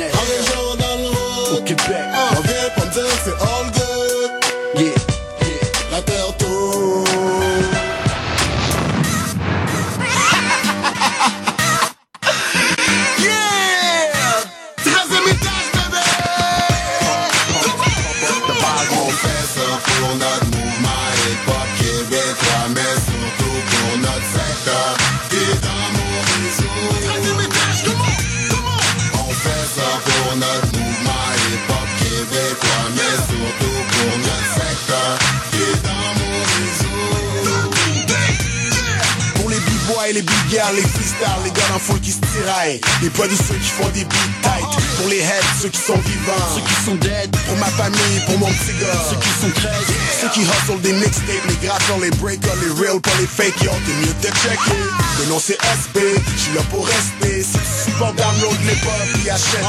B-boys, 40.49 40.73
les 40.75 40.83
big 40.83 40.91
freestyles, 40.91 41.45
les 41.45 41.51
gars 41.51 41.79
foule 41.79 42.01
qui 42.01 42.13
se 42.13 42.21
tiraillent 42.21 42.81
Les 43.03 43.11
poids 43.11 43.27
de 43.27 43.35
ceux 43.35 43.55
qui 43.55 43.71
font 43.71 43.89
des 43.91 44.05
beats 44.05 44.17
tight 44.43 44.97
Pour 44.97 45.09
les 45.09 45.19
heads, 45.19 45.45
ceux 45.61 45.69
qui 45.69 45.81
sont 45.81 45.99
vivants 45.99 46.49
Ceux 46.55 46.63
qui 46.63 46.85
sont 46.85 46.95
dead. 46.97 47.31
Pour 47.47 47.57
ma 47.57 47.67
famille, 47.67 48.21
pour 48.27 48.39
mon 48.39 48.47
petit 48.47 48.73
gars 48.81 49.01
Ceux 49.11 49.17
qui 49.17 49.29
sont 49.29 49.51
13. 49.51 50.08
Ceux 50.21 50.29
qui 50.31 50.41
hustle 50.41 50.81
des 50.83 50.93
mixtapes, 50.93 51.47
les 51.49 51.67
gratteurs, 51.67 51.99
les 52.01 52.11
breakers, 52.11 52.57
les 52.61 52.71
real, 52.81 53.01
pas 53.01 53.11
les 53.21 53.27
fake 53.27 53.63
Yo, 53.63 53.71
t'es 53.87 53.93
mieux 54.01 54.15
de 54.21 54.35
checker. 54.35 54.83
Le 55.21 55.27
nom 55.27 55.39
c'est 55.39 55.59
SB, 55.63 56.01
j'suis 56.37 56.55
là 56.55 56.63
pour 56.71 56.85
rester. 56.87 57.43
Si 57.43 57.53
tu 57.53 57.91
supportes 57.91 58.17
download 58.17 58.59
les 58.67 58.75
pop 58.83 58.93
et 59.25 59.31
achète 59.31 59.63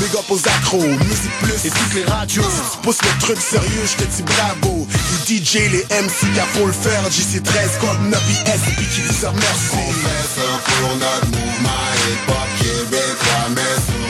Big 0.00 0.14
up 0.16 0.24
aux 0.30 0.48
accros, 0.48 0.80
musique 0.80 1.38
plus. 1.42 1.66
Et 1.66 1.70
toutes 1.70 1.94
les 1.94 2.04
radios. 2.04 2.42
Si 2.42 2.72
tu 2.72 2.78
pousses 2.82 3.02
le 3.02 3.20
truc 3.20 3.38
sérieux, 3.38 3.84
j'te 3.84 4.06
dis 4.08 4.22
bravo. 4.22 4.86
Les 5.28 5.36
DJ, 5.36 5.54
les 5.70 5.84
MC, 5.84 6.36
y'a 6.36 6.46
faut 6.54 6.66
le 6.66 6.72
faire. 6.72 7.02
JC13, 7.10 7.78
Code 7.80 8.02
9 8.10 8.20
SP 8.48 8.78
qui 8.94 9.02
vous 9.02 9.26
remercie 9.26 9.76
On 9.76 9.92
fait 9.92 10.40
ça 10.40 10.48
pour 10.64 10.96
notre 10.96 11.26
mouvement 11.26 11.84
hip-hop 12.08 12.48
québécois 12.58 13.48
Mais 13.54 14.01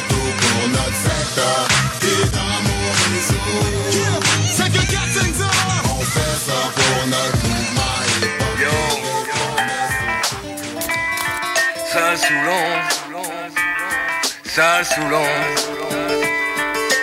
Sale 12.32 12.44
Soulon, 12.44 13.52
sale 14.44 14.84
Soulon, 14.84 15.26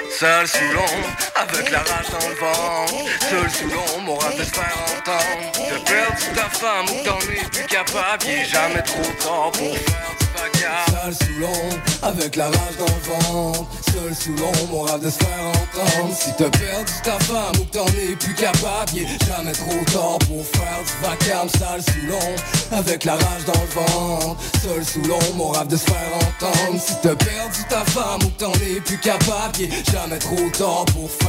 sale 0.10 0.48
Soulon, 0.48 1.29
avec 1.42 1.72
la 1.72 1.80
rage 1.80 2.10
dans 2.12 2.28
le 2.28 2.36
ventre. 2.36 2.94
Seul 3.30 3.50
Soulon, 3.50 4.02
mon 4.06 4.16
rap 4.18 4.36
de 4.38 4.44
se 4.44 4.52
faire 4.52 4.78
entendre. 4.98 5.70
De 5.70 5.84
perdre 5.86 6.36
ta 6.36 6.50
femme 6.50 6.86
ou 6.86 7.06
t'en 7.06 7.20
es 7.32 7.50
plus 7.50 7.66
capable, 7.66 8.26
est 8.28 8.46
jamais 8.46 8.82
trop 8.82 9.12
tard 9.24 9.52
pour 9.52 9.76
faire 9.76 10.20
Sale 10.60 11.14
sous 11.14 11.40
l'ombre, 11.40 11.78
avec 12.04 12.36
la 12.36 12.46
rage 12.46 12.78
dans 12.78 12.86
le 12.86 13.14
ventre. 13.14 13.68
Seul 13.92 14.16
sous 14.16 14.36
l'ombre, 14.36 14.68
mon 14.72 14.82
rêve 14.82 15.02
de 15.02 15.10
se 15.10 15.18
faire 15.18 15.46
entendre. 15.48 16.16
Si 16.16 16.30
t'as 16.38 16.50
perdu 16.50 16.94
ta 17.04 17.20
femme 17.20 17.56
ou 17.60 17.66
t'en 17.66 17.86
es 17.88 18.16
plus 18.16 18.34
capable 18.34 18.92
Y 18.94 19.08
jamais 19.26 19.52
trop 19.52 19.84
tard 19.92 20.20
pour 20.28 20.46
faire 20.46 20.80
du 20.86 21.08
vacarme. 21.08 21.50
Sale 21.50 21.82
sous 21.82 22.08
l'ombre, 22.08 22.42
avec 22.72 23.06
la 23.06 23.14
rage 23.14 23.46
dans 23.46 23.62
le 23.62 23.68
ventre. 23.68 24.42
Seul 24.62 24.86
sous 24.86 25.02
l'ombre, 25.02 25.36
mon 25.36 25.50
rêve 25.50 25.68
de 25.68 25.78
se 25.78 25.86
faire 25.86 26.14
entendre. 26.16 26.80
Si 26.80 26.94
t'as 27.02 27.16
perdu 27.16 27.64
ta 27.70 27.84
femme 27.86 28.22
ou 28.24 28.30
t'en 28.38 28.52
es 28.54 28.80
plus 28.82 29.00
capable 29.00 29.60
Y 29.60 29.70
jamais 29.92 30.20
trop 30.20 30.50
tard 30.58 30.86
pour 30.94 31.10
faire 31.10 31.29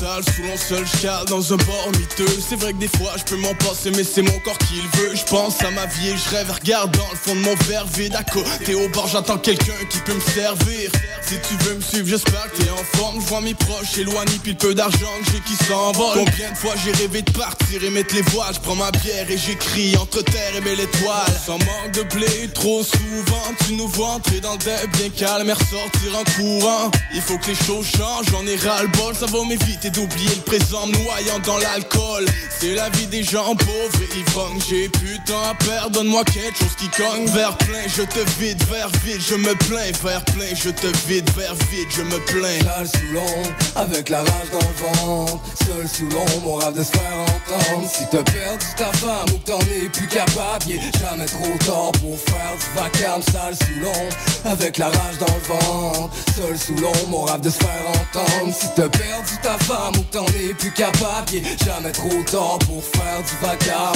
Sale 0.00 0.22
sous 0.34 0.42
l'on 0.42 0.56
seul 0.56 0.86
chat 1.00 1.24
dans 1.28 1.52
un 1.52 1.56
bord 1.56 1.88
miteux. 1.98 2.26
C'est 2.48 2.56
vrai 2.56 2.72
que 2.72 2.78
des 2.78 2.88
fois 2.88 3.12
je 3.16 3.24
peux 3.24 3.36
m'en 3.36 3.54
passer 3.54 3.90
mais 3.90 4.04
c'est 4.04 4.22
mon 4.22 4.38
corps 4.40 4.58
qui 4.58 4.76
le 4.76 5.00
veut. 5.00 5.14
Je 5.14 5.24
pense 5.24 5.60
à 5.62 5.70
ma 5.70 5.86
vie 5.86 6.08
et 6.10 6.16
je 6.16 6.28
rêve 6.30 6.50
regarde 6.50 6.96
dans 6.96 7.10
le 7.10 7.16
fond 7.16 7.34
de 7.34 7.40
mon 7.40 7.54
verre 7.66 7.86
vide. 7.86 8.14
À 8.14 8.22
côté 8.22 8.74
au 8.74 8.88
bord 8.88 9.08
j'attends 9.08 9.38
quelqu'un 9.38 9.72
qui 9.90 9.98
peut 9.98 10.14
me 10.14 10.20
servir. 10.20 10.90
Si 11.22 11.34
tu 11.48 11.56
veux 11.64 11.74
me 11.74 11.80
suivre 11.80 12.08
j'espère 12.08 12.50
que 12.52 12.62
t'es 12.62 12.70
en 12.70 12.98
forme. 12.98 13.20
Je 13.20 13.26
vois 13.26 13.40
mes 13.40 13.54
proches 13.54 13.98
éloignés 13.98 14.38
puis 14.42 14.52
le 14.52 14.58
peu 14.58 14.74
d'argent 14.74 15.12
que 15.24 15.32
j'ai 15.32 15.40
qui 15.40 15.64
s'envole. 15.64 16.24
Combien 16.24 16.50
de 16.50 16.56
fois 16.56 16.72
j'ai 16.84 16.92
rêvé 16.92 17.22
de 17.22 17.32
partir 17.32 17.84
et 17.84 17.90
mettre 17.90 18.14
les 18.14 18.22
voiles? 18.22 18.54
Je 18.54 18.60
prends 18.60 18.76
ma 18.76 18.90
bière 18.90 19.30
et 19.30 19.38
j'écris 19.38 19.96
entre 19.96 20.22
terre 20.22 20.56
et 20.56 20.60
belle 20.60 20.80
étoile 20.80 21.40
Sans 21.44 21.58
manque 21.58 21.92
de 21.92 22.02
blé 22.14 22.48
trop 22.54 22.82
souvent 22.82 23.54
Tu 23.66 23.74
nous 23.74 23.88
vois 23.88 24.08
entrer 24.08 24.40
dans 24.40 24.52
le 24.52 24.58
bien 24.58 25.10
calme 25.10 25.48
et 25.48 25.52
ressortir 25.52 26.18
en 26.18 26.24
courant 26.36 26.90
Il 27.14 27.20
faut 27.20 27.38
que 27.38 27.48
les 27.48 27.54
choses 27.54 27.86
changent 27.86 28.26
j'en 28.30 28.46
ai 28.46 28.56
ras 28.56 28.82
le 28.82 28.91
bol 28.98 29.14
Ça 29.14 29.26
va 29.26 29.44
m'éviter 29.44 29.90
d'oublier 29.90 30.34
le 30.34 30.42
présent 30.42 30.86
me 30.86 30.92
noyant 30.92 31.38
dans 31.44 31.58
l'alcool. 31.58 32.26
C'est 32.58 32.74
la 32.74 32.88
vie 32.90 33.06
des 33.06 33.22
gens 33.22 33.54
pauvres 33.56 34.02
et 34.02 34.18
ivrognes 34.18 34.60
J'ai 34.68 34.88
temps 35.26 35.42
à 35.50 35.54
perdre. 35.54 35.90
Donne-moi 35.90 36.24
quelque 36.24 36.58
chose 36.58 36.76
qui 36.78 36.88
cogne. 36.88 37.26
Vers 37.26 37.56
plein 37.58 37.82
je 37.88 38.02
te 38.02 38.20
vide 38.38 38.62
vers 38.70 38.88
vide 39.04 39.20
je 39.20 39.34
me 39.34 39.54
plains. 39.66 39.92
Vers 40.02 40.24
plein 40.26 40.54
je 40.54 40.70
te 40.70 40.86
vide 41.06 41.28
vers 41.36 41.54
vide 41.70 41.88
je 41.90 42.02
me 42.02 42.18
plains. 42.26 42.60
Sale 42.64 42.88
sous 42.88 43.12
l'ombre, 43.12 43.50
avec 43.76 44.08
la 44.08 44.18
rage 44.18 44.50
dans 44.52 44.58
le 44.58 44.86
ventre. 44.86 45.40
Seul 45.66 45.88
sous 45.88 46.08
l'ombre, 46.08 46.40
mon 46.44 46.54
rêve 46.56 46.74
de 46.74 46.82
se 46.82 46.90
faire 46.90 47.18
entendre. 47.20 47.88
Si 47.90 48.04
t'as 48.10 48.22
perdu 48.22 48.66
ta 48.76 48.92
femme 48.92 49.34
ou 49.34 49.38
t'en 49.38 49.60
es 49.60 49.88
plus 49.88 50.06
capable 50.06 50.66
Y 50.68 50.74
est 50.74 50.98
jamais 50.98 51.26
trop 51.26 51.58
tard 51.66 51.92
pour 52.00 52.18
faire 52.18 52.54
du 52.58 52.80
vacarme. 52.80 53.22
Sale 53.22 53.54
sous 53.56 53.80
l'ombre, 53.80 54.16
avec 54.44 54.78
la 54.78 54.86
rage 54.86 55.18
dans 55.18 55.34
le 55.34 55.56
ventre. 55.56 56.10
Seul 56.36 56.58
sous 56.58 56.74
l'ombre, 56.80 57.08
mon 57.08 57.22
rêve 57.22 57.40
de 57.40 57.50
se 57.50 57.58
faire 57.58 57.86
entendre 57.88 58.52
t'as 58.82 58.98
perdu 58.98 59.32
ta 59.42 59.58
femme 59.58 59.94
ou 59.96 60.02
t'en 60.10 60.26
es 60.26 60.54
plus 60.54 60.72
capable. 60.72 61.30
Y 61.32 61.36
est 61.38 61.64
jamais 61.64 61.92
trop 61.92 62.22
tard 62.30 62.58
pour 62.66 62.82
faire 62.82 63.22
du 63.22 63.46
vacarme 63.46 63.92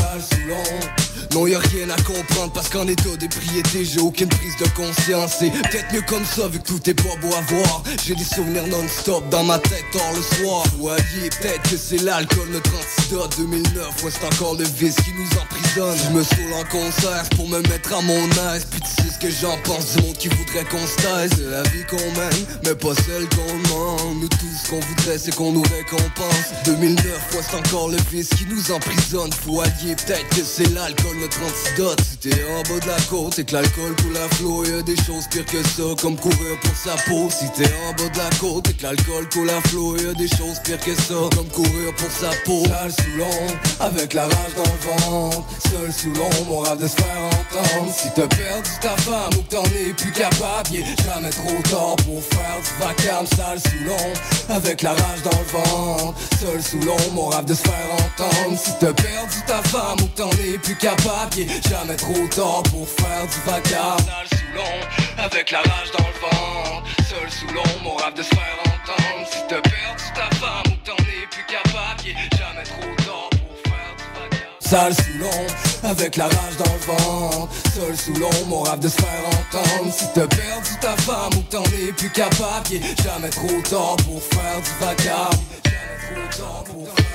l'ombre 0.46 1.06
non 1.36 1.46
y'a 1.46 1.58
rien 1.58 1.90
à 1.90 2.00
comprendre 2.02 2.52
parce 2.52 2.68
qu'en 2.68 2.86
état 2.86 3.16
d'ébriété 3.18 3.84
j'ai 3.84 4.00
aucune 4.00 4.28
prise 4.28 4.56
de 4.56 4.68
conscience. 4.68 5.36
C'est 5.38 5.50
peut-être 5.50 5.92
mieux 5.92 6.02
comme 6.02 6.24
ça 6.24 6.48
vu 6.48 6.58
que 6.60 6.66
tout 6.66 6.88
est 6.88 6.94
pas 6.94 7.14
beau 7.20 7.28
à 7.34 7.40
voir. 7.42 7.82
J'ai 8.06 8.14
des 8.14 8.24
souvenirs 8.24 8.66
non-stop 8.68 9.28
dans 9.28 9.44
ma 9.44 9.58
tête 9.58 9.84
tard 9.92 10.12
le 10.14 10.22
soir. 10.22 10.64
Voyez 10.78 11.30
peut-être 11.40 11.62
que 11.68 11.76
c'est 11.76 12.02
l'alcool 12.02 12.48
notre 12.52 12.70
antidote 12.74 13.34
2009 13.38 14.04
ouais 14.04 14.10
c'est 14.10 14.26
encore 14.26 14.54
le 14.54 14.64
vice 14.64 14.96
qui 14.96 15.12
nous 15.12 15.38
emprisonne. 15.38 15.98
Je 16.06 16.16
me 16.16 16.22
saoule 16.22 16.54
en 16.54 16.64
concert 16.64 17.24
pour 17.36 17.48
me 17.48 17.60
mettre 17.68 17.94
à 17.94 18.02
mon 18.02 18.28
aise. 18.54 18.66
Puis 18.70 18.80
tu 18.80 19.02
sais 19.02 19.10
ce 19.12 19.18
que 19.18 19.30
j'en 19.30 19.56
pense 19.64 19.94
du 19.94 20.02
monde 20.02 20.16
qui 20.16 20.28
voudrait 20.28 20.64
qu'on 20.64 20.86
se 20.86 20.96
taise. 20.96 21.42
La 21.50 21.62
vie 21.64 21.84
qu'on 21.90 21.96
mène 21.96 22.46
mais 22.64 22.74
pas 22.74 22.94
celle 22.94 23.28
qu'on 23.30 23.58
demande. 23.68 24.22
Nous 24.22 24.28
tous 24.28 24.70
qu'on 24.76 24.86
voudrait 24.86 25.18
c'est 25.18 25.34
qu'on 25.34 25.52
nous 25.52 25.62
récompense 25.62 26.52
2009 26.64 27.04
ouais 27.06 27.42
c'est 27.42 27.56
encore 27.56 27.88
le 27.88 27.96
vice 28.10 28.28
qui 28.30 28.46
nous 28.46 28.72
emprisonne. 28.72 29.30
Voyez 29.46 29.94
peut-être 29.96 30.28
que 30.30 30.42
c'est 30.42 30.68
l'alcool 30.74 31.16
notre 31.20 31.38
antidote. 31.42 32.00
Si 32.00 32.16
t'es 32.18 32.44
en 32.52 32.62
bas 32.62 32.80
de 32.80 32.86
la 32.86 33.00
côte 33.08 33.38
et 33.38 33.44
que 33.44 33.54
l'alcool 33.54 33.94
coule 34.02 34.16
à 34.16 34.34
flot 34.34 34.64
Y'a 34.64 34.82
des 34.82 34.96
choses 34.96 35.26
pires 35.30 35.46
que 35.46 35.62
ça 35.62 35.82
comme 36.00 36.16
courir 36.16 36.58
pour 36.62 36.76
sa 36.76 36.94
peau. 37.08 37.28
Si 37.30 37.46
t'es 37.56 37.70
en 37.86 37.92
bas 37.92 38.08
de 38.08 38.18
la 38.18 38.30
côte 38.40 38.68
et 38.68 38.74
que 38.74 38.82
l'alcool 38.82 39.28
coule 39.32 39.50
à 39.50 39.60
flot 39.68 39.96
Y'a 39.96 40.12
des 40.14 40.28
choses 40.28 40.60
pires 40.64 40.80
que 40.80 40.94
ça 40.94 41.14
comme 41.34 41.48
courir 41.48 41.94
pour 41.96 42.10
sa 42.10 42.30
peau. 42.44 42.64
Sale 42.66 42.92
sous 42.92 43.18
l'ombre, 43.18 43.54
avec 43.80 44.14
la 44.14 44.24
rage 44.24 44.54
dans 44.56 44.62
le 44.62 45.04
ventre. 45.04 45.44
Seul 45.70 45.92
sous 45.92 46.12
l'ombre, 46.12 46.50
on 46.50 46.60
rêve 46.60 46.80
de 46.80 46.88
se 46.88 46.96
faire 46.96 47.22
entendre. 47.24 47.92
Si 47.94 48.08
t'as 48.14 48.26
perdu 48.26 48.70
ta 48.80 48.96
femme 48.96 49.30
ou 49.38 49.42
que 49.42 49.54
t'en 49.54 49.64
es 49.64 49.92
plus 49.96 50.12
capable 50.12 50.70
Y 50.72 50.78
est 50.78 51.04
jamais 51.04 51.30
trop 51.30 51.62
tard 51.70 51.96
pour 52.04 52.22
faire 52.22 52.58
du 52.62 52.84
vacarme. 52.84 53.26
Sale 53.26 53.60
sous 53.60 53.84
l'ombre, 53.84 54.20
avec 54.66 54.82
la 54.82 54.90
rage 54.90 55.22
dans 55.22 55.38
le 55.38 55.44
ventre. 55.44 56.14
Seul 56.40 56.62
sous 56.62 56.80
l'ombre, 56.80 57.18
on 57.18 57.28
rêve 57.28 57.44
de 57.44 57.54
se 57.54 57.62
faire 57.62 57.90
entendre. 57.92 58.58
Si 58.58 58.72
t'as 58.80 58.92
perdu 58.92 59.36
ta 59.46 59.62
femme 59.62 59.98
ou 60.02 60.08
t'en 60.08 60.30
es 60.30 60.58
plus 60.58 60.76
capable 60.76 61.36
Y 61.36 61.42
est 61.42 61.68
jamais 61.68 61.96
trop 61.96 62.26
tard 62.34 62.62
pour 62.64 62.88
faire 62.88 63.26
du 63.26 63.50
vacarme. 63.50 63.98
Sale 63.98 64.28
sous 64.38 64.56
l'ombre, 64.56 64.88
avec 65.18 65.50
la 65.50 65.58
rage 65.58 65.90
dans 65.96 66.04
le 66.04 66.20
ventre. 66.20 66.88
Seul 67.08 67.30
sous 67.30 67.54
l'ombre, 67.54 67.94
on 67.94 67.96
rêve 67.96 68.14
de 68.14 68.22
se 68.22 68.28
faire 68.28 68.58
entendre. 68.64 69.26
Si 69.30 69.38
t'as 69.48 69.60
perdu 69.60 70.04
ta 70.14 70.36
femme 70.36 70.72
ou 70.72 70.76
t'en 70.84 70.96
es 70.96 71.26
plus 71.30 71.46
capable 71.46 72.02
Y 72.04 72.10
est 72.10 72.36
jamais 72.36 72.64
trop 72.64 73.04
tard 73.04 73.30
pour 73.30 73.72
faire 73.72 73.94
du 73.96 74.04
vacarme. 74.18 74.56
Sale 74.60 74.94
sous 74.94 75.18
l'ombre, 75.18 75.54
avec 75.86 76.16
la 76.16 76.24
rage 76.24 76.56
dans 76.58 76.72
le 76.72 76.80
ventre. 76.80 77.48
Seul 77.74 77.96
sous 77.96 78.14
l'ombre, 78.14 78.52
on 78.52 78.62
rêve 78.62 78.80
de 78.80 78.88
se 78.88 78.96
faire 78.96 79.24
entendre. 79.26 79.92
Si 79.92 80.04
t'as 80.14 80.26
perdu 80.26 80.70
ta 80.80 80.96
femme 80.96 81.32
ou 81.38 81.42
t'en 81.42 81.62
es 81.64 81.92
plus 81.92 82.10
capable 82.10 82.68
jamais 83.02 83.30
trop 83.30 83.60
tard 83.62 83.96
pour 84.04 84.22
faire 84.22 84.60
du 84.62 84.84
vacarme. 84.84 85.38
Jamais 85.64 86.28
trop 86.30 86.64
pour 86.64 86.88
faire 86.88 87.04
du 87.04 87.06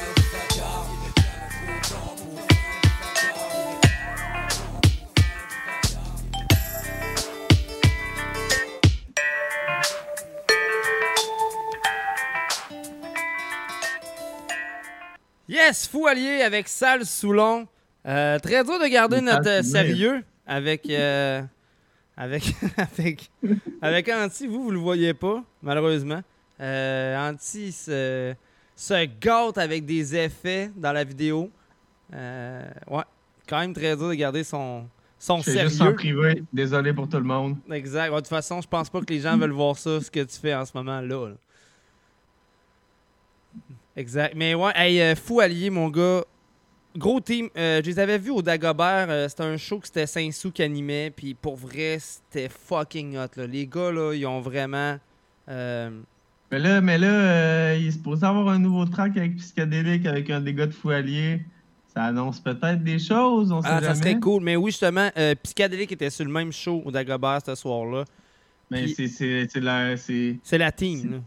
Yes, 15.47 15.85
Fou 15.87 16.07
Allié 16.07 16.43
avec 16.43 16.69
Sal 16.69 17.05
Soulon. 17.05 17.67
Euh, 18.07 18.39
très 18.39 18.63
dur 18.63 18.79
de 18.79 18.87
garder 18.87 19.21
notre 19.21 19.47
euh, 19.47 19.61
sérieux 19.63 20.23
avec, 20.47 20.89
euh, 20.89 21.41
avec, 22.17 22.53
avec, 22.77 23.29
avec 23.81 24.09
Anti. 24.09 24.47
Vous, 24.47 24.63
vous 24.63 24.71
le 24.71 24.79
voyez 24.79 25.13
pas, 25.13 25.43
malheureusement. 25.61 26.21
Euh, 26.59 27.29
Anti 27.29 27.71
se, 27.71 28.33
se 28.75 29.05
gâte 29.19 29.57
avec 29.57 29.85
des 29.85 30.15
effets 30.15 30.71
dans 30.75 30.91
la 30.93 31.03
vidéo. 31.03 31.49
Euh, 32.13 32.67
ouais, 32.89 33.03
quand 33.47 33.59
même 33.59 33.73
très 33.73 33.95
dur 33.95 34.09
de 34.09 34.13
garder 34.15 34.43
son, 34.43 34.87
son 35.19 35.37
Je 35.37 35.43
fais 35.51 35.61
juste 35.63 35.75
en 35.81 35.85
sérieux. 35.85 35.95
privé, 35.95 36.43
désolé 36.51 36.93
pour 36.93 37.07
tout 37.07 37.17
le 37.17 37.23
monde. 37.23 37.55
Exact. 37.71 38.09
Ouais, 38.09 38.15
de 38.15 38.21
toute 38.21 38.27
façon, 38.27 38.61
je 38.61 38.67
pense 38.67 38.89
pas 38.89 38.99
que 39.01 39.13
les 39.13 39.19
gens 39.19 39.37
veulent 39.37 39.51
voir 39.51 39.77
ça, 39.77 40.01
ce 40.01 40.09
que 40.09 40.21
tu 40.21 40.39
fais 40.39 40.55
en 40.55 40.65
ce 40.65 40.71
moment-là. 40.75 41.01
là. 41.29 41.33
Exact. 43.95 44.33
Mais 44.35 44.55
ouais, 44.55 44.71
hey, 44.75 45.01
euh, 45.01 45.15
fou 45.15 45.39
allié, 45.39 45.69
mon 45.69 45.89
gars. 45.89 46.23
Gros 46.97 47.19
team. 47.21 47.49
Euh, 47.57 47.81
je 47.83 47.89
les 47.89 47.99
avais 47.99 48.17
vus 48.17 48.31
au 48.31 48.41
Dagobert. 48.41 49.07
euh, 49.09 49.27
c'était 49.29 49.43
un 49.43 49.57
show 49.57 49.79
que 49.79 49.87
c'était 49.87 50.05
Saint-Sou 50.07 50.51
qui 50.51 50.61
animait. 50.63 51.09
Puis 51.15 51.33
pour 51.33 51.55
vrai, 51.55 51.97
c'était 51.99 52.49
fucking 52.49 53.17
hot. 53.17 53.27
Là. 53.37 53.47
Les 53.47 53.65
gars, 53.67 53.91
là, 53.91 54.13
ils 54.13 54.25
ont 54.25 54.41
vraiment. 54.41 54.97
euh, 55.49 55.89
Mais 56.51 56.59
là, 56.59 56.81
mais 56.81 56.97
là 56.97 57.07
euh, 57.07 57.77
il 57.79 57.87
est 57.87 57.91
supposé 57.91 58.25
avoir 58.25 58.49
un 58.49 58.59
nouveau 58.59 58.85
track 58.85 59.15
avec 59.17 59.37
Psychédélique 59.37 60.05
avec 60.05 60.29
un 60.29 60.41
dégât 60.41 60.67
de 60.67 60.73
foualier. 60.73 61.41
Ça 61.93 62.03
annonce 62.05 62.39
peut-être 62.39 62.83
des 62.83 62.99
choses, 62.99 63.51
on 63.51 63.61
sait 63.61 63.67
Ah, 63.69 63.81
ça 63.81 63.95
serait 63.95 64.17
cool. 64.19 64.41
Mais 64.43 64.55
oui, 64.55 64.71
justement, 64.71 65.09
euh, 65.17 65.35
Psychédélique 65.43 65.91
était 65.91 66.09
sur 66.09 66.23
le 66.23 66.31
même 66.31 66.51
show 66.53 66.81
au 66.85 66.91
Dagobert 66.91 67.39
ce 67.45 67.53
soir-là. 67.55 68.05
Mais 68.69 68.87
c'est- 68.87 69.59
la. 69.59 69.97
C'est 69.97 70.37
C'est 70.43 70.57
la 70.57 70.71
team. 70.71 71.21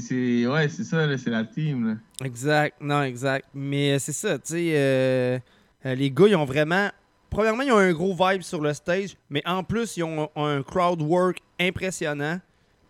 C'est- 0.00 0.82
ça, 0.84 1.16
c'est 1.18 1.30
la 1.30 1.44
team. 1.44 2.00
Exact, 2.24 2.76
non, 2.80 3.02
exact. 3.02 3.46
Mais 3.54 3.94
euh, 3.94 3.98
c'est 3.98 4.12
ça, 4.12 4.38
tu 4.38 4.52
sais, 4.52 4.72
euh, 4.74 5.38
euh, 5.86 5.94
les 5.94 6.10
gars, 6.10 6.26
ils 6.28 6.36
ont 6.36 6.44
vraiment. 6.44 6.90
Premièrement, 7.30 7.62
ils 7.62 7.72
ont 7.72 7.78
un 7.78 7.92
gros 7.92 8.14
vibe 8.14 8.42
sur 8.42 8.60
le 8.60 8.72
stage, 8.74 9.16
mais 9.30 9.42
en 9.46 9.62
plus, 9.62 9.96
ils 9.96 10.02
ont 10.04 10.30
un 10.34 10.62
crowd 10.62 11.02
work 11.02 11.38
impressionnant. 11.60 12.40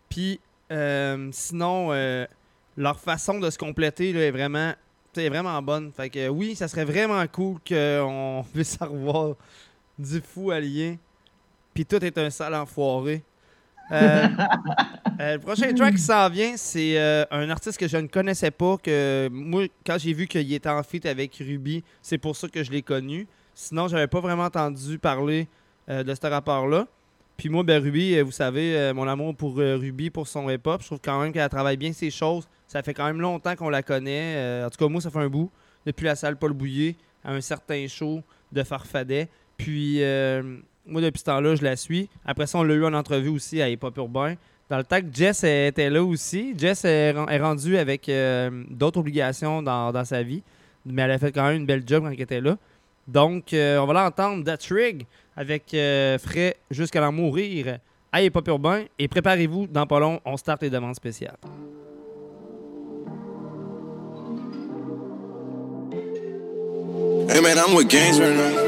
Puis, 0.09 0.41
sinon, 1.33 1.91
leur 2.77 3.01
façon 3.01 3.41
de 3.41 3.51
se 3.51 3.59
compléter 3.59 4.13
là, 4.13 4.21
est 4.21 4.31
vraiment, 4.31 4.73
vraiment 5.17 5.61
bonne. 5.61 5.91
Fait 5.93 6.09
que 6.09 6.29
oui, 6.29 6.55
ça 6.55 6.69
serait 6.69 6.85
vraiment 6.85 7.27
cool 7.27 7.57
qu'on 7.69 8.45
puisse 8.55 8.79
revoir 8.81 9.35
du 9.99 10.21
fou 10.21 10.53
allié. 10.53 10.99
Puis 11.75 11.85
tout 11.85 12.05
est 12.05 12.17
un 12.19 12.31
sale 12.31 12.55
enfoiré. 12.55 13.25
Euh, 13.91 14.27
euh, 15.21 15.35
le 15.35 15.39
prochain 15.39 15.73
track 15.73 15.95
qui 15.95 16.03
s'en 16.03 16.29
vient, 16.29 16.57
c'est 16.57 16.99
euh, 16.99 17.25
un 17.31 17.49
artiste 17.51 17.79
que 17.79 17.89
je 17.89 17.97
ne 17.97 18.07
connaissais 18.07 18.51
pas. 18.51 18.77
Que 18.77 19.29
moi, 19.31 19.67
quand 19.87 19.97
j'ai 19.99 20.13
vu 20.13 20.27
qu'il 20.27 20.53
était 20.53 20.69
en 20.69 20.83
feat 20.83 21.07
avec 21.07 21.37
Ruby, 21.37 21.83
c'est 22.03 22.19
pour 22.19 22.37
ça 22.37 22.49
que 22.49 22.63
je 22.63 22.71
l'ai 22.71 22.83
connu. 22.83 23.27
Sinon, 23.55 23.89
j'avais 23.89 24.07
pas 24.07 24.21
vraiment 24.21 24.45
entendu 24.45 24.99
parler 24.99 25.49
de 25.89 26.15
ce 26.15 26.27
rapport-là. 26.27 26.87
Puis 27.37 27.49
moi, 27.49 27.63
ben, 27.63 27.83
Ruby, 27.83 28.21
vous 28.21 28.31
savez, 28.31 28.93
mon 28.95 29.09
amour 29.09 29.35
pour 29.35 29.57
Ruby, 29.57 30.11
pour 30.11 30.29
son 30.29 30.49
hip-hop, 30.49 30.81
je 30.83 30.87
trouve 30.87 31.01
quand 31.03 31.21
même 31.21 31.33
qu'elle 31.33 31.49
travaille 31.49 31.77
bien 31.77 31.93
ses 31.93 32.11
choses. 32.11 32.47
Ça 32.69 32.83
fait 32.83 32.95
quand 32.95 33.07
même 33.07 33.21
longtemps 33.21 33.57
qu'on 33.57 33.71
la 33.71 33.83
connaît. 33.83 34.63
En 34.65 34.71
tout 34.71 34.79
cas, 34.79 34.89
moi, 34.89 35.01
ça 35.01 35.11
fait 35.11 35.19
un 35.19 35.29
bout. 35.29 35.51
Depuis 35.87 36.05
la 36.05 36.15
salle 36.15 36.37
Paul 36.37 36.53
Bouillet, 36.53 36.95
à 37.25 37.33
un 37.33 37.41
certain 37.41 37.89
show 37.89 38.23
de 38.53 38.63
Farfadet. 38.63 39.29
Puis, 39.57 40.01
Moi, 40.89 41.03
depuis 41.03 41.19
ce 41.21 41.25
temps-là, 41.27 41.55
je 41.55 41.63
la 41.63 41.77
suis. 41.77 42.09
Après 42.25 42.47
ça, 42.47 42.59
on 42.59 42.63
l'a 42.63 42.75
eu 42.75 42.85
en 42.85 42.95
entrevue 42.95 43.29
aussi 43.29 43.61
à 43.61 43.69
Hip 43.69 43.79
Hop 43.83 43.97
Urbain. 43.97 44.35
Dans 44.71 44.79
le 44.79 44.85
temps 44.85 44.99
Jess 45.13 45.45
était 45.45 45.89
là 45.89 46.03
aussi, 46.03 46.55
Jess 46.57 46.85
est, 46.85 47.13
ren- 47.13 47.27
est 47.29 47.39
rendue 47.39 47.79
avec 47.79 48.09
euh, 48.09 48.65
d'autres 48.69 49.01
obligations 49.01 49.63
dans, 49.63 50.05
sa 50.05 50.23
vie, 50.23 50.43
mais 50.85 51.03
elle 51.03 51.13
a 51.13 51.19
fait 51.19 51.33
quand 51.33 51.45
même 51.47 51.57
une 51.57 51.67
belle 51.67 51.85
job 51.87 52.05
quand 52.05 52.11
elle 52.11 52.21
était 52.21 52.41
là. 52.41 52.57
Donc, 53.07 53.55
euh, 53.55 53.79
on 53.79 53.87
va 53.87 53.95
l'entendre, 53.95 54.45
That's 54.45 54.71
Rig, 54.71 55.07
avec 55.37 55.73
euh, 55.73 56.19
jusqu'à 56.71 57.01
l'en 57.01 57.13
mourir 57.13 57.79
à 58.13 58.23
Hip 58.23 58.33
Urbain. 58.47 58.85
Et 58.99 59.09
préparez-vous, 59.09 59.67
dans 59.69 59.87
pas 59.87 60.01
long, 60.01 60.21
on 60.25 60.37
start 60.37 60.63
les 60.63 60.71
demandes 60.71 60.97
spéciales. 60.97 61.37
Hey 67.31 67.41
man, 67.43 67.59
I'm 67.59 67.75
with 67.75 67.89
gangs 67.89 68.19
right 68.19 68.35
now. 68.35 68.68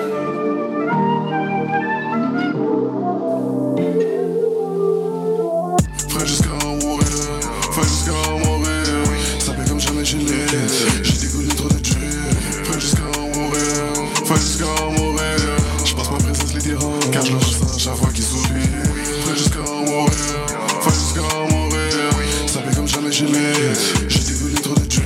Chaque 17.81 17.97
fois 17.97 18.11
qu'ils 18.13 18.25
s'oublient. 18.25 18.61
Frère 19.23 19.37
jusqu'à 19.37 19.59
mourir, 19.61 20.11
frère 20.83 20.95
jusqu'à 20.95 21.23
mourir. 21.51 21.81
Ça 22.47 22.61
fait 22.61 22.77
comme 22.77 22.87
jamais 22.87 23.11
je 23.11 23.25
l'ai. 23.25 23.75
J'ai 24.07 24.19
dégoulé 24.19 24.55
trop 24.61 24.75
de 24.75 24.81
Dieu. 24.81 25.03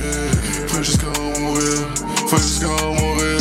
Frère 0.67 0.83
jusqu'à 0.83 1.07
mourir, 1.39 1.87
frère 2.27 2.41
jusqu'à 2.41 2.67
mourir. 2.67 3.39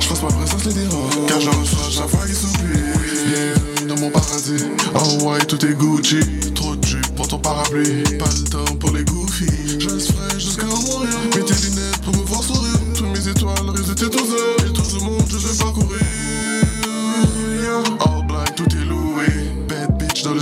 Je 0.00 0.08
passe 0.08 0.22
ma 0.22 0.28
présence 0.28 0.64
les 0.66 0.74
dérange. 0.74 1.14
Car 1.26 1.40
je 1.40 1.48
reçois 1.48 1.90
chaque 1.90 2.08
fois 2.08 2.26
s'oublient. 2.26 2.82
Bienvenue 3.26 3.88
dans 3.88 4.00
mon 4.00 4.10
paradis. 4.10 4.64
Oh 4.94 5.30
ouais, 5.30 5.38
tout 5.46 5.64
est 5.64 5.72
Gucci. 5.72 6.20
Trop 6.54 6.76
de 6.76 6.86
jus 6.86 7.00
pour 7.16 7.26
ton 7.26 7.38
parapluie. 7.38 8.02
Pas 8.18 8.26
le 8.26 8.50
temps 8.50 8.76
pour 8.78 8.90
les 8.90 9.04
goofies. 9.04 9.80
Je 9.80 9.88
reste 9.88 10.12
frais 10.12 10.38
jusqu'à 10.38 10.66
mourir. 10.66 11.08
Mets 11.34 11.42
tes 11.42 11.54
lunettes 11.54 12.02
pour 12.04 12.14
me 12.14 12.22
voir 12.26 12.42
sourire. 12.42 12.78
Toutes 12.94 13.06
mes 13.06 13.28
étoiles 13.28 13.72
tes 13.96 14.10
tous 14.10 14.30
heures. 14.30 14.63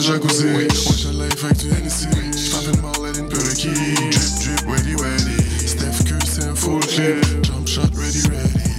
Jacuzzi. 0.03 0.47
Watch 0.47 1.05
your 1.05 1.13
life 1.13 1.45
avec 1.45 1.59
du 1.59 1.69
Hennessy. 1.71 2.07
Poppin' 2.51 2.81
mallet 2.83 3.19
in 3.19 3.29
Perky. 3.29 3.71
Drip, 4.11 4.33
drip, 4.41 4.61
ready, 4.67 4.95
ready. 4.97 5.39
Steph 5.67 6.05
Curry, 6.05 6.51
un 6.51 6.55
full 6.55 6.81
clip. 6.81 7.25
Jump 7.43 7.69
shot, 7.69 7.91
ready, 7.95 8.23
ready. 8.29 8.73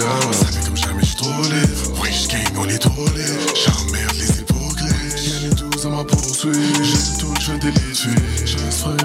Ah, 0.00 0.32
ça 0.32 0.46
fait 0.46 0.64
comme 0.64 0.76
jamais 0.76 1.02
j'suis 1.02 1.16
trop 1.16 1.42
live. 1.42 2.00
Wesh 2.00 2.28
gang, 2.28 2.56
on 2.58 2.68
est 2.68 2.78
trop 2.78 3.06
live. 3.16 3.46
J'emmerde 3.54 4.16
les 4.16 4.40
hypocrites. 4.40 5.18
Y'en 5.26 5.50
a 5.50 5.54
tous 5.54 5.86
à 5.86 5.88
ma 5.88 6.04
poursuite. 6.04 6.54
J'aime 6.82 7.18
tout, 7.18 7.34
j'fais 7.40 7.58
des 7.58 7.72
l'essuie. 7.72 8.10
Je 8.44 8.58
reste 8.58 8.78
frais 8.78 8.96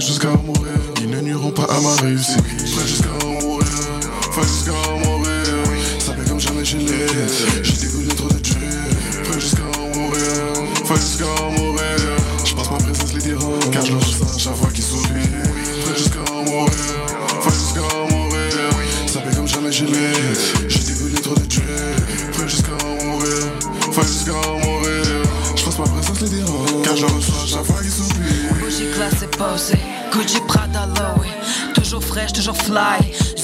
toujours 32.28 32.58
fly. 32.58 33.00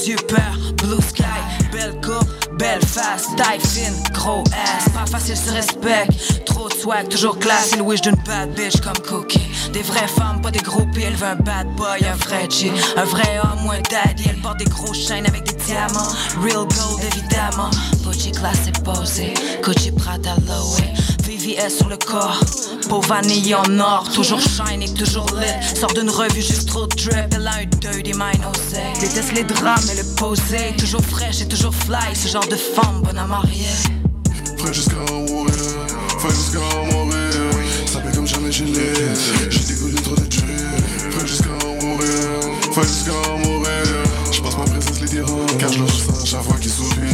Yeux 0.06 0.16
peur, 0.28 0.58
blue 0.78 1.02
sky. 1.02 1.24
Belle 1.72 2.00
coupe, 2.02 2.30
belle 2.58 2.86
face. 2.86 3.28
Taille 3.36 3.60
fine, 3.60 3.96
gros 4.14 4.44
ass. 4.52 4.90
Pas 4.94 5.06
facile, 5.06 5.38
se 5.38 5.52
respecte. 5.52 6.46
Trop 6.46 6.70
de 6.70 6.74
swag, 6.74 7.10
toujours 7.10 7.40
classe. 7.40 7.72
Il 7.76 7.82
wish 7.82 8.02
d'une 8.02 8.16
bad 8.26 8.54
bitch 8.54 8.80
comme 8.82 8.98
Cookie. 9.08 9.42
Des 9.74 9.82
vraies 9.82 10.08
femmes, 10.08 10.42
pas 10.42 10.52
des 10.52 10.60
groupies. 10.60 11.04
Elle 11.04 11.16
veut 11.16 11.28
un 11.28 11.36
bad 11.36 11.68
boy, 11.76 12.06
un 12.06 12.16
vrai 12.16 12.48
G. 12.50 12.72
Un 12.98 13.06
vrai 13.06 13.40
homme 13.44 13.66
ou 13.66 13.72
un 13.72 13.82
daddy. 13.90 14.26
Elle 14.30 14.42
porte 14.42 14.60
des 14.60 14.66
gros 14.66 14.94
chaînes 14.94 15.26
avec 15.26 15.44
des 15.44 15.64
diamants. 15.66 16.12
Real 16.42 16.68
gold 16.68 17.04
évidemment. 17.14 17.72
Bougie 18.04 18.32
classé 18.32 18.72
posé, 18.84 19.34
Gucci 19.64 19.92
Prada 19.92 20.36
Lowe 20.48 20.78
VVS 21.26 21.78
sur 21.78 21.90
le 21.90 21.98
corps, 21.98 22.40
vanille 23.00 23.56
en 23.56 23.80
or, 23.80 24.10
toujours 24.14 24.40
shiny, 24.40 24.94
toujours 24.94 25.28
lit. 25.36 25.78
Sort 25.80 25.94
d'une 25.94 26.10
revue 26.10 26.42
juste 26.42 26.68
trop 26.68 26.88
drip, 26.88 27.34
elle 27.36 27.48
a 27.48 27.56
un 27.56 27.66
dirty 27.80 28.14
mind 28.14 28.42
osé. 28.50 28.82
Déteste 29.00 29.34
les 29.34 29.44
drames 29.44 29.84
et 29.92 29.98
le 29.98 30.16
posé, 30.16 30.74
toujours 30.78 31.04
fraîche 31.04 31.42
et 31.42 31.48
toujours 31.48 31.74
fly, 31.74 32.16
ce 32.16 32.28
genre 32.28 32.48
de 32.48 32.56
femme 32.56 33.02
bonne 33.04 33.18
à 33.18 33.26
marier. 33.26 33.66
Frais 34.58 34.74
jusqu'à 34.74 34.96
mourir, 35.12 35.54
frais 36.20 36.30
jusqu'à 36.30 36.60
mourir. 36.92 37.16
Ça 37.86 38.02
fait 38.02 38.16
comme 38.16 38.28
jamais 38.28 38.52
je 38.52 38.64
l'ai. 38.64 38.94
J'ai 39.50 39.74
dégoulé 39.74 39.96
trop 40.02 40.16
de 40.16 40.26
Dieu. 40.26 40.44
Frais 41.12 41.28
jusqu'à 41.28 41.50
mourir, 41.82 42.10
frais 42.72 42.84
jusqu'à 42.84 43.48
mourir. 43.48 44.04
Je 44.32 44.42
passe 44.42 44.58
ma 44.58 44.64
présence 44.66 45.02
les 45.02 45.08
dérange. 45.08 45.58
Car 45.60 45.72
je 45.72 45.80
leur 45.80 45.90
ça 45.90 46.26
chaque 46.26 46.44
fois 46.44 46.58
qu'ils 46.60 46.72
s'oublient. 46.72 47.05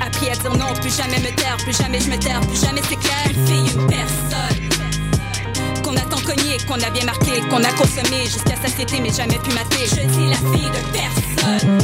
Appris 0.00 0.30
à 0.30 0.34
dire 0.34 0.52
non, 0.56 0.72
plus 0.80 0.94
jamais 0.96 1.18
me 1.18 1.34
taire, 1.34 1.56
plus 1.58 1.76
jamais 1.76 2.00
je 2.00 2.10
me 2.10 2.16
taire, 2.18 2.40
plus 2.40 2.60
jamais 2.60 2.80
c'est 2.88 2.96
clair. 2.96 3.24
Une 3.30 3.46
fille, 3.46 3.70
une 3.74 3.86
personne. 3.86 5.82
Qu'on 5.82 5.96
a 5.96 6.00
tant 6.00 6.20
cogné, 6.20 6.56
qu'on 6.66 6.80
a 6.80 6.90
bien 6.90 7.04
marqué, 7.04 7.40
qu'on 7.50 7.62
a 7.62 7.72
consommé 7.72 8.24
jusqu'à 8.24 8.56
satiété, 8.56 9.00
mais 9.00 9.12
jamais 9.12 9.38
pu 9.38 9.50
mater. 9.50 9.86
Je 9.86 10.06
dis 10.06 10.28
la 10.28 10.36
fille 10.36 10.70
de 10.70 10.82
personne. 10.92 11.78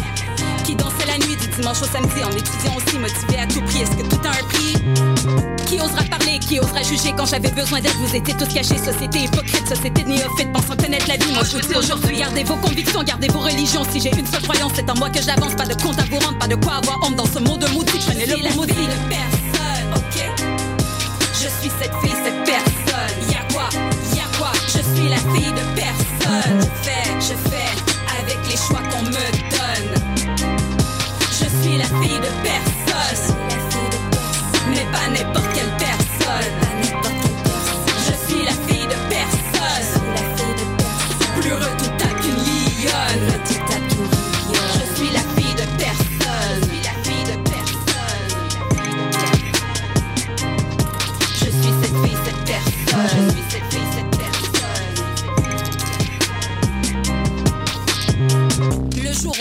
Qui 0.65 0.75
dansait 0.75 1.07
la 1.07 1.19
nuit 1.27 1.37
du 1.37 1.47
dimanche 1.49 1.83
au 1.83 1.87
samedi 1.87 2.25
en 2.25 2.31
étudiant 2.31 2.77
aussi, 2.77 2.99
motivé 2.99 3.39
à 3.39 3.47
tout 3.47 3.63
prix. 3.63 3.83
Est-ce 3.83 3.97
que 3.97 4.03
tout 4.03 4.21
a 4.25 4.31
un 4.31 4.45
prix? 4.49 5.60
Qui 5.71 5.81
osera 5.81 6.03
parler, 6.03 6.41
qui 6.41 6.59
osera 6.59 6.83
juger 6.83 7.15
quand 7.17 7.27
j'avais 7.27 7.53
besoin 7.53 7.79
d'aide? 7.81 7.95
Vous 8.01 8.17
étiez 8.17 8.35
tous 8.35 8.53
cachés, 8.53 8.77
société 8.77 9.21
hypocrite, 9.21 9.69
société 9.69 10.03
néophyte 10.03 10.53
Pensant 10.53 10.75
connaître 10.75 11.07
la 11.07 11.17
vie, 11.17 11.33
moi 11.33 11.45
je 11.45 11.59
vous 11.59 11.61
dis 11.61 11.77
aujourd'hui 11.79 12.19
Gardez 12.19 12.43
vos 12.43 12.57
convictions, 12.57 13.05
gardez 13.05 13.29
vos 13.29 13.39
religions 13.39 13.85
Si 13.93 14.01
j'ai 14.01 14.11
une 14.11 14.27
seule 14.27 14.43
croyance, 14.43 14.73
c'est 14.75 14.91
en 14.91 14.95
moi 14.97 15.11
que 15.11 15.23
j'avance 15.23 15.55
Pas 15.55 15.67
de 15.67 15.81
compte 15.81 15.97
à 16.01 16.03
vous 16.11 16.19
rendre, 16.19 16.39
pas 16.41 16.49
de 16.49 16.57
quoi 16.57 16.73
avoir 16.75 16.99
honte 17.05 17.15
Dans 17.15 17.25
ce 17.25 17.39
monde 17.39 17.65
maudit, 17.73 18.01
prenez 18.05 18.27
le 18.27 18.43
la 18.43 18.51
maudit 18.57 18.75
fille 18.75 18.89
de 18.89 19.09
personne, 19.09 19.95
ok? 19.95 20.25
Je 21.35 21.49
suis 21.61 21.71
cette 21.81 21.95
fille, 22.03 22.17
cette 22.25 22.45
personne. 22.45 23.31
Y'a 23.31 23.55
quoi? 23.55 23.69
Y'a 24.17 24.27
quoi? 24.37 24.51
Je 24.67 24.83
suis 24.93 25.09
la 25.09 25.19
fille 25.19 25.53
de 25.53 25.65
personne. 25.77 26.61
Je 26.61 26.83
fais, 26.83 27.21
je 27.21 27.49
fais 27.49 27.80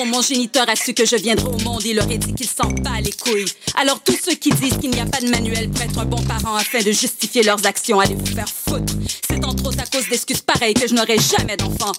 mon 0.05 0.21
géniteur 0.21 0.69
a 0.69 0.75
su 0.75 0.93
que 0.93 1.05
je 1.05 1.15
viendrai 1.15 1.47
au 1.47 1.57
monde, 1.59 1.83
il 1.85 1.99
aurait 1.99 2.17
dit 2.17 2.33
qu'il 2.33 2.47
s'en 2.47 2.69
bat 2.69 3.01
les 3.01 3.11
couilles. 3.11 3.45
Alors 3.75 3.99
tous 4.01 4.17
ceux 4.23 4.35
qui 4.35 4.49
disent 4.51 4.77
qu'il 4.77 4.91
n'y 4.91 4.99
a 4.99 5.05
pas 5.05 5.19
de 5.19 5.29
manuel 5.29 5.69
pour 5.69 5.81
être 5.81 5.99
un 5.99 6.05
bon 6.05 6.21
parent 6.23 6.55
afin 6.55 6.79
de 6.79 6.91
justifier 6.91 7.43
leurs 7.43 7.65
actions, 7.65 7.99
allez 7.99 8.15
vous 8.15 8.25
faire 8.25 8.47
foutre. 8.47 8.93
C'est 9.29 9.43
entre 9.43 9.65
autres 9.67 9.79
à 9.79 9.85
cause 9.85 10.07
d'excuses 10.09 10.41
pareilles 10.41 10.73
que 10.73 10.87
je 10.87 10.93
n'aurai 10.93 11.17
jamais 11.17 11.57
d'enfant. 11.57 11.91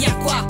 Y'a 0.00 0.10
quoi 0.22 0.46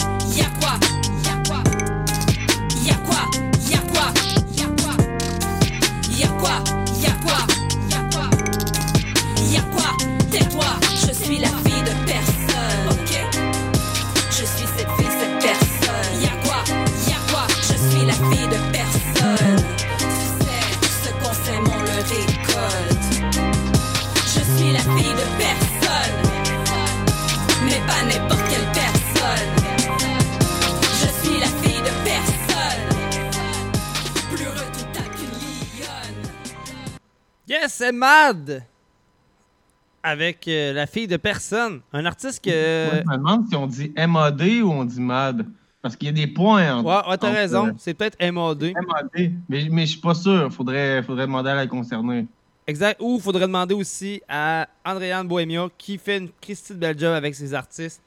quoi 9.70 9.95
Tais-toi, 10.31 10.66
je 11.07 11.12
suis 11.24 11.39
Yes, 37.48 37.72
c'est 37.72 37.92
Mad! 37.92 38.62
Avec 40.02 40.46
euh, 40.48 40.72
la 40.72 40.86
fille 40.86 41.06
de 41.06 41.16
personne. 41.16 41.80
Un 41.92 42.04
artiste 42.06 42.44
que. 42.44 42.50
Ouais, 42.50 43.02
je 43.04 43.10
me 43.10 43.16
demande 43.16 43.48
si 43.48 43.56
on 43.56 43.66
dit 43.66 43.92
MAD 43.96 44.42
ou 44.62 44.70
on 44.70 44.84
dit 44.84 45.00
MAD. 45.00 45.46
Parce 45.82 45.96
qu'il 45.96 46.06
y 46.06 46.10
a 46.10 46.12
des 46.12 46.26
points 46.26 46.76
entre. 46.76 46.88
Ouais, 46.88 47.10
ouais, 47.10 47.18
t'as 47.18 47.30
raison. 47.30 47.68
euh, 47.68 47.72
C'est 47.78 47.94
peut-être 47.94 48.16
MAD. 48.20 48.62
MAD. 48.62 49.32
Mais, 49.48 49.68
mais 49.70 49.86
je 49.86 49.92
suis 49.92 50.00
pas 50.00 50.14
sûr. 50.14 50.52
Faudrait, 50.52 51.02
faudrait 51.02 51.26
demander 51.26 51.50
à 51.50 51.54
la 51.54 51.66
concernée. 51.66 52.26
Exact. 52.66 53.00
Ou 53.00 53.16
il 53.16 53.22
faudrait 53.22 53.46
demander 53.46 53.74
aussi 53.74 54.20
à 54.28 54.68
Andréane 54.84 55.26
Bohemia 55.26 55.68
qui 55.78 55.98
fait 55.98 56.18
une 56.18 56.28
Christie 56.40 56.74
de 56.74 56.78
belle 56.78 56.98
job 56.98 57.12
avec 57.14 57.34
ses 57.34 57.54
artistes. 57.54 58.02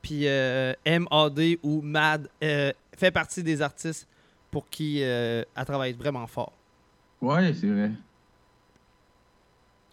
Puis 0.00 0.22
euh, 0.26 0.72
MAD 0.86 1.40
ou 1.62 1.82
MAD 1.82 2.28
euh, 2.42 2.72
fait 2.96 3.10
partie 3.10 3.42
des 3.42 3.60
artistes 3.62 4.08
pour 4.50 4.68
qui 4.68 5.02
euh, 5.02 5.44
elle 5.54 5.64
travaille 5.64 5.92
vraiment 5.92 6.26
fort. 6.26 6.52
Ouais, 7.20 7.52
c'est 7.52 7.66
vrai. 7.66 7.90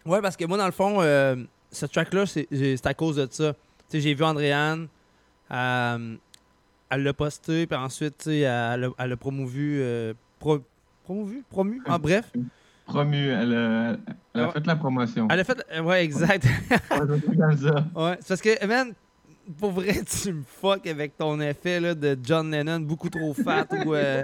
Ouais, 0.06 0.20
parce 0.22 0.36
que 0.36 0.44
moi, 0.44 0.56
dans 0.56 0.66
le 0.66 0.72
fond, 0.72 0.98
euh, 1.00 1.36
ce 1.70 1.86
track-là, 1.86 2.24
c'est 2.26 2.86
à 2.86 2.94
cause 2.94 3.16
de 3.16 3.26
ça. 3.30 3.52
Tu 3.52 3.58
sais, 3.88 4.00
j'ai 4.00 4.14
vu 4.14 4.24
Andréane, 4.24 4.88
euh, 5.50 6.16
elle 6.90 7.02
l'a 7.02 7.12
posté, 7.12 7.66
puis 7.66 7.76
ensuite, 7.78 8.18
tu 8.18 8.24
sais, 8.24 8.38
elle 8.40 8.92
l'a 8.96 9.16
promovu. 9.16 9.78
euh, 9.80 10.14
pro- 10.38 10.62
promovu? 11.04 11.44
Promu? 11.50 11.82
En 11.88 11.98
bref? 11.98 12.32
Promu. 12.84 13.28
Elle 13.28 13.54
a, 13.54 13.96
elle 14.34 14.40
a 14.40 14.46
Ouais. 14.46 14.52
fait 14.52 14.66
la 14.66 14.76
promotion. 14.76 15.26
Elle 15.30 15.40
a 15.40 15.44
fait. 15.44 15.64
euh, 15.72 15.80
Ouais, 15.82 16.04
exact. 16.04 16.44
Ouais, 16.44 18.16
c'est 18.20 18.28
parce 18.28 18.40
que, 18.40 18.66
man, 18.66 18.92
pour 19.58 19.72
vrai, 19.72 19.94
tu 20.22 20.32
me 20.32 20.42
fuck 20.44 20.86
avec 20.86 21.16
ton 21.16 21.40
effet 21.40 21.80
là, 21.80 21.94
de 21.94 22.16
John 22.22 22.50
Lennon 22.50 22.80
beaucoup 22.80 23.08
trop 23.10 23.34
fat 23.34 23.66
ou. 23.84 23.94
euh, 23.94 24.22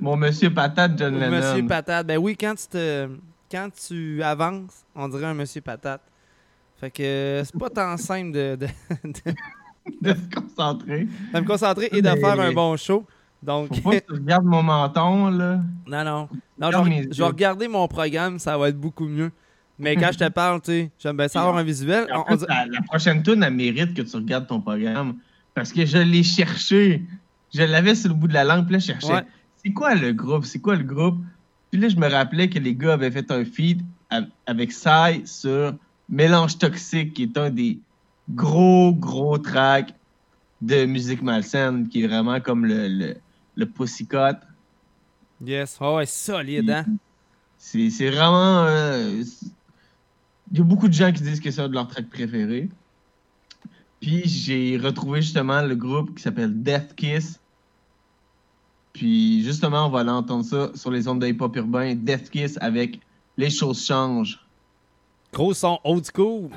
Mon 0.00 0.16
monsieur 0.16 0.52
patate, 0.52 0.92
John 0.98 1.18
Lennon. 1.18 1.36
Monsieur 1.38 1.66
Patate. 1.66 2.06
Ben 2.06 2.18
oui, 2.18 2.36
quand 2.38 2.54
tu 2.54 2.66
te. 2.68 3.08
Quand 3.50 3.68
tu 3.88 4.22
avances, 4.22 4.84
on 4.94 5.08
dirait 5.08 5.26
un 5.26 5.34
Monsieur 5.34 5.60
Patate. 5.60 6.02
Fait 6.78 6.90
que 6.90 7.42
c'est 7.44 7.58
pas 7.58 7.70
tant 7.70 7.96
simple 7.96 8.32
de, 8.32 8.56
de, 8.56 8.66
de 10.02 10.14
se 10.14 10.34
concentrer. 10.40 11.06
de 11.34 11.40
me 11.40 11.44
concentrer 11.46 11.88
et 11.92 12.02
de 12.02 12.08
Mais- 12.10 12.20
faire 12.20 12.40
un 12.40 12.52
bon 12.52 12.76
show. 12.76 13.06
Donc, 13.42 13.72
Faut 13.82 13.90
pas 13.90 14.00
que 14.00 14.06
tu 14.06 14.12
regardes 14.14 14.44
mon 14.46 14.62
menton, 14.62 15.28
là. 15.30 15.60
non, 15.86 16.04
non. 16.04 16.28
Non, 16.58 16.70
je 16.72 16.88
vais- 16.90 17.08
je 17.12 17.18
vais 17.22 17.26
regarder 17.28 17.68
mon 17.68 17.86
programme, 17.86 18.38
ça 18.38 18.56
va 18.58 18.70
être 18.70 18.80
beaucoup 18.80 19.06
mieux. 19.06 19.30
Mais 19.78 19.94
quand 19.94 20.08
je 20.10 20.18
te 20.18 20.28
parle, 20.30 20.60
tu 20.62 20.70
sais, 20.72 20.90
j'aime 20.98 21.16
bien 21.18 21.28
ça 21.28 21.40
avoir 21.42 21.56
un 21.58 21.62
visuel. 21.62 22.08
En 22.12 22.20
On- 22.20 22.22
on 22.22 22.26
fait, 22.30 22.36
dirait- 22.38 22.48
la, 22.54 22.66
la 22.66 22.82
prochaine 22.82 23.22
tune, 23.22 23.42
elle 23.42 23.52
mérite 23.54 23.94
que 23.94 24.02
tu 24.02 24.16
regardes 24.16 24.46
ton 24.46 24.60
programme. 24.60 25.16
Parce 25.54 25.72
que 25.72 25.84
je 25.86 25.98
l'ai 25.98 26.22
cherché. 26.22 27.02
Je 27.54 27.62
l'avais 27.62 27.94
sur 27.94 28.08
le 28.08 28.14
bout 28.14 28.26
de 28.28 28.34
la 28.34 28.44
langue, 28.44 28.64
puis 28.64 28.72
là, 28.72 28.78
je 28.78 28.86
cherchais. 28.86 29.12
Ouais. 29.12 29.22
C'est 29.62 29.72
quoi 29.72 29.94
le 29.94 30.12
groupe? 30.12 30.44
C'est 30.44 30.58
quoi 30.60 30.76
le 30.76 30.84
groupe? 30.84 31.18
Puis 31.76 31.82
là, 31.82 31.90
je 31.90 31.96
me 31.96 32.08
rappelais 32.08 32.48
que 32.48 32.58
les 32.58 32.74
gars 32.74 32.94
avaient 32.94 33.10
fait 33.10 33.30
un 33.30 33.44
feed 33.44 33.82
av- 34.08 34.30
avec 34.46 34.72
Sai 34.72 35.20
sur 35.26 35.74
Mélange 36.08 36.56
Toxique, 36.56 37.12
qui 37.12 37.24
est 37.24 37.36
un 37.36 37.50
des 37.50 37.80
gros, 38.30 38.94
gros 38.94 39.36
tracks 39.36 39.94
de 40.62 40.86
musique 40.86 41.20
malsaine, 41.20 41.86
qui 41.86 42.02
est 42.02 42.06
vraiment 42.06 42.40
comme 42.40 42.64
le, 42.64 42.88
le, 42.88 43.16
le 43.56 43.66
Pussycat. 43.66 44.40
Yes, 45.44 45.76
oh, 45.82 45.96
ouais, 45.96 46.06
solide, 46.06 46.70
hein? 46.70 46.86
C'est 47.58 47.90
c'est 47.90 48.08
vraiment. 48.08 48.64
euh, 48.64 49.22
Il 50.50 50.56
y 50.56 50.60
a 50.62 50.64
beaucoup 50.64 50.88
de 50.88 50.94
gens 50.94 51.12
qui 51.12 51.22
disent 51.22 51.40
que 51.40 51.50
c'est 51.50 51.60
un 51.60 51.68
de 51.68 51.74
leurs 51.74 51.88
tracks 51.88 52.08
préférés. 52.08 52.70
Puis 54.00 54.22
j'ai 54.24 54.78
retrouvé 54.78 55.20
justement 55.20 55.60
le 55.60 55.76
groupe 55.76 56.14
qui 56.14 56.22
s'appelle 56.22 56.54
Death 56.62 56.94
Kiss. 56.96 57.38
Puis 58.96 59.42
justement, 59.42 59.88
on 59.88 59.90
va 59.90 60.00
aller 60.00 60.08
entendre 60.08 60.42
ça 60.42 60.70
sur 60.74 60.90
les 60.90 61.06
ondes 61.06 61.20
de 61.20 61.26
hip-hop 61.26 61.54
urbain. 61.56 61.94
Death 61.94 62.30
Kiss 62.30 62.56
avec 62.62 62.98
Les 63.36 63.50
choses 63.50 63.84
changent. 63.84 64.40
Gros 65.34 65.52
son 65.52 65.78
old 65.84 66.02
school. 66.06 66.48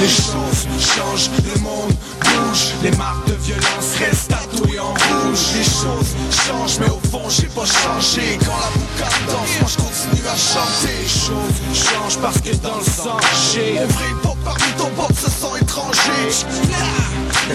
Les 0.00 0.06
choses 0.06 0.45
changent, 0.80 1.30
le 1.44 1.60
monde 1.60 1.92
bouge 2.20 2.72
Les 2.82 2.90
marques 2.92 3.26
de 3.28 3.34
violence 3.34 3.96
restent 3.98 4.28
tatouées 4.28 4.78
en 4.78 4.92
rouge. 4.92 5.40
Les 5.56 5.64
choses 5.64 6.12
changent, 6.30 6.78
mais 6.80 6.88
au 6.88 7.00
fond 7.10 7.28
j'ai 7.28 7.48
pas 7.48 7.64
changé. 7.64 8.38
Quand 8.44 8.58
la 8.58 8.70
boucane 8.74 9.26
danse, 9.26 9.60
moi 9.60 9.70
je 9.70 9.76
continue 9.76 10.26
à 10.26 10.36
chanter. 10.36 10.96
Les 11.02 11.08
choses 11.08 11.88
changent 11.88 12.18
parce 12.18 12.40
que 12.40 12.54
dans 12.56 12.76
le 12.76 12.84
sang 12.84 13.18
j'ai 13.52 13.74
Mon 13.74 13.86
vrai 13.86 14.12
pop 14.22 14.36
parmi 14.44 14.72
ton 14.78 14.90
pop 14.90 15.12
se 15.12 15.30
sent 15.30 15.62
étranger 15.62 16.44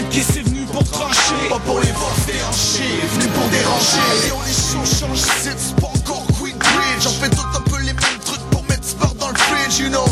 Qui 0.09 0.19
est 0.19 0.43
venu 0.43 0.65
pour 0.65 0.83
trancher. 0.83 1.49
Pas 1.49 1.59
pour 1.59 1.79
les 1.79 1.91
voir 1.91 2.15
déhancher 2.27 3.01
Venu 3.13 3.27
pour 3.27 3.47
déranger. 3.49 4.27
Et 4.27 4.31
on 4.31 4.41
les 4.45 4.53
choses 4.53 4.99
changent, 4.99 5.27
c'est 5.41 5.75
pas 5.75 5.87
encore 5.87 6.25
Queen 6.39 6.57
Bridge. 6.57 7.05
On 7.05 7.23
fait 7.23 7.29
tout 7.29 7.47
un 7.55 7.61
peu 7.61 7.79
les 7.79 7.93
mêmes 7.93 8.21
trucs 8.25 8.43
pour 8.51 8.63
mettre 8.63 8.85
sport 8.85 9.15
dans 9.15 9.29
le 9.29 9.37
fridge 9.37 9.79
You 9.79 9.89
know, 9.89 10.05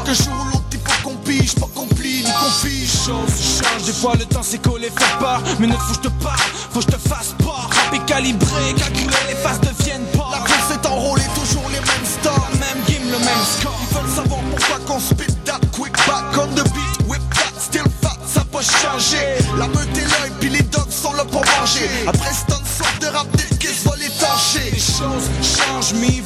Pas 0.00 0.06
que 0.06 0.14
jour 0.14 0.32
ou 0.32 0.44
l'autre 0.46 0.64
il 0.72 0.78
faut 0.78 1.08
qu'on 1.08 1.16
pige 1.16 1.54
Pas 1.56 1.68
qu'on 1.74 1.86
plie 1.86 2.22
ni 2.24 2.30
qu'on 2.32 2.50
fige 2.66 2.90
Choses 2.90 3.60
changent, 3.60 3.84
des 3.84 3.92
fois 3.92 4.14
le 4.18 4.24
temps 4.24 4.42
c'est 4.42 4.60
collé 4.62 4.88
fait 4.88 5.18
peur 5.18 5.42
Mais 5.58 5.66
ne 5.66 5.72
faut 5.72 5.94
que 5.94 5.94
je 5.94 6.08
te 6.08 6.24
parle, 6.24 6.38
faut 6.70 6.80
que 6.80 6.86
je 6.86 6.96
te 6.96 7.08
fasse 7.08 7.34
part. 7.38 7.68
Rap 7.70 7.94
est 7.94 8.04
calibré, 8.06 8.74
calculé, 8.76 9.16
les 9.28 9.34
faces 9.34 9.60
deviennent 9.60 10.06
pas. 10.16 10.28
La 10.32 10.38
course 10.38 10.70
est 10.72 10.86
enrôlée, 10.86 11.24
toujours 11.34 11.68
les 11.68 11.80
mêmes 11.80 12.06
stars 12.06 12.48
La 12.52 12.66
même 12.66 12.84
game, 12.88 13.10
le 13.10 13.18
même 13.18 13.44
score. 13.44 13.78
Ils 13.80 13.96
veulent 13.96 14.16
savoir 14.16 14.40
pourquoi 14.50 14.78
qu'on 14.86 15.00
spit 15.00 15.34
that 15.44 15.60
quick 15.72 15.92
back. 16.06 16.24
On 16.38 16.46
the 16.54 16.64
beat 16.72 17.08
Whip 17.08 17.22
that, 17.34 17.60
still 17.60 17.84
fat, 18.02 18.16
ça 18.26 18.44
peut 18.44 18.62
changer. 18.62 19.44
La 19.58 19.66
meute 19.68 19.96
est 19.96 20.08
là 20.08 20.26
et 20.28 20.30
puis 20.40 20.50
les 20.50 20.62
dogs 20.62 20.90
sont 20.90 21.12
là 21.12 21.24
pour 21.24 21.44
manger. 21.58 21.88
Après 22.06 22.30
c'est 22.32 22.54
une 22.54 22.66
sorte 22.66 23.02
de 23.02 23.06
rap 23.06 23.26
des 23.36 23.56
kiss 23.58 23.84
va 23.84 23.96
l'étancher 23.96 24.70
Les 24.72 24.78
choses 24.78 25.28
changent 25.42 25.94
mais 26.00 26.19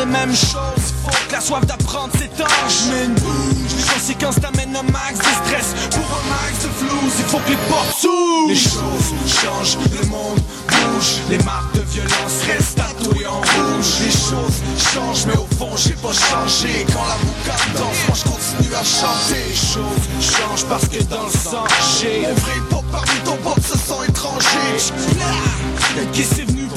les 0.00 0.06
mêmes 0.06 0.34
choses. 0.34 0.94
Faut 1.04 1.10
que 1.28 1.32
la 1.32 1.40
soif 1.40 1.66
d'apprendre 1.66 2.12
s'étanche. 2.16 2.88
Mais 2.90 3.04
une 3.04 3.14
bouge, 3.14 3.72
les 3.76 3.94
conséquences 3.94 4.40
t'amènent 4.40 4.76
un 4.76 4.82
max 4.90 5.18
de 5.18 5.32
stress. 5.44 5.74
Pour 5.90 6.04
un 6.04 6.24
max 6.28 6.64
de 6.64 6.70
flouze, 6.78 7.14
il 7.18 7.24
faut 7.24 7.38
que 7.38 7.50
les 7.50 7.62
portes 7.68 7.96
s'ouvrent. 7.98 8.48
Les 8.48 8.56
choses 8.56 9.08
changent, 9.26 9.76
le 10.00 10.06
monde 10.08 10.40
bouge. 10.68 11.20
Les 11.28 11.38
marques 11.38 11.74
de 11.74 11.82
violence 11.82 12.36
restent 12.46 12.76
tatouées 12.76 13.26
en 13.26 13.40
rouge. 13.40 14.00
Les 14.04 14.10
choses 14.10 14.60
changent 14.92 15.26
mais 15.26 15.36
au 15.36 15.48
fond 15.58 15.76
j'ai 15.76 15.94
pas 15.94 16.12
changé. 16.12 16.86
Quand 16.92 17.06
la 17.06 17.18
boucane 17.20 17.72
danse, 17.76 18.00
moi 18.06 18.16
je 18.16 18.24
continue 18.30 18.74
à 18.74 18.84
chanter. 18.84 19.44
Les 19.48 19.54
choses 19.54 20.06
changent 20.20 20.66
parce 20.68 20.88
que 20.88 21.02
dans 21.04 21.24
le 21.24 21.30
sang 21.30 21.64
j'ai 22.00 22.22
vrai 22.22 22.60
pop 22.70 22.84
parmi 22.90 23.20
ton 23.24 23.36
pop 23.36 23.60
se 23.60 23.76
sent 23.76 24.08
étranger 24.08 24.70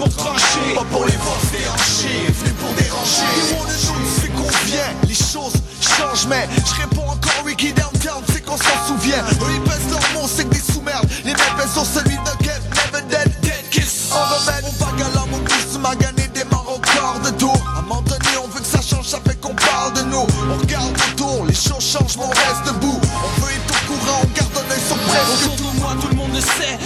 pour 0.03 0.15
trancher 0.15 0.73
Pas 0.75 0.83
pour 0.91 1.05
les 1.05 1.17
voir 1.17 1.37
déhancher 1.51 2.31
Venu 2.39 2.53
pour 2.53 2.73
déranger. 2.73 3.23
Le 3.35 3.77
jour 3.77 3.95
c'est 4.19 4.33
qu'on 4.33 4.65
vient. 4.65 4.93
Les 5.07 5.15
choses 5.15 5.53
changent 5.81 6.27
mais 6.27 6.47
Je 6.65 6.81
réponds 6.81 7.09
encore 7.09 7.45
Ricky 7.45 7.73
Downtown 7.73 8.23
C'est 8.31 8.41
qu'on 8.41 8.57
s'en 8.57 8.87
souvient. 8.87 9.23
Eux 9.41 9.53
ils 9.55 9.61
pèsent 9.61 9.89
leurs 9.89 10.21
mots 10.21 10.27
c'est 10.27 10.45
que 10.45 10.53
des 10.53 10.73
sous-merdes. 10.73 11.07
Les 11.23 11.33
mêmes 11.33 11.55
pèsent 11.57 11.73
sur 11.73 11.85
celui 11.85 12.15
de 12.17 12.43
Get 12.43 12.61
Never 12.75 13.05
Dead 13.09 13.31
Dead 13.41 13.69
Kiss. 13.71 14.11
On 14.11 14.15
remède 14.15 14.65
On 14.67 14.83
bague 14.83 15.01
à 15.01 15.09
la 15.15 15.25
mon 15.25 15.39
tu 15.71 15.79
m'as 15.79 15.95
gagné 15.95 16.27
des 16.33 16.43
marres 16.45 16.69
au 16.69 16.79
quart 16.79 17.19
de 17.23 17.29
tour 17.31 17.57
À 17.75 17.79
un 17.79 17.81
moment 17.81 18.01
donné 18.01 18.37
on 18.43 18.47
veut 18.47 18.61
que 18.61 18.67
ça 18.67 18.81
change 18.81 19.07
Ça 19.07 19.19
qu'on 19.41 19.55
parle 19.55 19.93
de 19.93 20.01
nous. 20.03 20.25
On 20.51 20.57
regarde 20.59 20.93
autour 21.11 21.45
Les 21.45 21.55
choses 21.55 21.83
changent 21.83 22.17
mais 22.17 22.25
on 22.25 22.29
reste 22.29 22.65
debout. 22.67 22.99
On 23.01 23.41
veut 23.41 23.51
être 23.51 23.73
au 23.73 23.93
courant 23.93 24.21
On 24.23 24.37
garde 24.37 24.51
un 24.57 24.71
œil 24.71 24.81
sur 24.85 24.97
presque 24.97 25.51
Autour 25.51 25.71
de 25.71 25.79
moi 25.79 25.95
tout 26.01 26.07
le 26.09 26.15
monde 26.15 26.33
le 26.33 26.41
sait 26.41 26.82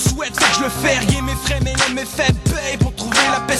souhaite 0.00 0.34
que 0.36 0.54
je 0.56 0.64
le 0.64 0.70
fais 0.70 0.98
Rien 0.98 1.22
m'effraie 1.22 1.60
mais 1.62 1.74
les 1.86 1.94
méfaits 1.94 2.32
payent 2.44 2.78
Pour 2.78 2.94
trouver 2.94 3.10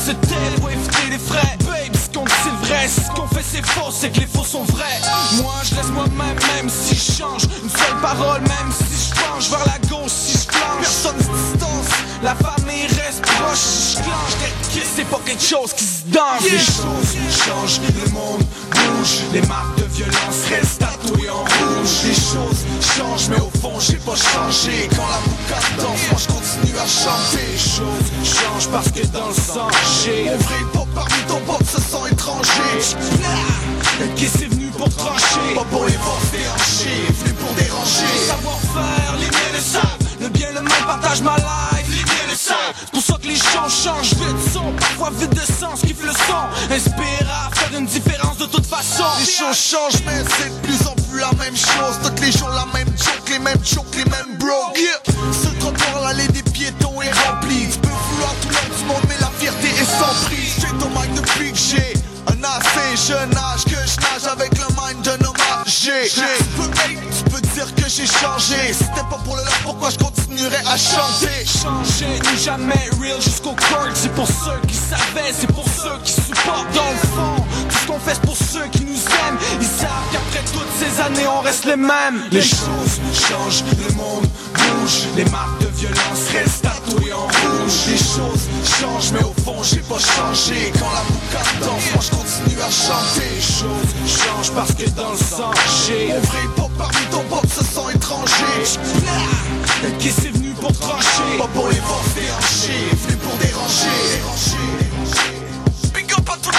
se 0.01 0.13
tait 0.13 0.61
pour 0.61 0.71
éviter 0.71 1.11
les 1.11 1.19
frais. 1.19 1.57
Babe, 1.65 1.95
ce 1.95 2.09
qu'on 2.17 2.25
dit 2.25 2.33
c'est 2.43 2.67
vrai, 2.67 2.89
ce 2.89 3.11
qu'on 3.11 3.27
fait 3.29 3.45
c'est 3.45 3.67
faux, 3.67 3.91
c'est 3.91 4.11
que 4.11 4.21
les 4.21 4.27
faux 4.27 4.45
sont 4.45 4.65
vrais. 4.65 5.01
Moi 5.43 5.53
je 5.65 5.75
reste 5.75 5.91
moi-même, 5.91 6.39
même 6.57 6.71
si 6.71 6.95
je 6.95 7.13
change. 7.19 7.43
Une 7.63 7.69
seule 7.69 8.01
parole, 8.01 8.41
même 8.41 8.73
si 8.73 9.09
je 9.09 9.21
penche 9.21 9.51
vers 9.51 9.65
la 9.67 9.79
gauche, 9.89 10.11
si 10.11 10.39
je 10.39 10.47
planche. 10.47 10.81
Personne 10.81 11.60
la 12.23 12.35
famille 12.35 12.87
reste 12.87 13.23
proche. 13.23 13.97
Je 14.75 14.81
c'est 14.97 15.05
pas 15.05 15.21
quelque 15.25 15.43
chose 15.43 15.73
qui 15.73 15.85
se 15.85 16.07
danse. 16.07 16.43
Les 16.43 16.59
choses 16.59 17.17
changent, 17.45 17.81
le 17.81 18.11
monde 18.11 18.45
bouge. 18.71 19.21
Les 19.33 19.43
marques 19.43 19.77
de 19.79 19.85
violence 19.85 20.45
restent 20.49 20.81
tatouées 20.81 21.31
en 21.31 21.41
rouge. 21.41 22.05
Les 22.05 22.15
choses 22.15 22.65
changent, 22.97 23.29
mais 23.31 23.41
au 23.41 23.51
fond 23.61 23.79
j'ai 23.81 23.97
pas 23.97 24.17
changé. 24.17 24.89
Quand 24.91 25.09
la 25.09 25.21
boucane 25.25 25.77
danse, 25.79 26.01
moi 26.11 26.21
je 26.21 26.27
continue 26.27 26.79
à 26.79 26.87
chanter. 26.87 27.47
Les 27.53 27.59
choses 27.59 28.09
changent 28.25 28.69
parce 28.69 28.91
que 28.91 29.07
dans 29.09 29.29
le 29.29 29.35
sang 29.35 29.69
j'ai 30.03 30.25
Mon 30.25 30.37
vrai 30.37 30.61
pop 30.73 30.89
parmi 30.95 31.21
ton 31.29 31.41
pop 31.41 31.63
se 31.65 31.81
sent 31.81 32.13
étranger. 32.13 32.97
Qui 34.17 34.27
c'est 34.27 34.47
venu 34.47 34.67
pour 34.77 34.89
trancher? 34.95 35.55
Pas 35.55 35.65
pour 35.65 35.85
les 35.85 35.97
voir 35.97 36.21
déhancher, 36.33 37.05
venu 37.21 37.35
pour 37.35 37.53
déranger. 37.55 38.29
Savoir-faire, 38.29 39.15
les 39.19 39.27
miens 39.27 39.53
le 39.53 39.61
savent. 39.61 40.11
Le 40.21 40.29
bien, 40.29 40.49
le 40.53 40.61
mal, 40.61 40.83
partage 40.87 41.23
ma 41.23 41.37
life, 41.37 41.80
C'est 42.79 42.91
pour 42.91 43.03
ça 43.03 43.15
que 43.21 43.27
les 43.27 43.37
gens 43.37 43.69
changent 43.69 44.15
vite, 44.15 44.53
sont 44.53 44.73
parfois 44.79 45.11
vite 45.11 45.31
de 45.31 45.41
sens, 45.41 45.81
kiffent 45.81 46.05
le 46.05 46.13
son. 46.13 46.75
Inspire 46.75 47.29
à 47.31 47.55
faire 47.55 47.79
une 47.79 47.87
différence 47.87 48.39
de 48.39 48.47
toute 48.47 48.67
façon. 48.67 49.05
Les 49.19 49.27
choses 49.27 49.57
changent, 49.57 50.03
mais 50.07 50.23
c'est 50.37 50.51
de 50.51 50.67
plus 50.67 50.87
en 50.87 50.95
plus 50.95 51.21
la 51.21 51.33
même 51.39 51.57
chose. 51.57 51.99
Tous 52.03 52.23
les 52.23 52.33
jours 52.33 52.51
la 52.51 52.67
même 52.73 52.89
joke, 52.97 53.29
les 53.29 53.39
mêmes 53.39 53.65
jokes, 53.65 53.95
les 53.97 54.05
mêmes 54.05 54.39
broke. 54.39 54.79
Ce 55.33 55.49
trottoir, 55.59 56.03
l'allée 56.03 56.29
des 56.29 56.43
piétons 56.43 57.01
est 57.03 57.13
remplie. 57.13 57.69
Tu 57.71 57.79
peux 57.79 57.89
vouloir 57.89 58.35
tout 58.43 58.49
du 58.49 58.85
monde, 58.85 59.03
mais 59.09 59.19
la 59.21 59.31
fierté 59.39 59.69
est 59.69 59.85
sans 59.85 60.27
prix. 60.27 60.53
J'ai 60.61 60.79
ton 60.79 60.91
mic 60.91 61.15
depuis 61.15 61.53
que 61.53 61.59
j'ai 61.59 61.95
un 62.27 62.43
assez 62.45 63.13
jeune 63.13 63.37
âge 63.37 63.65
que 63.65 63.71
je 63.71 64.01
nage 64.01 64.31
avec 64.31 64.51
le 64.59 64.67
mind 64.77 65.03
d'un 65.03 65.31
tu 65.71 66.45
peux 66.57 67.20
que 67.69 67.89
j'ai 67.89 68.07
changé. 68.07 68.73
C'était 68.73 69.07
pas 69.11 69.19
pour 69.25 69.37
le 69.37 69.43
love, 69.43 69.61
pourquoi 69.63 69.91
je 69.91 69.99
continuerais 69.99 70.63
à 70.67 70.77
chanter? 70.77 71.45
Changer 71.45 72.19
n'est 72.21 72.39
jamais 72.39 72.89
real 73.01 73.21
jusqu'au 73.21 73.51
court 73.51 73.89
C'est 73.95 74.13
pour 74.15 74.27
ceux 74.27 74.61
qui 74.67 74.75
savaient, 74.75 75.33
c'est 75.33 75.53
pour 75.53 75.67
ceux 75.69 75.99
qui 76.03 76.13
supportent 76.13 76.73
Dans 76.75 76.91
le 76.91 76.97
fond, 77.09 77.40
c'est 78.07 78.21
pour 78.21 78.37
ceux 78.37 78.67
qui 78.73 78.85
nous 78.85 78.97
aiment. 78.97 79.39
Ils 79.61 79.67
savent 79.67 79.89
qu'après 80.13 80.43
toutes 80.53 80.73
ces 80.79 81.01
années 81.01 81.27
on 81.27 81.41
reste 81.41 81.65
les 81.65 81.77
mêmes. 81.77 82.23
Les 82.31 82.43
choses 82.43 83.01
changent, 83.13 83.65
le 83.79 83.95
monde 83.95 84.27
bouge. 84.55 85.07
Les 85.17 85.25
marques 85.27 85.61
de 85.61 85.69
violence 85.79 86.29
restent 86.33 86.63
tatouées 86.63 87.13
en 87.13 87.27
rouge. 87.27 87.79
Les 87.89 87.97
choses 87.97 88.47
changent 88.79 89.13
mais 89.13 89.25
au 89.25 89.35
fond 89.45 89.63
j'ai 89.63 89.81
pas 89.81 89.99
changé. 89.99 90.73
Quand 90.79 90.93
la 90.93 91.03
boucane 91.09 91.61
danse, 91.61 91.85
moi 91.95 92.03
je 92.03 92.11
continue 92.11 92.61
à 92.61 92.71
chanter. 92.71 93.31
Les 93.35 93.43
choses 93.43 93.93
changent 94.07 94.53
parce 94.55 94.75
que 94.75 94.89
dans 94.91 95.13
le 95.13 95.19
sang 95.19 95.51
j'ai 95.87 96.09
Mon 96.09 96.21
vrai 96.21 96.45
pop 96.57 96.71
parmi 96.79 97.05
ton 97.11 97.23
pop 97.25 97.47
se 97.47 97.65
sent 97.65 97.95
étranger. 97.95 98.79
Qui 99.99 100.11
c'est 100.11 100.33
venu 100.33 100.51
pour 100.61 100.73
trancher? 100.79 101.39
Pas 101.39 101.49
pour 101.55 101.69
les 101.69 101.81
voir 101.81 102.03
déhancher, 102.15 102.97
venu 103.07 103.17
pour 103.17 103.37
déranger. 103.39 104.90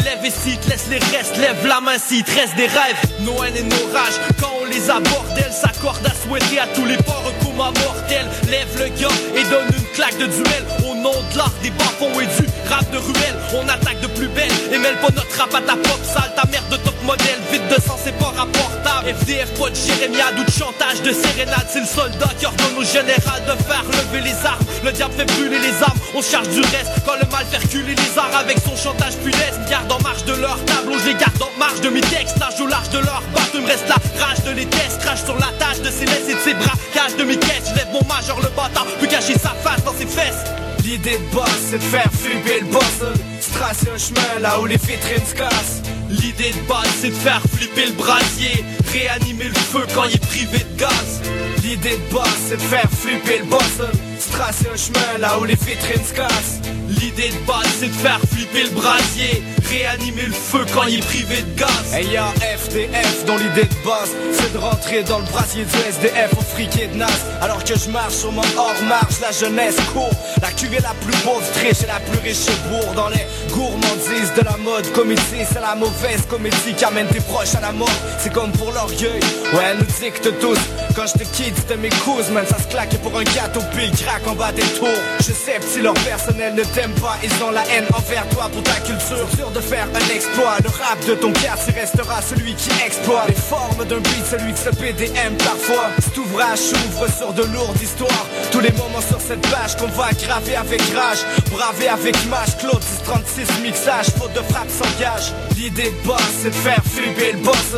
lèvres 0.00 0.24
et 0.24 0.56
te 0.56 0.68
laisse 0.68 0.86
les 0.90 0.98
restes, 0.98 1.36
lève 1.38 1.66
la 1.66 1.80
main 1.80 1.98
s'il 1.98 2.22
te 2.22 2.30
reste 2.32 2.56
des 2.56 2.66
rêves. 2.66 2.96
Haines 3.20 3.56
et 3.56 3.62
nos 3.62 3.92
rages, 3.92 4.18
quand 4.40 4.52
on 4.62 4.64
les 4.66 4.90
aborde, 4.90 5.36
elles 5.36 5.52
s'accordent 5.52 6.06
à 6.06 6.14
souhaiter 6.14 6.58
à 6.58 6.66
tous 6.68 6.84
les 6.84 6.96
ports 6.98 7.22
un 7.26 7.44
coma 7.44 7.70
mortel. 7.84 8.26
Lève 8.48 8.68
le 8.78 8.88
gars 9.00 9.14
et 9.34 9.42
donne 9.44 9.68
une 9.76 9.86
claque 9.94 10.18
de 10.18 10.26
duel 10.26 10.64
au 10.88 10.94
nom 10.94 11.12
de 11.32 11.38
l'art 11.38 11.52
des 11.62 11.70
bas-fonds 11.70 12.20
et 12.20 12.26
du 12.26 12.48
rap 12.68 12.90
de 12.90 12.98
ruelle. 12.98 13.36
On 13.54 13.68
attaque 13.68 14.00
de 14.00 14.06
plus 14.08 14.28
belle 14.28 14.52
et 14.72 14.78
mêle 14.78 14.96
pas 14.96 15.10
notre 15.14 15.38
rap 15.38 15.54
à 15.54 15.60
ta 15.60 15.76
pop 15.76 16.00
sale, 16.02 16.32
ta 16.34 16.48
merde 16.50 16.68
de 16.70 16.76
top 16.76 16.94
modèle, 17.04 17.40
vide 17.52 17.68
de 17.68 17.80
sang, 17.80 17.96
c'est 18.02 18.16
pas 18.18 18.32
rapportable. 18.36 19.14
FDF, 19.20 19.50
pas 19.58 19.70
de 19.70 19.76
jérémiade 19.76 20.38
ou 20.38 20.44
de 20.44 20.50
chantage 20.50 21.02
de 21.02 21.12
sérénade, 21.12 21.66
c'est 21.68 21.80
le 21.80 21.86
soldat 21.86 22.30
qui 22.38 22.46
ordonne 22.46 22.78
au 22.78 22.84
général 22.84 23.42
de 23.46 23.62
faire 23.64 23.84
lever 23.84 24.22
les 24.22 24.46
armes. 24.46 24.55
Le 24.84 24.92
diable 24.92 25.14
fait 25.14 25.24
brûler 25.24 25.58
les 25.58 25.82
armes, 25.82 25.98
on 26.14 26.22
se 26.22 26.30
charge 26.30 26.48
du 26.48 26.60
reste. 26.60 26.92
Quand 27.04 27.16
le 27.20 27.28
mal 27.30 27.44
fait 27.50 27.58
reculer 27.58 27.94
les 27.94 28.18
arts 28.18 28.36
avec 28.38 28.58
son 28.58 28.76
chantage 28.76 29.14
funeste. 29.22 29.58
Garde 29.68 29.90
en 29.90 30.00
marge 30.00 30.24
de 30.24 30.34
leur 30.34 30.62
tableau, 30.64 30.98
je 30.98 31.06
les 31.06 31.14
garde 31.14 31.42
en 31.42 31.58
marge 31.58 31.80
de 31.80 31.88
mes 31.88 32.00
textes, 32.00 32.36
nage 32.38 32.60
au 32.60 32.66
large 32.66 32.88
de 32.90 32.98
leur 32.98 33.22
il 33.56 33.62
me 33.62 33.66
reste 33.66 33.88
la 33.88 33.96
rage 34.24 34.42
de 34.44 34.50
les 34.50 34.66
tests, 34.66 35.00
crache 35.00 35.24
sur 35.24 35.36
la 35.38 35.50
tâche 35.58 35.80
de 35.80 35.90
ses 35.90 36.04
laisses 36.04 36.28
et 36.28 36.34
de 36.34 36.40
ses 36.40 36.54
bras, 36.54 36.74
cage 36.92 37.16
de 37.16 37.24
mes 37.24 37.36
caisses, 37.36 37.70
je 37.70 37.74
lève 37.74 37.88
mon 37.92 38.06
majeur 38.06 38.38
le 38.40 38.48
bâtard, 38.48 38.86
peut 39.00 39.06
cacher 39.06 39.34
sa 39.34 39.50
face 39.64 39.82
dans 39.84 39.94
ses 39.94 40.06
fesses. 40.06 40.44
L'idée 40.84 41.18
de 41.18 41.34
boss, 41.34 41.48
c'est 41.70 41.78
de 41.78 41.82
faire 41.82 42.10
flipper 42.12 42.60
le 42.60 42.66
boss. 42.66 43.00
Se 43.40 43.50
tracer 43.50 43.88
un 43.92 43.98
chemin 43.98 44.40
là 44.40 44.60
où 44.60 44.66
les 44.66 44.76
vitrines 44.76 45.26
se 45.26 45.34
cassent. 45.34 45.82
L'idée 46.10 46.52
de 46.52 46.68
base 46.68 46.86
c'est 47.00 47.08
de 47.08 47.14
faire 47.14 47.40
flipper 47.56 47.86
le 47.86 47.92
brasier. 47.92 48.64
Réanimer 48.92 49.44
le 49.44 49.54
feu 49.54 49.84
quand 49.94 50.04
il 50.04 50.14
est 50.14 50.26
privé 50.26 50.58
de 50.58 50.78
gaz. 50.78 51.22
L'idée 51.64 51.96
de 51.96 52.12
boss, 52.12 52.28
c'est 52.48 52.56
de 52.56 52.62
faire 52.62 52.88
flipper 52.90 53.38
le 53.38 53.46
boss 53.46 53.80
Se 54.18 54.30
tracer 54.30 54.68
un 54.72 54.76
chemin 54.76 55.18
là 55.18 55.38
où 55.38 55.44
les 55.44 55.54
vitrines 55.54 56.04
se 56.04 56.14
cassent 56.14 56.60
L'idée 57.00 57.28
de 57.28 57.46
base 57.46 57.66
c'est 57.78 57.88
de 57.88 57.92
faire 57.92 58.20
flipper 58.32 58.64
le 58.64 58.70
brasier. 58.70 59.42
Réanimer 59.68 60.26
le 60.26 60.32
feu 60.32 60.64
quand 60.72 60.84
il 60.84 60.98
est 60.98 61.04
privé 61.04 61.42
de 61.42 61.58
gaz. 61.58 61.92
Hey 61.92 62.06
y'a 62.08 62.26
FDF 62.56 63.24
dont 63.26 63.36
l'idée 63.36 63.64
de 63.68 63.84
base. 63.84 64.14
C'est 64.32 64.52
de 64.52 64.58
rentrer 64.58 65.02
dans 65.02 65.18
le 65.18 65.24
brasier 65.24 65.64
du 65.64 65.76
SDF 65.76 66.32
au 66.38 66.42
friquet 66.42 66.86
de 66.86 66.96
nas. 66.96 67.06
Alors 67.42 67.62
que 67.64 67.74
je 67.76 67.90
marche 67.90 68.14
sur 68.14 68.32
mon 68.32 68.42
hors 68.56 68.74
marche 68.88 69.20
La 69.20 69.32
jeunesse 69.32 69.76
court. 69.92 70.10
La 70.40 70.50
cuvée 70.52 70.78
la 70.82 70.94
plus 71.00 71.12
du 71.16 71.50
triche 71.54 71.82
et 71.82 71.86
la 71.86 72.00
plus 72.00 72.18
riche 72.20 72.46
bourg 72.70 72.92
Dans 72.94 73.08
les 73.08 73.26
gourmandises 73.52 74.32
de 74.36 74.42
la 74.42 74.56
mode 74.58 74.90
Comédie 74.92 75.44
c'est 75.50 75.60
la 75.60 75.74
mauvaise 75.74 76.22
comédie 76.28 76.74
qui 76.76 76.84
amène 76.84 77.08
tes 77.08 77.20
proches 77.20 77.54
à 77.56 77.60
la 77.60 77.72
mort. 77.72 77.88
C'est 78.18 78.32
comme 78.32 78.52
pour 78.52 78.72
l'orgueil. 78.72 79.20
Ouais 79.52 79.74
nous 79.78 79.84
dicte 80.00 80.38
tous. 80.38 80.58
Quand 80.94 81.06
je 81.06 81.24
te 81.24 81.28
quitte 81.36 81.56
c'était 81.56 81.76
mes 81.76 81.90
cousins 82.04 82.32
Man 82.32 82.46
ça 82.46 82.58
se 82.58 82.68
claque 82.68 82.96
pour 82.98 83.18
un 83.18 83.24
gâteau 83.24 83.60
il 83.82 83.90
craque 83.92 84.26
en 84.26 84.34
bas 84.34 84.52
des 84.52 84.62
tours. 84.62 84.88
Je 85.18 85.32
sais 85.32 85.58
si 85.66 85.80
leur 85.80 85.94
personnel 85.94 86.54
ne 86.54 86.62
t'aime 86.62 86.85
Ils 87.22 87.42
ont 87.42 87.50
la 87.50 87.62
haine 87.68 87.86
envers 87.94 88.28
toi 88.28 88.48
pour 88.52 88.62
ta 88.62 88.78
culture. 88.80 89.26
Sûr 89.36 89.50
de 89.50 89.60
faire 89.60 89.86
un 89.94 90.14
exploit 90.14 90.56
Le 90.62 90.68
rap 90.68 90.98
de 91.06 91.14
ton 91.14 91.32
quartier 91.32 91.72
restera 91.72 92.22
celui 92.22 92.54
qui 92.54 92.70
exploite. 92.84 93.28
Les 93.28 93.34
formes 93.34 93.84
d'un 93.86 93.98
beat 93.98 94.26
celui 94.30 94.52
de 94.52 94.58
ce 94.58 94.70
PDM 94.70 95.36
parfois. 95.38 95.90
Cet 96.00 96.16
ouvrage 96.18 96.58
s'ouvre 96.58 97.06
sur 97.10 97.32
de 97.32 97.42
lourdes 97.44 97.80
histoires. 97.82 98.26
Tous 98.52 98.60
les 98.60 98.72
moments 98.72 99.00
sur 99.00 99.20
cette 99.20 99.42
page 99.48 99.76
qu'on 99.76 99.88
va 99.88 100.10
graver 100.12 100.56
avec 100.56 100.80
rage. 100.94 101.24
Braver 101.50 101.88
avec 101.88 102.14
mâche 102.26 102.56
Claude 102.58 102.82
636 102.82 103.62
mixage 103.62 104.06
Faute 104.18 104.32
de 104.34 104.40
frappe 104.40 104.70
s'engage. 104.70 105.32
L'idée 105.56 105.90
de 105.90 106.06
boss 106.06 106.22
c'est 106.42 106.50
de 106.50 106.54
faire 106.54 106.82
flipper 106.84 107.32
le 107.32 107.38
boss. 107.38 107.74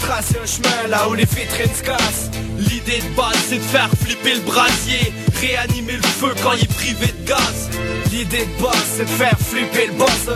Tracer 0.00 0.38
un 0.42 0.46
chemin 0.46 0.88
là 0.88 1.08
où 1.08 1.14
les 1.14 1.24
vitrines 1.24 1.74
se 1.74 1.82
cassent. 1.82 2.30
L'idée 2.58 3.00
de 3.00 3.16
base 3.16 3.36
c'est 3.48 3.58
de 3.58 3.62
faire 3.62 3.90
flipper 4.04 4.34
le 4.34 4.40
brasier. 4.40 5.12
Réanimer 5.40 5.94
le 5.94 6.02
feu 6.02 6.34
quand 6.42 6.52
il 6.52 6.64
est 6.64 6.74
privé 6.74 7.06
de 7.06 7.28
gaz 7.28 7.70
L'idée 8.12 8.44
de 8.44 8.60
boss 8.60 8.76
c'est 8.94 9.04
de 9.04 9.08
faire 9.08 9.38
flipper 9.38 9.86
le 9.86 9.94
boss. 9.94 10.28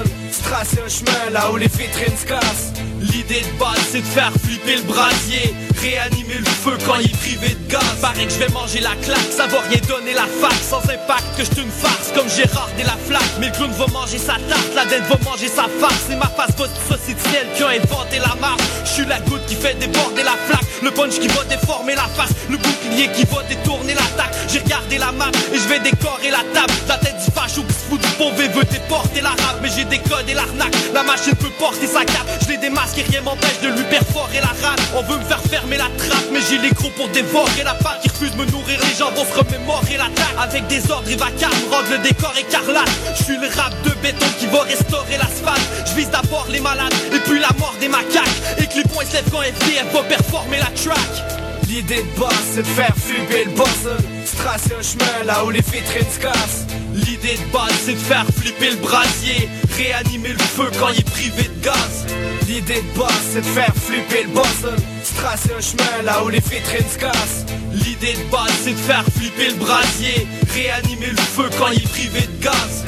Tracer 0.43 0.78
un 0.82 0.89
chemin 0.89 1.31
là 1.31 1.53
où 1.53 1.57
les 1.57 1.66
vitrines 1.66 2.16
se 2.16 2.24
cassent 2.24 2.73
L'idée 3.01 3.43
de 3.43 3.59
base 3.59 3.78
c'est 3.90 4.01
de 4.01 4.06
faire 4.06 4.32
flipper 4.44 4.77
le 4.77 4.82
brasier. 4.82 5.55
Réanimer 5.81 6.39
le 6.39 6.44
feu 6.44 6.77
quand 6.86 6.97
il 6.97 7.06
est 7.06 7.16
privé 7.16 7.48
de 7.48 7.70
gaz. 7.70 7.82
Paraît 8.01 8.24
que 8.24 8.32
je 8.32 8.39
vais 8.39 8.52
manger 8.52 8.81
la 8.81 8.94
claque, 9.05 9.31
ça 9.31 9.47
va 9.47 9.60
rien 9.68 9.81
donner 9.86 10.14
la 10.14 10.27
fac 10.40 10.56
Sans 10.62 10.81
impact 10.81 11.36
que 11.36 11.44
je 11.44 11.60
une 11.60 11.70
farce 11.70 12.12
comme 12.14 12.28
Gérard 12.28 12.70
et 12.78 12.82
la 12.82 12.97
flaque. 13.06 13.23
Mais 13.40 13.48
le 13.48 13.52
clown 13.52 13.70
va 13.73 13.86
manger 13.89 14.18
sa 14.18 14.35
tarte, 14.48 14.74
la 14.74 14.85
dette 14.86 15.05
va 15.09 15.18
manger 15.31 15.48
sa 15.48 15.66
farce. 15.81 16.06
C'est 16.09 16.16
ma 16.16 16.28
face 16.28 16.56
votre 16.56 16.77
société 16.89 17.44
qui 17.55 17.62
a 17.62 17.68
inventé 17.68 18.18
la 18.18 18.35
marque. 18.40 18.60
Je 18.85 18.90
suis 18.90 19.06
la 19.06 19.20
goutte 19.20 19.44
qui 19.47 19.55
fait 19.55 19.74
déborder 19.74 20.23
la 20.23 20.36
flaque. 20.48 20.64
Le 20.82 20.90
punch 20.90 21.18
qui 21.18 21.28
va 21.28 21.44
déformer 21.44 21.94
la 21.94 22.09
face. 22.16 22.32
Le 22.48 22.56
bouclier 22.56 23.09
qui 23.14 23.24
va 23.24 23.43
détourner 23.48 23.94
l'attaque. 23.94 24.35
J'ai 24.48 24.60
regardé 24.60 24.98
la 24.98 25.12
map 25.12 25.31
et 25.52 25.59
je 25.59 25.68
vais 25.68 25.81
décorer 25.81 26.31
la 26.31 26.44
table. 26.55 26.73
La 26.89 26.97
tête 26.98 27.16
du 27.24 27.31
facho 27.32 27.62
qui 27.62 27.74
se 27.74 27.90
fout 27.90 28.01
du 28.01 28.09
pauvre 28.16 28.36
veut 28.36 28.64
déporter 28.64 29.20
l'arabe. 29.20 29.60
Mais 29.62 29.68
j'ai 29.74 29.85
décodé 29.85 30.35
l'arnaque, 30.35 30.74
la 30.94 31.02
machine 31.02 31.35
peut 31.35 31.51
porter 31.59 31.86
sa 31.86 32.05
cape. 32.05 32.27
Je 32.43 32.48
l'ai 32.48 32.59
démasqué, 32.87 33.03
rien 33.11 33.21
m'empêche 33.23 33.61
de 33.63 33.69
lui 33.69 33.85
perforer 33.85 34.41
la 34.41 34.69
rate 34.69 34.81
On 34.97 35.03
veut 35.03 35.19
me 35.19 35.25
faire 35.25 35.41
fermer 35.51 35.77
la 35.77 35.89
trappe 35.97 36.27
Mais 36.33 36.41
j'ai 36.49 36.59
les 36.59 36.71
gros 36.71 36.91
pour 36.91 37.09
dévorer 37.09 37.63
la 37.65 37.75
pâte 37.75 38.01
qui 38.03 38.09
refuse 38.09 38.33
de 38.33 38.37
me 38.37 38.47
nourrir. 38.47 38.79
Les 38.81 38.97
gens 38.97 39.11
vont 39.13 39.25
se 39.25 39.39
remémorer 39.39 39.97
l'attaque 39.97 40.35
Avec 40.39 40.67
des 40.67 40.91
ordres 40.91 41.09
il 41.09 41.19
va 41.19 41.31
calme, 41.39 41.53
le 41.91 41.99
décor 41.99 42.33
écarlate. 42.39 42.91
Je 43.19 43.25
suis 43.25 43.37
le 43.37 43.49
rap 43.49 43.73
de 43.85 43.91
béton 44.03 44.27
qui 44.39 44.47
va 44.47 44.63
restaurer 44.63 45.17
l'asphalte. 45.19 45.61
Je 45.87 45.95
vise 45.95 46.11
d'abord 46.11 46.47
les 46.51 46.61
malades 46.61 46.93
et 47.13 47.19
puis 47.21 47.41
la 47.41 47.51
mort 47.59 47.75
des 47.81 47.89
macaques. 47.89 48.25
Et 48.59 48.63
se 48.63 49.13
lèvent 49.13 49.31
quand 49.31 49.41
FDF 49.41 49.93
va 49.93 50.03
performer 50.03 50.59
la 50.59 50.67
track 50.67 51.45
L'idée 51.68 51.97
de 51.97 52.20
base, 52.20 52.44
c'est 52.55 52.62
de 52.62 52.66
faire 52.66 52.94
flipper 52.97 53.44
le 53.44 53.51
boss. 53.51 53.68
Se 54.24 54.36
tracer 54.36 54.74
un 54.78 54.82
chemin 54.82 55.24
là 55.24 55.44
où 55.44 55.51
les 55.51 55.60
vitrines 55.60 56.10
se 56.10 56.20
cassent. 56.20 56.66
L'idée 56.94 57.36
de 57.36 57.52
base, 57.52 57.72
c'est 57.84 57.94
de 57.94 57.98
faire 57.98 58.24
flipper 58.38 58.70
le 58.70 58.76
brasier. 58.76 59.48
Réanimer 59.76 60.28
le 60.28 60.38
feu 60.38 60.70
quand 60.78 60.90
il 60.90 61.01
est 61.01 61.10
privé 61.10 61.43
de 61.43 61.64
gaz. 61.64 62.06
L'idée 62.47 62.82
de 62.82 62.98
base, 62.98 63.22
c'est 63.32 63.40
de 63.40 63.47
faire 63.47 63.74
flipper 63.74 64.22
le 64.22 64.28
boss. 64.28 64.64
Se 65.02 65.14
tracer 65.14 65.51
un 65.59 65.60
chemin 65.60 66.02
là 66.05 66.22
où 66.24 66.28
les 66.28 66.38
vitrines 66.38 66.88
se 66.88 66.98
cassent. 66.98 67.44
L'idée 67.72 68.14
de 68.14 68.30
base, 68.30 68.52
c'est 68.62 68.70
de 68.70 68.76
faire 68.76 69.05
flipper 69.16 69.48
le 69.48 69.55
brasier. 69.55 70.26
Réanimer 70.55 71.10
le 71.10 71.16
feu 71.16 71.51
quand 71.59 71.70
il 71.72 71.82
est 71.82 71.88
privé 71.88 72.20
de 72.20 72.44
gaz. 72.44 72.84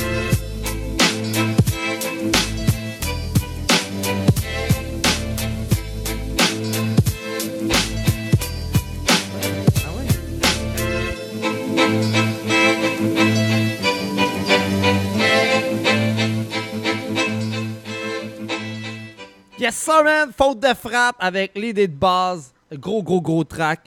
Yes, 19.69 19.87
man! 20.03 20.33
Faute 20.33 20.61
de 20.61 20.73
frappe 20.75 21.17
avec 21.19 21.55
l'idée 21.55 21.87
de 21.87 21.95
base. 21.95 22.55
Gros, 22.73 23.03
gros, 23.03 23.21
gros 23.21 23.45
track. 23.45 23.81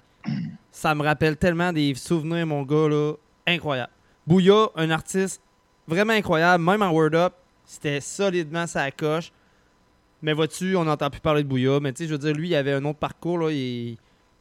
Ça 0.71 0.93
me 0.93 1.01
rappelle 1.01 1.37
tellement 1.37 1.73
des 1.73 1.95
souvenirs, 1.95 2.45
mon 2.45 2.61
gars, 2.61 2.87
là. 2.87 3.13
Incroyable. 3.47 3.91
Bouya, 4.27 4.67
un 4.75 4.91
artiste 4.91 5.41
vraiment 5.87 6.13
incroyable. 6.13 6.63
Même 6.63 6.83
en 6.83 6.91
Word 6.91 7.15
Up, 7.15 7.33
c'était 7.65 7.99
solidement 7.99 8.67
sa 8.67 8.91
coche. 8.91 9.31
Mais 10.21 10.33
vois-tu, 10.33 10.75
on 10.75 10.83
n'entend 10.83 11.09
plus 11.09 11.19
parler 11.19 11.41
de 11.41 11.47
Bouya. 11.47 11.79
Mais 11.79 11.91
tu 11.93 12.03
sais, 12.03 12.07
je 12.07 12.11
veux 12.13 12.19
dire, 12.19 12.33
lui, 12.35 12.49
il 12.49 12.55
avait 12.55 12.73
un 12.73 12.85
autre 12.85 12.99
parcours, 12.99 13.39
là. 13.39 13.49
Il 13.51 13.93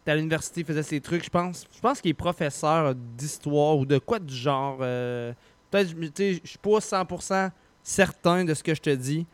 était 0.02 0.10
à 0.10 0.16
l'université, 0.16 0.60
il 0.60 0.66
faisait 0.66 0.82
ses 0.82 1.00
trucs, 1.00 1.24
je 1.24 1.30
pense. 1.30 1.64
Je 1.74 1.80
pense 1.80 2.02
qu'il 2.02 2.10
est 2.10 2.14
professeur 2.14 2.94
d'histoire 2.94 3.78
ou 3.78 3.86
de 3.86 3.96
quoi 3.96 4.18
du 4.18 4.34
genre. 4.34 4.76
euh, 4.82 5.32
Peut-être, 5.70 5.88
tu 5.98 6.10
sais, 6.14 6.40
je 6.44 6.48
suis 6.50 6.58
pas 6.58 6.80
100% 6.80 7.50
certain 7.82 8.44
de 8.44 8.52
ce 8.52 8.62
que 8.62 8.74
je 8.74 8.82
te 8.82 8.90
dis. 8.90 9.24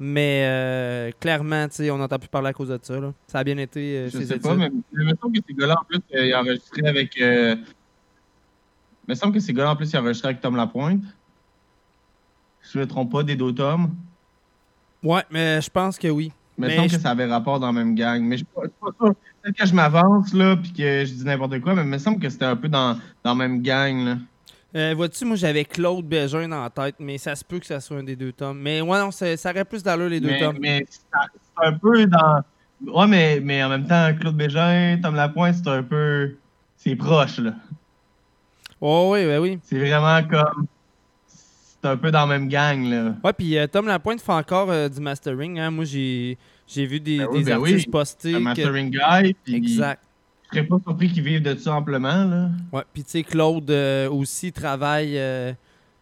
Mais 0.00 0.42
euh, 0.46 1.10
clairement, 1.18 1.66
tu 1.68 1.74
sais, 1.76 1.90
on 1.90 1.98
n'entend 1.98 2.18
plus 2.18 2.28
parler 2.28 2.48
à 2.48 2.52
cause 2.52 2.68
de 2.68 2.78
ça. 2.80 2.98
là. 3.00 3.12
Ça 3.26 3.38
a 3.40 3.44
bien 3.44 3.58
été. 3.58 3.98
euh, 3.98 4.08
Je 4.10 4.20
sais 4.22 4.38
pas, 4.38 4.54
mais 4.54 4.70
il 4.92 4.98
me 5.04 5.14
semble 5.20 5.36
que 5.38 5.44
ces 5.48 5.54
gars-là, 5.54 5.76
en 5.80 5.84
plus, 5.84 6.00
euh, 6.14 6.26
ils 6.26 6.34
enregistraient 6.34 6.86
avec. 6.88 7.20
euh, 7.20 7.56
Il 9.06 9.10
me 9.10 9.14
semble 9.14 9.32
que 9.34 9.40
ces 9.40 9.52
gars-là, 9.52 9.72
en 9.72 9.76
plus, 9.76 9.90
ils 9.92 9.96
enregistraient 9.98 10.28
avec 10.30 10.40
Tom 10.40 10.54
Lapointe. 10.56 11.02
Je 12.70 12.78
ne 12.78 12.84
me 12.84 12.88
trompe 12.88 13.10
pas, 13.12 13.22
des 13.22 13.34
deux 13.36 13.52
Tom. 13.54 13.90
Ouais, 15.02 15.22
mais 15.30 15.60
je 15.60 15.70
pense 15.70 15.98
que 15.98 16.08
oui. 16.08 16.30
Il 16.58 16.62
me 16.62 16.68
Mais 16.68 16.76
semble 16.76 16.88
je- 16.90 16.96
que 16.96 17.02
ça 17.02 17.10
avait 17.10 17.24
rapport 17.26 17.58
dans 17.60 17.68
la 17.68 17.72
même 17.72 17.94
gang. 17.94 18.20
Mais 18.22 18.36
je 18.36 18.44
suis 18.44 18.52
pas, 18.54 18.62
je 18.64 18.68
suis 18.68 18.76
pas 18.80 19.06
sûr. 19.06 19.14
Peut-être 19.42 19.56
que 19.56 19.66
je 19.66 19.74
m'avance, 19.74 20.32
là, 20.34 20.56
puis 20.56 20.72
que 20.72 21.04
je 21.04 21.12
dis 21.14 21.24
n'importe 21.24 21.60
quoi, 21.60 21.74
mais 21.74 21.82
il 21.82 21.88
me 21.88 21.98
semble 21.98 22.18
que 22.20 22.28
c'était 22.28 22.44
un 22.46 22.56
peu 22.56 22.68
dans, 22.68 22.94
dans 23.24 23.30
la 23.30 23.34
même 23.34 23.62
gang, 23.62 24.04
là. 24.04 24.18
Euh, 24.76 24.92
Vois-tu, 24.94 25.24
moi 25.24 25.36
j'avais 25.36 25.64
Claude 25.64 26.04
Bégin 26.06 26.48
dans 26.48 26.62
la 26.62 26.70
tête, 26.70 26.96
mais 26.98 27.16
ça 27.18 27.34
se 27.34 27.42
peut 27.44 27.58
que 27.58 27.66
ça 27.66 27.80
soit 27.80 27.98
un 27.98 28.02
des 28.02 28.16
deux 28.16 28.32
tomes. 28.32 28.58
Mais 28.60 28.80
ouais, 28.82 28.98
non, 29.00 29.10
ça 29.10 29.26
aurait 29.50 29.64
plus 29.64 29.82
d'allure 29.82 30.08
les 30.10 30.20
deux 30.20 30.28
mais, 30.28 30.40
tomes. 30.40 30.58
mais 30.60 30.84
c'est 30.88 31.66
un 31.66 31.72
peu 31.72 32.06
dans. 32.06 32.42
Ouais, 32.86 33.06
mais, 33.06 33.40
mais 33.40 33.62
en 33.64 33.70
même 33.70 33.86
temps, 33.86 34.10
Claude 34.20 34.36
Bégin, 34.36 34.98
Tom 35.02 35.14
Lapointe, 35.14 35.54
c'est 35.56 35.68
un 35.70 35.82
peu. 35.82 36.36
C'est 36.76 36.94
proche, 36.96 37.38
là. 37.38 37.54
Oh, 38.80 39.10
oui, 39.12 39.26
oui, 39.26 39.36
oui. 39.38 39.58
C'est 39.64 39.78
vraiment 39.78 40.22
comme. 40.28 40.66
C'est 41.26 41.88
un 41.88 41.96
peu 41.96 42.10
dans 42.10 42.26
la 42.26 42.38
même 42.38 42.48
gang, 42.48 42.84
là. 42.90 43.14
Ouais, 43.24 43.32
puis 43.32 43.56
euh, 43.56 43.66
Tom 43.68 43.86
Lapointe 43.86 44.20
fait 44.20 44.32
encore 44.32 44.70
euh, 44.70 44.88
du 44.88 45.00
mastering. 45.00 45.58
Hein. 45.60 45.70
Moi 45.70 45.84
j'ai 45.84 46.36
j'ai 46.66 46.86
vu 46.86 46.98
des, 47.00 47.18
Ben 47.18 47.28
oui, 47.30 47.38
des 47.38 47.50
ben 47.50 47.58
oui. 47.58 47.70
artistes 47.72 47.90
poster. 47.90 48.34
Un 48.34 48.38
que- 48.38 48.42
mastering 48.44 48.90
guy, 48.90 49.36
Exact. 49.54 50.02
Je 50.50 50.56
serais 50.58 50.66
pas 50.66 50.78
surpris 50.82 51.08
qu'ils 51.12 51.22
vivent 51.22 51.42
de 51.42 51.54
ça 51.56 51.74
amplement, 51.74 52.24
là. 52.24 52.48
Ouais, 52.72 52.82
puis 52.92 53.04
tu 53.04 53.10
sais, 53.10 53.22
Claude 53.22 53.70
euh, 53.70 54.08
aussi 54.10 54.50
travaille. 54.52 55.18
Euh, 55.18 55.52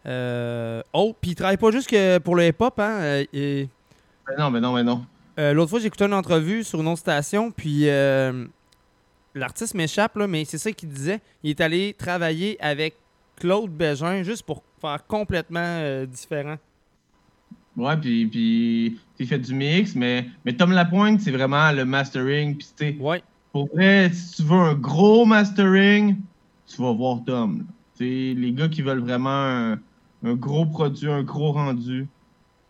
euh, 0.06 0.82
oh, 0.92 1.14
puis 1.20 1.32
il 1.32 1.34
travaille 1.34 1.56
pas 1.56 1.70
juste 1.72 1.88
que 1.90 2.18
pour 2.18 2.36
le 2.36 2.46
hip-hop, 2.46 2.78
hein. 2.78 3.24
et- 3.32 3.68
Ben 4.26 4.34
non, 4.38 4.50
ben 4.50 4.60
non, 4.60 4.72
ben 4.74 4.84
non. 4.84 5.04
L'autre 5.38 5.68
fois, 5.70 5.80
j'ai 5.80 5.86
écouté 5.86 6.04
une 6.04 6.14
entrevue 6.14 6.64
sur 6.64 6.80
une 6.80 6.86
autre 6.88 7.00
station, 7.00 7.50
puis 7.50 7.86
l'artiste 9.34 9.74
m'échappe, 9.74 10.16
là, 10.16 10.26
mais 10.26 10.44
c'est 10.44 10.58
ça 10.58 10.72
qu'il 10.72 10.88
disait. 10.88 11.20
Il 11.42 11.50
est 11.50 11.60
allé 11.60 11.94
travailler 11.98 12.56
avec 12.60 12.94
Claude 13.36 13.70
Bégin 13.70 14.22
juste 14.22 14.44
pour 14.44 14.62
faire 14.80 15.06
complètement 15.06 15.58
euh, 15.60 16.06
différent. 16.06 16.56
Ouais, 17.76 17.96
puis, 17.98 18.26
puis 18.26 18.98
il 19.18 19.26
fait 19.26 19.38
du 19.38 19.52
mix, 19.52 19.94
mais, 19.94 20.24
mais 20.44 20.54
Tom 20.54 20.72
Lapointe, 20.72 21.20
c'est 21.20 21.30
vraiment 21.30 21.70
le 21.72 21.84
mastering. 21.84 22.56
Puis, 22.56 22.96
ouais. 22.98 23.22
Pour 23.56 23.74
vrai, 23.74 24.10
si 24.12 24.36
tu 24.36 24.42
veux 24.42 24.52
un 24.58 24.74
gros 24.74 25.24
mastering, 25.24 26.16
tu 26.66 26.82
vas 26.82 26.92
voir 26.92 27.24
Tom. 27.24 27.64
les 27.98 28.52
gars 28.52 28.68
qui 28.68 28.82
veulent 28.82 29.00
vraiment 29.00 29.30
un, 29.30 29.78
un 30.24 30.34
gros 30.34 30.66
produit, 30.66 31.08
un 31.08 31.22
gros 31.22 31.52
rendu, 31.52 32.06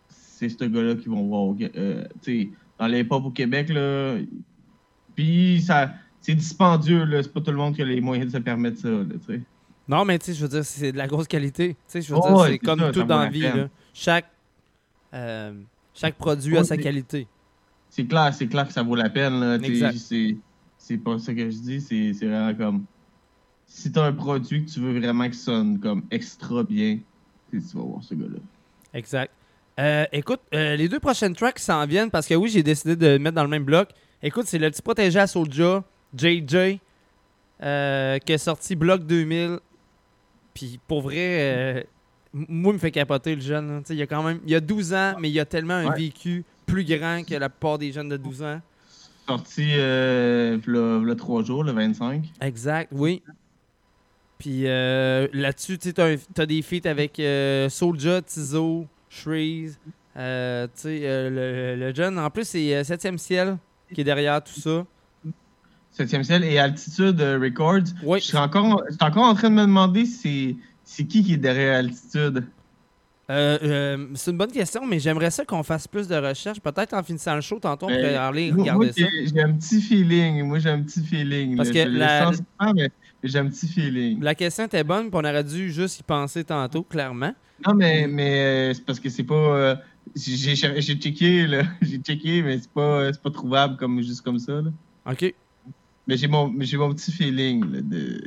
c'est 0.08 0.48
ce 0.48 0.64
gars-là 0.64 0.94
qui 0.94 1.08
vont 1.08 1.24
voir. 1.26 1.56
euh, 1.74 2.04
dans 2.78 2.86
les 2.86 3.02
pop 3.02 3.24
au 3.24 3.30
Québec, 3.32 3.68
là. 3.70 4.16
Puis, 5.16 5.60
ça, 5.62 5.92
c'est 6.20 6.36
dispendieux, 6.36 7.04
là. 7.04 7.20
C'est 7.24 7.32
pas 7.32 7.40
tout 7.40 7.50
le 7.50 7.56
monde 7.56 7.74
qui 7.74 7.82
a 7.82 7.84
les 7.84 8.00
moyens 8.00 8.30
de 8.32 8.38
se 8.38 8.42
permettre 8.42 8.78
ça, 8.78 8.88
là. 8.88 9.04
Non, 9.88 10.04
mais 10.04 10.20
tu 10.20 10.26
sais, 10.26 10.34
je 10.34 10.42
veux 10.42 10.48
dire, 10.48 10.64
c'est 10.64 10.92
de 10.92 10.98
la 10.98 11.08
grosse 11.08 11.26
qualité. 11.26 11.70
Tu 11.70 11.78
sais, 11.88 12.00
je 12.02 12.12
veux 12.14 12.20
Oh, 12.22 12.28
dire, 12.28 12.44
c'est 12.44 12.50
c'est 12.52 12.58
comme 12.58 12.78
ça, 12.78 12.92
tout 12.92 13.00
ça 13.00 13.06
dans 13.06 13.18
la 13.22 13.28
vie. 13.28 13.40
là. 13.40 13.68
Chaque, 13.92 14.30
euh, 15.14 15.52
chaque 15.94 16.14
produit 16.14 16.56
a 16.58 16.62
sa 16.62 16.76
c'est- 16.76 16.80
qualité. 16.82 17.26
C'est 17.88 18.04
clair, 18.04 18.32
c'est 18.34 18.46
clair 18.46 18.66
que 18.68 18.72
ça 18.74 18.82
vaut 18.84 18.94
la 18.94 19.08
peine. 19.10 19.40
Là. 19.40 19.58
T'sais, 19.58 19.68
Exact. 19.68 19.96
C'est, 19.98 20.36
c'est 20.86 20.98
pas 20.98 21.18
ça 21.18 21.34
que 21.34 21.50
je 21.50 21.56
dis, 21.56 21.80
c'est, 21.80 22.12
c'est 22.12 22.26
vraiment 22.26 22.54
comme. 22.54 22.84
Si 23.66 23.90
t'as 23.90 24.04
un 24.04 24.12
produit 24.12 24.64
que 24.64 24.70
tu 24.70 24.78
veux 24.78 25.00
vraiment 25.00 25.24
qu'il 25.24 25.34
sonne 25.34 25.80
comme 25.80 26.04
extra 26.12 26.62
bien, 26.62 27.00
tu 27.50 27.58
vas 27.58 27.82
voir 27.82 28.04
ce 28.04 28.14
gars-là. 28.14 28.38
Exact. 28.94 29.32
Euh, 29.80 30.06
écoute, 30.12 30.40
euh, 30.54 30.76
les 30.76 30.88
deux 30.88 31.00
prochaines 31.00 31.34
tracks 31.34 31.58
s'en 31.58 31.84
viennent 31.86 32.10
parce 32.10 32.28
que 32.28 32.34
oui, 32.34 32.48
j'ai 32.48 32.62
décidé 32.62 32.94
de 32.94 33.06
le 33.08 33.18
mettre 33.18 33.34
dans 33.34 33.42
le 33.42 33.48
même 33.48 33.64
bloc. 33.64 33.88
Écoute, 34.22 34.44
c'est 34.46 34.58
le 34.58 34.70
petit 34.70 34.80
protégé 34.80 35.18
à 35.18 35.26
Soulja, 35.26 35.82
JJ, 36.16 36.78
euh, 37.62 38.18
qui 38.20 38.32
est 38.32 38.38
sorti 38.38 38.76
bloc 38.76 39.04
2000. 39.04 39.58
Puis 40.54 40.78
pour 40.86 41.02
vrai, 41.02 41.84
moi, 42.32 42.72
il 42.72 42.74
me 42.74 42.78
fait 42.78 42.92
capoter 42.92 43.34
le 43.34 43.40
jeune. 43.40 43.68
là. 43.68 43.82
Il 43.90 43.96
y 43.96 44.02
a 44.02 44.06
quand 44.06 44.22
même 44.22 44.38
il 44.44 44.52
y 44.52 44.54
a 44.54 44.60
12 44.60 44.94
ans, 44.94 45.14
mais 45.18 45.28
il 45.28 45.40
a 45.40 45.44
tellement 45.44 45.74
un 45.74 45.90
vécu 45.90 46.44
plus 46.64 46.84
grand 46.84 47.24
que 47.24 47.34
la 47.34 47.48
plupart 47.48 47.78
des 47.78 47.90
jeunes 47.90 48.08
de 48.08 48.16
12 48.16 48.42
ans. 48.44 48.60
Sorti 49.28 49.70
euh, 49.76 50.58
v'là, 50.64 50.98
v'là 50.98 51.14
trois 51.16 51.42
jours, 51.42 51.64
le 51.64 51.72
25. 51.72 52.24
Exact, 52.40 52.88
oui. 52.92 53.22
Puis 54.38 54.62
euh, 54.66 55.26
là-dessus, 55.32 55.78
tu 55.78 55.92
t'as 55.94 56.46
des 56.46 56.62
feats 56.62 56.88
avec 56.88 57.18
euh, 57.18 57.68
Soulja, 57.68 58.22
Tizo, 58.22 58.86
Shreeze. 59.08 59.78
euh, 60.16 60.66
euh, 60.84 61.76
le, 61.76 61.86
le 61.86 61.94
jeune. 61.94 62.18
En 62.18 62.30
plus, 62.30 62.46
c'est 62.46 62.74
euh, 62.76 62.82
7e 62.82 63.16
ciel 63.18 63.56
qui 63.92 64.02
est 64.02 64.04
derrière 64.04 64.42
tout 64.44 64.60
ça. 64.60 64.84
7e 65.98 66.22
ciel 66.22 66.44
et 66.44 66.58
Altitude 66.58 67.20
Records. 67.20 67.94
Oui. 68.04 68.20
Je 68.20 68.24
suis 68.26 68.36
encore, 68.36 68.82
encore 69.00 69.24
en 69.24 69.34
train 69.34 69.48
de 69.48 69.54
me 69.54 69.62
demander 69.62 70.04
si 70.04 70.58
c'est 70.84 71.04
qui 71.06 71.24
qui 71.24 71.34
est 71.34 71.38
derrière 71.38 71.78
Altitude. 71.78 72.44
Euh, 73.28 73.58
euh, 73.62 74.06
c'est 74.14 74.30
une 74.30 74.36
bonne 74.36 74.52
question, 74.52 74.86
mais 74.86 75.00
j'aimerais 75.00 75.32
ça 75.32 75.44
qu'on 75.44 75.64
fasse 75.64 75.88
plus 75.88 76.06
de 76.06 76.14
recherches. 76.14 76.60
Peut-être 76.60 76.94
en 76.94 77.02
finissant 77.02 77.34
le 77.34 77.40
show, 77.40 77.58
tantôt, 77.58 77.86
on 77.86 77.88
pourrait 77.88 78.14
aller 78.14 78.52
regarder 78.52 78.86
moi, 78.86 78.92
ça. 78.92 79.04
j'ai, 79.34 79.40
un 79.40 79.52
petit 79.52 79.80
feeling. 79.80 80.44
Moi, 80.44 80.60
j'ai 80.60 80.70
un 80.70 80.82
petit 80.82 81.02
feeling. 81.04 81.56
Parce 81.56 81.70
là. 81.70 81.74
que 81.74 81.80
Je 81.80 81.92
le 81.92 81.98
la- 81.98 82.24
sens 82.26 82.42
pas, 82.58 82.72
mais 82.72 82.90
mais 83.22 83.28
j'ai 83.28 83.38
un 83.38 83.48
petit 83.48 83.66
feeling. 83.66 84.22
La 84.22 84.34
question 84.34 84.64
était 84.66 84.84
bonne, 84.84 85.10
puis 85.10 85.14
on 85.14 85.24
aurait 85.24 85.42
dû 85.42 85.72
juste 85.72 85.98
y 86.00 86.02
penser 86.04 86.44
tantôt, 86.44 86.82
clairement. 86.84 87.34
Non, 87.66 87.74
mais, 87.74 88.06
mais 88.06 88.40
euh, 88.70 88.74
c'est 88.74 88.84
parce 88.84 89.00
que 89.00 89.08
c'est 89.08 89.24
pas. 89.24 89.80
j'ai, 90.14 90.54
checké, 90.54 91.46
là. 91.48 91.62
J'ai 91.82 91.98
checké, 91.98 92.42
mais 92.42 92.58
c'est 92.58 92.70
pas, 92.70 93.12
c'est 93.12 93.22
pas 93.22 93.30
trouvable 93.30 93.76
comme, 93.76 94.00
juste 94.02 94.20
comme 94.20 94.38
ça, 94.38 94.60
là. 94.60 94.70
OK. 95.10 95.34
Mais 96.06 96.16
j'ai 96.16 96.28
mon, 96.28 96.46
mon 96.46 96.94
petit 96.94 97.10
feeling, 97.10 97.64
là, 97.72 97.80
de. 97.80 98.22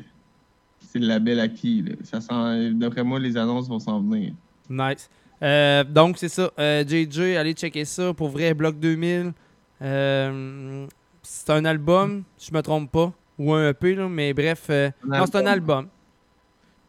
C'est 0.81 0.99
le 0.99 1.07
label 1.07 1.39
acquis, 1.39 1.83
là. 1.83 1.95
Ça 2.03 2.19
sent, 2.19 2.73
d'après 2.73 3.03
moi, 3.03 3.19
les 3.19 3.37
annonces 3.37 3.69
vont 3.69 3.79
s'en 3.79 4.01
venir. 4.01 4.33
Nice. 4.69 5.09
Euh, 5.41 5.83
donc, 5.83 6.17
c'est 6.17 6.29
ça. 6.29 6.51
Euh, 6.59 6.83
JJ, 6.85 7.37
allez 7.37 7.53
checker 7.53 7.85
ça. 7.85 8.13
Pour 8.13 8.29
vrai, 8.29 8.53
Bloc 8.53 8.77
2000. 8.79 9.33
Euh, 9.81 10.85
c'est 11.21 11.49
un 11.51 11.65
album, 11.65 12.23
si 12.37 12.49
je 12.51 12.53
me 12.55 12.61
trompe 12.61 12.91
pas. 12.91 13.11
Ou 13.37 13.53
un 13.53 13.69
EP, 13.69 13.95
là, 13.95 14.09
mais 14.09 14.33
bref. 14.33 14.65
euh, 14.69 14.89
Un 15.09 15.19
non, 15.19 15.25
c'est 15.25 15.37
un 15.37 15.45
album? 15.45 15.87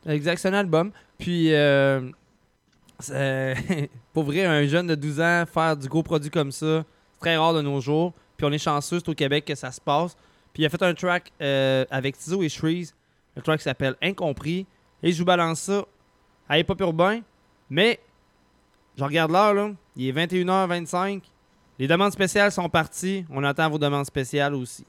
Exact, 0.06 0.38
c'est 0.38 0.48
un 0.48 0.54
album. 0.54 0.90
Puis, 1.18 1.54
euh, 1.54 2.00
pour 4.12 4.24
vrai, 4.24 4.44
un 4.44 4.66
jeune 4.66 4.86
de 4.88 4.94
12 4.94 5.20
ans, 5.20 5.44
faire 5.52 5.76
du 5.76 5.88
gros 5.88 6.02
produit 6.02 6.30
comme 6.30 6.50
ça, 6.52 6.84
c'est 7.12 7.20
très 7.20 7.36
rare 7.36 7.54
de 7.54 7.62
nos 7.62 7.80
jours. 7.80 8.12
Puis, 8.36 8.46
on 8.46 8.52
est 8.52 8.58
chanceux, 8.58 8.98
c'est 8.98 9.08
au 9.08 9.14
Québec 9.14 9.44
que 9.44 9.54
ça 9.54 9.70
se 9.70 9.80
passe. 9.80 10.16
Puis, 10.52 10.62
il 10.64 10.66
a 10.66 10.68
fait 10.68 10.82
un 10.82 10.94
track 10.94 11.30
euh, 11.40 11.84
avec 11.90 12.18
Tizo 12.18 12.42
et 12.42 12.48
Shreeze. 12.48 12.94
Le 13.36 13.42
track 13.42 13.60
s'appelle 13.60 13.94
Incompris. 14.02 14.66
Et 15.02 15.12
je 15.12 15.18
vous 15.18 15.24
balance 15.24 15.60
ça 15.60 15.84
à 16.48 16.58
Hip 16.58 16.64
Hop 16.68 16.80
Urbain. 16.80 17.20
Mais, 17.70 18.00
je 18.98 19.04
regarde 19.04 19.30
l'heure, 19.30 19.54
là. 19.54 19.70
Il 19.96 20.08
est 20.08 20.12
21h25. 20.12 21.22
Les 21.78 21.86
demandes 21.86 22.12
spéciales 22.12 22.52
sont 22.52 22.68
parties. 22.68 23.24
On 23.30 23.42
attend 23.44 23.70
vos 23.70 23.78
demandes 23.78 24.04
spéciales 24.04 24.54
aussi. 24.54 24.84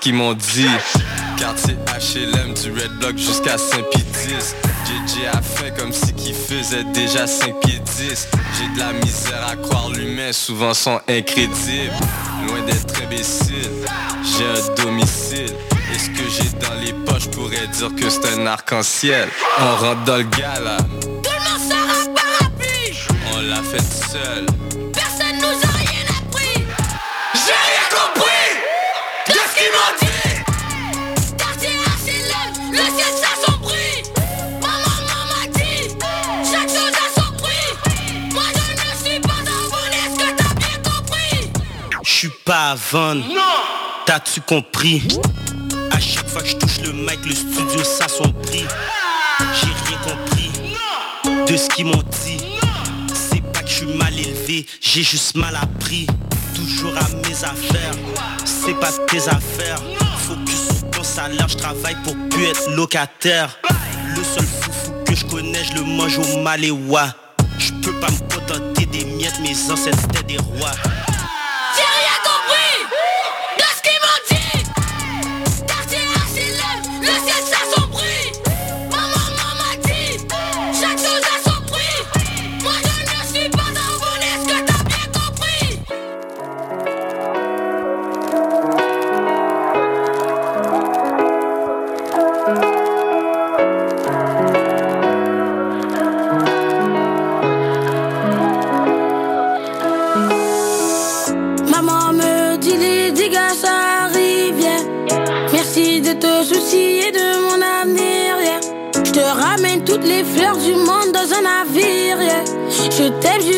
Qu'ils 0.00 0.14
m'ont 0.14 0.34
dit. 0.34 0.66
Quartier 1.38 1.74
HLM 1.74 2.54
du 2.54 2.72
Red 2.72 2.92
Block 3.00 3.16
jusqu'à 3.16 3.56
Saint-Pédis. 3.58 4.54
JJ 4.86 5.26
a 5.32 5.40
fait 5.42 5.76
comme 5.78 5.92
si 5.92 6.12
qu'il 6.14 6.34
faisait 6.34 6.84
déjà 6.92 7.26
5 7.26 7.60
pieds 7.60 7.80
10. 7.98 8.28
J'ai 8.58 8.74
de 8.74 8.78
la 8.78 8.92
misère 8.94 9.46
à 9.50 9.56
croire 9.56 9.90
l'humain, 9.90 10.32
souvent 10.32 10.74
sont 10.74 11.00
incrédibles. 11.08 11.92
Loin 12.46 12.60
d'être 12.66 13.02
imbécile, 13.02 13.70
j'ai 14.22 14.44
un 14.46 14.84
domicile. 14.84 15.54
Et 15.94 15.98
ce 15.98 16.08
que 16.10 16.28
j'ai 16.28 16.48
dans 16.58 16.74
les 16.84 16.92
poches 17.04 17.28
pourrait 17.28 17.66
dire 17.68 17.94
que 17.94 18.08
c'est 18.08 18.38
un 18.38 18.46
arc-en-ciel? 18.46 19.28
On 19.58 19.76
rentre 19.84 20.04
dans 20.04 20.16
le 20.16 20.22
gala, 20.24 20.76
Tout 20.78 21.08
le 21.08 21.50
monde 21.50 21.68
sera 21.68 22.14
parapluie. 22.14 22.96
on 23.34 23.40
l'a 23.40 23.62
fait 23.62 23.82
seul. 24.12 24.46
Pas 42.50 42.70
à 42.72 42.74
vendre. 42.74 43.22
T'as-tu 44.06 44.40
compris? 44.40 45.06
À 45.92 46.00
chaque 46.00 46.26
fois 46.28 46.42
que 46.42 46.48
je 46.48 46.56
touche 46.56 46.80
le 46.80 46.90
mic, 46.90 47.24
le 47.24 47.32
studio 47.32 47.84
s'assombrit. 47.84 48.66
J'ai 49.54 49.72
rien 49.86 49.98
compris 50.02 50.50
de 51.46 51.56
ce 51.56 51.68
qu'ils 51.68 51.86
m'ont 51.86 52.02
dit. 52.24 52.40
C'est 53.14 53.40
pas 53.52 53.62
que 53.62 53.68
je 53.68 53.74
suis 53.74 53.94
mal 53.94 54.12
élevé, 54.18 54.66
j'ai 54.80 55.04
juste 55.04 55.36
mal 55.36 55.54
appris. 55.54 56.08
Toujours 56.52 56.92
à 56.96 57.08
mes 57.24 57.44
affaires, 57.44 57.94
c'est 58.44 58.74
pas 58.80 58.90
tes 59.06 59.28
affaires. 59.28 59.80
Focus 60.18 60.78
sur 60.78 60.90
ton 60.90 61.04
salaire, 61.04 61.46
je 61.46 61.56
travaille 61.56 61.98
pour 62.02 62.16
plus 62.30 62.46
être 62.46 62.68
locataire. 62.72 63.60
Le 64.16 64.24
seul 64.24 64.44
foufou 64.44 64.92
que 65.06 65.14
je 65.14 65.24
connais, 65.26 65.62
je 65.62 65.74
le 65.74 65.84
mange 65.84 66.18
au 66.18 66.38
maléwa. 66.38 67.14
Je 67.58 67.70
peux 67.74 67.94
pas 68.00 68.10
me 68.10 68.18
contenter 68.34 68.86
des 68.86 69.04
miettes, 69.04 69.38
mes 69.38 69.70
ancêtres 69.70 70.02
étaient 70.06 70.24
des 70.24 70.38
rois. 70.38 70.72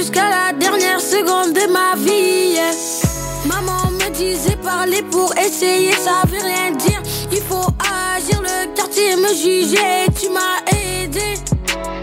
Jusqu'à 0.02 0.28
la 0.28 0.52
dernière 0.52 1.00
seconde 1.00 1.52
de 1.52 1.72
ma 1.72 1.94
vie. 1.94 2.58
Maman 3.46 3.88
me 3.92 4.10
disait 4.10 4.56
parler 4.56 5.00
pour 5.02 5.32
essayer 5.36 5.92
ça 5.92 6.22
veut 6.26 6.44
rien 6.44 6.72
dire 6.72 7.00
Il 7.30 7.40
faut 7.40 7.68
agir 8.16 8.42
le 8.42 8.74
quartier 8.74 9.14
me 9.14 9.28
jugeait 9.28 10.06
Tu 10.20 10.28
m'as 10.28 10.58
aidé 10.76 11.34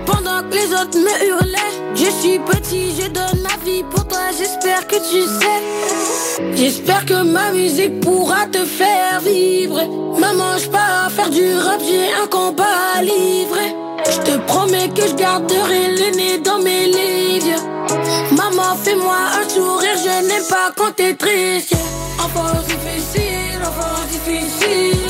pendant 0.06 0.42
que 0.48 0.56
les 0.56 0.72
autres 0.74 0.98
me 0.98 1.28
hurlaient. 1.28 1.76
Je 1.94 2.10
suis 2.22 2.40
petit, 2.40 2.96
je 3.02 3.08
donne 3.10 3.42
ma 3.42 3.58
vie 3.66 3.84
pour 3.92 4.08
toi, 4.08 4.32
j'espère 4.38 4.88
que 4.88 4.96
tu 4.96 5.22
sais. 5.42 6.56
J'espère 6.56 7.06
que 7.06 7.22
ma 7.22 7.52
musique 7.52 8.00
pourra 8.00 8.46
te 8.46 8.64
faire 8.64 9.20
vivre. 9.20 9.82
Maman, 10.18 10.58
je 10.58 10.70
pars 10.70 11.12
faire 11.12 11.30
du 11.30 11.54
rap, 11.58 11.82
j'ai 11.86 12.14
un 12.14 12.28
combat 12.28 12.78
à 12.96 13.02
livrer. 13.02 13.76
Je 14.06 14.32
te 14.32 14.38
promets 14.48 14.90
que 14.90 15.06
je 15.06 15.16
garderai 15.16 15.98
le 15.98 16.16
nez 16.16 16.38
dans 16.40 16.60
mes 16.60 16.86
livres. 16.86 17.79
Fais-moi 18.84 19.16
un 19.40 19.50
sourire, 19.50 19.98
je 20.04 20.28
n'aime 20.28 20.44
pas 20.50 20.72
quand 20.76 20.92
t'es 20.96 21.14
triste. 21.14 21.74
Enfance 22.24 22.66
difficile, 22.66 23.60
enfance 23.62 24.08
difficile. 24.12 25.10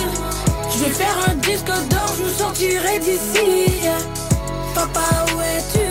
Je 0.72 0.86
vais 0.86 0.91
faire 0.91 1.18
un 1.30 1.36
disque 1.36 1.65
d'or, 1.65 2.14
je 2.18 2.23
vous 2.23 2.38
sortirai 2.38 2.99
d'ici. 2.99 3.81
Papa, 4.73 5.26
où 5.36 5.41
es-tu? 5.41 5.88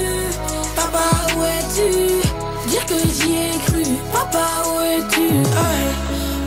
Papa, 0.74 1.05
où 1.36 1.43
es-tu? 1.45 2.69
Dire 2.69 2.86
que 2.86 2.95
j'y 2.95 3.32
ai 3.32 3.59
cru. 3.66 3.85
Papa, 4.12 4.47
où 4.66 4.81
es-tu? 4.81 5.28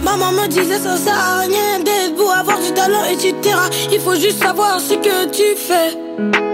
Maman 0.04 0.32
me 0.32 0.48
disait 0.48 0.80
ça 0.80 0.98
sert 0.98 1.18
à 1.18 1.40
rien 1.40 1.80
d'être 1.80 2.16
beau, 2.16 2.30
avoir 2.30 2.60
du 2.60 2.72
talent, 2.74 3.06
etc. 3.06 3.36
Il 3.92 4.00
faut 4.00 4.16
juste 4.16 4.42
savoir 4.42 4.80
ce 4.80 4.96
que 4.96 5.26
tu 5.30 5.56
fais. 5.56 6.51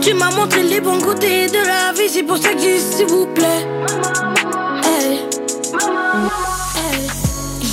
Tu 0.00 0.14
m'as 0.14 0.30
montré 0.30 0.62
les 0.62 0.80
bons 0.80 1.00
côtés 1.00 1.46
de 1.48 1.58
la 1.66 1.92
vie, 1.92 2.08
c'est 2.08 2.22
pour 2.22 2.38
ça 2.38 2.50
que 2.50 2.58
dis 2.58 2.80
s'il 2.80 3.06
vous 3.06 3.26
plaît. 3.26 3.66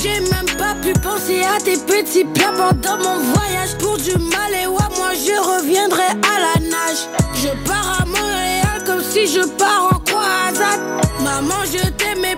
J'ai 0.01 0.19
même 0.19 0.45
pas 0.57 0.75
pu 0.81 0.93
penser 0.99 1.41
à 1.43 1.59
tes 1.59 1.77
petits 1.77 2.25
plats 2.25 2.53
pendant 2.55 2.97
mon 2.97 3.19
voyage 3.33 3.77
pour 3.79 3.97
du 3.97 4.11
mal 4.11 4.53
et 4.53 4.67
ouais, 4.67 4.89
moi 4.97 5.13
je 5.13 5.35
reviendrai 5.59 6.03
à 6.03 6.39
la 6.39 6.61
nage. 6.61 7.07
Je 7.35 7.49
pars 7.67 8.01
à 8.01 8.05
Montréal 8.05 8.83
comme 8.85 9.01
si 9.03 9.27
je 9.27 9.41
pars 9.57 9.89
en 9.93 9.99
croisade. 9.99 10.81
Maman, 11.23 11.63
je 11.65 11.89
t'aimais 11.91 12.37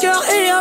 est. 0.00 0.52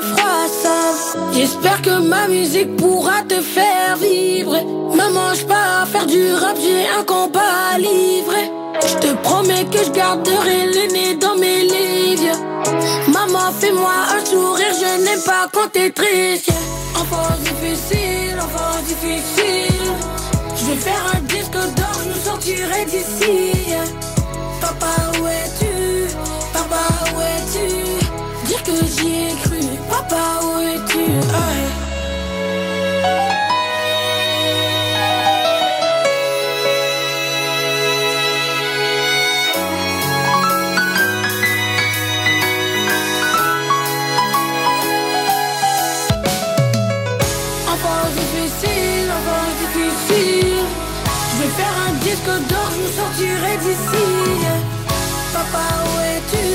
J'espère 1.33 1.81
que 1.81 1.99
ma 1.99 2.27
musique 2.27 2.75
pourra 2.75 3.23
te 3.27 3.41
faire 3.41 3.95
vivre. 3.97 4.55
Maman, 4.95 5.33
je 5.33 5.45
pars 5.45 5.87
faire 5.87 6.05
du 6.05 6.33
rap, 6.33 6.57
j'ai 6.61 6.87
un 6.87 7.03
combat 7.03 7.73
à 7.73 7.77
livrer. 7.77 8.51
Je 8.81 8.95
te 8.95 9.13
promets 9.23 9.65
que 9.65 9.83
je 9.83 9.91
garderai 9.91 10.65
le 10.67 10.91
nez 10.91 11.15
dans 11.15 11.35
mes 11.35 11.61
livres. 11.61 12.37
Maman, 13.07 13.51
fais-moi 13.59 13.93
un 14.15 14.25
sourire, 14.25 14.73
je 14.73 15.03
n'aime 15.03 15.23
pas 15.25 15.47
quand 15.51 15.69
t'es 15.71 15.89
triste. 15.91 16.51
Enfance 16.95 17.39
difficile, 17.39 18.35
enfance 18.37 18.83
difficile. 18.83 19.91
Je 20.55 20.65
vais 20.65 20.77
faire 20.77 21.03
un 21.15 21.21
disque 21.21 21.51
d'or, 21.51 21.95
je 22.03 22.09
nous 22.09 22.23
sortirai 22.23 22.85
d'ici. 22.85 23.75
Papa, 24.61 25.19
où 25.19 25.27
es-tu? 25.27 25.60
Que 28.63 28.85
j'y 28.85 29.07
ai 29.27 29.35
cru. 29.43 29.59
Papa, 29.89 30.39
où 30.43 30.59
es-tu? 30.59 30.99
Hey. 30.99 31.63
Enfance 47.71 48.13
difficile, 48.21 49.07
enfance 49.17 49.55
difficile. 49.63 50.65
Je 51.31 51.41
vais 51.41 51.53
faire 51.59 51.75
un 51.87 51.93
disque 52.05 52.33
d'or, 52.49 52.67
je 52.73 52.79
vous 52.81 52.93
sortirai 52.99 53.53
d'ici. 53.63 54.07
Papa, 55.33 55.65
où 55.85 55.99
es-tu? 56.11 56.47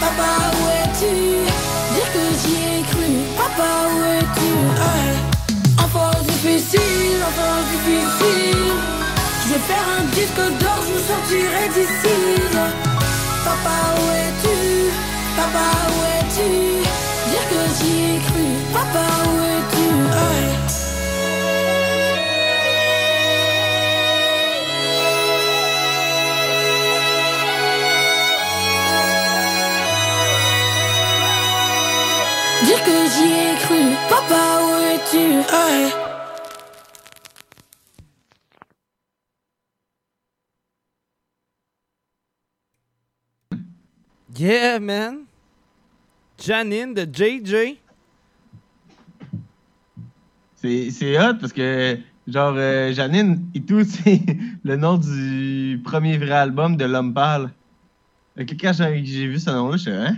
Papa, 0.00 0.30
où 0.52 0.68
es-tu 0.68 0.75
difficile, 6.66 7.22
enfant 7.28 7.58
difficile. 7.70 8.72
Je 9.42 9.48
vais 9.52 9.64
faire 9.70 9.86
un 9.98 10.04
disque 10.14 10.44
d'or, 10.60 10.80
je 10.88 10.98
sortirai 11.08 11.68
d'ici. 11.74 12.18
Papa, 13.44 13.76
où 13.98 14.04
es-tu? 14.24 14.58
Papa, 15.36 15.66
où 15.92 15.98
es-tu? 16.18 16.50
Dire 17.30 17.46
que 17.50 17.60
j'y 17.76 17.92
ai 18.14 18.18
cru. 18.26 18.46
Papa, 18.72 19.06
où 19.28 19.34
es-tu? 19.54 19.86
Hey. 20.18 20.48
Dire 32.64 32.82
que 32.82 32.96
j'y 33.12 33.28
ai 33.32 33.54
cru. 33.64 33.82
Papa, 34.08 34.42
où 34.62 34.70
es-tu? 34.92 36.05
Yeah, 44.38 44.78
man. 44.80 45.24
Janine 46.38 46.92
de 46.92 47.04
JJ. 47.04 47.78
C'est 50.56 51.18
hot 51.18 51.34
parce 51.40 51.52
que, 51.52 51.98
genre, 52.26 52.54
euh, 52.56 52.92
Janine 52.92 53.48
et 53.54 53.62
tout, 53.62 53.84
c'est 53.88 54.20
le 54.64 54.76
nom 54.76 54.98
du 54.98 55.80
premier 55.84 56.18
vrai 56.18 56.32
album 56.32 56.76
de 56.76 56.84
L'Homme 56.84 57.14
Pâle. 57.14 57.50
Quand 58.36 58.72
j'ai 58.72 59.26
vu 59.26 59.38
ce 59.38 59.50
nom-là, 59.50 59.76
je 59.76 59.82
suis 59.82 59.90
hein? 59.90 60.16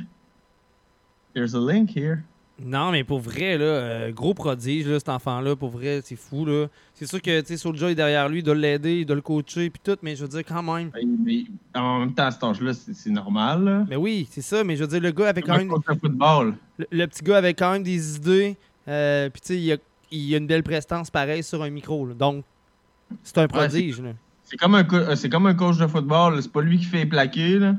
There's 1.35 1.55
a 1.55 1.61
link 1.61 1.95
here. 1.95 2.25
Non, 2.61 2.91
mais 2.91 3.05
pour 3.05 3.21
vrai, 3.21 3.57
là, 3.57 3.65
euh, 3.65 4.13
gros 4.13 4.35
prodige, 4.35 4.87
là, 4.89 4.99
cet 4.99 5.09
enfant-là, 5.09 5.55
pour 5.55 5.71
vrai, 5.71 6.01
c'est 6.05 6.17
fou, 6.17 6.45
là. 6.45 6.67
C'est 6.93 7.07
sûr 7.07 7.23
que, 7.23 7.57
Soulja 7.57 7.91
est 7.91 7.95
derrière 7.95 8.29
lui, 8.29 8.41
il 8.41 8.43
doit 8.43 8.57
l'aider, 8.57 9.01
il 9.01 9.07
doit 9.07 9.15
le 9.15 9.23
coacher, 9.23 9.71
puis 9.71 9.81
tout, 9.83 9.97
mais 10.03 10.17
je 10.17 10.23
veux 10.23 10.29
dire, 10.29 10.45
quand 10.45 10.63
même. 10.63 10.91
Mais 11.25 11.45
en 11.75 12.01
même 12.01 12.15
temps, 12.15 12.27
à 12.27 12.31
cet 12.33 12.43
âge-là, 12.43 12.75
c'est 12.75 12.95
c'est 12.95 13.11
normal. 13.11 13.65
Là. 13.65 13.85
Mais 13.89 13.97
oui, 13.97 14.27
c'est 14.31 14.41
ça, 14.41 14.65
mais 14.65 14.75
je 14.75 14.83
veux 14.83 14.89
dire, 14.89 15.01
le 15.01 15.13
gars 15.13 15.29
avait 15.29 15.43
quand 15.43 15.57
même. 15.57 15.71
Un 15.87 15.95
football. 15.95 16.55
Le, 16.79 16.87
le 16.91 17.07
petit 17.07 17.23
gars 17.23 17.37
avait 17.37 17.55
quand 17.55 17.73
même 17.73 17.85
des 17.85 18.17
idées, 18.17 18.57
euh, 18.89 19.31
puis 19.31 19.41
tu 19.41 19.47
sais, 19.47 19.61
il 19.61 19.73
a, 19.73 19.77
il 20.11 20.35
a 20.35 20.39
une 20.39 20.47
belle 20.49 20.65
prestance 20.65 21.11
pareille 21.11 21.45
sur 21.45 21.63
un 21.63 21.71
micro, 21.71 22.07
là. 22.07 22.15
Donc, 22.15 22.45
c'est 23.23 23.39
un 23.39 23.47
prodige, 23.47 24.01
là. 24.01 24.11
C'est 24.43 24.57
comme, 24.57 24.75
un 24.75 24.87
euh, 24.93 25.15
c'est 25.15 25.29
comme 25.29 25.47
un 25.47 25.55
coach 25.55 25.77
de 25.77 25.87
football. 25.87 26.43
C'est 26.43 26.51
pas 26.51 26.63
lui 26.63 26.79
qui 26.79 26.87
fait 26.87 27.05
plaquer, 27.05 27.59
là. 27.59 27.75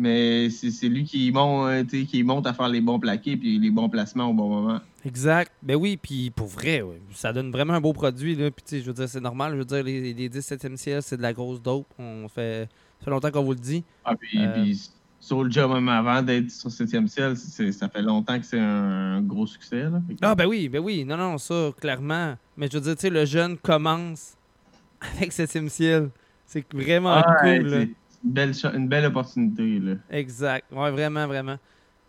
Mais 0.00 0.48
c'est 0.50 0.88
lui 0.88 1.02
qui 1.04 1.32
monte, 1.32 1.68
euh, 1.70 2.04
qui 2.04 2.22
monte 2.22 2.46
à 2.46 2.52
faire 2.54 2.68
les 2.68 2.80
bons 2.80 3.00
plaqués 3.00 3.36
puis 3.36 3.58
les 3.58 3.70
bons 3.70 3.88
placements 3.88 4.30
au 4.30 4.32
bon 4.32 4.48
moment. 4.48 4.80
Exact. 5.04 5.50
Ben 5.62 5.74
oui, 5.74 5.96
puis 6.00 6.30
pour 6.30 6.46
vrai, 6.46 6.82
ouais, 6.82 7.00
ça 7.14 7.32
donne 7.32 7.50
vraiment 7.50 7.74
un 7.74 7.80
beau 7.80 7.92
produit. 7.92 8.36
Là. 8.36 8.50
Puis 8.50 8.80
je 8.80 8.84
veux 8.86 8.92
dire, 8.92 9.08
c'est 9.08 9.20
normal. 9.20 9.52
Je 9.54 9.58
veux 9.58 9.64
dire, 9.64 9.82
les, 9.82 10.12
les 10.14 10.28
17e 10.28 10.76
ciel, 10.76 11.02
c'est 11.02 11.16
de 11.16 11.22
la 11.22 11.32
grosse 11.32 11.60
dope. 11.60 11.86
On 11.98 12.28
fait, 12.28 12.68
ça 13.00 13.04
fait 13.06 13.10
longtemps 13.10 13.30
qu'on 13.32 13.42
vous 13.42 13.54
le 13.54 13.58
dit. 13.58 13.82
Ah, 14.04 14.14
puis, 14.14 14.38
Euh, 14.38 14.52
puis 14.62 14.80
Soulja, 15.20 15.66
même 15.66 15.88
avant 15.88 16.22
d'être 16.22 16.50
sur 16.52 16.70
7e 16.70 17.08
ciel, 17.08 17.36
ça 17.36 17.88
fait 17.88 18.02
longtemps 18.02 18.38
que 18.38 18.46
c'est 18.46 18.60
un 18.60 19.20
gros 19.20 19.48
succès. 19.48 19.82
Là. 19.82 20.00
Que- 20.08 20.14
Ah 20.22 20.36
ben 20.36 20.46
oui, 20.46 20.68
ben 20.68 20.78
oui. 20.78 21.04
Non, 21.04 21.16
non, 21.16 21.38
ça, 21.38 21.72
clairement. 21.80 22.36
Mais 22.56 22.68
je 22.70 22.76
veux 22.78 22.84
dire, 22.84 22.94
tu 22.94 23.00
sais, 23.00 23.10
le 23.10 23.24
jeune 23.24 23.56
commence 23.58 24.34
avec 25.16 25.32
7e 25.32 25.68
ciel. 25.68 26.10
C'est 26.46 26.64
vraiment 26.72 27.14
Ah, 27.14 27.36
cool. 27.42 27.88
Belle, 28.22 28.52
une 28.74 28.88
belle 28.88 29.06
opportunité. 29.06 29.78
Là. 29.78 29.94
Exact. 30.10 30.70
Ouais, 30.72 30.90
vraiment, 30.90 31.26
vraiment. 31.26 31.58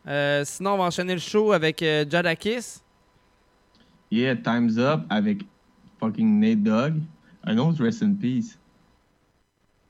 Euh, 0.07 0.43
sinon, 0.45 0.71
on 0.71 0.77
va 0.77 0.83
enchaîner 0.85 1.13
le 1.13 1.19
show 1.19 1.51
avec 1.51 1.81
euh, 1.83 2.05
Jadakis. 2.09 2.81
Yeah, 4.11 4.35
Time's 4.37 4.77
Up 4.77 5.01
avec 5.09 5.45
fucking 5.99 6.39
Nate 6.39 6.63
Dogg. 6.63 6.95
Un 7.43 7.57
autre 7.57 7.83
Rest 7.83 8.03
in 8.03 8.13
Peace. 8.13 8.57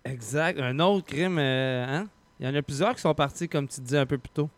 Exact. 0.03 0.59
Un 0.59 0.79
autre 0.79 1.05
crime, 1.05 1.37
euh, 1.39 1.85
hein? 1.87 2.07
Il 2.39 2.45
y 2.45 2.49
en 2.49 2.55
a 2.55 2.61
plusieurs 2.61 2.95
qui 2.95 3.01
sont 3.01 3.13
partis, 3.13 3.47
comme 3.47 3.67
tu 3.67 3.81
disais 3.81 3.97
un 3.97 4.05
peu 4.05 4.17
plus 4.17 4.29
tôt. 4.29 4.49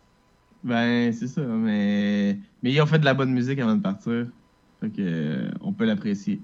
Ben, 0.64 1.12
c'est 1.12 1.28
ça, 1.28 1.42
mais... 1.42 2.38
mais 2.62 2.72
ils 2.72 2.82
ont 2.82 2.86
fait 2.86 3.00
de 3.00 3.06
la 3.06 3.14
bonne 3.14 3.32
musique 3.32 3.60
avant 3.60 3.76
de 3.76 3.82
partir. 3.82 4.28
Fait 4.80 4.90
que, 4.90 5.00
euh, 5.00 5.52
on 5.62 5.74
peut 5.74 5.86
l'apprécier. 5.86 6.40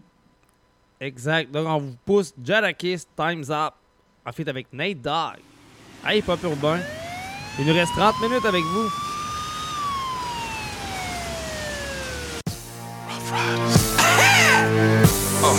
Exact. 0.99 1.52
Donc, 1.52 1.68
on 1.68 1.77
vous 1.77 1.95
pousse 2.06 2.34
Jadakis, 2.44 3.03
Time's 3.15 3.49
Up, 3.49 3.73
en 4.27 4.31
fait 4.33 4.47
avec 4.47 4.67
Nate 4.73 5.01
Dogg. 5.01 5.37
Hey, 6.05 6.21
Pop 6.21 6.43
Urbain. 6.43 6.79
Il 7.59 7.65
nous 7.65 7.73
reste 7.73 7.93
30 7.93 8.21
minutes 8.21 8.45
avec 8.45 8.63
vous. 8.63 8.89
Uh, 15.39 15.53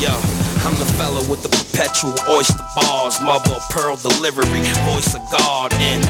yeah. 0.00 0.16
I'm 0.64 0.74
the 0.78 0.86
fella 0.96 1.20
with 1.28 1.42
the 1.42 1.48
perpetual 1.48 2.14
oyster 2.28 2.64
bars, 2.74 3.20
mother 3.20 3.52
of 3.52 3.62
pearl 3.70 3.96
delivery, 3.96 4.62
voice 4.88 5.14
of 5.14 5.20
God, 5.30 5.72
and 5.74 6.02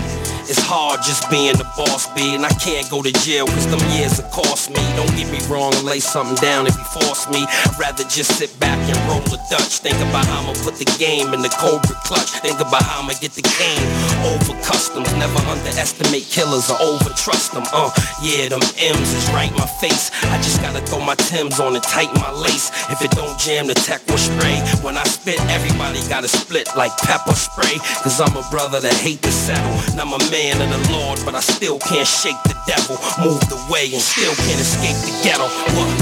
it's 0.48 0.60
hard 0.60 1.00
just 1.02 1.28
being 1.30 1.56
the 1.56 1.64
boss, 1.76 2.06
B, 2.14 2.34
and 2.34 2.44
I 2.44 2.52
can't 2.60 2.88
go 2.90 3.02
to 3.02 3.12
jail 3.24 3.46
cause 3.46 3.66
them 3.66 3.80
years 3.96 4.20
have 4.20 4.30
cost 4.30 4.70
me. 4.70 4.82
Don't 4.96 5.10
get 5.16 5.30
me 5.32 5.40
wrong, 5.48 5.72
lay 5.84 6.00
something 6.00 6.36
down 6.36 6.66
if 6.66 6.76
you 6.76 6.84
force 6.84 7.28
me. 7.30 7.46
I'd 7.48 7.78
rather 7.80 8.04
just 8.04 8.36
sit 8.36 8.52
back 8.60 8.78
and 8.84 8.98
roll 9.08 9.24
a 9.32 9.38
Dutch. 9.48 9.80
Think 9.80 9.96
about 10.04 10.26
how 10.26 10.44
I'ma 10.44 10.54
put 10.60 10.76
the 10.76 10.88
game 11.00 11.32
in 11.32 11.40
the 11.40 11.48
Cobra 11.48 11.96
clutch. 12.04 12.30
Think 12.44 12.60
about 12.60 12.84
how 12.84 13.00
I'ma 13.00 13.16
get 13.20 13.32
the 13.32 13.46
game 13.56 13.88
over 14.28 14.52
customs. 14.60 15.08
Never 15.16 15.40
underestimate 15.48 16.28
killers 16.28 16.68
or 16.68 16.78
over 16.80 17.08
trust 17.16 17.52
them. 17.52 17.64
Uh, 17.72 17.88
yeah, 18.20 18.48
them 18.48 18.62
M's 18.78 19.10
is 19.16 19.26
right 19.32 19.52
my 19.56 19.66
face. 19.80 20.12
I 20.28 20.36
just 20.44 20.60
gotta 20.60 20.80
throw 20.84 21.00
my 21.00 21.14
Timbs 21.14 21.60
on 21.60 21.74
and 21.74 21.84
tighten 21.84 22.20
my 22.20 22.32
lace. 22.32 22.68
If 22.92 23.00
it 23.00 23.10
don't 23.12 23.38
jam, 23.38 23.66
the 23.66 23.74
tech 23.74 24.04
will 24.08 24.20
spray. 24.20 24.60
When 24.84 24.96
I 24.96 25.04
spit, 25.04 25.40
everybody 25.48 26.00
gotta 26.08 26.28
split 26.28 26.68
like 26.76 26.92
pepper 26.98 27.32
spray. 27.32 27.80
Cause 28.04 28.20
I'm 28.20 28.36
a 28.36 28.44
brother 28.50 28.80
that 28.80 28.94
hate 29.00 29.22
to 29.22 29.32
settle. 29.32 29.72
I'm 30.00 30.12
a 30.12 30.18
man 30.34 30.60
of 30.60 30.68
the 30.68 30.92
Lord, 30.92 31.20
but 31.24 31.36
I 31.36 31.40
still 31.40 31.78
can't 31.78 32.08
shake 32.08 32.40
the 32.42 32.58
devil. 32.66 32.98
Moved 33.22 33.54
away 33.54 33.94
and 33.94 34.02
still 34.02 34.34
can't 34.34 34.58
escape 34.58 34.98
the 35.06 35.14
ghetto. 35.22 35.46
What? 35.78 35.94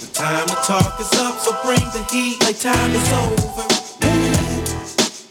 The 0.00 0.08
time 0.14 0.46
to 0.48 0.56
talk 0.64 0.96
is 0.98 1.12
up, 1.20 1.36
so 1.36 1.52
bring 1.60 1.84
the 1.92 2.00
heat 2.08 2.40
like 2.48 2.58
time 2.58 2.92
is 2.96 3.08
over. 3.12 3.68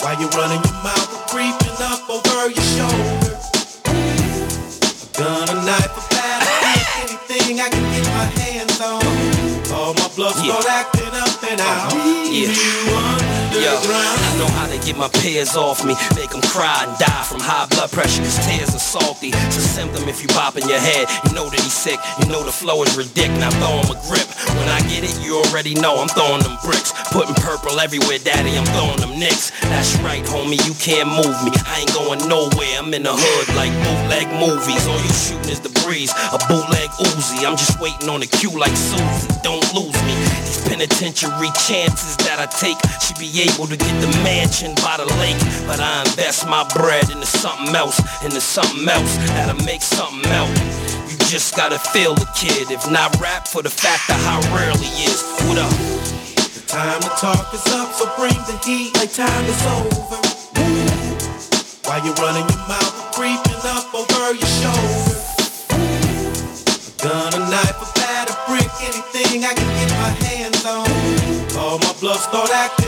While 0.06 0.22
you're 0.22 0.30
running 0.38 0.62
your 0.62 0.80
mouth, 0.86 1.10
we're 1.10 1.26
creeping 1.34 1.78
up 1.82 2.02
over 2.14 2.54
your 2.54 2.68
shoulder. 2.78 3.34
A 3.90 5.10
gun, 5.18 5.50
a 5.50 5.58
knife, 5.66 5.98
a 5.98 6.04
bat, 6.14 6.46
a 6.46 6.70
stick, 6.70 7.26
anything 7.26 7.60
I 7.60 7.70
can 7.74 7.86
get 7.90 8.06
my 8.14 8.26
hands 8.38 8.82
on. 8.82 9.41
All 9.82 9.96
my 9.96 10.08
blood 10.16 10.36
start 10.36 10.66
acting 10.70 11.10
up 11.10 11.42
and 11.42 11.60
out. 11.60 11.92
Yeah. 12.30 12.54
You 13.52 13.66
Yo, 13.66 13.76
underground. 13.76 14.20
I 14.22 14.38
know 14.38 14.48
how 14.56 14.68
to 14.70 14.80
get 14.86 14.96
my 14.96 15.10
peers 15.10 15.58
off 15.58 15.84
me, 15.84 15.98
make 16.16 16.30
them 16.30 16.42
cry 16.54 16.86
and 16.88 16.94
die 17.02 17.26
from 17.28 17.42
high 17.42 17.68
blood 17.68 17.92
pressure, 17.92 18.24
cause 18.24 18.40
tears 18.48 18.72
are 18.72 18.80
salty. 18.80 19.36
It's 19.50 19.58
a 19.58 19.66
symptom 19.66 20.08
if 20.08 20.22
you 20.22 20.30
pop 20.30 20.56
in 20.56 20.70
your 20.70 20.80
head, 20.80 21.10
you 21.26 21.34
know 21.34 21.50
that 21.50 21.60
he's 21.60 21.74
sick, 21.74 22.00
you 22.22 22.32
know 22.32 22.46
the 22.46 22.52
flow 22.54 22.82
is 22.84 22.96
ridiculous. 22.96 23.42
Now 23.42 23.52
throw 23.60 23.82
him 23.82 23.90
a 23.92 23.98
grip. 24.08 24.30
When 24.56 24.70
I 24.70 24.80
get 24.88 25.04
it, 25.04 25.18
you 25.20 25.42
already 25.42 25.74
know 25.76 26.00
I'm 26.00 26.08
throwing 26.08 26.46
them 26.46 26.56
bricks. 26.64 26.94
Putting 27.12 27.36
purple 27.42 27.82
everywhere, 27.82 28.22
daddy, 28.24 28.56
I'm 28.56 28.70
throwing 28.72 29.02
them 29.02 29.20
nicks. 29.20 29.52
That's 29.68 29.98
right, 30.00 30.24
homie, 30.24 30.62
you 30.64 30.78
can't 30.80 31.10
move 31.12 31.36
me. 31.44 31.52
I 31.68 31.84
ain't 31.84 31.94
going 31.98 32.24
nowhere, 32.30 32.80
I'm 32.80 32.94
in 32.94 33.04
the 33.04 33.12
hood 33.12 33.46
like 33.60 33.74
bootleg 33.84 34.32
movies. 34.40 34.88
All 34.88 35.02
you 35.02 35.12
shooting 35.12 35.52
is 35.52 35.60
the 35.60 35.74
breeze, 35.84 36.14
a 36.32 36.40
bootleg 36.48 36.88
Uzi. 37.04 37.44
I'm 37.44 37.60
just 37.60 37.82
waiting 37.82 38.08
on 38.08 38.22
the 38.22 38.30
cue 38.32 38.56
like 38.56 38.78
Susie, 38.80 39.28
don't 39.44 39.66
lose 39.74 39.96
me. 40.04 40.16
These 40.44 40.62
penitentiary 40.68 41.52
chances 41.68 42.18
that 42.28 42.40
I 42.40 42.48
take 42.48 42.78
should 43.00 43.20
be 43.20 43.32
able 43.48 43.68
to 43.68 43.78
get 43.78 43.96
the 44.04 44.12
mansion 44.24 44.76
by 44.84 45.00
the 45.00 45.08
lake. 45.20 45.40
But 45.68 45.80
I 45.80 46.04
invest 46.04 46.48
my 46.48 46.68
bread 46.76 47.10
into 47.10 47.26
something 47.26 47.76
else, 47.76 48.00
into 48.24 48.42
something 48.42 48.88
else 48.88 49.18
that'll 49.36 49.64
make 49.66 49.82
something 49.82 50.26
else. 50.32 50.52
You 51.12 51.18
just 51.32 51.56
gotta 51.56 51.80
feel 51.80 52.16
the 52.16 52.28
kid, 52.36 52.72
if 52.72 52.90
not 52.92 53.16
rap 53.20 53.48
for 53.48 53.62
the 53.62 53.72
fact 53.72 54.10
of 54.10 54.20
how 54.28 54.40
rare 54.56 54.76
he 54.78 54.92
is. 55.08 55.24
What 55.48 55.58
up? 55.58 55.72
The 56.56 56.64
time 56.68 57.02
to 57.02 57.12
talk 57.20 57.54
is 57.54 57.66
up, 57.72 57.92
so 57.94 58.06
bring 58.18 58.36
the 58.48 58.58
heat 58.64 58.96
like 58.98 59.14
time 59.14 59.46
is 59.46 59.62
over. 59.72 60.20
While 61.88 62.06
you're 62.06 62.16
running 62.24 62.48
your 62.48 62.64
mouth, 62.68 63.12
creeping 63.12 63.62
up 63.66 63.94
over 63.94 64.34
your 64.34 64.52
shoulder. 64.60 65.16
A 66.88 67.04
gun, 67.04 67.34
a 67.34 67.40
knife, 67.50 67.91
anything 69.32 69.50
I 69.50 69.54
can 69.54 69.68
get 69.80 69.92
my 69.98 70.10
hands 70.28 70.66
on. 70.66 71.58
All 71.58 71.80
my 71.80 71.94
blood 72.00 72.20
start 72.20 72.50
acting 72.54 72.81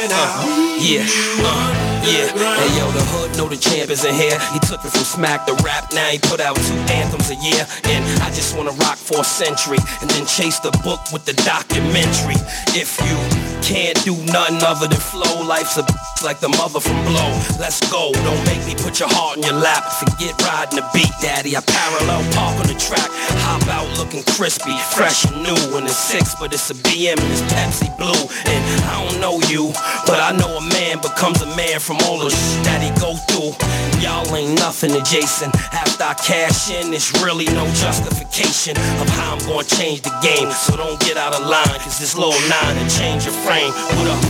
uh, 0.00 0.78
yeah, 0.78 1.02
uh, 1.42 1.74
yeah. 2.06 2.30
Hey 2.30 2.70
yo, 2.78 2.86
the 2.94 3.02
hood 3.10 3.36
know 3.36 3.48
the 3.48 3.56
champ 3.56 3.90
is 3.90 4.04
in 4.04 4.14
here. 4.14 4.38
He 4.54 4.60
took 4.60 4.78
it 4.84 4.94
from 4.94 5.02
smack 5.02 5.44
to 5.46 5.54
rap. 5.66 5.90
Now 5.92 6.06
he 6.06 6.18
put 6.18 6.38
out 6.38 6.54
two 6.54 6.78
anthems 6.94 7.30
a 7.30 7.34
year, 7.34 7.66
and 7.90 8.06
I 8.22 8.30
just 8.30 8.56
wanna 8.56 8.70
rock 8.78 8.96
for 8.96 9.20
a 9.20 9.24
century, 9.24 9.78
and 10.00 10.08
then 10.10 10.24
chase 10.24 10.60
the 10.60 10.70
book 10.86 11.00
with 11.12 11.24
the 11.24 11.34
documentary. 11.42 12.38
If 12.78 12.94
you 13.02 13.18
can't 13.58 13.98
do 14.04 14.14
nothing 14.30 14.62
other 14.62 14.86
than 14.86 15.00
flow, 15.00 15.42
life's 15.42 15.76
a 15.78 15.84
like 16.22 16.40
the 16.40 16.48
mother 16.48 16.80
from 16.80 16.98
Blow. 17.06 17.30
Let's 17.58 17.78
go, 17.90 18.10
don't 18.12 18.44
make 18.46 18.64
me 18.66 18.74
put 18.74 18.98
your 18.98 19.08
heart 19.10 19.36
in 19.38 19.42
your 19.42 19.54
lap. 19.54 19.86
Forget 20.02 20.34
riding 20.42 20.78
the 20.78 20.86
beat, 20.94 21.10
daddy. 21.22 21.56
I 21.56 21.60
parallel 21.62 22.22
park 22.34 22.58
on 22.58 22.66
the 22.66 22.78
track. 22.78 23.06
Hop 23.46 23.62
out 23.70 23.86
looking 23.98 24.22
crispy, 24.34 24.74
fresh 24.94 25.24
and 25.26 25.42
new 25.42 25.58
in 25.78 25.84
the 25.84 25.94
six, 25.94 26.34
but 26.40 26.52
it's 26.52 26.70
a 26.70 26.74
BM 26.74 27.18
and 27.18 27.30
it's 27.30 27.42
Pepsi 27.52 27.90
Blue, 27.98 28.22
and 28.50 28.62
I 28.86 29.06
don't 29.06 29.20
know 29.20 29.38
you. 29.46 29.70
But 30.06 30.20
I 30.20 30.32
know 30.36 30.56
a 30.56 30.64
man 30.72 30.98
becomes 31.00 31.42
a 31.42 31.50
man 31.56 31.80
from 31.80 31.98
all 32.04 32.18
the 32.18 32.30
shit 32.30 32.64
that 32.64 32.80
he 32.80 32.90
go 33.00 33.14
through. 33.28 33.52
Y'all 34.00 34.28
ain't 34.34 34.58
nothing 34.58 34.90
to 34.92 35.02
Jason. 35.02 35.50
After 35.72 36.04
I 36.04 36.14
cash 36.14 36.70
in, 36.70 36.90
there's 36.90 37.12
really 37.22 37.46
no 37.52 37.66
justification 37.76 38.76
of 39.02 39.08
how 39.18 39.36
I'm 39.36 39.42
gonna 39.46 39.64
change 39.64 40.02
the 40.02 40.14
game. 40.22 40.50
So 40.52 40.76
don't 40.76 40.98
get 41.00 41.16
out 41.16 41.34
of 41.34 41.44
line, 41.46 41.78
cause 41.80 41.98
this 41.98 42.16
little 42.16 42.38
nine 42.48 42.76
will 42.76 42.90
change 42.90 43.24
your 43.24 43.34
frame. 43.44 43.72
What 43.98 44.08
up? 44.14 44.22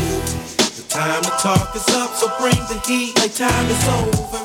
The 0.77 0.85
time 0.89 1.23
to 1.23 1.33
talk 1.39 1.75
is 1.77 1.89
up, 1.95 2.11
so 2.15 2.27
bring 2.41 2.59
the 2.71 2.81
heat 2.87 3.15
like 3.19 3.35
time 3.35 3.67
is 3.71 3.85
over. 3.99 4.41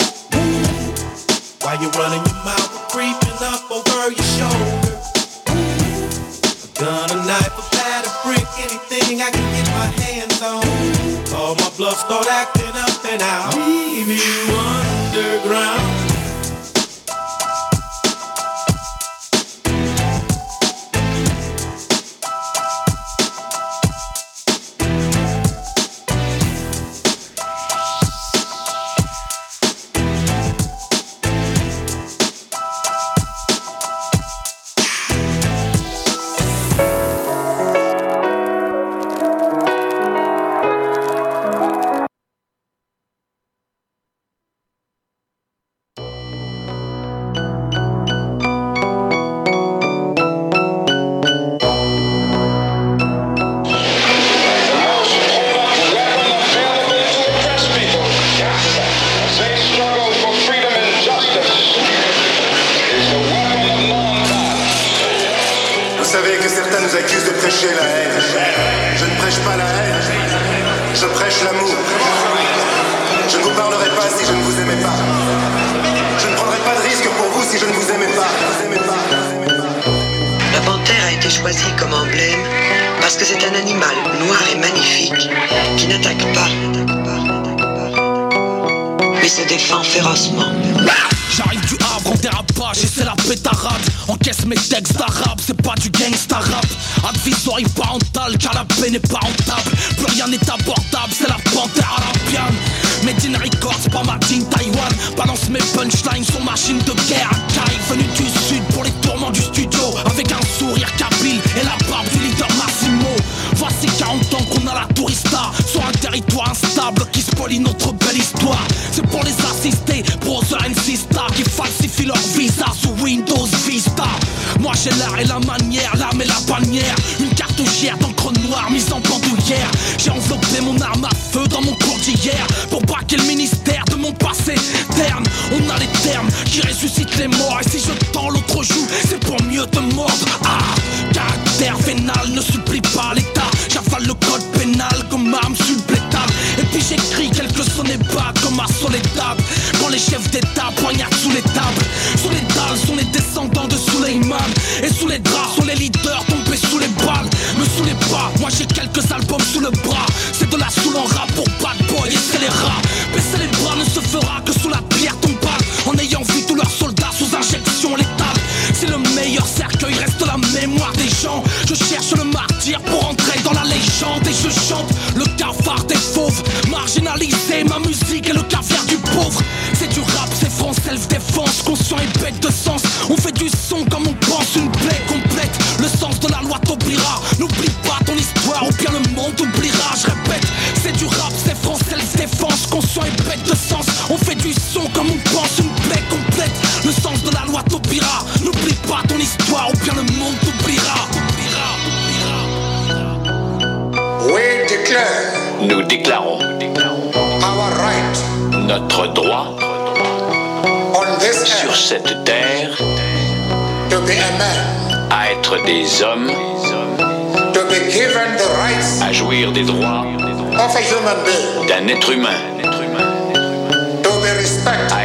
While 1.63 1.81
you're 1.81 1.95
running 1.95 2.23
your 2.25 2.41
mouth, 2.43 2.71
creeping 2.91 3.39
up 3.41 3.71
over 3.71 4.11
your 4.11 4.29
shoulder. 4.37 4.99
A 5.47 6.69
gun, 6.79 7.09
a 7.11 7.15
knife, 7.25 7.55
a 7.57 7.72
I 9.21 9.29
can 9.29 9.47
get 9.53 9.67
my 9.75 9.85
hands 10.03 10.41
on. 10.41 10.63
All 11.35 11.55
my 11.55 11.69
bluff 11.77 11.99
start 11.99 12.27
acting 12.27 12.73
up 12.75 13.05
and 13.05 13.21
I'll 13.21 13.57
leave 13.67 14.07
you 14.07 14.55
underground. 14.57 16.02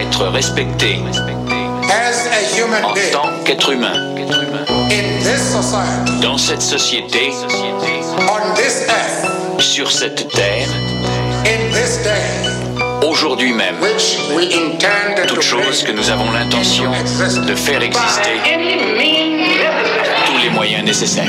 être 0.08 0.24
en 2.84 2.94
tant 3.12 3.30
qu'être 3.44 3.70
humain. 3.70 3.92
Dans 6.20 6.38
cette 6.38 6.62
société, 6.62 7.30
sur 9.58 9.90
cette 9.90 10.28
terre, 10.30 10.68
aujourd'hui 13.06 13.52
même, 13.52 13.76
toute 15.26 15.42
chose 15.42 15.82
que 15.82 15.92
nous 15.92 16.10
avons 16.10 16.30
l'intention 16.32 16.90
de 17.46 17.54
faire 17.54 17.82
exister, 17.82 18.40
tous 20.26 20.38
les 20.42 20.50
moyens 20.50 20.84
nécessaires. 20.84 21.24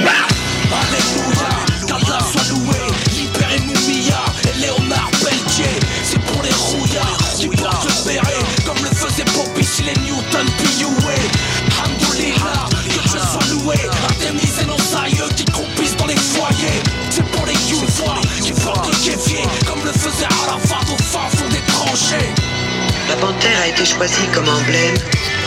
Été 23.80 23.86
choisi 23.86 24.28
comme 24.34 24.48
emblème 24.50 24.96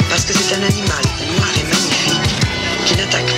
parce 0.09 0.25
que 0.25 0.33
c'est 0.33 0.55
un 0.55 0.63
animal 0.63 1.03
noir 1.37 1.49
et 1.59 1.65
magnifique 1.65 2.37
qui 2.87 2.97
n'attaque 2.97 3.32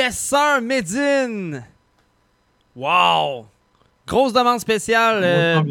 Yes, 0.00 0.16
sir, 0.16 0.62
Medine! 0.62 1.62
Wow! 2.74 3.44
Grosse 4.06 4.32
demande 4.32 4.58
spéciale 4.58 5.20
euh, 5.22 5.62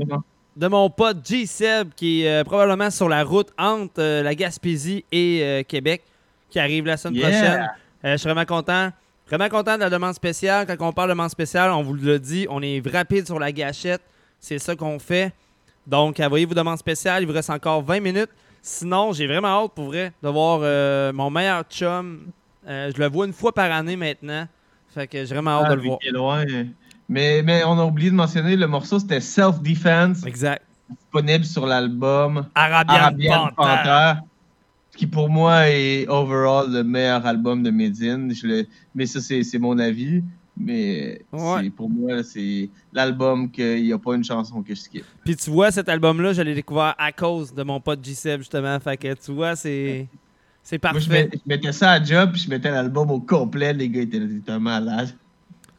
de 0.56 0.68
mon 0.68 0.88
pote 0.92 1.26
G-Seb 1.26 1.90
qui 1.96 2.22
est 2.24 2.30
euh, 2.42 2.44
probablement 2.44 2.92
sur 2.92 3.10
la 3.10 3.24
route 3.24 3.48
entre 3.58 3.94
euh, 3.98 4.22
la 4.22 4.36
Gaspésie 4.36 5.04
et 5.12 5.66
Québec 5.68 6.04
qui 6.52 6.60
arrive 6.60 6.86
la 6.86 6.98
semaine 6.98 7.16
Yeah! 7.16 7.30
prochaine. 7.32 7.70
Je 8.04 8.18
suis 8.18 8.30
vraiment 8.30 8.46
content. 8.46 8.92
Vraiment 9.28 9.50
content 9.50 9.78
de 9.78 9.80
la 9.80 9.90
demande 9.90 10.14
spéciale. 10.14 10.68
Quand 10.68 10.88
on 10.88 10.94
parle 10.94 11.10
de 11.10 11.14
demande 11.14 11.32
spéciale, 11.32 11.72
on 11.72 11.82
vous 11.82 11.96
le 11.96 12.20
dit, 12.20 12.46
on 12.52 12.62
est 12.62 12.84
rapide 12.88 13.26
sur 13.26 13.40
la 13.40 13.52
gâchette. 13.52 14.02
C'est 14.40 14.60
ça 14.60 14.76
qu'on 14.76 15.00
fait. 15.00 15.34
Donc, 15.88 16.20
envoyez 16.20 16.46
vos 16.46 16.54
demandes 16.54 16.78
spéciales. 16.78 17.24
Il 17.24 17.26
vous 17.26 17.34
reste 17.34 17.50
encore 17.50 17.82
20 17.82 18.00
minutes. 18.00 18.30
Sinon, 18.62 19.12
j'ai 19.12 19.26
vraiment 19.26 19.64
hâte 19.64 19.72
pour 19.74 19.86
vrai 19.86 20.14
de 20.22 20.30
voir 20.30 20.60
euh, 20.62 21.12
mon 21.14 21.32
meilleur 21.32 21.64
chum. 21.64 22.28
Euh, 22.68 22.92
je 22.96 23.02
le 23.02 23.08
vois 23.10 23.26
une 23.26 23.34
fois 23.34 23.54
par 23.54 23.72
année 23.72 23.96
maintenant. 23.96 24.48
Fait 24.94 25.08
que 25.08 25.18
j'ai 25.26 25.34
vraiment 25.34 25.52
hâte 25.52 25.66
Ah, 25.68 25.70
de 25.72 25.76
le 25.76 25.82
lui 25.82 25.88
voir. 25.90 26.00
loin. 26.12 26.46
Mais, 27.08 27.42
mais 27.44 27.64
on 27.64 27.78
a 27.80 27.86
oublié 27.86 28.10
de 28.12 28.16
mentionner, 28.16 28.56
le 28.56 28.68
morceau 28.68 29.00
c'était 29.00 29.22
Self 29.22 29.62
Defense. 29.62 30.26
Exact. 30.26 30.64
Disponible 30.90 31.46
sur 31.46 31.66
l'album 31.66 32.48
Arabian 32.56 33.50
Panther. 33.56 34.20
Ce 34.92 34.98
qui 34.98 35.08
pour 35.08 35.30
moi 35.30 35.70
est 35.70 36.08
overall 36.08 36.72
le 36.72 36.84
meilleur 36.84 37.26
album 37.26 37.64
de 37.64 37.70
Medine. 37.72 38.34
Je 38.34 38.48
le- 38.48 38.68
Mais 38.96 39.06
ça, 39.06 39.22
c'est 39.22 39.60
mon 39.60 39.78
avis. 39.80 40.24
Mais 40.62 41.22
pour 41.78 41.90
moi, 41.90 42.22
c'est 42.24 42.70
l'album 42.92 43.50
qu'il 43.50 43.84
n'y 43.84 43.94
a 43.94 43.98
pas 43.98 44.16
une 44.16 44.24
chanson 44.26 44.62
que 44.62 44.76
je 44.76 44.82
skip. 44.82 45.06
Puis 45.24 45.36
tu 45.38 45.50
vois, 45.52 45.72
cet 45.72 45.88
album-là, 45.88 46.34
je 46.34 46.42
l'ai 46.42 46.54
découvert 46.54 46.96
à 46.98 47.12
cause 47.14 47.54
de 47.54 47.64
mon 47.64 47.80
pote 47.80 48.04
G-Seb, 48.04 48.42
justement. 48.42 48.78
Fait 48.80 48.98
que 48.98 49.14
tu 49.14 49.32
vois, 49.32 49.56
c'est. 49.56 50.08
C'est 50.64 50.82
Moi, 50.84 51.00
je, 51.00 51.08
parfait. 51.08 51.30
je 51.34 51.40
mettais 51.48 51.72
ça 51.72 51.92
à 51.94 52.04
job, 52.04 52.32
puis 52.34 52.42
je 52.42 52.50
mettais 52.50 52.70
l'album 52.70 53.10
au 53.12 53.20
complet. 53.20 53.74
Les 53.74 53.90
gars 53.90 54.02
étaient, 54.02 54.18
étaient 54.18 54.60
malades. 54.60 55.10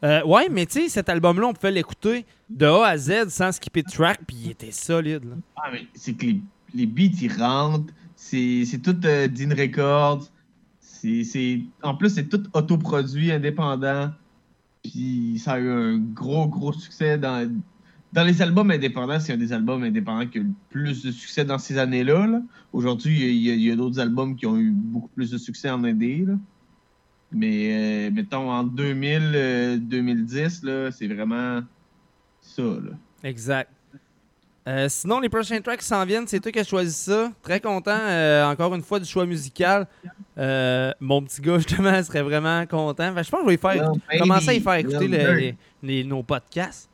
Euh, 0.03 0.23
ouais, 0.25 0.49
mais 0.49 0.65
tu 0.65 0.81
sais, 0.81 0.89
cet 0.89 1.09
album-là, 1.09 1.47
on 1.47 1.53
pouvait 1.53 1.71
l'écouter 1.71 2.25
de 2.49 2.65
A 2.65 2.87
à 2.87 2.97
Z 2.97 3.29
sans 3.29 3.51
skipper 3.51 3.83
de 3.83 3.89
track, 3.89 4.19
puis 4.27 4.35
il 4.45 4.51
était 4.51 4.71
solide. 4.71 5.23
Là. 5.25 5.35
Ah, 5.57 5.69
mais 5.71 5.85
c'est 5.93 6.13
que 6.13 6.25
les, 6.25 6.41
les 6.73 6.85
beats, 6.87 7.15
ils 7.21 7.31
rentrent. 7.31 7.93
C'est 8.15 8.81
tout 8.83 8.97
euh, 9.05 9.27
Dean 9.27 9.49
Records. 9.55 10.27
C'est- 10.79 11.61
En 11.83 11.95
plus, 11.95 12.09
c'est 12.09 12.27
tout 12.29 12.43
autoproduit, 12.53 13.31
indépendant. 13.31 14.11
Puis 14.83 15.39
ça 15.43 15.53
a 15.53 15.59
eu 15.59 15.69
un 15.69 15.97
gros, 15.97 16.47
gros 16.47 16.73
succès 16.73 17.17
dans, 17.17 17.49
dans 18.13 18.23
les 18.23 18.41
albums 18.41 18.69
indépendants. 18.71 19.19
C'est 19.19 19.33
un 19.33 19.37
des 19.37 19.53
albums 19.53 19.83
indépendants 19.83 20.27
qui 20.27 20.37
a 20.39 20.41
eu 20.41 20.45
le 20.45 20.51
plus 20.69 21.03
de 21.03 21.11
succès 21.11 21.45
dans 21.45 21.57
ces 21.57 21.77
années-là. 21.77 22.27
là. 22.27 22.41
Aujourd'hui, 22.73 23.19
il 23.35 23.61
y 23.61 23.71
a- 23.71 23.75
d'autres 23.75 23.99
albums 23.99 24.35
qui 24.35 24.45
ont 24.45 24.57
eu 24.57 24.71
beaucoup 24.71 25.09
plus 25.09 25.31
de 25.31 25.37
succès 25.37 25.69
en 25.69 25.83
indé. 25.83 26.25
là. 26.27 26.33
Mais 27.33 28.07
euh, 28.09 28.11
mettons, 28.11 28.51
en 28.51 28.63
2000, 28.63 29.31
euh, 29.35 29.77
2010, 29.77 30.63
là, 30.63 30.91
c'est 30.91 31.07
vraiment 31.07 31.61
ça. 32.41 32.61
Là. 32.61 32.91
Exact. 33.23 33.69
Euh, 34.67 34.87
sinon, 34.89 35.19
les 35.19 35.29
prochains 35.29 35.59
tracks 35.61 35.79
qui 35.79 35.85
s'en 35.85 36.05
viennent, 36.05 36.27
c'est 36.27 36.39
toi 36.39 36.51
qui 36.51 36.59
as 36.59 36.63
choisi 36.63 36.91
ça. 36.93 37.31
Très 37.41 37.59
content, 37.59 37.97
euh, 37.97 38.45
encore 38.45 38.75
une 38.75 38.83
fois, 38.83 38.99
du 38.99 39.05
choix 39.05 39.25
musical. 39.25 39.87
Euh, 40.37 40.91
mon 40.99 41.21
petit 41.23 41.41
gars, 41.41 41.57
justement, 41.57 42.03
serait 42.03 42.21
vraiment 42.21 42.63
content. 42.67 43.13
Que 43.15 43.23
je 43.23 43.29
pense 43.29 43.39
que 43.41 43.45
je 43.45 43.51
vais 43.51 43.57
faire, 43.57 43.91
commencer 44.19 44.49
à 44.49 44.53
y 44.53 44.59
faire 44.59 44.73
écouter 44.75 45.07
little 45.07 45.11
le- 45.11 45.17
bird. 45.17 45.37
les- 45.39 45.55
les- 45.83 46.03
nos 46.03 46.21
podcasts. 46.21 46.89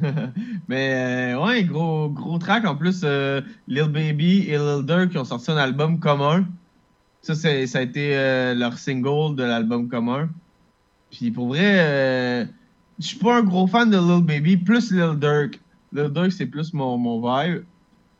Mais 0.68 1.34
euh, 1.34 1.44
ouais, 1.44 1.64
gros, 1.64 2.08
gros 2.08 2.38
track. 2.38 2.64
En 2.64 2.76
plus, 2.76 3.00
euh, 3.04 3.40
Lil 3.68 3.88
Baby 3.88 4.44
et 4.48 4.58
Lil 4.58 4.84
Durk 4.86 5.10
qui 5.10 5.18
ont 5.18 5.24
sorti 5.24 5.50
un 5.50 5.56
album 5.56 5.98
commun. 6.00 6.46
Ça, 7.22 7.34
c'est- 7.34 7.66
ça 7.66 7.78
a 7.78 7.82
été 7.82 8.16
euh, 8.16 8.54
leur 8.54 8.78
single 8.78 9.36
de 9.36 9.42
l'album 9.42 9.88
commun. 9.88 10.28
Puis 11.10 11.30
pour 11.30 11.48
vrai, 11.48 11.60
euh, 11.80 12.44
je 12.98 13.06
suis 13.08 13.18
pas 13.18 13.38
un 13.38 13.42
gros 13.42 13.66
fan 13.66 13.90
de 13.90 13.98
Lil 13.98 14.24
Baby, 14.24 14.56
plus 14.56 14.90
Lil 14.92 15.18
Durk. 15.18 15.60
Lil 15.92 16.08
Durk, 16.08 16.32
c'est 16.32 16.46
plus 16.46 16.72
mon, 16.72 16.96
mon 16.96 17.20
vibe. 17.20 17.64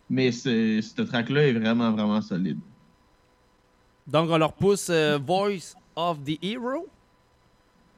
Mais 0.08 0.32
ce, 0.32 0.80
ce 0.82 1.02
track-là 1.02 1.46
est 1.46 1.52
vraiment, 1.52 1.92
vraiment 1.92 2.20
solide. 2.20 2.58
Donc, 4.08 4.28
on 4.28 4.38
leur 4.38 4.52
pousse 4.54 4.90
Voice 4.90 5.74
of 5.94 6.18
the 6.24 6.36
Hero? 6.42 6.88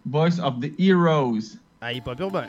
Voice 0.05 0.39
of 0.43 0.61
the 0.61 0.73
Heroes. 0.79 1.57
Ah, 1.81 1.93
il 1.93 1.99
est 1.99 2.01
pas 2.03 2.15
pire, 2.15 2.31
ben. 2.31 2.47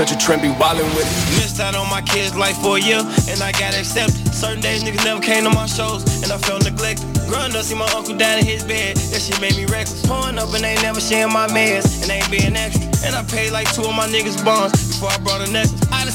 Touch 0.00 0.12
a 0.12 0.16
trend, 0.16 0.40
be 0.40 0.48
wildin' 0.48 0.88
with 0.96 1.04
it. 1.04 1.36
Missed 1.36 1.60
out 1.60 1.76
on 1.76 1.84
my 1.90 2.00
kids' 2.00 2.34
life 2.34 2.56
for 2.56 2.78
a 2.78 2.80
year, 2.80 3.04
and 3.28 3.42
I 3.42 3.52
got 3.52 3.76
accepted. 3.76 4.32
Certain 4.32 4.62
days 4.62 4.82
niggas 4.82 5.04
never 5.04 5.20
came 5.20 5.44
to 5.44 5.50
my 5.50 5.66
shows, 5.66 6.00
and 6.24 6.32
I 6.32 6.38
felt 6.38 6.64
neglected. 6.64 7.04
Growing 7.28 7.52
up, 7.52 7.60
see 7.68 7.76
my 7.76 7.84
uncle 7.92 8.16
down 8.16 8.38
in 8.38 8.46
his 8.46 8.64
bed, 8.64 8.96
that 8.96 9.20
shit 9.20 9.38
made 9.44 9.60
me 9.60 9.68
reckless. 9.68 10.00
Pouring 10.08 10.38
up 10.38 10.48
and 10.56 10.64
ain't 10.64 10.80
never 10.80 11.04
sharing 11.04 11.34
my 11.34 11.48
meds, 11.52 12.00
and 12.00 12.08
ain't 12.08 12.30
being 12.32 12.56
extra. 12.56 12.88
And 13.04 13.12
I 13.12 13.20
paid 13.28 13.52
like 13.52 13.68
two 13.76 13.84
of 13.84 13.92
my 13.92 14.08
niggas' 14.08 14.40
bonds 14.40 14.72
before 14.72 15.12
I 15.12 15.18
brought 15.20 15.46
a 15.46 15.52
necklace. 15.52 15.69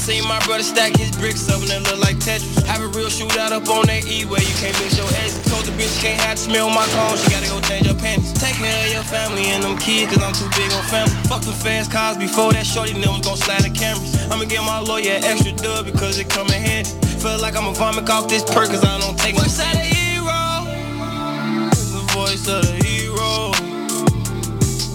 Seen 0.06 0.22
my 0.22 0.38
brother 0.46 0.62
stack 0.62 0.94
his 0.94 1.10
bricks 1.18 1.50
up 1.50 1.58
and 1.58 1.66
they 1.66 1.82
look 1.82 1.98
like 1.98 2.14
Tetris. 2.22 2.62
Have 2.62 2.78
a 2.78 2.86
real 2.94 3.10
shootout 3.10 3.50
up 3.50 3.66
on 3.66 3.90
that 3.90 4.06
E 4.06 4.22
where 4.22 4.38
you 4.38 4.54
can't 4.62 4.70
mix 4.78 4.94
your 4.94 5.10
exes. 5.18 5.42
Told 5.50 5.66
the 5.66 5.74
bitch 5.74 5.98
can't 5.98 6.14
have 6.22 6.38
to 6.38 6.46
smell 6.46 6.70
my 6.70 6.86
cologne, 6.94 7.18
she 7.18 7.34
gotta 7.34 7.50
go 7.50 7.58
change 7.66 7.90
her 7.90 7.98
panties. 7.98 8.30
Take 8.38 8.54
care 8.54 8.70
of 8.86 8.92
your 8.94 9.02
family 9.02 9.50
and 9.50 9.66
them 9.66 9.74
kids, 9.82 10.14
cause 10.14 10.22
I'm 10.22 10.30
too 10.30 10.46
big 10.54 10.70
on 10.78 10.86
family. 10.86 11.10
Fuck 11.26 11.42
the 11.42 11.50
fast 11.50 11.90
cars 11.90 12.16
before 12.22 12.54
that 12.54 12.62
shorty 12.62 12.94
was 12.94 13.18
gon' 13.26 13.34
slide 13.34 13.66
the 13.66 13.74
cameras. 13.74 14.14
I'ma 14.30 14.46
give 14.46 14.62
my 14.62 14.78
lawyer 14.78 15.18
extra 15.26 15.50
dub 15.58 15.90
because 15.90 16.22
it 16.22 16.30
come 16.30 16.46
in 16.54 16.62
handy. 16.62 16.94
Feel 17.18 17.42
like 17.42 17.58
I'ma 17.58 17.74
vomit 17.74 18.06
off 18.06 18.30
this 18.30 18.46
perk 18.46 18.70
cause 18.70 18.86
I 18.86 19.02
don't 19.02 19.18
take 19.18 19.34
Voice 19.34 19.58
of 19.58 19.74
the 19.74 19.90
hero. 19.90 20.70
The 21.82 22.02
voice 22.14 22.46
of 22.46 22.62
the 22.62 22.78
hero. 22.86 23.50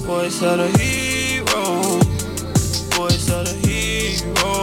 Voice 0.07 0.39
of 0.39 0.55
the 0.55 0.71
hero. 0.79 1.99
Voice 2.95 3.27
of 3.27 3.43
the 3.43 3.59
hero. 3.67 4.60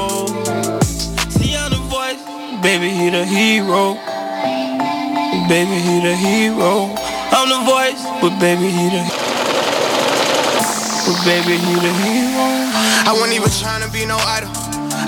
Baby, 2.63 2.91
he 2.91 3.09
the 3.11 3.25
hero. 3.25 3.95
Baby, 5.49 5.79
he 5.79 6.01
the 6.03 6.15
hero. 6.17 6.91
I'm 7.31 7.49
the 7.49 7.63
voice, 7.65 8.03
but 8.21 8.37
baby, 8.41 8.69
he 8.69 8.91
the 8.91 9.03
But 11.07 11.25
baby, 11.25 11.57
he 11.57 11.75
the 11.79 11.93
hero. 12.03 12.47
I 13.07 13.13
wasn't 13.15 13.35
even 13.35 13.51
trying 13.51 13.83
to 13.83 13.91
be 13.93 14.05
no 14.07 14.17
idol. 14.17 14.58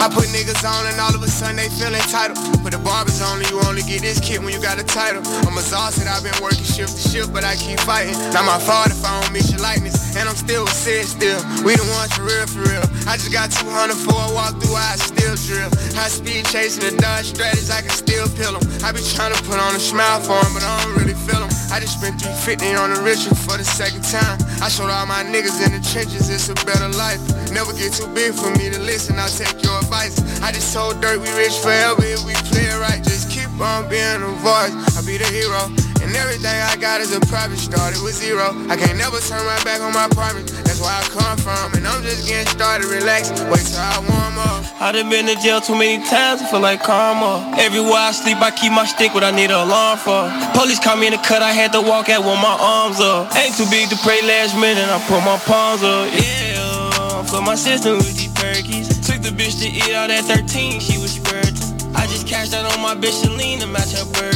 I 0.00 0.08
put 0.08 0.32
niggas 0.32 0.64
on 0.64 0.88
and 0.88 0.96
all 0.96 1.14
of 1.14 1.22
a 1.22 1.28
sudden 1.28 1.60
they 1.60 1.68
feel 1.68 1.92
entitled. 1.92 2.40
Put 2.64 2.72
the 2.72 2.80
barbers 2.80 3.20
on 3.20 3.38
and 3.38 3.48
you 3.52 3.60
only 3.68 3.82
get 3.82 4.00
this 4.00 4.18
kid 4.18 4.40
when 4.42 4.56
you 4.56 4.60
got 4.60 4.80
a 4.80 4.84
title. 4.84 5.20
I'm 5.44 5.52
exhausted, 5.60 6.08
I've 6.08 6.24
been 6.24 6.40
working 6.40 6.64
shift 6.64 6.96
to 6.96 7.02
shift, 7.12 7.32
but 7.36 7.44
I 7.44 7.54
keep 7.60 7.78
fighting. 7.84 8.16
Not 8.32 8.48
my 8.48 8.56
fault 8.58 8.88
if 8.88 9.04
I 9.04 9.20
don't 9.20 9.32
meet 9.36 9.44
your 9.52 9.60
likeness. 9.60 10.16
And 10.16 10.24
I'm 10.24 10.36
still 10.40 10.66
Sid 10.66 11.04
still. 11.04 11.40
We 11.60 11.76
the 11.76 11.84
ones 11.92 12.16
for 12.16 12.24
real, 12.24 12.48
for 12.48 12.64
real. 12.64 12.86
I 13.04 13.20
just 13.20 13.30
got 13.30 13.52
200 13.52 13.92
for 13.92 14.16
a 14.16 14.32
walk 14.32 14.56
through, 14.56 14.74
I 14.74 14.96
still 14.96 15.36
drill. 15.44 15.68
High 15.92 16.08
speed 16.08 16.48
chasing 16.48 16.80
the 16.80 16.96
Dodge 16.96 17.36
strategies, 17.36 17.68
I 17.68 17.84
can 17.84 17.92
still 17.92 18.24
peel 18.40 18.56
them. 18.56 18.64
I 18.80 18.96
be 18.96 19.04
trying 19.04 19.36
to 19.36 19.40
put 19.44 19.60
on 19.60 19.76
a 19.76 19.80
smile 19.80 20.20
for 20.20 20.30
for 20.30 20.46
'em, 20.46 20.54
but 20.54 20.62
I 20.62 20.84
don't 20.84 20.94
really 20.96 21.14
feel 21.26 21.40
them. 21.40 21.59
I 21.70 21.78
just 21.78 22.02
spent 22.02 22.18
350 22.18 22.74
on 22.74 22.90
the 22.90 23.00
ritual 23.00 23.34
for 23.46 23.56
the 23.56 23.64
second 23.64 24.02
time. 24.02 24.42
I 24.58 24.68
showed 24.68 24.90
all 24.90 25.06
my 25.06 25.22
niggas 25.22 25.62
in 25.62 25.70
the 25.70 25.78
trenches, 25.86 26.26
it's 26.26 26.50
a 26.50 26.54
better 26.66 26.90
life. 26.98 27.22
Never 27.54 27.72
get 27.72 27.94
too 27.94 28.10
big 28.10 28.34
for 28.34 28.50
me 28.58 28.70
to 28.70 28.78
listen, 28.82 29.18
I'll 29.18 29.30
take 29.30 29.62
your 29.62 29.78
advice. 29.78 30.18
I 30.42 30.50
just 30.50 30.74
told 30.74 31.00
Dirt 31.00 31.22
we 31.22 31.30
rich 31.38 31.54
forever 31.62 32.02
if 32.02 32.26
we 32.26 32.34
play 32.50 32.66
it 32.66 32.78
right. 32.82 32.98
Just 33.02 33.30
keep 33.30 33.46
on 33.62 33.88
being 33.88 34.18
a 34.18 34.34
voice. 34.42 34.74
I'll 34.98 35.06
be 35.06 35.14
the 35.14 35.30
hero, 35.30 35.70
and 36.10 36.18
everything 36.18 36.50
I 36.50 36.74
got 36.74 37.00
is 37.00 37.14
a 37.14 37.20
profit. 37.30 37.58
Started 37.58 38.02
with 38.02 38.18
zero. 38.18 38.50
I 38.66 38.74
can't 38.74 38.98
never 38.98 39.18
turn 39.22 39.46
my 39.46 39.62
back 39.62 39.80
on 39.80 39.94
my 39.94 40.10
promise. 40.10 40.50
That's 40.66 40.82
where 40.82 40.90
I 40.90 41.02
come 41.06 41.38
from. 41.38 41.78
And 41.78 41.86
I'm 41.86 42.02
just 42.02 42.26
getting 42.26 42.50
started. 42.50 42.90
Relax. 42.90 43.30
Wait 43.30 43.62
till 43.62 43.78
I 43.78 44.02
warm 44.10 44.36
up. 44.42 44.66
I 44.82 44.90
done 44.90 45.08
been 45.08 45.26
to 45.26 45.36
jail 45.38 45.60
too 45.60 45.78
many 45.78 46.02
times, 46.08 46.42
I 46.42 46.50
feel 46.50 46.60
like 46.60 46.82
karma. 46.82 47.54
Everywhere 47.58 48.10
I 48.10 48.12
sleep, 48.12 48.38
I 48.40 48.50
keep 48.50 48.72
my 48.72 48.86
stick, 48.86 49.12
what 49.14 49.22
I 49.22 49.30
need 49.30 49.52
an 49.52 49.60
alarm 49.60 49.98
for. 49.98 50.24
Police 50.56 50.80
caught 50.80 50.98
me 50.98 51.06
in 51.06 51.12
the 51.12 51.20
cut, 51.20 51.42
I 51.42 51.52
had 51.52 51.70
to 51.76 51.82
walk 51.82 52.08
out 52.08 52.24
with 52.24 52.40
my 52.40 52.56
arms 52.58 52.98
up. 52.98 53.28
Ain't 53.36 53.54
too 53.54 53.68
big 53.68 53.90
to 53.90 53.96
pray 54.00 54.22
last 54.22 54.56
minute, 54.56 54.88
I 54.88 54.96
put 55.04 55.20
my 55.20 55.36
palms 55.44 55.84
up. 55.84 56.08
Yeah, 56.16 57.22
for 57.28 57.42
my 57.42 57.56
sister 57.56 57.92
with 57.92 58.16
these 58.16 58.32
perkies. 58.32 58.88
Took 59.04 59.20
the 59.20 59.36
bitch 59.36 59.60
to 59.60 59.68
eat 59.68 59.92
out 59.92 60.08
at 60.08 60.24
13, 60.24 60.80
she 60.80 60.96
was 60.96 61.12
spurting. 61.12 61.60
I 61.94 62.06
just 62.06 62.26
cashed 62.26 62.54
out 62.54 62.64
on 62.64 62.80
my 62.80 62.94
bitch 62.94 63.20
Celine 63.20 63.60
to 63.60 63.66
match 63.66 63.92
her 63.92 64.06
Birkin. 64.16 64.29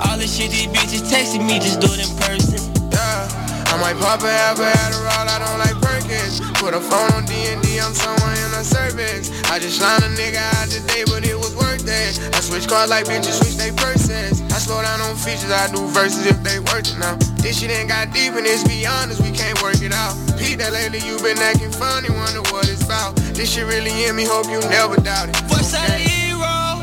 All 0.00 0.16
this 0.16 0.36
shit 0.36 0.50
these 0.50 0.68
bitches 0.70 1.02
texting 1.10 1.46
me, 1.46 1.58
just 1.58 1.80
do 1.80 1.88
it 1.90 1.98
in 1.98 2.10
person. 2.22 2.62
Yeah, 2.94 3.26
I 3.70 3.74
might 3.82 3.98
pop 3.98 4.22
a 4.22 4.30
half 4.30 4.58
a 4.58 4.70
Adderall, 4.70 5.26
I 5.26 5.38
don't 5.42 5.58
like 5.58 5.74
Perkins. 5.82 6.38
Put 6.62 6.74
a 6.74 6.80
phone 6.80 7.10
on 7.18 7.26
D&D, 7.26 7.80
I'm 7.80 7.94
somewhere 7.94 8.34
in 8.34 8.52
a 8.54 8.62
service. 8.62 9.30
I 9.50 9.58
just 9.58 9.82
lined 9.82 10.04
a 10.04 10.10
nigga 10.14 10.38
out 10.58 10.70
today, 10.70 11.02
but 11.06 11.26
it 11.26 11.34
was 11.34 11.54
worth 11.56 11.82
it. 11.82 12.14
I 12.34 12.40
switch 12.40 12.68
cars 12.68 12.90
like 12.90 13.06
bitches 13.06 13.42
switch 13.42 13.56
they 13.58 13.72
purses. 13.74 14.42
I 14.54 14.58
slow 14.62 14.82
down 14.82 15.00
on 15.00 15.16
features, 15.16 15.50
I 15.50 15.66
do 15.74 15.86
verses 15.90 16.26
if 16.26 16.42
they 16.42 16.58
worth 16.58 16.94
it 16.94 16.98
now. 16.98 17.16
This 17.42 17.58
shit 17.58 17.70
ain't 17.70 17.88
got 17.88 18.12
deep 18.14 18.34
and 18.34 18.46
it's 18.46 18.62
beyond 18.66 19.10
us, 19.10 19.20
we 19.20 19.30
can't 19.30 19.60
work 19.62 19.82
it 19.82 19.92
out. 19.92 20.14
Pete, 20.38 20.58
that 20.58 20.72
lately 20.72 21.02
you 21.02 21.18
been 21.18 21.38
acting 21.38 21.72
funny, 21.72 22.10
wonder 22.10 22.42
what 22.54 22.68
it's 22.70 22.84
about. 22.84 23.16
This 23.34 23.50
shit 23.54 23.66
really 23.66 24.04
in 24.06 24.14
me, 24.14 24.24
hope 24.26 24.46
you 24.46 24.60
never 24.70 24.94
doubt 25.02 25.28
it. 25.30 25.36
Voice 25.50 25.74
of 25.74 25.86
the 25.90 25.98
hero. 25.98 26.82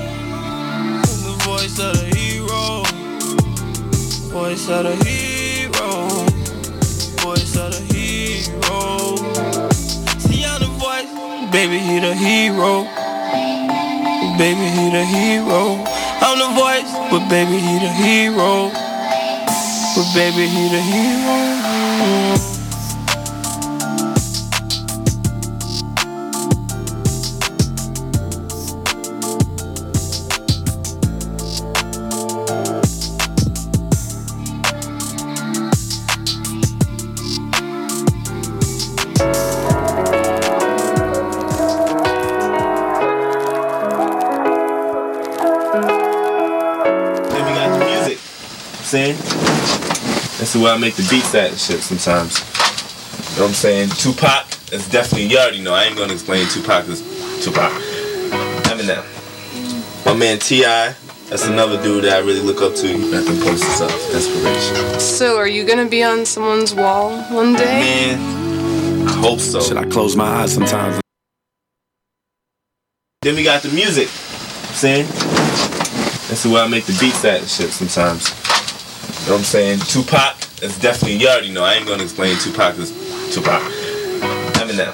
The 1.23 1.35
voice 1.43 1.79
of 1.79 1.95
the 1.95 2.15
hero. 2.15 2.94
Voice 4.35 4.67
of 4.67 4.83
the 4.83 4.95
hero. 5.05 6.09
Voice 7.23 7.55
of 7.55 7.71
the 7.71 7.79
hero. 7.93 9.15
See 10.19 10.43
I'm 10.43 10.59
the 10.59 10.67
voice. 10.75 11.07
Baby, 11.53 11.79
he 11.79 12.01
the 12.01 12.13
hero. 12.13 12.83
Baby, 14.37 14.67
he 14.75 14.91
the 14.91 15.05
hero. 15.05 15.81
I'm 16.19 16.37
the 16.37 16.51
voice, 16.53 16.91
but 17.09 17.29
baby, 17.29 17.59
he 17.59 17.79
the 17.79 17.87
hero. 17.87 18.71
But 19.95 20.13
baby, 20.13 20.47
he 20.47 20.67
the 20.67 20.81
hero. 20.81 22.55
Saying 48.95 49.17
that's 50.39 50.55
where 50.55 50.73
I 50.73 50.77
make 50.77 50.95
the 50.95 51.05
beats 51.11 51.35
at 51.35 51.49
and 51.49 51.59
shit 51.59 51.81
sometimes. 51.81 52.39
You 52.39 53.39
know 53.39 53.41
what 53.41 53.49
I'm 53.49 53.53
saying? 53.53 53.89
Tupac, 53.89 54.47
that's 54.72 54.88
definitely 54.88 55.27
you 55.27 55.38
already 55.38 55.61
know. 55.61 55.73
I 55.73 55.84
ain't 55.84 55.97
gonna 55.97 56.13
explain 56.13 56.47
Tupac 56.47 56.88
is 56.88 57.01
Tupac. 57.43 57.73
Eminem. 58.72 59.03
My 60.05 60.13
man 60.13 60.39
T.I. 60.39 60.95
That's 61.27 61.45
another 61.45 61.76
dude 61.84 62.05
that 62.05 62.13
I 62.13 62.19
really 62.19 62.39
look 62.39 62.61
up 62.61 62.73
to. 62.76 62.88
That 63.11 63.26
can 63.26 63.35
post 63.41 63.65
this 63.65 63.81
up. 63.81 63.91
Inspiration. 64.15 64.97
So, 65.01 65.35
are 65.35 65.47
you 65.49 65.65
gonna 65.65 65.89
be 65.89 66.01
on 66.01 66.26
someone's 66.26 66.73
wall 66.73 67.22
one 67.23 67.51
day? 67.51 67.81
Man, 67.81 69.07
I 69.09 69.11
hope 69.11 69.41
so. 69.41 69.59
Should 69.59 69.76
I 69.76 69.84
close 69.89 70.15
my 70.15 70.23
eyes 70.23 70.53
sometimes? 70.53 71.01
Then 73.23 73.35
we 73.35 73.43
got 73.43 73.61
the 73.61 73.73
music. 73.73 74.07
Saying 74.07 75.05
that's 76.30 76.45
where 76.45 76.63
I 76.63 76.67
make 76.69 76.85
the 76.85 76.97
beats 76.97 77.26
at 77.26 77.41
and 77.41 77.49
shit 77.49 77.72
sometimes. 77.72 78.44
You 79.26 79.31
know 79.31 79.38
what 79.38 79.39
I'm 79.39 79.45
saying? 79.45 79.80
Tupac, 79.80 80.38
that's 80.61 80.77
definitely 80.77 81.18
you 81.18 81.27
already 81.27 81.52
know. 81.52 81.64
I 81.64 81.73
ain't 81.73 81.88
gonna 81.88 82.03
explain 82.03 82.38
Tupac 82.38 82.77
is 82.77 82.91
Tupac. 83.34 83.60
Eminem. 84.61 84.93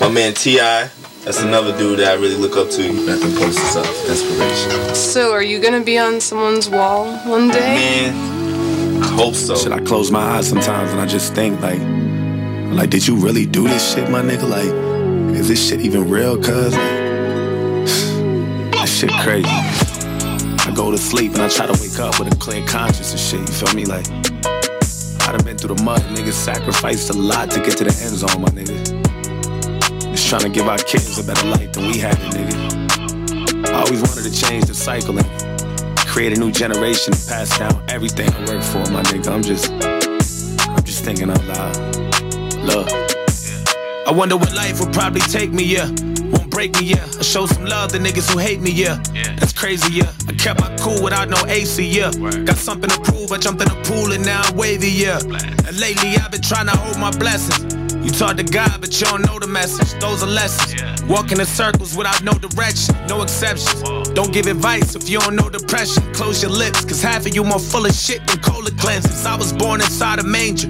My 0.00 0.08
man 0.08 0.34
T.I. 0.34 0.90
That's 1.22 1.40
another 1.40 1.78
dude 1.78 2.00
that 2.00 2.08
I 2.08 2.14
really 2.14 2.34
look 2.34 2.56
up 2.56 2.70
to. 2.70 2.82
That 2.82 3.20
can 3.20 3.32
post 3.36 3.58
this 3.58 3.76
up. 3.76 3.86
Inspiration. 4.08 4.94
So, 4.96 5.32
are 5.32 5.44
you 5.44 5.60
gonna 5.60 5.84
be 5.84 5.96
on 5.96 6.20
someone's 6.20 6.68
wall 6.68 7.16
one 7.18 7.50
day? 7.50 7.76
Man, 7.76 9.00
I 9.00 9.06
hope 9.06 9.36
so. 9.36 9.54
Should 9.54 9.74
I 9.74 9.78
close 9.78 10.10
my 10.10 10.22
eyes 10.22 10.48
sometimes 10.48 10.90
and 10.90 11.00
I 11.00 11.06
just 11.06 11.32
think 11.32 11.60
like, 11.60 11.78
like, 12.76 12.90
did 12.90 13.06
you 13.06 13.14
really 13.14 13.46
do 13.46 13.68
this 13.68 13.94
shit, 13.94 14.10
my 14.10 14.22
nigga? 14.22 14.48
Like, 14.48 14.74
is 15.36 15.46
this 15.46 15.68
shit 15.68 15.82
even 15.82 16.10
real? 16.10 16.36
Cause 16.36 16.72
that 18.72 18.88
shit 18.88 19.12
crazy. 19.22 19.89
Go 20.80 20.90
to 20.90 20.96
sleep 20.96 21.34
and 21.34 21.42
I 21.42 21.48
try 21.50 21.66
to 21.66 21.78
wake 21.82 21.98
up 21.98 22.18
with 22.18 22.32
a 22.32 22.36
clear 22.38 22.66
conscience 22.66 23.10
and 23.10 23.20
shit. 23.20 23.40
You 23.40 23.52
feel 23.52 23.74
me? 23.74 23.84
Like, 23.84 24.08
I 25.28 25.36
done 25.36 25.44
been 25.44 25.58
through 25.58 25.74
the 25.76 25.82
mud. 25.84 26.00
Niggas 26.16 26.32
sacrificed 26.32 27.10
a 27.10 27.12
lot 27.12 27.50
to 27.50 27.60
get 27.60 27.76
to 27.76 27.84
the 27.84 27.92
end 28.00 28.16
zone, 28.16 28.40
my 28.40 28.48
nigga. 28.48 28.80
Just 30.10 30.26
trying 30.30 30.40
to 30.40 30.48
give 30.48 30.66
our 30.68 30.78
kids 30.78 31.18
a 31.18 31.22
better 31.22 31.46
life 31.48 31.70
than 31.72 31.84
we 31.84 31.98
had 31.98 32.16
nigga. 32.32 33.68
I 33.68 33.74
always 33.74 34.00
wanted 34.00 34.24
to 34.24 34.32
change 34.32 34.64
the 34.64 34.74
cycle 34.74 35.18
and 35.18 35.28
create 36.08 36.34
a 36.34 36.40
new 36.40 36.50
generation 36.50 37.12
and 37.12 37.22
pass 37.28 37.58
down 37.58 37.84
everything 37.90 38.32
I 38.32 38.40
work 38.48 38.62
for, 38.64 38.80
my 38.90 39.02
nigga. 39.12 39.28
I'm 39.28 39.42
just, 39.42 39.70
I'm 40.66 40.82
just 40.82 41.04
thinking 41.04 41.28
out 41.28 41.44
loud. 41.44 41.76
Love. 42.64 42.88
I 44.08 44.12
wonder 44.12 44.38
what 44.38 44.54
life 44.54 44.80
would 44.80 44.94
probably 44.94 45.20
take 45.20 45.52
me, 45.52 45.62
yeah. 45.62 45.90
Won't 46.32 46.50
break 46.50 46.72
me, 46.80 46.86
yeah. 46.96 47.04
I 47.18 47.22
show 47.22 47.44
some 47.44 47.66
love 47.66 47.92
to 47.92 47.98
niggas 47.98 48.32
who 48.32 48.38
hate 48.38 48.62
me, 48.62 48.70
yeah. 48.70 48.96
That's 49.12 49.29
crazy, 49.60 49.92
yeah. 49.92 50.10
I 50.26 50.32
kept 50.32 50.58
my 50.58 50.74
cool 50.80 51.04
without 51.04 51.28
no 51.28 51.36
AC, 51.46 51.84
yeah. 51.86 52.10
Got 52.48 52.56
something 52.56 52.88
to 52.88 52.98
prove, 53.02 53.30
I 53.30 53.36
jumped 53.36 53.60
in 53.60 53.68
the 53.68 53.76
pool 53.84 54.10
and 54.12 54.24
now 54.24 54.40
I'm 54.42 54.56
wavy, 54.56 54.88
yeah. 54.88 55.20
And 55.20 55.78
lately 55.78 56.16
I've 56.16 56.30
been 56.30 56.40
trying 56.40 56.66
to 56.66 56.76
hold 56.76 56.98
my 56.98 57.10
blessings. 57.10 57.74
You 58.02 58.10
talk 58.10 58.38
to 58.38 58.42
God, 58.42 58.80
but 58.80 58.98
you 58.98 59.06
don't 59.06 59.20
know 59.26 59.38
the 59.38 59.46
message. 59.46 60.00
Those 60.00 60.22
are 60.22 60.26
lessons. 60.26 61.02
Walking 61.02 61.38
in 61.38 61.44
circles 61.44 61.94
without 61.94 62.24
no 62.24 62.32
direction, 62.32 62.96
no 63.06 63.20
exceptions. 63.20 63.82
Don't 64.16 64.32
give 64.32 64.46
advice 64.46 64.94
if 64.94 65.10
you 65.10 65.18
don't 65.20 65.36
know 65.36 65.50
depression. 65.50 66.02
Close 66.14 66.40
your 66.40 66.52
lips, 66.52 66.80
cause 66.86 67.02
half 67.02 67.26
of 67.26 67.34
you 67.34 67.44
more 67.44 67.58
full 67.60 67.84
of 67.84 67.92
shit 67.92 68.26
than 68.26 68.38
cola 68.40 68.70
cleanses. 68.80 69.26
I 69.26 69.36
was 69.36 69.52
born 69.52 69.82
inside 69.82 70.20
a 70.20 70.24
manger, 70.24 70.68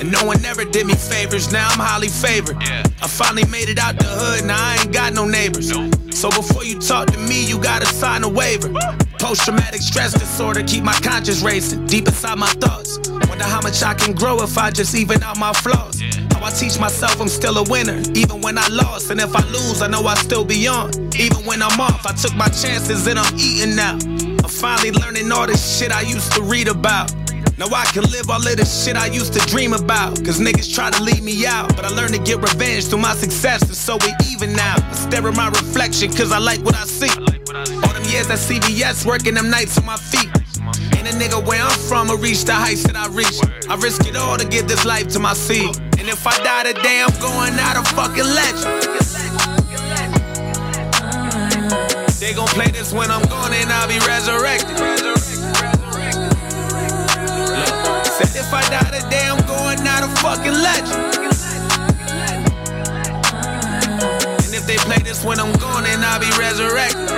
and 0.00 0.10
no 0.10 0.24
one 0.24 0.42
ever 0.46 0.64
did 0.64 0.86
me 0.86 0.94
favors. 0.94 1.52
Now 1.52 1.68
I'm 1.68 1.78
highly 1.78 2.08
favored. 2.08 2.56
I 2.56 3.06
finally 3.06 3.44
made 3.44 3.68
it 3.68 3.78
out 3.78 3.98
the 3.98 4.06
hood, 4.08 4.46
now 4.46 4.56
I 4.56 4.78
ain't 4.80 4.92
got 4.94 5.12
no 5.12 5.26
neighbors. 5.26 5.70
So 6.12 6.28
before 6.30 6.64
you 6.64 6.78
talk 6.78 7.08
to 7.10 7.18
me, 7.18 7.46
you 7.46 7.58
gotta 7.58 7.86
sign 7.86 8.24
a 8.24 8.28
waiver. 8.28 8.72
Post 9.18 9.44
traumatic 9.44 9.80
stress 9.80 10.12
disorder, 10.12 10.62
keep 10.62 10.84
my 10.84 10.94
conscience 10.94 11.42
racing 11.42 11.86
deep 11.86 12.06
inside 12.08 12.38
my 12.38 12.48
thoughts. 12.60 12.98
Wonder 13.28 13.44
how 13.44 13.60
much 13.60 13.82
I 13.82 13.94
can 13.94 14.14
grow 14.14 14.42
if 14.42 14.56
I 14.58 14.70
just 14.70 14.94
even 14.94 15.22
out 15.22 15.38
my 15.38 15.52
flaws. 15.52 16.00
How 16.32 16.44
I 16.44 16.50
teach 16.50 16.78
myself 16.78 17.20
I'm 17.20 17.28
still 17.28 17.58
a 17.58 17.64
winner, 17.64 18.00
even 18.14 18.40
when 18.40 18.58
I 18.58 18.66
lost. 18.68 19.10
And 19.10 19.20
if 19.20 19.34
I 19.34 19.44
lose, 19.46 19.82
I 19.82 19.88
know 19.88 20.06
I 20.06 20.14
still 20.14 20.44
be 20.44 20.66
on. 20.66 20.90
Even 21.16 21.44
when 21.44 21.62
I'm 21.62 21.78
off, 21.80 22.06
I 22.06 22.12
took 22.12 22.34
my 22.34 22.48
chances 22.48 23.06
and 23.06 23.18
I'm 23.18 23.34
eating 23.38 23.76
now. 23.76 23.94
I'm 23.94 24.48
finally 24.48 24.92
learning 24.92 25.30
all 25.32 25.46
this 25.46 25.78
shit 25.78 25.92
I 25.92 26.02
used 26.02 26.32
to 26.32 26.42
read 26.42 26.68
about. 26.68 27.12
Now 27.60 27.66
I 27.76 27.84
can 27.92 28.04
live 28.04 28.30
all 28.30 28.40
of 28.40 28.56
this 28.56 28.86
shit 28.86 28.96
I 28.96 29.08
used 29.08 29.34
to 29.34 29.40
dream 29.40 29.74
about. 29.74 30.16
Cause 30.24 30.40
niggas 30.40 30.74
try 30.74 30.88
to 30.88 31.02
leave 31.02 31.22
me 31.22 31.44
out. 31.44 31.76
But 31.76 31.84
I 31.84 31.88
learned 31.88 32.14
to 32.14 32.18
get 32.18 32.38
revenge 32.38 32.86
through 32.88 33.00
my 33.00 33.12
success, 33.14 33.60
and 33.60 33.76
so 33.76 33.98
we 34.00 34.14
even 34.32 34.54
now. 34.54 34.76
I 34.78 34.94
stare 34.94 35.28
at 35.28 35.36
my 35.36 35.48
reflection 35.48 36.10
cause 36.10 36.32
I 36.32 36.38
like 36.38 36.64
what 36.64 36.74
I 36.74 36.84
see. 36.84 37.12
All 37.20 37.92
them 37.92 38.04
years 38.08 38.30
at 38.30 38.38
CVS, 38.40 39.04
working 39.04 39.34
them 39.34 39.50
nights 39.50 39.76
on 39.76 39.84
my 39.84 39.98
feet. 39.98 40.30
Ain't 40.96 41.06
a 41.06 41.12
nigga 41.12 41.46
where 41.46 41.60
I'm 41.60 41.78
from 41.80 42.08
will 42.08 42.16
reach 42.16 42.46
the 42.46 42.54
heights 42.54 42.82
that 42.84 42.96
I 42.96 43.08
reached. 43.08 43.44
I 43.68 43.74
risk 43.74 44.06
it 44.06 44.16
all 44.16 44.38
to 44.38 44.48
give 44.48 44.66
this 44.66 44.86
life 44.86 45.08
to 45.08 45.18
my 45.18 45.34
seed. 45.34 45.76
And 45.98 46.08
if 46.08 46.26
I 46.26 46.34
die 46.42 46.72
today, 46.72 47.04
I'm 47.04 47.12
going 47.20 47.52
out 47.60 47.76
a 47.76 47.84
fucking 47.92 48.24
legend. 48.24 48.88
They 52.20 52.32
gon' 52.32 52.48
play 52.48 52.70
this 52.70 52.90
when 52.94 53.10
I'm 53.10 53.28
gone 53.28 53.52
and 53.52 53.70
I'll 53.70 53.86
be 53.86 53.98
resurrected. 54.06 55.19
If 58.50 58.54
I 58.54 58.68
die 58.68 58.98
today, 58.98 59.28
I'm 59.30 59.38
going 59.46 59.78
out 59.86 60.02
a 60.02 60.08
fucking 60.18 60.50
legend. 60.50 60.98
And 64.42 64.52
if 64.52 64.66
they 64.66 64.76
play 64.78 64.98
this 65.04 65.24
when 65.24 65.38
I'm 65.38 65.52
gone, 65.58 65.84
then 65.84 66.02
I'll 66.02 66.18
be 66.18 66.30
resurrected. 66.36 67.08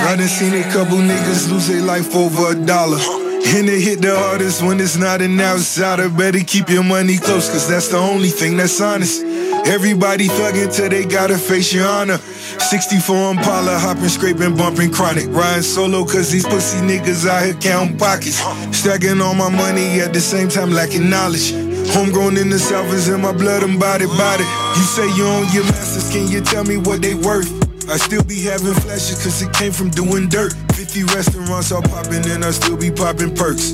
I 0.00 0.16
done 0.16 0.28
seen 0.28 0.52
a 0.52 0.62
couple 0.70 0.98
niggas 0.98 1.50
lose 1.50 1.68
their 1.68 1.80
life 1.80 2.14
over 2.14 2.52
a 2.52 2.66
dollar. 2.66 2.98
And 2.98 3.66
it 3.66 3.80
hit 3.80 4.02
the 4.02 4.14
hardest 4.14 4.62
when 4.62 4.80
it's 4.80 4.98
not 4.98 5.22
an 5.22 5.40
outsider. 5.40 6.10
Better 6.10 6.40
keep 6.40 6.68
your 6.68 6.84
money 6.84 7.16
close, 7.16 7.48
cause 7.48 7.66
that's 7.66 7.88
the 7.88 7.96
only 7.96 8.28
thing 8.28 8.58
that's 8.58 8.78
honest. 8.82 9.22
Everybody 9.66 10.28
thugging 10.28 10.74
till 10.74 10.90
they 10.90 11.06
gotta 11.06 11.38
face 11.38 11.72
your 11.72 11.86
honor. 11.86 12.18
64 12.60 13.30
Impala, 13.32 13.78
hopping, 13.78 14.08
scraping, 14.08 14.56
bumping 14.56 14.92
chronic. 14.92 15.26
Riding 15.28 15.62
solo 15.62 16.04
cause 16.04 16.30
these 16.30 16.46
pussy 16.46 16.78
niggas 16.78 17.26
out 17.26 17.44
here 17.44 17.54
counting 17.54 17.96
pockets. 17.96 18.38
Stacking 18.76 19.20
all 19.20 19.34
my 19.34 19.48
money 19.48 20.00
at 20.00 20.12
the 20.12 20.20
same 20.20 20.48
time 20.48 20.70
lacking 20.70 21.08
knowledge. 21.08 21.52
Homegrown 21.94 22.36
in 22.36 22.50
the 22.50 22.58
south 22.58 22.92
is 22.92 23.08
in 23.08 23.20
my 23.22 23.32
blood 23.32 23.62
and 23.62 23.80
body, 23.80 24.06
body. 24.06 24.44
You 24.76 24.82
say 24.82 25.06
you 25.16 25.24
own 25.24 25.46
your 25.52 25.64
masters, 25.64 26.10
can 26.12 26.28
you 26.28 26.42
tell 26.42 26.64
me 26.64 26.76
what 26.76 27.00
they 27.00 27.14
worth? 27.14 27.48
I 27.88 27.96
still 27.96 28.22
be 28.22 28.42
having 28.42 28.74
flashes 28.74 29.22
cause 29.24 29.40
it 29.40 29.52
came 29.54 29.72
from 29.72 29.88
doing 29.90 30.28
dirt. 30.28 30.52
50 30.74 31.04
restaurants 31.04 31.72
all 31.72 31.82
popping 31.82 32.28
and 32.30 32.44
I 32.44 32.50
still 32.50 32.76
be 32.76 32.90
popping 32.90 33.34
perks. 33.34 33.72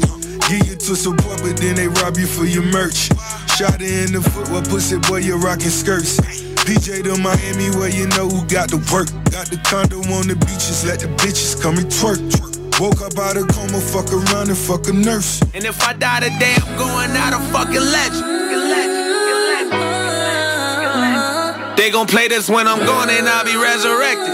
Give 0.48 0.66
you 0.68 0.76
to 0.76 0.94
support, 0.94 1.42
but 1.42 1.56
then 1.56 1.74
they 1.74 1.88
rob 1.88 2.16
you 2.16 2.26
for 2.26 2.44
your 2.44 2.62
merch. 2.62 3.10
Shot 3.58 3.82
it 3.82 4.06
in 4.06 4.12
the 4.12 4.22
foot, 4.22 4.48
what 4.50 4.68
pussy 4.68 4.98
boy, 4.98 5.18
you 5.18 5.36
rocking 5.36 5.70
skirts. 5.70 6.20
PJ 6.64 7.04
to 7.04 7.20
Miami, 7.20 7.68
where 7.76 7.90
you 7.90 8.06
know 8.16 8.26
who 8.26 8.40
got 8.48 8.70
the 8.70 8.80
work. 8.88 9.12
Got 9.28 9.52
the 9.52 9.60
condo 9.68 10.00
on 10.16 10.28
the 10.28 10.36
beaches, 10.48 10.84
let 10.86 10.98
the 11.00 11.08
bitches 11.20 11.60
come 11.60 11.76
and 11.76 11.86
twerk. 11.92 12.18
Woke 12.80 13.02
up 13.02 13.18
out 13.18 13.36
of 13.36 13.48
coma, 13.48 13.78
fuck 13.78 14.10
around 14.10 14.48
and 14.48 14.56
fuck 14.56 14.88
a 14.88 14.92
nurse. 14.92 15.42
And 15.52 15.64
if 15.64 15.82
I 15.82 15.92
die 15.92 16.20
today, 16.20 16.56
I'm 16.56 16.76
going 16.80 17.12
out 17.20 17.36
a 17.36 17.40
fucking 17.52 17.84
legend. 17.84 18.24
They 21.76 21.90
gon' 21.90 22.06
play 22.06 22.28
this 22.28 22.48
when 22.48 22.66
I'm 22.66 22.80
gone 22.86 23.10
and 23.10 23.28
I'll 23.28 23.44
be 23.44 23.56
resurrected. 23.56 24.32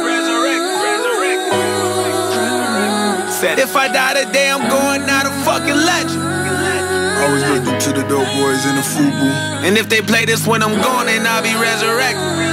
Said 3.41 3.59
if 3.59 3.75
I 3.75 3.89
die 3.91 4.23
today, 4.23 4.51
I'm 4.51 4.69
going 4.71 5.03
out 5.11 5.27
a 5.27 5.31
fucking 5.43 5.75
legend. 5.75 6.50
I 7.21 7.29
was 7.33 7.43
looking 7.53 7.79
to 7.79 7.91
the 7.93 8.05
dope 8.09 8.27
boys 8.41 8.65
in 8.67 8.75
the 8.77 8.83
FUBU. 8.83 9.31
And 9.67 9.77
if 9.77 9.89
they 9.89 10.01
play 10.01 10.25
this 10.25 10.47
when 10.47 10.63
I'm 10.63 10.81
gone, 10.81 11.07
then 11.07 11.27
I'll 11.27 11.43
be 11.43 11.55
resurrected. 11.55 12.49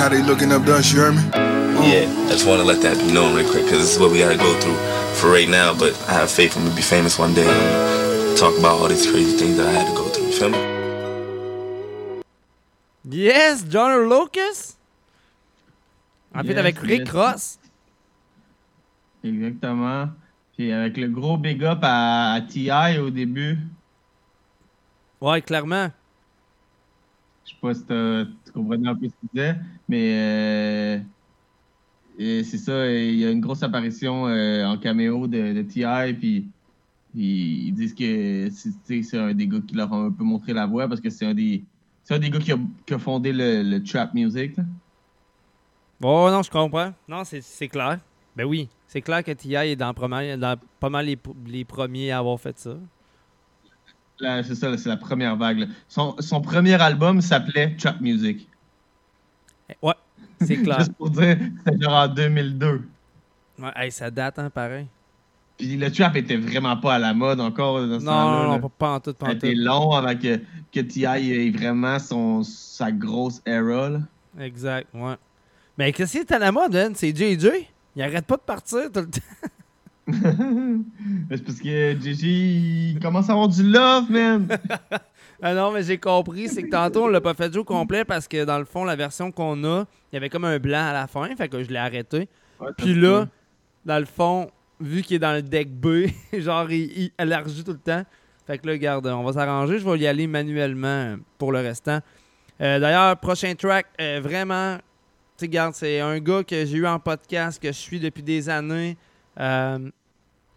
How 0.00 0.08
they 0.08 0.22
looking 0.22 0.50
up 0.52 0.64
dust, 0.64 0.92
you 0.92 1.00
heard 1.00 1.14
me? 1.14 1.22
Yeah, 1.84 2.08
I 2.28 2.32
just 2.32 2.46
want 2.46 2.60
to 2.60 2.66
let 2.66 2.80
that 2.82 2.96
be 2.98 3.12
known 3.12 3.34
real 3.36 3.48
quick 3.50 3.64
because 3.64 3.80
this 3.80 3.94
is 3.94 3.98
what 3.98 4.10
we 4.10 4.18
gotta 4.18 4.36
go 4.38 4.52
through 4.60 4.76
for 5.20 5.30
right 5.30 5.48
now. 5.48 5.74
But 5.78 5.92
I 6.08 6.12
have 6.12 6.30
faith 6.30 6.56
I'm 6.56 6.64
gonna 6.64 6.76
be 6.76 6.82
famous 6.82 7.18
one 7.18 7.34
day 7.34 7.46
and 7.46 8.36
talk 8.38 8.56
about 8.58 8.80
all 8.80 8.88
these 8.88 9.06
crazy 9.10 9.36
things 9.36 9.56
that 9.58 9.66
I 9.66 9.72
had 9.72 9.86
to 9.88 9.94
go 9.94 10.08
through. 10.08 10.26
You 10.26 10.32
feel 10.32 10.48
me? 10.50 12.22
Yes, 13.04 13.62
John 13.64 14.08
Lucas. 14.08 14.76
Ah, 16.34 16.40
en 16.40 16.44
fait, 16.44 16.50
Yes, 16.52 16.58
avec 16.58 16.80
Rick 16.82 17.06
yes. 17.06 17.12
Ross. 17.14 17.58
Exactement. 19.24 20.10
Puis 20.60 20.72
avec 20.72 20.98
le 20.98 21.08
gros 21.08 21.38
big 21.38 21.64
up 21.64 21.78
à, 21.80 22.32
à 22.34 22.40
T.I. 22.42 22.98
au 22.98 23.08
début. 23.08 23.56
Ouais, 25.18 25.40
clairement. 25.40 25.88
Je 27.46 27.52
sais 27.52 27.56
pas 27.62 27.72
si 27.72 27.82
tu 28.44 28.52
comprenais 28.52 28.86
un 28.86 28.94
peu 28.94 29.06
ce 29.06 29.14
qu'il 29.20 29.28
disait, 29.32 29.56
mais 29.88 31.00
euh, 32.18 32.42
c'est 32.44 32.58
ça, 32.58 32.92
il 32.92 33.14
y 33.14 33.24
a 33.24 33.30
une 33.30 33.40
grosse 33.40 33.62
apparition 33.62 34.28
euh, 34.28 34.66
en 34.66 34.76
caméo 34.76 35.26
de, 35.26 35.54
de 35.54 35.62
T.I. 35.62 36.12
Puis, 36.12 36.50
ils 37.14 37.72
disent 37.72 37.94
que 37.94 38.50
c'est 38.50 39.18
un 39.18 39.32
des 39.32 39.46
gars 39.46 39.60
qui 39.66 39.74
leur 39.74 39.90
a 39.94 39.96
un 39.96 40.10
peu 40.10 40.24
montré 40.24 40.52
la 40.52 40.66
voie 40.66 40.86
parce 40.88 41.00
que 41.00 41.08
c'est 41.08 41.24
un 41.24 41.32
des 41.32 41.64
c'est 42.04 42.16
un 42.16 42.18
des 42.18 42.28
gars 42.28 42.38
qui 42.38 42.52
a, 42.52 42.58
qui 42.84 42.92
a 42.92 42.98
fondé 42.98 43.32
le, 43.32 43.62
le 43.62 43.82
trap 43.82 44.12
music. 44.12 44.58
là. 44.58 44.64
Oh 46.02 46.28
non, 46.30 46.42
je 46.42 46.50
comprends. 46.50 46.92
Non, 47.08 47.22
c'est 47.24 47.68
clair. 47.68 48.00
Ben 48.36 48.44
oui, 48.44 48.68
c'est 48.86 49.00
clair 49.02 49.22
que 49.24 49.32
T.I. 49.32 49.54
est 49.72 49.76
dans, 49.76 49.92
premier- 49.92 50.36
dans 50.36 50.56
pas 50.78 50.88
mal 50.90 51.06
les, 51.06 51.18
les 51.46 51.64
premiers 51.64 52.10
à 52.12 52.18
avoir 52.18 52.38
fait 52.40 52.58
ça. 52.58 52.76
C'est 54.18 54.54
ça, 54.54 54.76
c'est 54.76 54.88
la 54.88 54.96
première 54.98 55.34
vague. 55.36 55.66
Son, 55.88 56.14
son 56.20 56.40
premier 56.42 56.74
album 56.80 57.20
s'appelait 57.22 57.74
Trap 57.76 58.00
Music. 58.02 58.46
Ouais, 59.82 59.94
c'est 60.42 60.56
clair. 60.62 60.78
Juste 60.80 60.92
pour 60.92 61.08
dire, 61.10 61.38
c'était 61.64 61.82
genre 61.82 61.94
en 61.94 62.08
2002. 62.08 62.82
Ouais, 63.58 63.70
hey, 63.76 63.90
ça 63.90 64.10
date, 64.10 64.38
hein, 64.38 64.50
pareil. 64.50 64.86
Puis 65.56 65.76
le 65.76 65.90
trap 65.90 66.16
était 66.16 66.36
vraiment 66.36 66.76
pas 66.76 66.94
à 66.94 66.98
la 66.98 67.12
mode 67.14 67.40
encore 67.40 67.86
dans 67.86 68.00
ce 68.00 68.04
Non, 68.04 68.12
non, 68.12 68.50
là. 68.52 68.58
non, 68.58 68.68
pas, 68.70 68.90
en 68.94 69.00
tout, 69.00 69.12
pas 69.14 69.28
en 69.28 69.34
tout. 69.34 69.46
long 69.54 69.92
avant 69.92 70.16
que, 70.16 70.38
que 70.72 70.80
T.I. 70.80 71.32
ait 71.32 71.50
vraiment 71.50 71.98
son, 71.98 72.42
sa 72.42 72.90
grosse 72.92 73.42
era. 73.46 73.88
Là. 73.90 74.00
Exact, 74.38 74.88
ouais. 74.94 75.14
Mais 75.78 75.92
qu'est-ce 75.92 76.12
qui 76.12 76.18
est 76.18 76.32
à 76.32 76.38
la 76.38 76.52
mode, 76.52 76.74
hein? 76.76 76.92
C'est 76.94 77.14
JJ. 77.14 77.48
Il 77.96 78.02
arrête 78.02 78.26
pas 78.26 78.36
de 78.36 78.42
partir 78.42 78.90
tout 78.92 79.00
le 79.00 79.10
temps. 79.10 79.20
C'est 81.30 81.44
parce 81.44 81.60
que 81.60 82.00
Gigi, 82.00 82.92
il 82.92 83.00
commence 83.00 83.28
à 83.28 83.32
avoir 83.32 83.48
du 83.48 83.62
love, 83.62 84.10
man. 84.10 84.48
Ah 85.42 85.54
non, 85.54 85.72
mais 85.72 85.82
j'ai 85.82 85.96
compris. 85.96 86.48
C'est 86.48 86.64
que 86.64 86.68
tantôt, 86.68 87.04
on 87.04 87.08
l'a 87.08 87.20
pas 87.20 87.32
fait 87.32 87.50
jouer 87.50 87.62
au 87.62 87.64
complet 87.64 88.04
parce 88.04 88.28
que 88.28 88.44
dans 88.44 88.58
le 88.58 88.66
fond, 88.66 88.84
la 88.84 88.94
version 88.94 89.32
qu'on 89.32 89.64
a, 89.64 89.86
il 90.12 90.14
y 90.14 90.18
avait 90.18 90.28
comme 90.28 90.44
un 90.44 90.58
blanc 90.58 90.88
à 90.88 90.92
la 90.92 91.06
fin. 91.06 91.34
Fait 91.34 91.48
que 91.48 91.62
je 91.62 91.70
l'ai 91.70 91.78
arrêté. 91.78 92.28
Puis 92.76 92.94
là, 92.94 93.26
dans 93.86 93.98
le 93.98 94.04
fond, 94.04 94.50
vu 94.80 95.02
qu'il 95.02 95.16
est 95.16 95.20
dans 95.20 95.32
le 95.32 95.42
deck 95.42 95.70
B, 95.70 96.08
genre, 96.34 96.70
il, 96.70 97.10
élargit 97.18 97.64
tout 97.64 97.72
le 97.72 97.78
temps. 97.78 98.02
Fait 98.46 98.58
que 98.58 98.66
là, 98.66 98.72
regarde, 98.74 99.06
on 99.06 99.22
va 99.22 99.32
s'arranger. 99.32 99.78
Je 99.78 99.88
vais 99.88 99.98
y 99.98 100.06
aller 100.06 100.26
manuellement 100.26 101.16
pour 101.38 101.52
le 101.52 101.60
restant. 101.60 102.00
Euh, 102.60 102.78
D'ailleurs, 102.78 103.16
prochain 103.16 103.54
track, 103.54 103.86
euh, 103.98 104.20
vraiment, 104.22 104.76
tu 105.40 105.46
regarde, 105.46 105.74
c'est 105.74 106.00
un 106.00 106.18
gars 106.18 106.44
que 106.44 106.64
j'ai 106.64 106.76
eu 106.78 106.86
en 106.86 106.98
podcast, 106.98 107.60
que 107.60 107.68
je 107.68 107.76
suis 107.78 107.98
depuis 108.00 108.22
des 108.22 108.48
années. 108.48 108.96
Euh, 109.38 109.90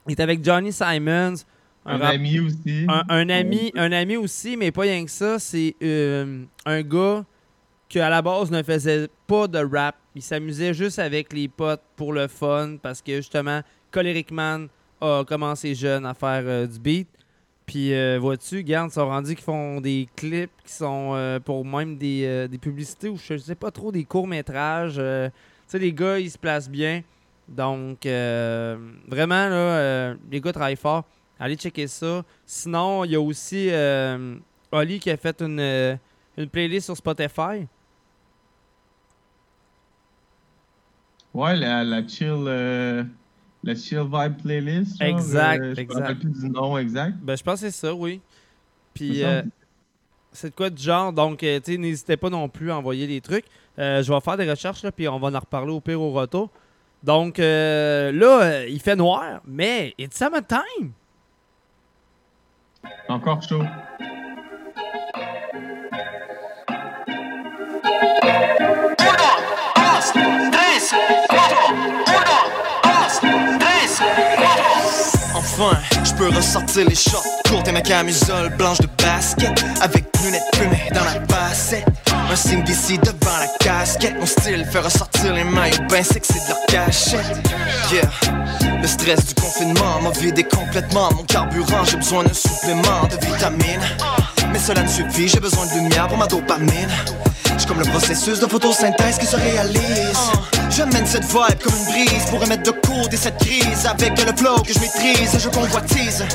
il 0.08 0.12
est 0.12 0.20
avec 0.20 0.44
Johnny 0.44 0.72
Simons. 0.72 1.36
Un 1.86 1.98
rap- 1.98 2.14
ami 2.14 2.40
aussi. 2.40 2.86
Un, 2.88 3.04
un 3.10 3.30
ami, 3.30 3.72
un 3.76 3.92
ami 3.92 4.16
aussi, 4.18 4.56
mais 4.58 4.72
pas 4.72 4.82
rien 4.84 5.04
que 5.06 5.12
ça. 5.12 5.40
C'est 5.40 5.76
euh, 5.84 6.44
un 6.66 6.82
gars 6.82 7.26
qui, 7.90 8.00
à 8.00 8.10
la 8.10 8.22
base, 8.22 8.52
ne 8.52 8.64
faisait 8.64 9.08
pas 9.28 9.48
de 9.48 9.60
rap. 9.60 9.96
Il 10.16 10.22
s'amusait 10.22 10.74
juste 10.74 11.00
avec 11.00 11.34
les 11.34 11.48
potes 11.48 11.82
pour 11.96 12.14
le 12.14 12.28
fun 12.28 12.78
parce 12.82 13.02
que, 13.02 13.16
justement, 13.18 13.62
Choleric 13.92 14.32
Man 14.32 14.68
a 15.02 15.24
commencé 15.26 15.76
jeune 15.76 16.06
à 16.06 16.14
faire 16.14 16.44
euh, 16.46 16.68
du 16.68 16.80
beat. 16.80 17.08
Puis, 17.66 17.94
euh, 17.94 18.18
vois-tu, 18.20 18.58
regarde, 18.58 18.92
ils 18.92 18.94
sont 18.94 19.08
rendus 19.08 19.36
qu'ils 19.36 19.44
font 19.44 19.80
des 19.80 20.10
clips 20.16 20.52
qui 20.66 20.74
sont 20.74 21.12
euh, 21.14 21.40
pour 21.40 21.66
même 21.66 21.98
des, 21.98 22.24
euh, 22.26 22.48
des 22.48 22.58
publicités 22.58 23.08
ou 23.08 23.18
je 23.18 23.38
sais 23.38 23.56
pas 23.56 23.72
trop, 23.72 23.92
des 23.92 24.04
courts-métrages. 24.04 24.96
tu 24.96 25.32
sais, 25.68 25.80
les 25.80 25.94
gars, 25.94 26.20
ils 26.20 26.30
se 26.30 26.38
placent 26.38 26.70
bien. 26.70 27.04
Donc, 27.48 28.06
vraiment, 28.06 29.50
là, 29.50 30.16
les 30.32 30.42
gars 30.42 30.54
travaillent 30.54 30.76
fort. 30.76 31.04
Allez 31.40 31.56
checker 31.56 31.88
ça. 31.88 32.24
Sinon, 32.46 33.04
il 33.04 33.12
y 33.12 33.16
a 33.16 33.22
aussi 33.22 33.70
Oli 34.72 35.00
qui 35.00 35.10
a 35.10 35.18
fait 35.18 35.42
une, 35.42 36.00
une 36.38 36.50
playlist 36.50 36.86
sur 36.86 36.98
Spotify. 36.98 37.68
Ouais, 41.34 41.56
la, 41.56 41.84
la 41.84 42.08
chill. 42.08 43.08
La 43.64 43.76
chill 43.76 44.00
vibe 44.12 44.42
playlist. 44.42 45.00
genre, 45.00 45.08
Exact, 45.08 45.62
euh, 45.62 45.74
je 45.76 45.82
exact. 45.82 46.00
rappelle 46.02 46.20
plus 46.20 46.32
du 46.42 46.50
nom 46.50 46.78
exact. 46.78 47.16
Ben, 47.22 47.38
je 47.38 47.44
pense 47.44 47.62
que 47.62 47.70
c'est 47.70 47.76
ça, 47.88 47.94
oui. 47.94 48.22
Puis, 48.94 49.18
C'est 49.18 49.26
euh, 49.26 49.42
c'est 50.32 50.50
de 50.50 50.56
quoi 50.56 50.70
du 50.70 50.82
genre? 50.82 51.14
Donc, 51.14 51.42
euh, 51.44 51.60
tu 51.60 51.72
sais, 51.74 51.78
n'hésitez 51.78 52.18
pas 52.18 52.30
non 52.30 52.50
plus 52.50 52.72
à 52.72 52.78
envoyer 52.78 53.08
des 53.08 53.22
trucs. 53.22 53.46
Euh, 53.80 54.04
je 54.04 54.12
vais 54.14 54.20
faire 54.22 54.38
des 54.38 54.50
recherches, 54.50 54.84
là, 54.84 54.92
puis 54.92 55.08
on 55.08 55.20
va 55.20 55.30
en 55.30 55.40
reparler 55.40 55.72
au 55.72 55.80
pire 55.80 56.02
au 56.02 56.12
retour. 56.12 56.50
Donc, 57.04 57.38
là, 57.38 58.66
il 58.66 58.80
fait 58.80 58.96
noir, 58.96 59.42
mais 59.46 59.94
it's 59.98 60.18
summertime. 60.18 60.92
Encore 63.10 63.42
chaud. 63.42 63.64
Enfin, 75.36 75.78
je 76.04 76.14
peux 76.14 76.30
ressortir 76.30 76.88
les 76.88 76.96
shorts 76.96 77.26
courtes 77.48 77.68
et 77.68 77.72
ma 77.72 77.82
camisole 77.82 78.50
blanche 78.58 78.80
de 78.80 78.88
basket 78.98 79.64
Avec 79.82 80.06
lunettes 80.24 80.44
fumées 80.56 80.90
dans 80.94 81.04
la 81.04 81.20
bassette 81.20 81.86
Un 82.32 82.36
signe 82.36 82.64
d'ici 82.64 82.98
devant 82.98 83.38
la 83.40 83.48
casquette 83.60 84.16
Mon 84.20 84.26
style 84.26 84.66
fait 84.72 84.80
ressortir 84.80 85.34
les 85.34 85.44
maillots 85.44 85.78
ben 85.90 86.04
sexy 86.04 86.34
de 86.34 86.50
leur 86.50 86.66
cachette. 86.68 87.22
Yeah, 87.92 88.10
le 88.82 88.88
stress 88.88 89.28
du 89.28 89.34
confinement 89.36 90.02
m'a 90.02 90.12
vidé 90.12 90.44
complètement 90.44 91.10
Mon 91.16 91.24
carburant, 91.24 91.84
j'ai 91.84 91.98
besoin 91.98 92.24
d'un 92.24 92.34
supplément 92.34 93.08
de 93.10 93.26
vitamines 93.26 94.33
Mais 94.54 94.60
cela 94.60 94.84
ne 94.84 94.88
suffit, 94.88 95.28
j'ai 95.28 95.40
besoin 95.40 95.66
de 95.66 95.74
lumière 95.74 96.08
pour 96.08 96.18
ma 96.18 96.28
dopamine. 96.28 96.88
J'suis 97.58 97.66
comme 97.66 97.80
le 97.80 97.86
processus 97.86 98.40
de 98.40 98.46
photosynthèse 98.46 99.18
qui 99.18 99.26
se 99.26 99.36
réalise. 99.36 100.18
J'amène 100.70 101.08
cette 101.08 101.26
vibe 101.26 101.60
comme 101.64 101.74
une 101.76 101.86
brise 101.86 102.26
Pour 102.30 102.40
remettre 102.40 102.64
de 102.64 102.72
côté 102.72 103.16
cette 103.16 103.38
crise 103.38 103.86
Avec 103.86 104.20
le 104.20 104.36
flow 104.36 104.60
que 104.62 104.74
je 104.74 104.80
maîtrise, 104.80 105.38
je 105.40 105.50
convoitise 105.50 106.26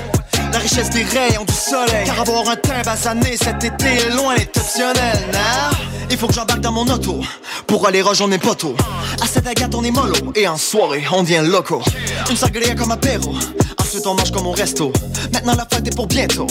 La 0.52 0.58
richesse 0.58 0.90
des 0.90 1.02
rayons 1.02 1.44
du 1.44 1.52
soleil. 1.52 2.04
Car 2.06 2.20
avoir 2.20 2.48
un 2.48 2.56
teint 2.56 2.82
basané 2.84 3.36
cet 3.36 3.64
été 3.64 3.86
est 3.86 4.10
loin 4.10 4.34
est 4.36 4.56
optionnel 4.56 5.18
nah? 5.32 5.76
Il 6.10 6.16
faut 6.16 6.28
que 6.28 6.34
j'embarque 6.34 6.60
dans 6.60 6.72
mon 6.72 6.86
auto 6.86 7.20
Pour 7.66 7.86
aller 7.86 8.00
rejoindre 8.00 8.32
mes 8.32 8.38
potos. 8.38 8.76
À 9.20 9.26
cette 9.26 9.46
agate 9.46 9.74
on 9.74 9.82
est 9.82 9.90
mollo 9.90 10.14
Et 10.36 10.46
en 10.46 10.56
soirée 10.56 11.04
on 11.12 11.22
devient 11.22 11.42
loco. 11.44 11.82
Une 12.30 12.36
sangria 12.36 12.74
comme 12.76 12.92
apéro 12.92 13.34
Ensuite 13.88 14.06
on 14.06 14.14
mange 14.14 14.30
comme 14.32 14.46
au 14.46 14.50
resto 14.50 14.92
Maintenant 15.32 15.54
la 15.56 15.64
fête 15.64 15.88
est 15.88 15.96
pour 15.96 16.06
bientôt. 16.06 16.46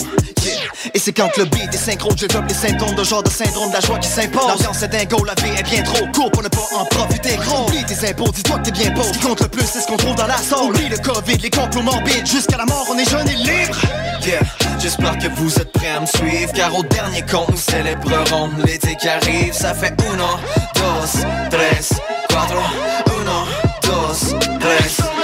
Et 0.92 0.98
c'est 0.98 1.12
quand 1.12 1.30
le 1.36 1.44
beat 1.44 1.72
est 1.72 1.76
synchro, 1.76 2.10
je 2.16 2.26
développe 2.26 2.48
les 2.48 2.54
symptômes 2.54 2.96
de 2.96 3.04
genre 3.04 3.22
de 3.22 3.30
syndrome 3.30 3.68
de 3.68 3.74
la 3.74 3.80
joie 3.80 3.98
qui 4.00 4.08
s'impose. 4.08 4.48
L'ambiance 4.48 4.82
est 4.82 4.88
dingo, 4.88 5.24
la 5.24 5.34
vie 5.34 5.56
est 5.56 5.62
bien 5.62 5.84
trop 5.84 6.04
courte 6.12 6.32
pour 6.32 6.42
ne 6.42 6.48
pas 6.48 6.66
en 6.74 6.84
profiter 6.86 7.36
gros. 7.36 7.68
Oublie 7.68 7.84
tes 7.84 8.08
impôts, 8.08 8.32
dis-toi 8.32 8.58
que 8.58 8.64
t'es 8.64 8.70
bien 8.72 8.90
pauvre. 8.90 9.06
Ce 9.06 9.12
qui 9.12 9.18
compte 9.20 9.40
le 9.40 9.46
plus, 9.46 9.64
c'est 9.64 9.80
ce 9.80 9.86
qu'on 9.86 9.96
trouve 9.96 10.16
dans 10.16 10.26
la 10.26 10.36
sauce. 10.36 10.68
Oublie 10.68 10.88
le 10.88 10.96
Covid, 10.96 11.36
les 11.36 11.50
complots 11.50 11.82
morbides. 11.82 12.26
Jusqu'à 12.26 12.56
la 12.56 12.64
mort, 12.64 12.86
on 12.90 12.98
est 12.98 13.08
jeune 13.08 13.28
et 13.28 13.36
libre. 13.36 13.78
Yeah, 14.26 14.40
j'espère 14.80 15.16
que 15.18 15.28
vous 15.36 15.54
êtes 15.60 15.70
prêts 15.70 15.90
à 15.90 16.00
me 16.00 16.06
suivre. 16.06 16.52
Car 16.54 16.74
au 16.76 16.82
dernier 16.82 17.22
compte, 17.22 17.50
nous 17.50 17.56
célébrerons 17.56 18.50
l'été 18.66 18.96
qui 18.96 19.06
arrive. 19.06 19.52
Ça 19.52 19.74
fait 19.74 19.94
uno, 20.12 20.26
dos, 20.74 21.20
tres, 21.50 21.92
cuatro. 22.28 22.58
Uno, 23.20 23.46
dos, 23.84 24.34
tres. 24.58 25.17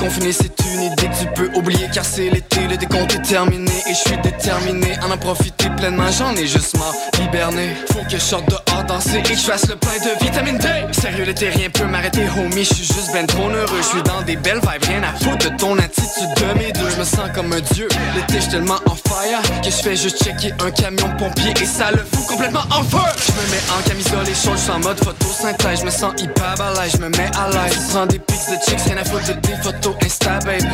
Confiné, 0.00 0.32
c'est 0.32 0.52
une 0.72 0.82
idée 0.82 1.10
tu 1.18 1.26
peux 1.34 1.50
oublier 1.54 1.86
car 1.92 2.04
c'est 2.04 2.30
l'été, 2.30 2.66
le 2.68 2.76
décompte 2.76 3.14
est 3.14 3.22
terminé 3.22 3.70
et 3.86 3.90
je 3.90 4.08
suis 4.08 4.16
déterminé 4.22 4.96
à 5.02 5.12
en 5.12 5.18
profiter 5.18 5.68
pleinement. 5.76 6.10
J'en 6.18 6.34
ai 6.34 6.46
juste 6.46 6.76
marre 6.78 6.94
d'hiberner. 7.12 7.76
Faut 7.92 8.02
que 8.04 8.12
je 8.12 8.18
sorte 8.18 8.48
dehors 8.48 8.84
danser 8.84 9.18
et 9.18 9.22
que 9.22 9.34
je 9.34 9.40
fasse 9.40 9.68
le 9.68 9.76
plein 9.76 9.98
de 9.98 10.24
vitamine 10.24 10.58
D. 10.58 10.66
Sérieux, 10.92 11.24
l'été, 11.24 11.50
rien 11.50 11.68
peut 11.68 11.84
m'arrêter, 11.84 12.22
homie. 12.36 12.64
Je 12.64 12.74
suis 12.74 12.84
juste 12.84 13.12
ben 13.12 13.26
trop 13.26 13.48
heureux. 13.48 13.78
Je 13.78 13.86
suis 13.86 14.02
dans 14.02 14.22
des 14.22 14.36
belles 14.36 14.60
vibes, 14.60 14.84
rien 14.86 15.02
à 15.02 15.12
foutre 15.22 15.50
de 15.50 15.56
ton 15.56 15.78
attitude 15.78 16.32
de 16.36 16.58
mes 16.58 16.72
deux. 16.72 16.88
Je 16.90 16.98
me 16.98 17.04
sens 17.04 17.28
comme 17.34 17.52
un 17.52 17.60
dieu. 17.60 17.88
L'été, 18.14 18.40
je 18.40 18.50
tellement 18.50 18.80
en 18.86 18.94
fire 18.94 19.42
que 19.62 19.70
je 19.70 19.82
fais 19.82 19.96
juste 19.96 20.24
checker 20.24 20.52
un 20.64 20.70
camion 20.70 21.10
pompier 21.18 21.52
et 21.60 21.66
ça 21.66 21.90
le 21.90 21.98
fout 21.98 22.26
complètement 22.26 22.64
en 22.70 22.82
feu. 22.84 22.98
Je 23.26 23.32
me 23.32 23.50
mets 23.50 23.62
en 23.76 23.88
camisole 23.88 24.28
et 24.28 24.34
chaud, 24.34 24.56
je 24.56 24.72
en 24.72 24.78
mode 24.80 24.98
photosynthèse. 24.98 25.80
Je 25.80 25.84
me 25.84 25.90
sens 25.90 26.12
hyper 26.18 26.54
balèze, 26.56 26.92
je 26.92 26.98
me 26.98 27.08
mets 27.10 27.30
à 27.36 27.50
l'aise. 27.50 27.76
Prends 27.90 28.06
des 28.06 28.18
pics 28.18 28.48
de 28.50 28.56
chicks, 28.64 28.80
rien 28.86 28.96
à 28.96 29.04
foutre 29.04 29.26
de 29.28 29.40
tes 29.40 29.56
photos 29.62 29.89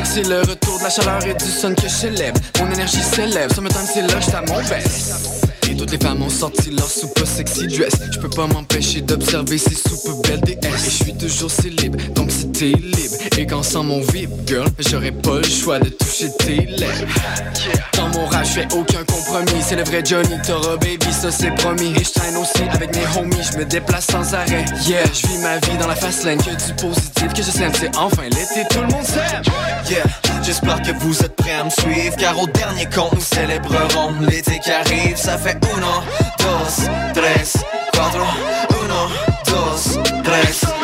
C'est 0.05 0.27
le 0.29 0.41
retour 0.41 0.79
de 0.79 0.85
la 0.85 0.91
chaleur 0.91 1.25
et 1.27 1.35
du 1.35 1.45
sun 1.45 1.75
que 1.75 1.83
je 1.83 1.89
célèbre. 1.89 2.41
Mon 2.59 2.71
énergie 2.71 3.03
s'élève, 3.03 3.53
summertime 3.55 3.87
c'est 3.93 4.03
là 4.03 4.15
que 4.15 4.21
j'étais 4.21 4.37
à 4.37 4.43
mon 4.43 4.63
best. 4.69 5.15
Et 5.69 5.75
toutes 5.75 5.91
les 5.91 5.99
femmes 5.99 6.23
ont 6.23 6.31
sorti 6.31 6.71
leur 6.71 6.89
soupe 6.89 7.21
sexy 7.27 7.67
dress. 7.67 7.95
Je 8.13 8.19
peux 8.21 8.31
pas 8.31 8.47
m'empêcher 8.47 9.01
d'observer 9.01 9.59
ces 9.59 9.75
soupes 9.75 10.27
belles 10.27 10.41
DS. 10.41 10.65
Et 10.65 10.71
je 10.85 11.05
suis 11.05 11.15
toujours 11.17 11.51
célèbre, 11.51 11.99
donc 12.15 12.31
si 12.31 12.51
t'es 12.53 12.67
libre. 12.67 13.17
Et 13.37 13.47
qu'ensemble 13.47 13.91
on 13.91 14.01
vibre, 14.01 14.37
girl, 14.47 14.69
j'aurais 14.79 15.11
pas 15.11 15.39
le 15.39 15.49
choix 15.49 15.81
de 15.81 15.89
toucher 15.89 16.31
tes 16.39 16.67
lèvres. 16.67 17.07
Dans 17.97 18.09
mon 18.11 18.27
rap, 18.27 18.45
je 18.45 18.61
fais 18.61 18.69
aucun 18.75 19.03
compromis. 19.05 19.61
C'est 19.61 19.77
le 19.77 19.83
vrai 19.83 20.03
Johnny, 20.05 20.41
Tara 20.47 20.77
baby, 20.77 21.13
ça 21.13 21.33
c'est 21.33 21.55
promis. 21.57 21.93
Et 21.99 22.05
je 22.05 22.13
traîne 22.13 22.37
aussi 22.37 22.63
avec 22.73 22.95
mes 22.95 23.21
homies, 23.21 23.43
je 23.53 23.59
me 23.59 23.65
déplace 23.65 24.07
sans 24.07 24.35
arrêt. 24.35 24.65
Yeah, 24.87 25.03
je 25.13 25.27
vis 25.27 25.39
ma 25.39 25.59
vie 25.59 25.77
dans 25.81 25.89
la 25.89 25.97
fast 25.97 26.25
lane, 26.25 26.39
que 26.39 26.51
du 26.51 26.75
positif 26.75 27.33
que 27.35 27.43
je 27.43 27.51
sème. 27.51 27.73
C'est 27.79 27.97
enfin 27.97 28.23
l'été, 28.25 28.67
tout 28.71 28.81
le 28.81 28.89
monde 28.89 29.05
j'espère 30.43 30.81
que 30.83 30.93
vous 30.99 31.23
êtes 31.23 31.37
prêts 31.37 31.55
à 31.55 31.65
me 31.65 31.71
suivre 31.71 32.17
Car 32.17 32.39
au 32.39 32.47
dernier 32.47 32.87
compte 32.87 33.15
nous 33.15 33.21
célébrerons 33.21 34.15
l'été 34.21 34.59
qui 34.61 34.71
arrive. 34.71 35.17
Ça 35.17 35.39
fait 35.39 35.59
uno, 35.77 36.03
dos, 36.39 36.85
tres, 37.15 37.57
cuatro 37.93 38.25
Uno, 38.83 39.09
dos, 39.47 40.01
tres 40.25 40.76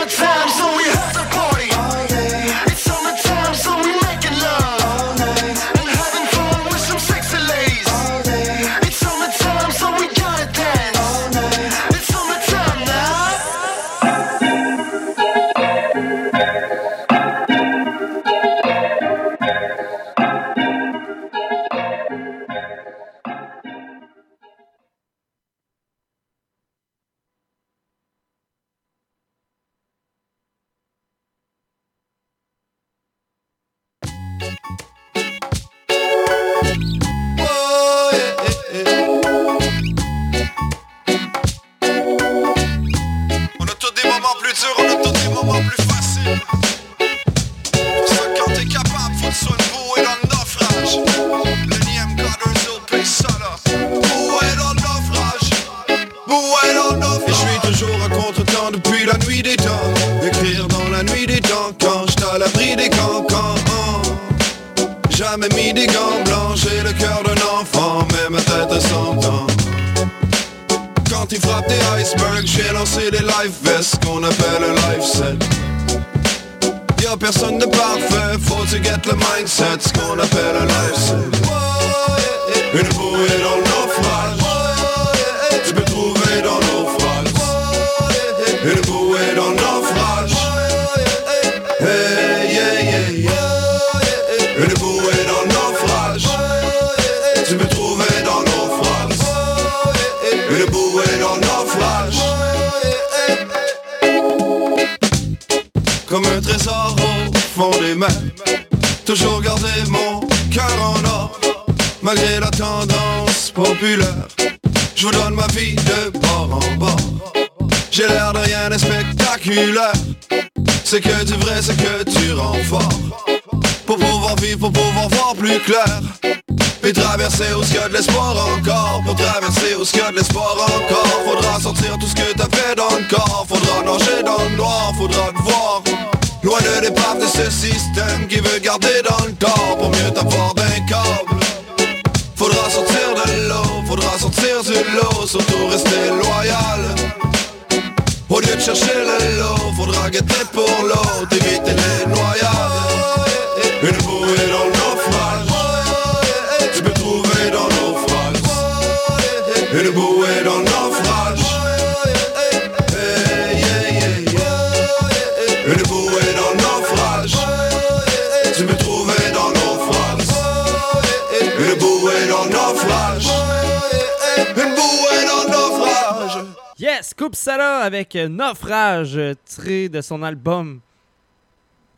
Naufrage, 178.16 179.16
euh, 179.16 179.34
tiré 179.44 179.88
de 179.88 180.00
son 180.00 180.22
album. 180.22 180.80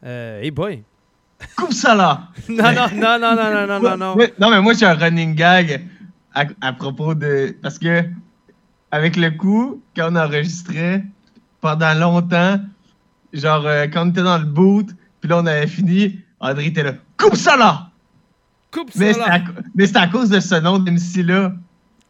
Euh, 0.04 0.40
hey 0.40 0.50
boy! 0.50 0.82
Coupe 1.56 1.72
ça 1.72 1.94
là! 1.94 2.28
non, 2.48 2.72
non, 2.72 2.88
non, 2.94 3.18
non, 3.18 3.34
non, 3.36 3.66
non, 3.66 3.80
non, 3.80 3.96
non. 3.96 4.16
Non, 4.38 4.50
mais 4.50 4.60
moi, 4.60 4.74
j'ai 4.74 4.86
un 4.86 4.94
running 4.94 5.34
gag 5.34 5.86
à, 6.34 6.72
propos 6.72 7.14
de. 7.14 7.56
Parce 7.62 7.78
que, 7.78 8.04
avec 8.90 9.16
le 9.16 9.30
coup, 9.30 9.82
quand 9.96 10.08
on 10.12 10.16
enregistrait, 10.16 11.04
pendant 11.60 11.94
longtemps, 11.94 12.60
genre, 13.32 13.66
euh, 13.66 13.86
quand 13.92 14.06
on 14.06 14.10
était 14.10 14.22
dans 14.22 14.38
le 14.38 14.44
boot, 14.44 14.88
puis 15.20 15.30
là, 15.30 15.38
on 15.38 15.46
avait 15.46 15.66
fini, 15.66 16.20
André 16.40 16.66
était 16.66 16.82
là. 16.82 16.94
Coupe 17.16 17.36
ça 17.36 17.56
là! 17.56 17.90
Coupe 18.70 18.90
ça 18.92 19.12
là! 19.12 19.40
Mais 19.74 19.86
c'était 19.86 19.98
à, 19.98 20.08
cause 20.08 20.28
de 20.28 20.40
ce 20.40 20.56
nom 20.56 20.78
d'MC 20.78 21.22
là. 21.24 21.52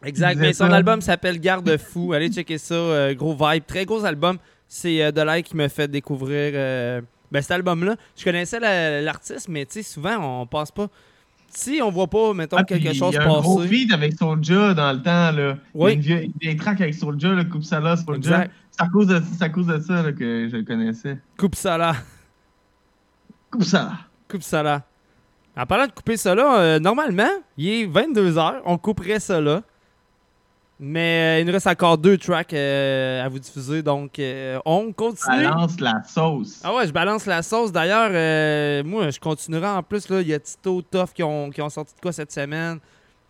Exact, 0.03 0.37
mais 0.37 0.53
son 0.53 0.71
album 0.71 1.01
s'appelle 1.01 1.39
Garde 1.39 1.77
Fou. 1.77 2.13
Allez 2.13 2.31
checker 2.31 2.57
ça, 2.57 2.75
euh, 2.75 3.13
gros 3.15 3.33
vibe, 3.33 3.63
très 3.65 3.85
gros 3.85 4.03
album. 4.05 4.37
C'est 4.67 5.03
euh, 5.03 5.11
Delay 5.11 5.41
qui 5.43 5.55
m'a 5.55 5.69
fait 5.69 5.87
découvrir 5.87 6.51
euh, 6.55 7.01
ben, 7.31 7.41
cet 7.41 7.51
album-là. 7.51 7.95
Je 8.15 8.23
connaissais 8.23 8.59
la- 8.59 9.01
l'artiste, 9.01 9.47
mais 9.49 9.65
souvent 9.83 10.41
on 10.41 10.45
pense 10.45 10.71
pas. 10.71 10.87
Si 11.49 11.79
on 11.81 11.89
voit 11.89 12.07
pas, 12.07 12.33
mettons, 12.33 12.57
Ah, 12.57 12.63
quelque 12.65 12.91
chose 12.93 13.13
Il 13.13 13.15
y 13.15 13.17
a 13.17 13.23
un 13.23 13.39
gros 13.39 13.57
passer. 13.59 13.69
feat 13.69 13.93
avec 13.93 14.13
Soulja 14.17 14.73
dans 14.73 14.91
le 14.91 15.01
temps. 15.01 15.31
Là. 15.31 15.57
Oui. 15.73 15.93
Il 15.93 15.93
y 15.93 15.93
a 15.93 15.93
une 15.93 16.01
vieille, 16.01 16.25
une 16.25 16.33
vieille 16.41 16.57
track 16.57 16.81
avec 16.81 16.93
Soulja, 16.93 17.29
le 17.29 17.45
Coupe 17.45 17.63
ça 17.63 17.79
là, 17.79 17.95
Soulja. 17.95 18.47
C'est 18.71 18.83
à 18.83 18.87
cause 18.89 19.07
de, 19.07 19.21
à 19.39 19.49
cause 19.49 19.67
de 19.67 19.79
ça 19.79 20.01
là, 20.03 20.11
que 20.11 20.49
je 20.51 20.57
le 20.57 20.63
connaissais. 20.63 21.17
Coupe 21.37 21.55
ça 21.55 21.77
là. 21.77 21.95
Coupe 23.51 23.63
ça 23.63 23.83
là. 23.83 23.91
Coupe 24.29 24.43
ça 24.43 24.61
là. 24.63 24.83
En 25.55 25.65
parlant 25.65 25.87
de 25.87 25.91
couper 25.91 26.17
ça 26.17 26.35
là, 26.35 26.59
euh, 26.59 26.79
normalement, 26.79 27.29
il 27.57 27.67
est 27.69 27.87
22h, 27.87 28.55
on 28.65 28.77
couperait 28.77 29.21
ça 29.21 29.39
là. 29.39 29.61
Mais 30.79 31.37
euh, 31.37 31.41
il 31.41 31.45
nous 31.45 31.53
reste 31.53 31.67
encore 31.67 31.97
deux 31.97 32.17
tracks 32.17 32.53
euh, 32.53 33.23
à 33.23 33.29
vous 33.29 33.39
diffuser, 33.39 33.81
donc 33.81 34.19
euh, 34.19 34.59
on 34.65 34.91
continue. 34.91 35.43
Balance 35.45 35.79
la 35.79 36.03
sauce. 36.03 36.59
Ah 36.65 36.75
ouais, 36.75 36.85
je 36.85 36.91
balance 36.91 37.25
la 37.25 37.41
sauce. 37.41 37.71
D'ailleurs, 37.71 38.09
euh, 38.11 38.83
moi, 38.83 39.09
je 39.09 39.19
continuerai 39.19 39.67
en 39.67 39.83
plus. 39.83 40.05
Il 40.09 40.27
y 40.27 40.33
a 40.33 40.39
Tito, 40.39 40.81
Toff 40.81 41.13
qui 41.13 41.23
ont, 41.23 41.49
qui 41.49 41.61
ont 41.61 41.69
sorti 41.69 41.95
de 41.95 42.01
quoi 42.01 42.11
cette 42.11 42.31
semaine. 42.31 42.79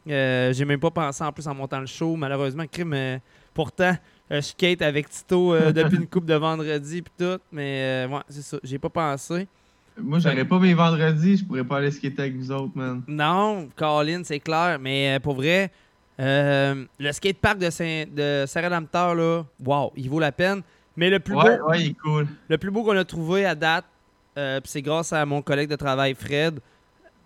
J'ai 0.08 0.66
même 0.66 0.80
pas 0.80 0.90
pensé 0.90 1.24
en 1.24 1.32
plus 1.32 1.48
en 1.48 1.54
montant 1.54 1.80
le 1.80 1.86
show. 1.86 2.16
Malheureusement, 2.16 2.66
crime. 2.66 3.20
pourtant, 3.54 3.96
je 4.32 4.42
skate 4.42 4.82
avec 4.82 5.08
Tito 5.10 5.56
depuis 5.72 5.98
une 5.98 6.08
coupe 6.08 6.26
de 6.26 6.36
vendredi 6.36 7.04
puis 7.04 7.14
tout. 7.16 7.40
Mais 7.52 8.08
ouais, 8.10 8.22
c'est 8.28 8.42
ça. 8.44 8.58
J'ai 8.64 8.80
pas 8.80 8.90
pensé. 8.90 9.48
Moi, 9.98 10.20
j'aurais 10.20 10.44
pas 10.44 10.60
mes 10.60 10.74
vendredis, 10.74 11.38
je 11.38 11.46
pourrais 11.46 11.64
pas 11.64 11.78
aller 11.78 11.90
skater 11.90 12.24
avec 12.24 12.36
vous 12.36 12.52
autres, 12.52 12.74
man. 12.76 13.02
Non, 13.08 13.70
Colin, 13.78 14.24
c'est 14.26 14.42
clair. 14.42 14.78
Mais 14.82 15.20
pour 15.22 15.36
vrai, 15.36 15.72
euh, 16.20 16.86
le 17.00 17.12
skatepark 17.12 17.58
de, 17.58 17.70
Saint, 17.70 18.06
de 18.12 18.46
Saint-Rédempteur, 18.48 19.16
là, 19.16 19.44
wow, 19.64 19.92
il 19.96 20.10
vaut 20.10 20.20
la 20.20 20.32
peine. 20.32 20.62
Mais 20.98 21.10
le 21.10 21.20
plus 21.20 21.36
Ouais, 21.36 21.58
beau, 21.58 21.66
ouais, 21.70 21.82
il 21.82 21.88
est 21.92 21.98
cool. 21.98 22.28
le 22.48 22.58
plus 22.58 22.72
beau 22.72 22.84
qu'on 22.84 22.96
a 22.96 23.04
trouvé 23.04 23.46
à 23.46 23.54
date, 23.56 23.86
euh, 24.38 24.62
c'est 24.64 24.82
grâce 24.82 25.12
à 25.14 25.26
mon 25.26 25.42
collègue 25.42 25.70
de 25.70 25.76
travail, 25.76 26.14
Fred. 26.14 26.60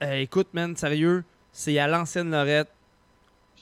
Euh, 0.02 0.16
écoute, 0.22 0.48
man, 0.54 0.76
sérieux, 0.76 1.24
c'est 1.52 1.78
à 1.78 1.88
l'ancienne 1.88 2.32
Lorette. 2.32 2.70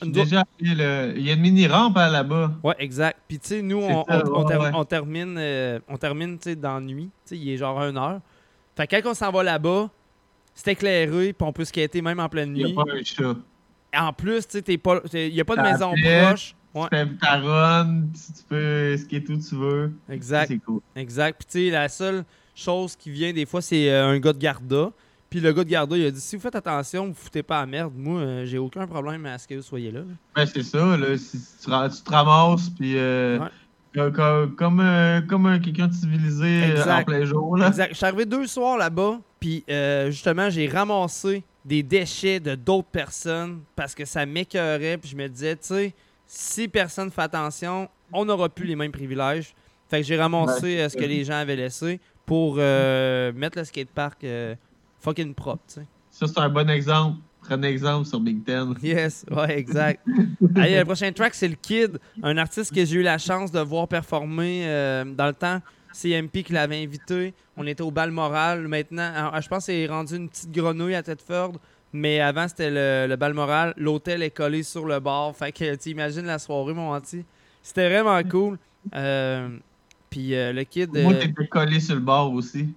Déjà 0.02 0.44
le- 0.62 1.14
Il 1.18 1.24
y 1.26 1.32
a 1.32 1.34
une 1.34 1.42
mini-rampe 1.42 1.98
hein, 1.98 2.10
là-bas. 2.12 2.52
Ouais, 2.64 2.76
exact. 2.78 3.20
Puis 3.28 3.40
tu 3.40 3.48
sais, 3.48 3.62
nous, 3.64 3.78
on, 3.82 4.06
ça, 4.06 4.24
on- 4.26 4.32
on 4.32 4.42
ouais, 4.44 4.48
ter- 4.48 4.62
ouais. 4.62 4.70
on 4.76 4.86
termine, 4.86 5.36
euh, 5.40 5.80
on 5.90 5.98
termine, 5.98 6.38
tu 6.38 6.52
sais, 6.52 6.56
dans 6.56 6.76
la 6.76 6.82
nuit. 6.82 7.10
Tu 7.26 7.36
sais, 7.36 7.38
il 7.38 7.50
est 7.50 7.58
genre 7.58 7.82
1 7.82 7.98
heure. 7.98 8.20
Fait 8.76 8.86
que 8.86 8.96
quand 9.02 9.10
on 9.10 9.14
s'en 9.16 9.32
va 9.32 9.42
là-bas, 9.42 9.90
c'est 10.54 10.74
éclairé, 10.74 11.34
puis 11.34 11.48
on 11.48 11.52
peut 11.52 11.66
skater 11.66 12.02
même 12.04 12.20
en 12.20 12.30
pleine 12.30 12.56
Il 12.56 12.64
nuit. 12.66 12.70
y 12.70 12.80
a 12.80 12.84
pas 12.86 12.92
un 12.92 13.04
chat. 13.04 13.36
En 13.96 14.14
plus, 14.14 14.48
tu 14.48 14.60
sais, 14.60 15.28
il 15.28 15.34
n'y 15.34 15.42
a 15.42 15.46
pas 15.46 15.56
de 15.56 15.62
maison 15.62 15.94
fait, 15.96 16.26
proche. 16.26 16.56
Ouais. 16.74 16.88
Tu 16.92 16.98
fais 16.98 17.08
ta 17.22 17.38
run, 17.40 18.02
tu, 18.14 18.34
tu 18.34 18.44
peux 18.48 18.98
skater 18.98 19.34
où 19.34 19.38
tu 19.38 19.56
veux. 19.56 19.92
Exact. 20.10 20.48
C'est 20.50 20.58
cool. 20.60 20.82
Exact. 20.96 21.38
Puis, 21.40 21.48
tu 21.50 21.66
sais, 21.68 21.72
la 21.72 21.90
seule 21.90 22.24
chose 22.54 22.96
qui 22.96 23.10
vient 23.10 23.34
des 23.34 23.46
fois, 23.46 23.62
c'est 23.62 23.90
euh, 23.90 24.08
un 24.10 24.20
gars 24.20 24.34
de 24.34 24.38
Garda. 24.38 24.92
Puis, 25.30 25.40
le 25.40 25.52
gars 25.54 25.64
de 25.64 25.70
Garda, 25.70 25.98
il 25.98 26.06
a 26.06 26.12
dit 26.12 26.20
si 26.22 26.36
vous 26.36 26.42
faites 26.42 26.56
attention, 26.56 27.08
vous 27.08 27.14
foutez 27.14 27.44
pas 27.44 27.62
à 27.62 27.66
merde. 27.66 27.94
Moi, 27.96 28.20
euh, 28.20 28.46
j'ai 28.46 28.58
aucun 28.58 28.86
problème 28.86 29.26
à 29.26 29.38
ce 29.38 29.48
que 29.48 29.56
vous 29.56 29.62
soyez 29.62 29.92
là. 29.92 30.02
Ben, 30.36 30.46
c'est 30.46 30.64
ça, 30.64 30.98
là. 30.98 31.18
Si 31.18 31.38
tu, 31.60 31.66
te 31.70 32.12
ramasses, 32.12 32.70
puis. 32.70 32.94
euh, 32.98 33.40
co- 33.96 34.12
co- 34.12 34.48
comme 34.56 34.80
euh, 34.80 35.22
comme 35.22 35.48
un- 35.48 35.60
quelqu'un 35.60 35.88
de 35.88 35.94
civilisé 35.94 36.64
en 36.88 37.04
plein 37.04 37.26
jour, 37.26 37.58
là. 37.58 37.68
Exact. 37.70 37.90
Je 37.92 37.98
suis 37.98 38.06
arrivé 38.06 38.26
deux 38.26 38.46
soirs 38.46 38.78
là-bas, 38.78 39.20
puis 39.40 39.64
euh, 39.70 40.12
justement, 40.12 40.50
j'ai 40.50 40.68
ramassé 40.68 41.44
des 41.68 41.84
déchets 41.84 42.40
de 42.40 42.56
d'autres 42.56 42.88
personnes 42.88 43.62
parce 43.76 43.94
que 43.94 44.06
ça 44.06 44.26
m'écœurait. 44.26 44.98
Puis 44.98 45.10
je 45.10 45.16
me 45.18 45.28
disais, 45.28 45.56
tu 45.56 45.68
sais, 45.68 45.94
si 46.26 46.68
personne 46.68 47.12
fait 47.12 47.22
attention, 47.22 47.90
on 48.14 48.26
n'aura 48.26 48.48
plus 48.48 48.66
les 48.66 48.76
mêmes 48.76 48.92
privilèges. 48.92 49.54
Fait 49.90 50.02
que 50.02 50.08
j'ai 50.08 50.18
ramassé 50.18 50.64
Ouais, 50.64 50.80
euh, 50.82 50.90
ce 50.90 50.98
que 50.98 51.04
les 51.04 51.24
gens 51.24 51.36
avaient 51.36 51.56
laissé 51.56 52.00
pour 52.26 52.56
euh, 52.58 53.32
mettre 53.34 53.58
le 53.58 53.64
skatepark 53.66 54.24
euh, 54.24 54.56
fucking 55.00 55.34
propre, 55.34 55.64
tu 55.68 55.76
sais. 55.76 55.88
Ça, 56.10 56.28
c'est 56.28 56.40
un 56.40 56.50
bon 56.50 56.70
exemple. 56.70 57.18
Prenez 57.42 57.68
exemple 57.68 58.06
sur 58.08 58.20
Big 58.20 58.44
Ten. 58.44 58.74
Yes, 58.82 59.26
ouais, 59.32 59.58
exact. 59.60 60.06
Allez, 60.56 60.80
le 60.80 60.86
prochain 60.86 61.12
track, 61.12 61.34
c'est 61.36 61.48
le 61.48 61.56
Kid, 61.56 62.00
un 62.22 62.38
artiste 62.38 62.74
que 62.74 62.84
j'ai 62.84 62.98
eu 62.98 63.04
la 63.04 63.18
chance 63.18 63.52
de 63.52 63.60
voir 63.60 63.88
performer 63.88 64.64
euh, 64.66 65.06
dans 65.06 65.28
le 65.28 65.34
temps. 65.34 65.62
CMP 66.02 66.44
qui 66.44 66.54
l'avait 66.54 66.84
invité. 66.84 67.34
On 67.56 67.66
était 67.66 67.82
au 67.82 67.92
bal 67.92 68.12
moral. 68.12 68.68
Maintenant, 68.68 69.12
alors, 69.16 69.42
je 69.42 69.48
pense 69.48 69.60
que 69.66 69.72
c'est 69.72 69.88
rendu 69.88 70.16
une 70.16 70.30
petite 70.30 70.52
grenouille 70.52 70.96
à 70.96 71.04
Tedford. 71.04 71.54
Mais 71.94 72.20
avant, 72.20 72.48
c'était 72.48 72.70
le, 72.70 73.08
le 73.10 73.16
bal 73.16 73.34
moral. 73.34 73.74
L'hôtel 73.78 74.22
est 74.22 74.30
collé 74.32 74.62
sur 74.64 74.86
le 74.86 75.00
bar. 75.00 75.36
Fait 75.36 75.52
que 75.52 75.76
tu 75.76 75.90
imagines 75.90 76.26
la 76.26 76.38
soirée, 76.38 76.74
mon 76.74 76.92
anti. 76.94 77.26
C'était 77.62 77.90
vraiment 77.90 78.22
cool. 78.30 78.58
Euh, 78.94 79.50
Puis 80.10 80.36
euh, 80.36 80.54
le 80.54 80.64
Kid. 80.66 80.90
Moi, 80.94 81.14
euh, 81.14 81.20
t'étais 81.22 81.48
collé 81.48 81.80
sur 81.80 81.96
le 81.96 82.02
bord 82.02 82.32
aussi. 82.34 82.74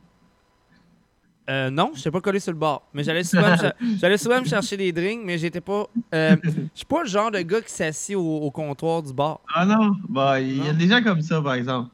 euh, 1.49 1.69
non, 1.71 1.91
je 1.95 2.09
pas 2.09 2.21
collé 2.21 2.39
sur 2.41 2.53
le 2.53 2.59
bar. 2.59 2.83
Mais 2.95 3.03
j'allais 3.03 3.25
souvent, 3.25 3.55
j'allais 4.01 4.19
souvent 4.19 4.41
me 4.41 4.47
chercher 4.47 4.77
des 4.77 4.93
drinks, 4.93 5.23
mais 5.25 5.37
j'étais 5.37 5.61
pas. 5.61 5.87
euh, 6.15 6.37
je 6.45 6.51
suis 6.75 6.87
pas 6.87 7.03
le 7.03 7.09
genre 7.09 7.31
de 7.33 7.41
gars 7.41 7.61
qui 7.61 7.73
s'assied 7.73 8.15
au, 8.15 8.23
au 8.39 8.51
comptoir 8.53 9.03
du 9.03 9.13
bar. 9.13 9.41
Ah 9.55 9.67
non, 9.67 9.97
bah, 10.09 10.41
il 10.41 10.65
y 10.65 10.69
a 10.69 10.73
des 10.73 10.87
gens 10.89 11.03
comme 11.03 11.21
ça, 11.23 11.43
par 11.43 11.55
exemple. 11.55 11.91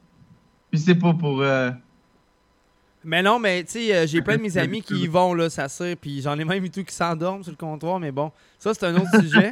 Puis 0.70 0.80
c'est 0.80 0.94
pas 0.94 1.14
pour. 1.14 1.40
euh, 1.42 1.70
Mais 3.04 3.22
non, 3.22 3.38
mais 3.38 3.64
tu 3.64 3.72
sais, 3.72 3.94
euh, 3.94 4.06
j'ai 4.06 4.22
plein 4.22 4.36
de 4.36 4.42
mes 4.42 4.58
amis 4.58 4.82
qui 4.82 4.94
y 4.94 5.06
vont, 5.06 5.34
là, 5.34 5.48
ça 5.50 5.68
sert, 5.68 5.96
puis 5.96 6.20
j'en 6.22 6.38
ai 6.38 6.44
même 6.44 6.64
eu 6.64 6.70
tout 6.70 6.84
qui 6.84 6.94
s'endorment 6.94 7.42
sur 7.42 7.52
le 7.52 7.56
comptoir, 7.56 7.98
mais 8.00 8.12
bon, 8.12 8.32
ça 8.58 8.72
c'est 8.74 8.86
un 8.86 8.96
autre 8.96 9.20
sujet. 9.20 9.50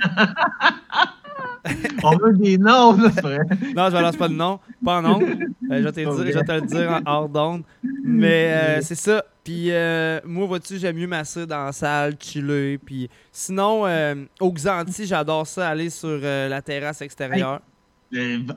On 2.03 2.17
veut 2.19 2.35
des 2.35 2.59
noms, 2.59 2.97
là, 2.97 3.11
c'est 3.15 3.23
vrai. 3.23 3.39
non, 3.75 3.87
je 3.87 3.93
balance 3.93 4.17
pas 4.17 4.29
de 4.29 4.35
nom, 4.35 4.61
pas 4.85 5.01
en 5.01 5.05
ondes. 5.15 5.23
Euh, 5.71 5.79
je, 5.79 5.83
vais 5.83 5.93
te 5.93 6.01
le 6.01 6.17
dire, 6.17 6.27
je 6.27 6.39
vais 6.39 6.45
te 6.45 6.53
le 6.53 6.61
dire 6.61 6.91
en 6.91 7.11
hors 7.11 7.29
d'onde. 7.29 7.63
Mais 8.05 8.53
euh, 8.53 8.81
c'est 8.83 8.95
ça. 8.95 9.25
Puis 9.43 9.71
euh, 9.71 10.21
moi, 10.27 10.47
vois-tu, 10.47 10.79
j'aime 10.79 10.97
mieux 10.97 11.07
m'asseoir 11.07 11.47
dans 11.47 11.65
la 11.65 11.73
salle, 11.73 12.17
chiller. 12.21 12.77
Puis 12.79 13.09
sinon, 13.33 13.87
euh, 13.87 14.15
au 14.41 14.53
Xanti, 14.53 15.07
j'adore 15.07 15.47
ça, 15.47 15.69
aller 15.69 15.89
sur 15.89 16.19
la 16.19 16.61
terrasse 16.61 17.01
extérieure. 17.01 17.61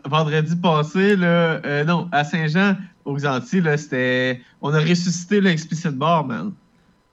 Vendredi 0.05 0.55
passé, 0.55 1.15
là, 1.15 1.59
euh, 1.65 1.83
non, 1.83 2.07
à 2.11 2.23
Saint-Jean, 2.23 2.75
aux 3.05 3.25
Antilles, 3.25 3.61
là, 3.61 3.77
c'était. 3.77 4.41
On 4.61 4.73
a 4.73 4.79
ressuscité 4.79 5.41
l'Explicit 5.41 5.91
Bar, 5.91 6.25
man. 6.25 6.53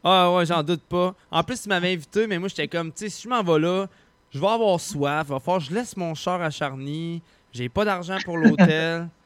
Ah 0.02 0.32
ouais, 0.34 0.44
j'en 0.46 0.62
doute 0.62 0.82
pas. 0.82 1.14
En 1.30 1.42
plus, 1.42 1.62
tu 1.62 1.68
m'avais 1.68 1.92
invité, 1.92 2.26
mais 2.26 2.38
moi, 2.38 2.48
j'étais 2.48 2.68
comme, 2.68 2.88
tu 2.92 3.04
sais, 3.04 3.08
si 3.08 3.22
je 3.22 3.28
m'en 3.28 3.42
vais 3.42 3.58
là, 3.58 3.86
je 4.30 4.38
vais 4.38 4.46
avoir 4.46 4.78
soif. 4.80 5.28
Va 5.28 5.40
falloir 5.40 5.58
que 5.58 5.68
je 5.70 5.74
laisse 5.74 5.96
mon 5.96 6.14
char 6.14 6.42
à 6.42 6.50
Charny. 6.50 7.22
J'ai 7.52 7.68
pas 7.68 7.84
d'argent 7.84 8.18
pour 8.24 8.36
l'hôtel. 8.38 9.08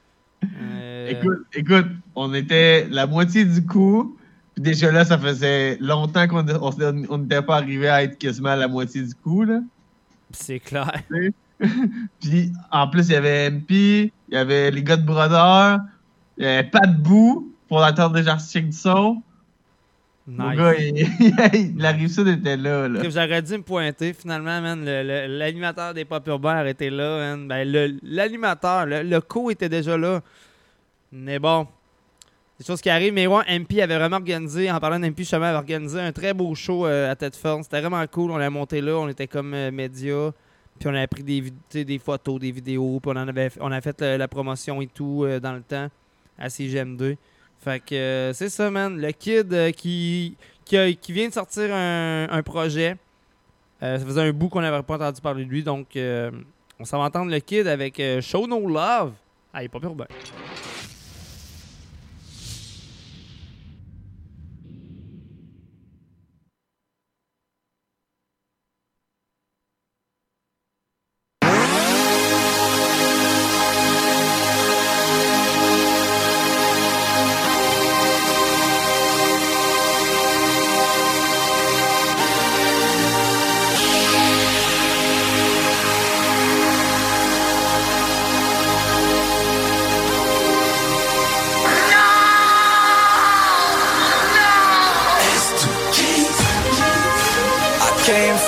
Euh, 0.63 1.09
Écoute, 1.09 1.39
écoute, 1.53 1.87
on 2.15 2.33
était 2.33 2.87
la 2.93 3.09
moitié 3.09 3.45
du 3.45 3.67
coup. 3.67 4.17
Puis 4.55 4.63
déjà 4.63 4.93
là, 4.93 5.05
ça 5.05 5.19
faisait 5.19 5.77
longtemps 5.81 6.29
qu'on 6.29 6.49
on 6.49 6.71
s'était- 6.71 6.93
on 7.11 7.19
n'était 7.19 7.43
pas 7.43 7.57
arrivé 7.57 7.89
à 7.89 8.05
être 8.05 8.17
quasiment 8.19 8.51
à 8.51 8.55
la 8.57 8.69
moitié 8.69 9.03
du 9.03 9.15
coup, 9.17 9.43
là. 9.43 9.59
C'est 10.31 10.61
clair. 10.61 10.93
Puis 12.21 12.53
en 12.71 12.89
plus, 12.89 13.09
il 13.09 13.13
y 13.13 13.17
avait 13.17 13.51
MP, 13.51 13.71
il 13.71 14.35
y 14.35 14.37
avait 14.37 14.71
les 14.71 14.83
gars 14.83 14.97
de 14.97 15.05
Brodeur, 15.05 15.81
il 16.37 16.45
y 16.45 16.47
avait 16.47 16.69
pas 16.69 16.87
de 16.87 16.97
bout 16.97 17.53
pour 17.69 17.81
l'attendre 17.81 18.15
des 18.15 18.29
articles 18.29 18.69
du 18.69 18.77
son. 18.77 19.23
Mon 20.27 20.51
Nice. 20.51 20.59
gars, 20.59 20.75
il, 20.75 21.75
la 21.79 21.93
rive-sud 21.93 22.29
était 22.29 22.57
là, 22.59 22.87
J'aurais 23.09 23.41
dû 23.41 23.55
me 23.55 23.63
pointer. 23.63 24.13
Finalement, 24.13 24.61
man, 24.61 24.85
le- 24.85 25.03
le- 25.03 25.39
l'animateur 25.39 25.95
des 25.95 26.05
Pop 26.05 26.27
Urbains 26.29 26.67
était 26.67 26.91
là. 26.91 27.19
man. 27.37 27.49
Ben, 27.49 27.67
le- 27.71 27.97
l'animateur, 28.03 28.85
le, 28.85 29.03
le 29.03 29.21
co 29.23 29.51
était 29.51 29.71
déjà 29.71 29.97
là. 29.97 30.21
Mais 31.13 31.39
bon, 31.39 31.67
des 32.61 32.67
choses 32.67 32.83
qui 32.83 32.91
arrivent. 32.91 33.15
Mais 33.15 33.27
ouais, 33.27 33.43
MP 33.59 33.81
avait 33.81 33.97
vraiment 33.97 34.17
organisé, 34.17 34.71
en 34.71 34.79
parlant 34.81 34.99
d'MP, 35.01 35.21
justement, 35.21 35.47
avait 35.47 35.57
organisé 35.57 35.99
un 35.99 36.13
très 36.13 36.35
beau 36.35 36.55
show 36.55 36.87
euh, 36.87 37.11
à 37.11 37.17
Tedford. 37.17 37.61
C'était 37.63 37.81
vraiment 37.81 38.07
cool. 38.07 38.31
On 38.31 38.37
l'a 38.37 38.51
monté 38.51 38.83
là. 38.83 38.97
On 38.99 39.09
était 39.09 39.29
comme 39.29 39.55
euh, 39.55 39.71
média. 39.71 40.31
Puis 40.79 40.89
on 40.89 40.95
avait 40.95 41.07
pris 41.07 41.23
des, 41.23 41.99
photos, 41.99 42.41
des 42.41 42.51
vidéos. 42.51 43.01
Puis 43.01 43.13
on, 43.13 43.17
avait, 43.17 43.51
a 43.61 43.81
fait 43.81 44.01
le- 44.01 44.17
la 44.17 44.29
promotion 44.29 44.81
et 44.81 44.87
tout 44.87 45.25
euh, 45.25 45.41
dans 45.41 45.53
le 45.53 45.63
temps 45.63 45.89
à 46.39 46.49
CGM2. 46.49 47.17
Fait 47.61 47.81
que 47.81 47.95
euh, 47.95 48.33
c'est 48.33 48.49
ça, 48.49 48.71
man. 48.71 49.01
Le 49.01 49.11
kid 49.13 49.53
euh, 49.53 49.73
qui, 49.73 50.37
qui, 50.65 51.13
vient 51.13 51.29
de 51.29 51.33
sortir 51.33 51.75
un, 51.75 52.43
projet. 52.43 52.97
Euh, 53.83 53.99
ça 53.99 54.05
faisait 54.05 54.21
un 54.21 54.33
bout 54.33 54.49
qu'on 54.49 54.61
n'avait 54.61 54.83
pas 54.83 54.95
entendu 54.95 55.21
parler 55.21 55.45
de 55.45 55.51
lui. 55.51 55.63
Donc, 55.63 55.97
euh, 55.97 56.31
on 56.79 56.85
s'en 56.85 56.99
va 56.99 57.05
entendre 57.05 57.31
le 57.31 57.41
kid 57.41 57.67
avec 57.67 57.99
euh, 58.01 58.21
Show 58.21 58.47
No 58.47 58.67
Love. 58.69 59.13
Ah, 59.53 59.63
il 59.63 59.67
est 59.67 59.69
pas 59.69 59.81
pire, 59.81 59.95
ben. 59.95 60.07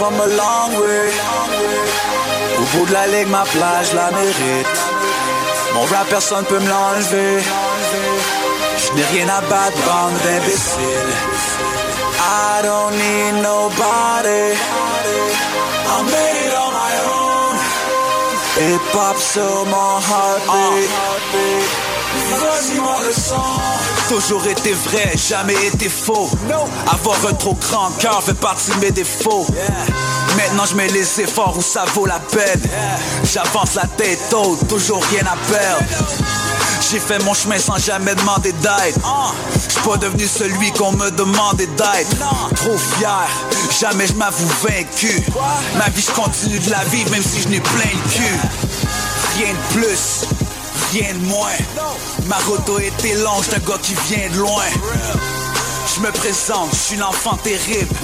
From 0.00 0.14
a 0.14 0.28
long 0.42 0.70
way. 0.80 1.08
Au 2.60 2.64
bout 2.72 2.86
de 2.88 2.92
la 3.00 3.06
ligue, 3.14 3.30
ma 3.38 3.44
plage 3.54 3.90
la 4.00 4.08
mérite. 4.18 4.78
Mon 5.74 5.84
rap, 5.92 6.06
personne 6.08 6.44
peut 6.50 6.62
me 6.64 6.70
l'enlever. 6.74 7.34
Je 8.82 8.88
n'ai 8.94 9.06
rien 9.14 9.28
à 9.38 9.40
battre, 9.52 9.80
bande 9.86 10.18
d'imbéciles. 10.24 11.16
I 12.48 12.62
don't 12.68 12.94
need 13.04 13.34
nobody. 13.50 14.46
I 15.94 15.96
made 16.14 16.38
it 16.46 16.54
on 16.64 16.70
my 16.82 16.94
own. 17.18 17.54
Hip 18.60 18.86
hop 18.94 19.16
sur 19.32 19.56
mon 19.72 19.94
heartbeat. 20.08 20.90
Vas-y, 22.42 22.76
mon 22.86 22.98
leçon. 23.06 23.48
Toujours 24.10 24.44
été 24.48 24.72
vrai, 24.72 25.12
jamais 25.16 25.54
été 25.66 25.88
faux. 25.88 26.28
Avoir 26.92 27.16
un 27.28 27.32
trop 27.32 27.54
grand 27.54 27.90
cœur 28.00 28.20
fait 28.20 28.34
partie 28.34 28.72
de 28.72 28.76
mes 28.78 28.90
défauts. 28.90 29.46
Maintenant 30.36 30.64
je 30.68 30.74
mets 30.74 30.88
les 30.88 31.20
efforts 31.20 31.56
où 31.56 31.62
ça 31.62 31.84
vaut 31.94 32.06
la 32.06 32.18
peine. 32.18 32.60
J'avance 33.22 33.76
la 33.76 33.86
tête 33.86 34.18
haute, 34.34 34.66
toujours 34.66 35.00
rien 35.12 35.22
à 35.22 35.36
perdre. 35.48 35.84
J'ai 36.90 36.98
fait 36.98 37.22
mon 37.22 37.34
chemin 37.34 37.60
sans 37.60 37.78
jamais 37.78 38.16
demander 38.16 38.50
d'aide. 38.54 38.96
J'suis 39.68 39.80
pas 39.88 39.96
devenu 39.96 40.26
celui 40.26 40.72
qu'on 40.72 40.90
me 40.90 41.08
demandait 41.12 41.68
d'être. 41.68 42.16
Trop 42.56 42.76
fier, 42.76 43.28
jamais 43.80 44.08
je 44.08 44.14
m'avoue 44.14 44.50
vaincu. 44.64 45.22
Ma 45.78 45.88
vie, 45.90 46.02
je 46.04 46.20
continue 46.20 46.58
de 46.58 46.70
la 46.70 46.82
vivre 46.86 47.12
même 47.12 47.22
si 47.22 47.42
je 47.42 47.48
n'ai 47.48 47.60
plein 47.60 47.90
le 47.92 48.10
cul. 48.10 48.40
Rien 49.36 49.52
de 49.52 49.74
plus, 49.80 50.26
rien 50.92 51.14
de 51.14 51.26
moins. 51.26 51.56
Ma 52.26 52.36
route 52.38 52.68
a 52.68 52.82
été 52.82 53.14
longue, 53.14 53.42
j'suis 53.42 53.56
un 53.56 53.68
gars 53.68 53.78
qui 53.82 53.94
vient 54.08 54.28
de 54.30 54.38
loin. 54.38 54.64
Je 55.94 56.00
me 56.00 56.10
présente, 56.10 56.70
je 56.72 56.78
suis 56.78 56.96
l'enfant 56.96 57.36
terrible. 57.42 57.94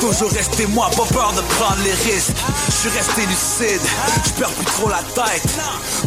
Toujours 0.00 0.30
resté 0.30 0.66
moi, 0.66 0.90
pas 0.96 1.04
peur 1.14 1.32
de 1.32 1.40
prendre 1.54 1.82
les 1.84 1.92
risques. 1.92 2.32
Je 2.66 2.72
suis 2.72 2.88
resté 2.90 3.22
lucide, 3.26 3.80
je 4.24 4.30
perds 4.32 4.50
plus 4.50 4.64
trop 4.66 4.88
la 4.88 5.02
tête. 5.14 5.44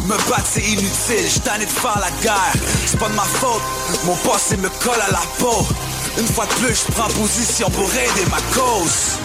Me 0.04 0.16
battre 0.28 0.46
c'est 0.52 0.62
inutile, 0.62 1.28
je 1.32 1.38
tanné 1.40 1.64
de 1.64 1.70
faire 1.70 1.98
la 1.98 2.10
guerre. 2.22 2.52
C'est 2.86 2.98
pas 2.98 3.08
de 3.08 3.14
ma 3.14 3.22
faute, 3.22 3.62
mon 4.04 4.16
passé 4.16 4.56
me 4.56 4.68
colle 4.68 5.00
à 5.08 5.10
la 5.10 5.22
peau. 5.38 5.66
Une 6.18 6.26
fois 6.26 6.46
de 6.46 6.54
plus, 6.54 6.84
je 6.86 6.92
prends 6.92 7.08
position 7.08 7.70
pour 7.70 7.90
aider 7.90 8.26
ma 8.30 8.40
cause. 8.54 9.18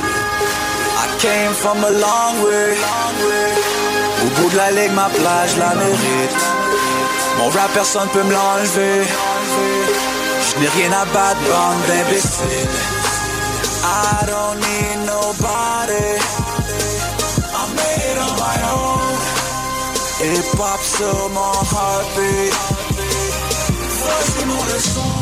I 0.98 1.08
came 1.20 1.53
from 1.53 1.84
a 1.84 1.90
long 1.90 2.44
way. 2.45 3.90
Au 4.23 4.41
bout 4.41 4.49
de 4.49 4.57
la 4.57 4.72
ligue, 4.72 4.93
ma 4.93 5.10
plage 5.10 5.57
la 5.57 5.73
mérite. 5.76 6.41
Mon 7.38 7.49
rap, 7.49 7.72
personne 7.73 8.07
peut 8.10 8.23
me 8.23 8.34
l'enlever. 8.34 9.03
Je 10.48 10.60
n'ai 10.60 10.69
rien 10.69 10.91
à 10.91 11.06
battre, 11.06 11.41
bande 11.49 11.81
d'imbéciles. 11.88 13.02
I 13.84 14.26
don't 14.27 14.57
need 14.60 14.98
nobody. 15.07 16.19
I 17.53 17.64
made 17.77 18.03
it 18.11 18.18
on 18.26 18.34
my 18.38 18.57
own. 18.77 19.02
Hip 20.22 20.60
hop 20.60 20.81
sur 20.84 21.30
mon 21.30 21.56
heartbeat. 21.72 22.53
Mon 24.45 24.64
leçon. 24.73 25.22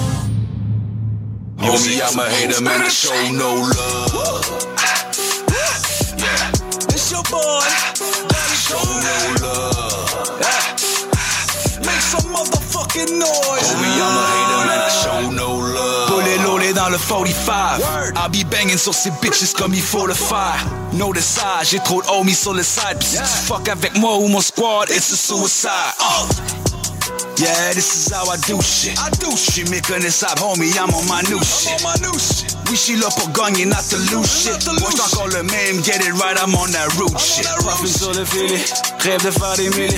I'm 1.62 2.20
a 2.20 2.30
hater, 2.30 2.62
man, 2.62 2.82
I 2.82 2.90
show 2.90 3.14
no 3.32 3.56
love. 3.56 4.68
Yeah. 6.18 6.52
It's 6.90 7.12
your 7.12 7.24
boy. 7.30 8.39
Show 8.70 8.78
no 8.78 9.48
love. 9.48 10.40
Make 11.82 12.02
some 12.02 12.30
motherfucking 12.32 13.18
noise. 13.18 13.66
Homie, 13.66 13.98
I'm 13.98 14.14
a 14.14 14.26
hater, 14.30 14.62
man, 14.68 14.80
I 14.80 14.90
show 14.90 15.32
no 15.32 15.58
love. 15.58 16.10
Bullet 16.10 16.38
loaded 16.44 16.76
dans 16.76 16.90
le 16.90 17.00
45. 17.00 17.82
I'll 18.16 18.30
be 18.30 18.44
banging 18.48 18.78
sur 18.78 18.94
ces 18.94 19.10
bitches 19.24 19.54
comme 19.54 19.74
il 19.74 19.82
faut 19.82 20.06
le 20.06 20.14
faire. 20.14 20.64
No 20.94 21.12
the 21.12 21.20
size, 21.20 21.72
j'ai 21.72 21.80
trop 21.80 22.04
de 22.04 22.08
homies 22.10 22.36
sur 22.36 22.54
le 22.54 22.62
side. 22.62 23.00
Pis 23.00 23.08
si 23.08 23.18
tu 23.18 23.24
fuck 23.48 23.68
avec 23.68 23.98
moi 23.98 24.18
ou 24.18 24.28
mon 24.28 24.40
squad, 24.42 24.92
it's 24.92 25.12
a 25.12 25.18
suicide. 25.18 25.96
Uh. 26.00 26.59
Yeah, 27.38 27.74
this 27.74 27.96
is 27.96 28.14
how 28.14 28.30
I 28.30 28.38
do 28.48 28.62
shit. 28.62 28.98
I 29.00 29.10
do 29.12 29.36
shit. 29.36 29.70
méconnaissable, 29.70 30.44
homie, 30.44 30.72
I'm 30.78 30.94
on 30.94 31.08
my 31.08 31.22
new 31.30 31.40
shit. 31.44 31.72
I'm 31.80 31.86
On 31.86 31.92
my 31.92 31.96
new 32.02 32.20
shit. 32.20 32.56
Je 32.70 32.76
suis 32.76 32.96
là 32.98 33.08
pour 33.10 33.30
gagner, 33.32 33.66
not 33.66 33.82
to 33.90 33.98
lose 34.12 34.30
shit. 34.30 34.66
Moi, 34.80 34.90
j'suis 34.92 35.02
encore 35.02 35.28
le 35.28 35.44
même, 35.44 35.84
get 35.84 36.02
it 36.06 36.14
right, 36.14 36.38
I'm 36.38 36.54
on 36.56 36.72
that 36.72 36.88
root 36.98 37.18
shit. 37.20 37.48
Puffin' 37.60 37.88
sur 37.88 38.14
le 38.14 38.24
filet, 38.26 38.64
rêve 39.00 39.24
de 39.26 39.32
faire 39.32 39.56
des 39.58 39.70
milliers. 39.70 39.98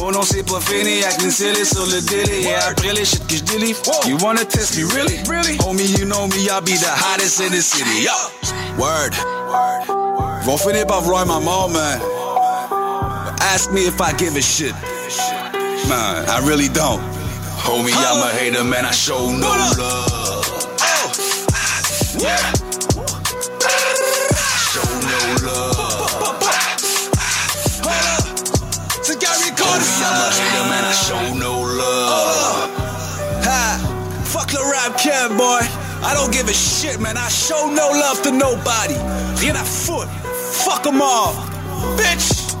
Oh 0.00 0.10
non, 0.12 0.22
c'est 0.22 0.44
pas 0.44 0.60
fini, 0.60 1.02
acting 1.04 1.30
silly 1.30 1.66
sur 1.66 1.84
le 1.86 2.00
délai. 2.00 2.42
Et 2.42 2.54
après 2.54 2.92
les 2.92 3.04
shit 3.04 3.26
que 3.26 3.36
je 3.36 3.42
délivre, 3.42 3.80
you 4.06 4.16
wanna 4.22 4.44
test 4.44 4.76
me, 4.76 4.84
really? 4.94 5.18
Really? 5.28 5.58
Homie, 5.66 5.86
you 5.98 6.04
know 6.04 6.26
me, 6.28 6.48
I'll 6.48 6.60
be 6.60 6.72
the 6.72 6.88
hottest 6.88 7.40
in 7.40 7.50
the 7.50 7.62
city. 7.62 8.04
Yo! 8.04 8.12
Word. 8.78 9.14
Ils 10.42 10.46
vont 10.46 10.58
finir 10.58 10.86
par 10.86 11.02
vouloir 11.02 11.26
ma 11.26 11.40
mort, 11.40 11.68
man. 11.70 12.00
But 12.70 13.42
ask 13.42 13.70
me 13.72 13.86
if 13.86 14.00
I 14.00 14.12
give 14.12 14.36
a 14.36 14.42
shit. 14.42 14.74
Man, 15.88 16.28
I 16.28 16.40
really 16.46 16.68
don't. 16.68 17.00
Homie, 17.64 17.92
I'm 17.94 18.22
a 18.22 18.30
hater, 18.32 18.64
man, 18.64 18.84
I 18.84 18.90
show 18.92 19.30
no 19.30 19.48
love. 19.78 20.46
Yeah. 22.18 22.36
Show 24.70 24.88
no 25.10 25.18
love. 25.46 25.82
C'est 29.02 29.18
Gary 29.20 29.50
Homie, 29.56 30.02
I'm 30.02 30.18
a 30.18 30.30
hater, 30.30 30.64
man, 30.70 30.84
I 30.84 30.92
show 30.92 31.34
no 31.34 31.52
love. 31.60 32.70
Ha! 33.44 33.78
Fuck 34.24 34.52
le 34.52 34.60
rap 34.70 34.96
can, 34.98 35.36
boy. 35.36 35.60
I 36.04 36.14
don't 36.14 36.32
give 36.32 36.48
a 36.48 36.54
shit, 36.54 37.00
man. 37.00 37.16
I 37.16 37.28
show 37.28 37.68
no 37.68 37.90
love 37.90 38.22
to 38.22 38.32
nobody. 38.32 38.94
Get 39.40 39.56
à 39.56 39.64
foot. 39.64 40.08
Fuck 40.64 40.82
them 40.82 41.00
all. 41.00 41.34
Bitch! 41.96 42.51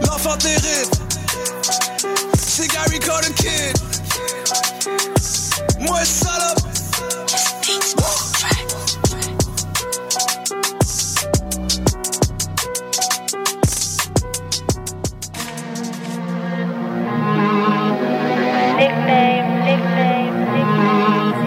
Ha! 0.00 0.06
L'enfant 0.06 0.36
terrible. 0.36 0.90
C'est 2.36 2.68
Gary 2.68 2.98
Carter 2.98 3.32
Kid. 3.34 3.76
Moi, 5.80 6.04
salope. 6.04 6.66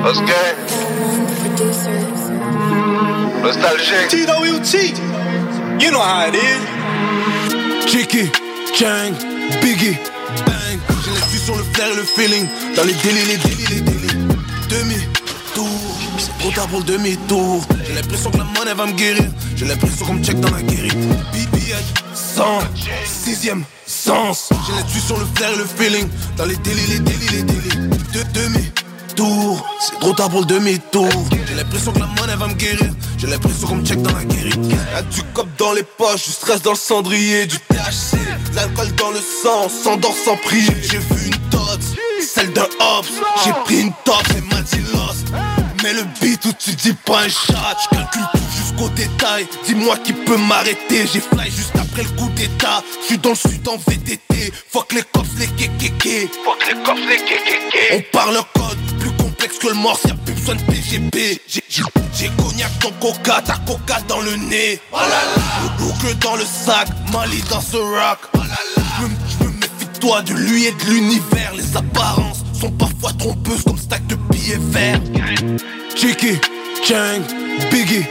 What's 0.01 0.21
good? 0.21 0.55
Nostalgique. 3.43 4.09
TWT. 4.09 4.73
You 5.81 5.91
know 5.91 6.01
how 6.01 6.27
it 6.27 6.35
is. 6.35 7.28
Chicky, 7.89 8.29
Chang, 8.75 9.13
Biggie, 9.63 9.97
Bang. 10.45 10.79
J'ai 11.03 11.11
la 11.11 11.25
vue 11.25 11.39
sur 11.39 11.55
le 11.57 11.63
flair 11.73 11.87
et 11.91 11.95
le 11.95 12.03
feeling. 12.03 12.47
Dans 12.75 12.83
les 12.83 12.93
délits, 12.93 13.25
les 13.25 13.37
délits, 13.37 13.65
les 13.67 13.81
délits. 13.81 14.27
Demi-tour, 14.69 15.67
c'est 16.19 16.37
trop 16.37 16.51
tard 16.51 16.67
pour 16.67 16.79
le 16.81 16.85
demi-tour. 16.85 17.65
J'ai 17.87 17.95
l'impression 17.95 18.29
que 18.29 18.37
la 18.37 18.43
monnaie 18.43 18.75
va 18.75 18.85
me 18.85 18.91
guérir. 18.91 19.31
J'ai 19.55 19.65
l'impression 19.65 20.05
qu'on 20.05 20.13
me 20.13 20.23
check 20.23 20.39
dans 20.39 20.51
la 20.51 20.61
guérite. 20.61 20.93
BB 21.33 21.57
100, 22.13 22.59
sixième 23.05 23.63
sens. 23.87 24.49
J'ai 24.67 24.75
la 24.75 24.83
vue 24.83 24.99
sur 24.99 25.17
le 25.17 25.25
flair 25.33 25.49
et 25.51 25.57
le 25.57 25.65
feeling. 25.65 26.07
Dans 26.37 26.45
les 26.45 26.57
délits, 26.57 26.85
les 26.91 26.99
délits, 26.99 27.29
les 27.31 27.41
délits. 27.41 27.89
De 28.13 28.21
demi-tour, 28.39 29.67
c'est 29.79 29.99
trop 29.99 30.13
tard 30.13 30.29
pour 30.29 30.41
le 30.41 30.45
demi-tour. 30.45 31.09
J'ai 31.59 31.65
l'impression 31.65 31.91
que 31.91 31.99
la 31.99 32.05
monnaie 32.05 32.35
va 32.37 32.47
me 32.47 32.53
guérir. 32.53 32.89
J'ai 33.17 33.27
l'impression 33.27 33.67
qu'on 33.67 33.75
me 33.75 33.85
check 33.85 34.01
dans 34.01 34.15
la 34.15 34.23
guérite. 34.23 34.65
Y'a 34.93 35.01
du 35.01 35.21
cop 35.33 35.45
dans 35.57 35.73
les 35.73 35.83
poches, 35.83 36.23
du 36.23 36.31
stress 36.31 36.61
dans 36.61 36.71
le 36.71 36.77
cendrier, 36.77 37.47
du 37.47 37.57
THC, 37.57 38.17
l'alcool 38.53 38.87
dans 38.95 39.11
le 39.11 39.17
sang, 39.19 39.65
on 39.65 39.69
s'endort 39.69 40.15
sans 40.15 40.37
prier. 40.37 40.73
J'ai 40.81 40.99
vu 40.99 41.25
une 41.25 41.49
dot, 41.51 41.81
celle 42.21 42.53
d'un 42.53 42.63
Hobbs. 42.63 43.07
J'ai 43.43 43.51
pris 43.65 43.81
une 43.81 43.91
top 44.05 44.23
et 44.37 44.55
m'a 44.55 44.61
dit 44.61 44.79
lost. 44.93 45.33
Mais 45.83 45.91
le 45.91 46.03
beat 46.21 46.45
où 46.45 46.53
tu 46.53 46.71
dis 46.75 46.93
pas 46.93 47.23
un 47.23 47.27
shot, 47.27 47.53
je 47.83 47.97
calcule 47.97 48.27
tout 48.31 48.39
jusqu'au 48.57 48.87
détail. 48.95 49.45
Dis-moi 49.65 49.97
qui 49.97 50.13
peut 50.13 50.37
m'arrêter, 50.37 51.07
j'ai 51.11 51.19
fly 51.19 51.51
juste 51.51 51.75
après 51.75 52.03
le 52.03 52.09
coup 52.11 52.29
d'état. 52.37 52.81
Je 53.01 53.07
suis 53.07 53.17
dans 53.17 53.31
le 53.31 53.35
sud 53.35 53.67
en 53.67 53.75
VTT, 53.75 54.53
fuck 54.71 54.93
les 54.93 55.03
cops, 55.11 55.27
les 55.37 55.47
kékéké. 55.47 56.29
Fuck 56.45 56.69
les 56.69 56.83
cops, 56.83 57.01
les 57.01 57.17
kékéké. 57.17 57.95
On 57.97 58.17
parle 58.17 58.35
code 58.53 58.88
complexe 59.39 59.57
que 59.59 59.67
le 59.67 59.73
morse, 59.75 60.03
y'a 60.05 60.13
plus 60.15 60.33
besoin 60.33 60.55
de 60.55 60.61
PGP. 60.63 61.41
J'ai- 61.47 62.29
cognac 62.37 62.71
dans 62.81 62.91
coca, 62.99 63.41
t'as 63.45 63.57
coca 63.59 63.99
dans 64.07 64.19
le 64.19 64.35
nez. 64.35 64.79
Oh. 64.91 64.97
Boucle 65.77 66.13
dans 66.19 66.35
le 66.35 66.43
sac, 66.43 66.87
Mali 67.13 67.41
dans 67.49 67.61
ce 67.61 67.77
rock. 67.77 68.19
Oh. 68.35 68.39
Je 68.97 69.45
me- 69.45 69.51
méfie 69.51 69.85
de 69.93 69.99
toi, 69.99 70.21
de 70.21 70.33
lui 70.33 70.65
et 70.65 70.71
de 70.71 70.83
l'univers. 70.89 71.53
Les 71.55 71.77
apparences 71.77 72.39
sont 72.59 72.71
parfois 72.71 73.13
trompeuses 73.17 73.63
comme 73.63 73.77
stack 73.77 74.05
de 74.07 74.15
billets 74.15 74.59
verts. 74.59 74.99
Chicky, 75.95 76.37
Chang, 76.85 77.21
Biggie, 77.71 78.05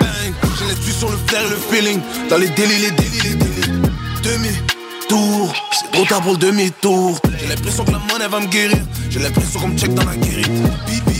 Bang. 0.00 0.34
J'ai 0.58 0.66
les 0.86 0.92
sur 0.92 1.10
le 1.10 1.18
flair 1.26 1.42
le 1.48 1.56
feeling. 1.56 2.00
Dans 2.28 2.36
les 2.38 2.48
délits, 2.48 2.78
les 2.78 2.90
délits, 2.90 3.20
les 3.22 3.34
délits. 3.36 4.73
Demi-tour, 5.14 5.54
c'est 5.70 5.90
trop 5.92 6.04
tard 6.06 6.22
pour 6.22 6.32
le 6.32 6.38
demi-tour. 6.38 7.18
J'ai 7.38 7.46
l'impression 7.46 7.84
que 7.84 7.92
la 7.92 7.98
monnaie 7.98 8.28
va 8.28 8.40
me 8.40 8.46
guérir. 8.46 8.78
J'ai 9.10 9.20
l'impression 9.20 9.60
qu'on 9.60 9.68
me 9.68 9.78
check 9.78 9.94
dans 9.94 10.04
la 10.04 10.16
guérite. 10.16 10.50
BB 10.86 11.12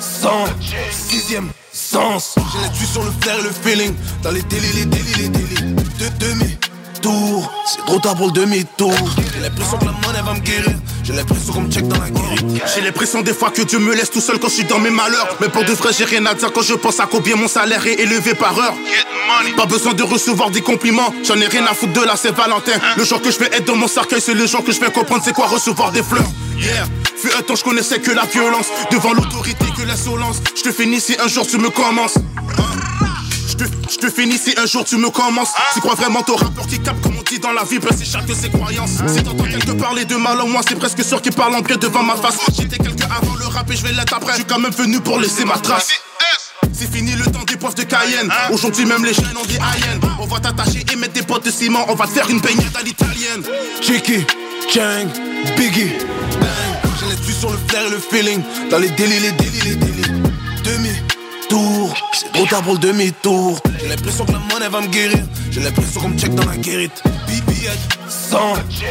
100, 0.00 0.28
sixième 0.90 1.50
sens. 1.72 2.34
J'ai 2.78 2.86
sur 2.86 3.04
le 3.04 3.12
flair 3.20 3.38
et 3.38 3.42
le 3.42 3.50
feeling. 3.50 3.94
Dans 4.22 4.32
les 4.32 4.42
délits, 4.42 4.72
les 4.74 4.86
délits, 4.86 5.14
les 5.18 5.28
délits. 5.28 5.74
De 5.98 6.08
demi. 6.18 6.58
Tour, 7.06 7.52
c'est 7.64 7.84
trop 7.86 8.00
tard 8.00 8.16
pour 8.16 8.26
le 8.26 8.32
demi-tour. 8.32 8.92
J'ai 9.32 9.40
l'impression 9.40 9.78
que 9.78 9.84
la 9.84 9.92
monnaie 9.92 10.22
va 10.22 10.34
me 10.34 10.40
guérir. 10.40 10.76
J'ai 11.04 11.12
l'impression 11.12 11.52
qu'on 11.52 11.60
me 11.60 11.70
check 11.70 11.86
dans 11.86 12.00
la 12.00 12.10
guérite. 12.10 12.44
J'ai 12.74 12.80
l'impression 12.80 13.22
des 13.22 13.32
fois 13.32 13.50
que 13.50 13.62
Dieu 13.62 13.78
me 13.78 13.94
laisse 13.94 14.10
tout 14.10 14.20
seul 14.20 14.40
quand 14.40 14.48
je 14.48 14.54
suis 14.54 14.64
dans 14.64 14.80
mes 14.80 14.90
malheurs. 14.90 15.36
Mais 15.40 15.48
pour 15.48 15.62
de 15.62 15.70
vrai, 15.70 15.92
j'ai 15.96 16.04
rien 16.04 16.26
à 16.26 16.34
dire 16.34 16.52
quand 16.52 16.62
je 16.62 16.74
pense 16.74 16.98
à 16.98 17.06
combien 17.06 17.36
mon 17.36 17.46
salaire 17.46 17.86
est 17.86 18.00
élevé 18.00 18.34
par 18.34 18.58
heure. 18.58 18.74
Pas 19.56 19.66
besoin 19.66 19.94
de 19.94 20.02
recevoir 20.02 20.50
des 20.50 20.62
compliments. 20.62 21.14
J'en 21.22 21.36
ai 21.36 21.46
rien 21.46 21.64
à 21.66 21.74
foutre 21.74 21.92
de 21.92 22.04
la 22.04 22.16
Saint-Valentin. 22.16 22.72
Le 22.96 23.04
jour 23.04 23.22
que 23.22 23.30
je 23.30 23.38
vais 23.38 23.50
être 23.52 23.66
dans 23.66 23.76
mon 23.76 23.86
cercueil, 23.86 24.20
c'est 24.20 24.34
le 24.34 24.44
jour 24.44 24.64
que 24.64 24.72
je 24.72 24.80
vais 24.80 24.90
comprendre 24.90 25.22
c'est 25.24 25.32
quoi 25.32 25.46
recevoir 25.46 25.92
des 25.92 26.02
fleurs. 26.02 26.26
Yeah. 26.58 26.86
Fut 27.16 27.32
un 27.38 27.42
temps, 27.42 27.54
je 27.54 27.62
connaissais 27.62 28.00
que 28.00 28.10
la 28.10 28.24
violence. 28.24 28.66
Devant 28.90 29.12
l'autorité, 29.12 29.64
que 29.78 29.82
l'insolence. 29.86 30.38
Je 30.56 30.62
te 30.62 30.72
finis 30.72 31.00
si 31.00 31.14
un 31.20 31.28
jour 31.28 31.46
tu 31.46 31.58
me 31.58 31.70
commences. 31.70 32.18
Je 33.58 33.96
te, 33.96 34.10
finis 34.10 34.38
si 34.38 34.54
un 34.58 34.66
jour 34.66 34.84
tu 34.84 34.96
me 34.96 35.08
commences. 35.10 35.52
Tu 35.74 35.80
crois 35.80 35.94
vraiment 35.94 36.22
ton 36.22 36.36
rapport 36.36 36.66
qui 36.66 36.78
capte 36.78 37.02
comme 37.02 37.16
on 37.18 37.22
dit 37.22 37.38
dans 37.38 37.52
la 37.52 37.64
vie, 37.64 37.78
ben 37.78 37.90
c'est 37.96 38.04
chaque 38.04 38.26
de 38.26 38.34
ses 38.34 38.50
croyances. 38.50 39.02
Si 39.06 39.22
t'entends 39.22 39.44
quelqu'un 39.44 39.74
parler 39.76 40.04
de 40.04 40.16
mal 40.16 40.40
en 40.40 40.48
moi, 40.48 40.60
c'est 40.68 40.78
presque 40.78 41.02
sûr 41.02 41.22
qu'il 41.22 41.32
parle 41.32 41.54
en 41.54 41.60
bien 41.60 41.76
devant 41.76 42.02
ma 42.02 42.16
face. 42.16 42.36
J'étais 42.56 42.78
quelqu'un 42.78 43.08
avant 43.10 43.34
le 43.36 43.46
rap 43.46 43.70
et 43.70 43.76
je 43.76 43.82
vais 43.82 43.92
l'être 43.92 44.14
après. 44.14 44.32
Je 44.32 44.36
suis 44.38 44.44
quand 44.44 44.58
même 44.58 44.72
venu 44.72 45.00
pour 45.00 45.18
laisser 45.18 45.44
ma 45.44 45.58
trace. 45.58 45.88
C'est 46.72 46.92
fini 46.92 47.12
le 47.12 47.24
temps 47.24 47.44
des 47.44 47.56
poivres 47.56 47.74
de 47.74 47.84
Cayenne. 47.84 48.30
Aujourd'hui, 48.52 48.84
même 48.84 49.04
les 49.04 49.14
jeunes 49.14 49.36
ont 49.36 49.46
des 49.46 49.54
hyènes. 49.54 50.00
On 50.18 50.26
va 50.26 50.40
t'attacher 50.40 50.84
et 50.92 50.96
mettre 50.96 51.14
des 51.14 51.22
potes 51.22 51.46
de 51.46 51.50
ciment. 51.50 51.86
On 51.88 51.94
va 51.94 52.06
te 52.06 52.12
faire 52.12 52.28
une 52.28 52.40
baignade 52.40 52.76
à 52.78 52.82
l'italienne. 52.82 53.42
Cheeky, 53.80 54.26
Chang, 54.72 55.08
Biggie, 55.56 55.92
Bang. 56.40 56.92
J'ai 57.00 57.06
les 57.06 57.32
sur 57.32 57.50
le 57.50 57.58
flair 57.68 57.86
et 57.86 57.90
le 57.90 57.98
feeling. 57.98 58.42
Dans 58.70 58.78
les 58.78 58.90
délits, 58.90 59.20
les 59.20 59.32
délits, 59.32 59.60
les 59.62 59.76
délits. 59.76 60.16
Demi-tour, 61.48 61.94
c'est 62.12 62.32
trop 62.32 62.46
tard 62.46 62.62
pour 62.62 62.72
le 62.74 62.78
demi-tour. 62.78 63.58
J'ai 63.80 63.88
l'impression 63.88 64.24
que 64.24 64.32
la 64.32 64.38
monnaie 64.38 64.68
va 64.68 64.80
me 64.80 64.86
guérir. 64.88 65.24
J'ai 65.50 65.60
l'impression 65.60 66.00
qu'on 66.00 66.08
me 66.08 66.18
check 66.18 66.34
dans 66.34 66.46
la 66.46 66.56
guérite. 66.56 67.02
BBH, 67.26 67.98
100, 68.08 68.38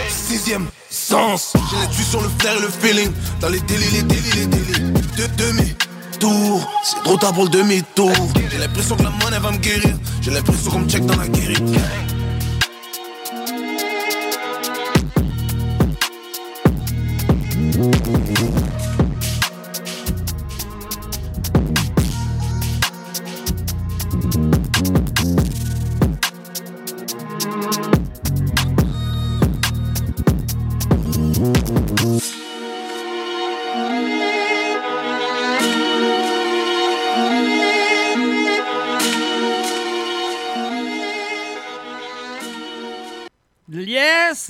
sixième 0.10 0.68
sens. 0.90 1.54
J'ai 1.92 2.04
sur 2.04 2.22
le 2.22 2.30
flair 2.40 2.54
et 2.58 2.62
le 2.62 2.70
feeling. 2.70 3.12
Dans 3.42 3.50
les 3.50 3.60
délits, 3.62 3.92
les 3.92 4.04
délits, 4.04 4.32
les 4.36 4.46
délits. 4.48 4.94
De 5.18 5.28
demi-tour, 5.38 6.72
c'est 6.84 7.04
trop 7.04 7.18
tard 7.18 7.34
pour 7.34 7.44
le 7.46 7.50
demi-tour. 7.50 8.12
J'ai 8.52 8.58
l'impression 8.58 8.96
que 8.96 9.04
la 9.04 9.10
monnaie 9.10 9.40
va 9.40 9.52
me 9.52 9.58
guérir. 9.58 9.96
J'ai 10.22 10.32
l'impression 10.32 10.72
qu'on 10.72 10.80
me 10.80 10.90
check 10.90 11.06
dans 11.06 11.18
la 11.18 11.28
guérite. 11.28 11.62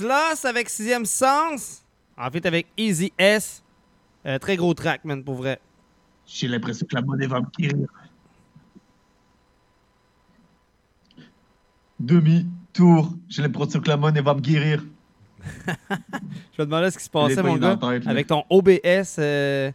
Lost 0.00 0.44
avec 0.44 0.68
Sixième 0.68 1.04
Sens. 1.04 1.82
En 2.18 2.30
fait, 2.30 2.44
avec 2.46 2.66
Easy 2.76 3.12
S. 3.18 3.62
Euh, 4.26 4.38
très 4.38 4.56
gros 4.56 4.74
track, 4.74 5.04
man, 5.04 5.22
pour 5.22 5.34
vrai. 5.36 5.60
J'ai 6.26 6.48
l'impression 6.48 6.86
que 6.88 6.94
la 6.94 7.02
monnaie 7.02 7.26
va 7.26 7.40
me 7.40 7.46
guérir. 7.56 7.86
Demi-tour. 12.00 13.12
J'ai 13.28 13.42
l'impression 13.42 13.80
que 13.80 13.88
la 13.88 13.96
monnaie 13.96 14.20
va 14.20 14.34
me 14.34 14.40
guérir. 14.40 14.84
Je 15.68 16.62
me 16.62 16.64
demandais 16.64 16.90
ce 16.90 16.98
qui 16.98 17.04
se 17.04 17.10
passait, 17.10 17.42
mon 17.42 17.56
gars. 17.56 17.76
tête, 17.76 18.06
avec 18.06 18.26
ton 18.26 18.44
OBS, 18.50 19.16
euh, 19.18 19.70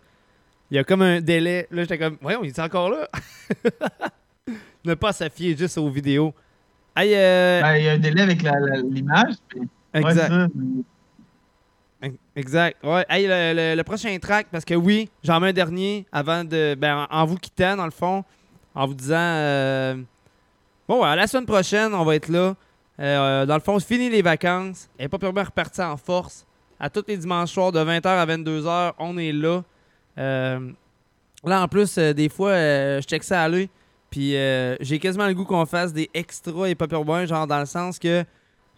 il 0.69 0.75
y 0.75 0.77
a 0.77 0.83
comme 0.83 1.01
un 1.01 1.21
délai. 1.21 1.67
Là, 1.71 1.83
j'étais 1.83 1.97
comme, 1.97 2.17
voyons, 2.21 2.43
il 2.43 2.49
est 2.49 2.59
encore 2.59 2.89
là? 2.89 3.07
ne 4.85 4.93
pas 4.95 5.13
s'affier 5.13 5.55
juste 5.55 5.77
aux 5.77 5.89
vidéos. 5.89 6.33
Hey, 6.95 7.13
euh, 7.15 7.61
Ben, 7.61 7.75
Il 7.77 7.83
y 7.85 7.87
a 7.89 7.93
un 7.93 7.97
délai 7.99 8.21
avec 8.21 8.41
la- 8.41 8.59
la- 8.59 9.23
Ouais, 9.93 10.01
Exact. 10.01 10.31
Exact. 12.35 12.83
Ouais. 12.83 13.05
Hey, 13.09 13.27
le, 13.27 13.53
le- 13.53 13.75
le 13.75 13.83
prochain 13.83 14.17
track, 14.19 14.47
parce 14.51 14.65
que 14.65 14.73
oui, 14.73 15.09
j'en 15.23 15.39
mets 15.39 15.49
un 15.49 15.53
dernier 15.53 16.05
avant 16.11 16.43
de. 16.43 16.75
Ben, 16.75 17.05
en, 17.11 17.25
vous 17.25 17.35
quittant, 17.37 17.75
dans 17.75 17.85
le 17.85 17.91
fond, 17.91 18.23
en 18.73 18.87
vous 18.87 18.95
disant. 18.95 19.15
euh, 19.19 19.95
bon, 20.87 21.03
ouais, 21.03 21.15
la 21.15 21.27
semaine 21.27 21.45
prochaine, 21.45 21.93
on 21.93 22.03
va 22.03 22.15
être 22.15 22.29
là. 22.29 22.55
Euh, 22.99 23.45
dans 23.45 23.53
le 23.53 23.59
fond, 23.61 23.79
fini 23.79 24.09
les 24.09 24.21
vacances. 24.23 24.89
Elle 24.97 25.05
est 25.05 25.09
pas 25.09 25.19
purement 25.19 25.43
repartie 25.43 25.81
en 25.81 25.95
force. 25.97 26.45
À 26.79 26.89
tous 26.89 27.03
les 27.07 27.17
dimanches 27.17 27.51
soirs, 27.51 27.71
de 27.71 27.79
20h 27.79 28.07
à 28.07 28.25
22h, 28.25 28.93
on 28.97 29.17
est 29.19 29.31
là. 29.31 29.61
Euh, 30.17 30.71
là, 31.43 31.61
en 31.61 31.67
plus, 31.67 31.97
euh, 31.99 32.13
des 32.13 32.29
fois, 32.29 32.49
euh, 32.51 32.99
je 33.01 33.07
check 33.07 33.23
ça 33.23 33.43
à 33.43 33.47
l'œil. 33.49 33.69
Puis 34.09 34.35
euh, 34.35 34.75
j'ai 34.81 34.97
quasiment 34.97 35.27
le 35.27 35.33
goût 35.35 35.45
qu'on 35.45 35.65
fasse 35.67 35.93
des 35.93 36.09
extras 36.15 36.65
et 36.67 36.75
pas 36.75 36.87
purement, 36.87 37.23
genre 37.27 37.45
dans 37.45 37.59
le 37.59 37.65
sens 37.67 37.99
que 37.99 38.25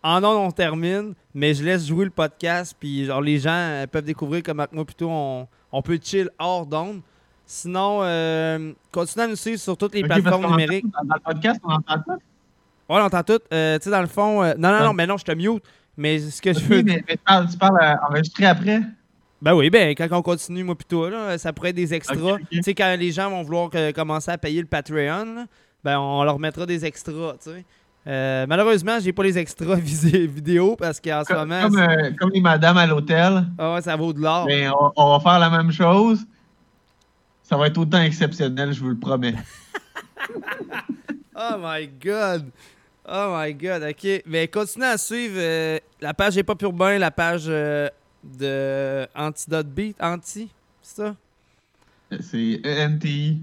en 0.04 0.24
ondes, 0.24 0.48
on 0.48 0.52
termine, 0.52 1.14
mais 1.34 1.54
je 1.54 1.64
laisse 1.64 1.88
jouer 1.88 2.06
le 2.06 2.12
podcast, 2.12 2.76
puis 2.80 3.06
genre 3.06 3.22
les 3.22 3.40
gens 3.40 3.52
euh, 3.54 3.88
peuvent 3.88 4.04
découvrir 4.04 4.44
comme 4.44 4.60
avec 4.60 4.74
moi 4.74 4.84
plutôt 4.86 5.10
on, 5.10 5.48
on 5.72 5.82
peut 5.82 6.00
chill 6.02 6.30
hors 6.38 6.66
d'onde. 6.66 7.02
Sinon, 7.46 8.00
euh, 8.04 8.72
continuez 8.92 9.26
à 9.26 9.28
nous 9.28 9.36
suivre 9.36 9.60
sur 9.60 9.78
toutes 9.78 9.94
les 9.96 10.04
plateformes 10.04 10.46
entend- 10.46 10.52
numériques. 10.52 10.86
Dans 10.92 11.16
le 11.16 11.20
podcast, 11.20 11.60
on 11.64 11.74
entend 11.74 11.96
tout? 12.06 12.12
Ouais, 12.12 12.20
on 12.90 12.96
entend 13.02 13.24
tout. 13.24 13.40
Euh, 13.54 13.78
tu 13.78 13.84
sais, 13.86 13.90
dans 13.90 14.02
le 14.02 14.08
fond, 14.08 14.44
euh, 14.44 14.54
non, 14.58 14.72
non, 14.72 14.86
non, 14.86 14.94
mais 14.94 15.08
non, 15.08 15.18
je 15.18 15.26
te 15.26 15.32
mute. 15.32 15.64
Mais 15.96 16.20
ce 16.20 16.42
que 16.42 16.54
je 16.54 16.60
veux. 16.60 16.84
Mais, 16.84 17.04
parles, 17.26 17.48
tu 17.50 17.58
parles 17.58 18.00
enregistré 18.10 18.46
après? 18.46 18.82
Ben 19.42 19.54
oui, 19.54 19.70
ben 19.70 19.90
quand 19.94 20.08
on 20.12 20.22
continue, 20.22 20.64
moi 20.64 20.74
plutôt, 20.76 21.10
là, 21.10 21.38
ça 21.38 21.52
pourrait 21.54 21.70
être 21.70 21.76
des 21.76 21.94
extras. 21.94 22.38
Tu 22.50 22.64
sais, 22.64 22.74
quand 22.74 22.96
les 22.98 23.12
gens 23.12 23.30
vont 23.30 23.44
vouloir 23.44 23.70
commencer 23.94 24.32
à 24.32 24.38
payer 24.38 24.62
le 24.62 24.68
Patreon, 24.68 25.36
là, 25.36 25.46
ben 25.84 26.00
on 26.00 26.24
leur 26.24 26.40
mettra 26.40 26.66
des 26.66 26.86
extras, 26.86 27.34
tu 27.44 27.52
sais. 27.52 27.66
Euh, 28.06 28.46
malheureusement, 28.48 29.00
j'ai 29.00 29.14
pas 29.14 29.24
les 29.24 29.38
extras 29.38 29.76
vidéo 29.76 30.76
parce 30.76 31.00
qu'en 31.00 31.24
ce 31.28 31.34
moment, 31.34 31.62
comme, 31.64 31.78
euh, 31.80 32.12
comme 32.20 32.32
les 32.32 32.42
madames 32.42 32.78
à 32.78 32.86
l'hôtel. 32.86 33.46
ah 33.58 33.76
ouais, 33.76 33.82
ça 33.82 33.96
vaut 33.96 34.12
de 34.12 34.20
l'or. 34.20 34.46
Mais 34.46 34.68
on, 34.70 34.92
on 34.96 35.18
va 35.18 35.20
faire 35.22 35.40
la 35.40 35.50
même 35.50 35.72
chose. 35.72 36.26
Ça 37.44 37.56
va 37.58 37.68
être 37.68 37.78
autant 37.78 38.02
exceptionnel, 38.02 38.74
je 38.74 38.80
vous 38.82 38.90
le 38.90 38.98
promets. 38.98 39.36
Oh 41.36 41.56
my 41.60 41.88
god! 41.88 42.46
Oh 43.10 43.36
my 43.36 43.54
god, 43.54 43.84
ok. 43.84 44.22
Mais 44.28 44.48
continuez 44.48 44.86
à 44.88 44.98
suivre 44.98 45.36
euh, 45.38 45.80
la 46.00 46.14
page 46.14 46.38
est 46.38 46.44
pas 46.44 46.54
urbain, 46.62 46.98
la 47.00 47.10
page 47.12 47.46
euh, 47.48 47.90
de 48.24 49.08
Antidote 49.16 49.68
Beat, 49.68 49.98
Anti, 50.00 50.50
c'est 50.82 51.02
ça? 51.02 51.16
C'est 52.22 52.62
ENTI. 52.66 53.42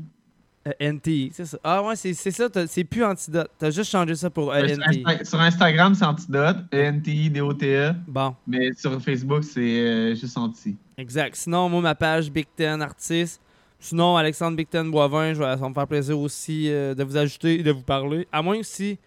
Euh, 0.69 0.93
NTI, 0.93 1.31
c'est 1.32 1.47
ça. 1.47 1.59
Ah 1.65 1.82
ouais, 1.82 1.97
c'est 1.97 2.12
c'est 2.12 2.31
ça, 2.31 2.47
c'est 2.66 2.85
plus 2.85 3.03
Antidote. 3.03 3.51
T'as 3.59 3.70
juste 3.70 3.91
changé 3.91 4.15
ça 4.15 4.28
pour 4.28 4.53
euh, 4.53 4.62
NTI. 4.62 5.03
Insta- 5.03 5.24
sur 5.24 5.41
Instagram, 5.41 5.95
c'est 5.95 6.05
Antidote. 6.05 6.59
ENTI, 6.74 7.31
D-O-T-E. 7.31 7.95
Bon. 8.07 8.35
Mais 8.47 8.70
sur 8.74 9.01
Facebook, 9.01 9.43
c'est 9.45 9.61
euh, 9.61 10.15
juste 10.15 10.37
Anti. 10.37 10.77
Exact. 10.99 11.35
Sinon, 11.35 11.70
moi, 11.70 11.81
ma 11.81 11.95
page 11.95 12.31
Big 12.31 12.47
Ten 12.55 12.82
Artiste. 12.82 13.41
Sinon, 13.78 14.19
Alexandre 14.19 14.55
Big 14.59 14.69
Ten 14.69 14.91
Boivin, 14.91 15.32
je 15.32 15.39
vais, 15.39 15.45
ça 15.47 15.57
va 15.57 15.69
me 15.70 15.73
faire 15.73 15.87
plaisir 15.87 16.19
aussi 16.19 16.66
euh, 16.69 16.95
de 16.95 17.03
vous 17.05 17.16
ajouter 17.16 17.61
et 17.61 17.62
de 17.62 17.73
vous 17.73 17.81
parler. 17.81 18.28
À 18.31 18.43
moins 18.43 18.59
que 18.59 18.66
si, 18.66 18.99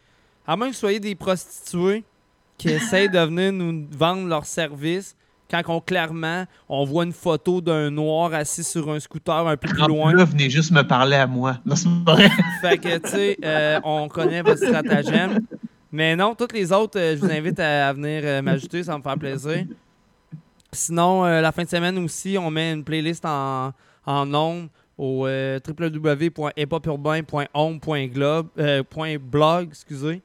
à 0.48 0.56
moins 0.58 0.70
que 0.70 0.74
vous 0.74 0.80
soyez 0.80 1.00
des 1.00 1.14
prostituées 1.14 2.04
qui 2.58 2.70
essayent 2.70 3.10
de 3.12 3.20
venir 3.20 3.54
nous 3.54 3.86
vendre 3.92 4.28
leurs 4.28 4.48
services, 4.48 5.16
quand 5.54 5.76
on, 5.76 5.82
clairement, 5.82 6.46
on 6.68 6.84
voit 6.84 7.04
une 7.04 7.14
photo 7.14 7.62
d'un 7.62 7.92
noir 7.92 8.34
assis 8.34 8.64
sur 8.64 8.90
un 8.90 9.00
scooter 9.00 9.48
un 9.48 9.56
peu 9.56 9.68
plus 9.68 9.88
loin. 9.88 10.12
Là, 10.14 10.26
venez 10.26 10.50
juste 10.50 10.72
me 10.72 10.82
parler 10.82 11.18
à 11.18 11.28
moi. 11.28 11.60
Non, 11.66 11.76
vrai. 12.06 12.32
Fait 12.62 12.80
que, 12.80 12.98
tu 12.98 13.10
sais, 13.10 13.38
euh, 13.46 13.80
on 13.84 14.08
connaît 14.08 14.42
votre 14.42 14.66
stratagème. 14.66 15.42
Mais 15.92 16.16
non, 16.16 16.34
toutes 16.34 16.54
les 16.54 16.72
autres, 16.72 17.00
euh, 17.00 17.16
je 17.16 17.22
vous 17.22 17.32
invite 17.32 17.60
à, 17.60 17.90
à 17.90 17.94
venir 17.94 18.22
euh, 18.24 18.42
m'ajouter, 18.42 18.82
ça 18.84 18.94
va 18.94 18.98
me 18.98 19.04
faire 19.04 19.16
plaisir. 19.18 19.66
Sinon, 20.72 21.24
la 21.24 21.52
fin 21.52 21.64
de 21.64 21.70
semaine 21.70 22.00
aussi, 22.00 22.36
on 22.40 22.50
met 22.50 22.74
une 22.74 22.84
playlist 22.84 23.24
en, 23.26 23.74
en 24.08 24.34
ondes 24.34 24.70
au 24.98 25.28
euh, 25.28 25.60
www.hiphopurbain.home.blog, 25.68 28.48
euh, 28.58 28.82
point 28.84 29.18
blog, 29.20 29.68
excusez. 29.70 30.24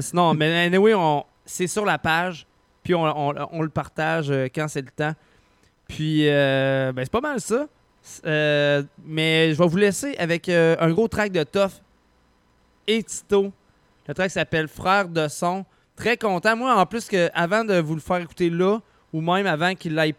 Sinon, 0.00 0.32
mais 0.32 0.66
anyway, 0.66 0.94
on, 0.94 1.24
c'est 1.44 1.66
sur 1.66 1.84
la 1.84 1.98
page, 1.98 2.46
puis 2.86 2.94
on, 2.94 3.02
on- 3.02 3.48
on 3.50 3.62
le 3.62 3.68
partage 3.68 4.30
euh, 4.30 4.46
quand 4.54 4.68
c'est 4.68 4.80
le 4.80 4.92
temps. 4.94 5.12
Puis, 5.88 6.28
euh, 6.28 6.92
ben, 6.92 7.02
c'est 7.04 7.10
pas 7.10 7.20
mal 7.20 7.40
ça. 7.40 7.66
Euh, 8.24 8.84
mais 9.04 9.52
je 9.52 9.58
vais 9.58 9.66
vous 9.66 9.76
laisser 9.76 10.14
avec 10.18 10.48
euh, 10.48 10.76
un 10.78 10.92
gros 10.92 11.08
track 11.08 11.32
de 11.32 11.42
Toff 11.42 11.80
et 12.86 13.02
Tito. 13.02 13.52
Le 14.06 14.14
track 14.14 14.30
s'appelle 14.30 14.68
Frère 14.68 15.08
de 15.08 15.26
son. 15.26 15.64
Très 15.96 16.16
content. 16.16 16.54
Moi, 16.56 16.72
en 16.80 16.86
plus, 16.86 17.08
que 17.08 17.28
avant 17.34 17.64
de 17.64 17.74
vous 17.80 17.94
le 17.96 18.00
faire 18.00 18.18
écouter 18.18 18.50
là, 18.50 18.78
ou 19.12 19.20
même 19.20 19.48
avant 19.48 19.74
qu'il 19.74 19.94
l'aille 19.94 20.12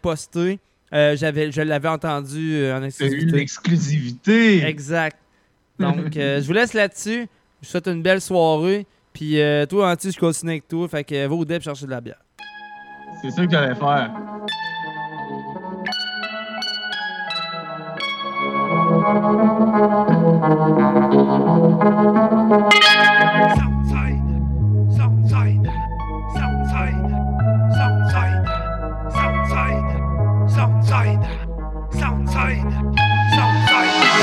j'avais, 1.16 1.50
je 1.50 1.62
l'avais 1.62 1.88
entendu 1.88 2.70
en 2.70 2.82
exclusivité. 2.82 3.30
une 3.30 3.38
exclusivité. 3.38 4.62
Exact. 4.64 5.16
Donc, 5.78 6.12
je 6.14 6.44
vous 6.46 6.52
laisse 6.52 6.74
là-dessus. 6.74 7.28
Je 7.62 7.66
vous 7.66 7.70
souhaite 7.70 7.86
une 7.88 8.02
belle 8.02 8.20
soirée. 8.20 8.86
Puis 9.14 9.40
toi, 9.70 9.90
Anti, 9.92 10.12
je 10.12 10.18
continue 10.18 10.50
avec 10.52 10.68
toi. 10.68 10.86
Fait 10.88 11.04
que 11.04 11.26
va 11.26 11.34
au 11.34 11.44
dep 11.46 11.62
chercher 11.62 11.86
de 11.86 11.90
la 11.90 12.00
bière. 12.02 12.20
C'est 13.20 13.30
ça 13.30 13.44
que 13.44 13.50
j'allais 13.50 13.74
faire. 13.74 14.10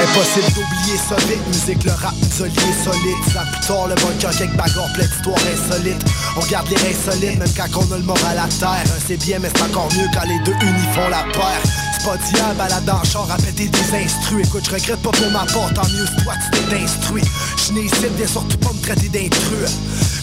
Impossible 0.05 0.53
d'oublier 0.53 0.97
solide, 1.09 1.47
musique, 1.47 1.83
le 1.83 1.91
rap 1.91 2.13
liés 2.13 2.75
solide. 2.83 3.33
Ça 3.33 3.43
tard, 3.65 3.87
le 3.87 3.95
bunker 3.95 4.29
quelques 4.37 4.55
bagarres, 4.55 4.93
plein 4.93 5.05
d'histoires 5.05 5.37
insolites. 5.51 6.05
On 6.37 6.45
garde 6.45 6.69
les 6.69 6.75
reins 6.75 7.11
solides, 7.11 7.39
même 7.39 7.53
quand 7.55 7.79
on 7.79 7.91
a 7.91 7.97
le 7.97 8.03
moral 8.03 8.37
à 8.37 8.47
terre. 8.59 8.69
Un, 8.69 8.99
C'est 9.07 9.17
bien, 9.17 9.39
mais 9.39 9.49
c'est 9.55 9.63
encore 9.63 9.89
mieux 9.93 10.07
quand 10.13 10.27
les 10.27 10.39
deux 10.39 10.53
unis 10.61 10.87
font 10.93 11.09
la 11.09 11.23
paire 11.33 11.84
pas 12.05 12.17
diable, 12.17 12.57
balade 12.57 12.89
en 12.89 13.03
char, 13.03 13.27
à 13.31 13.37
péter 13.37 13.67
des 13.67 14.05
instrus 14.05 14.45
Écoute, 14.45 14.63
je 14.65 14.75
regrette 14.75 15.01
pas 15.01 15.11
pour 15.11 15.31
ma 15.31 15.45
part, 15.45 15.73
tant 15.73 15.87
mieux, 15.89 16.05
c'est 16.05 16.23
toi 16.23 16.33
tu 16.53 16.59
t'es 16.69 16.83
instruit. 16.83 17.23
J'suis 17.57 17.73
né 17.73 17.81
ici, 17.85 18.05
bien 18.15 18.27
surtout 18.27 18.57
pas 18.57 18.73
me 18.73 18.81
traiter 18.81 19.09
d'intrus. 19.09 19.71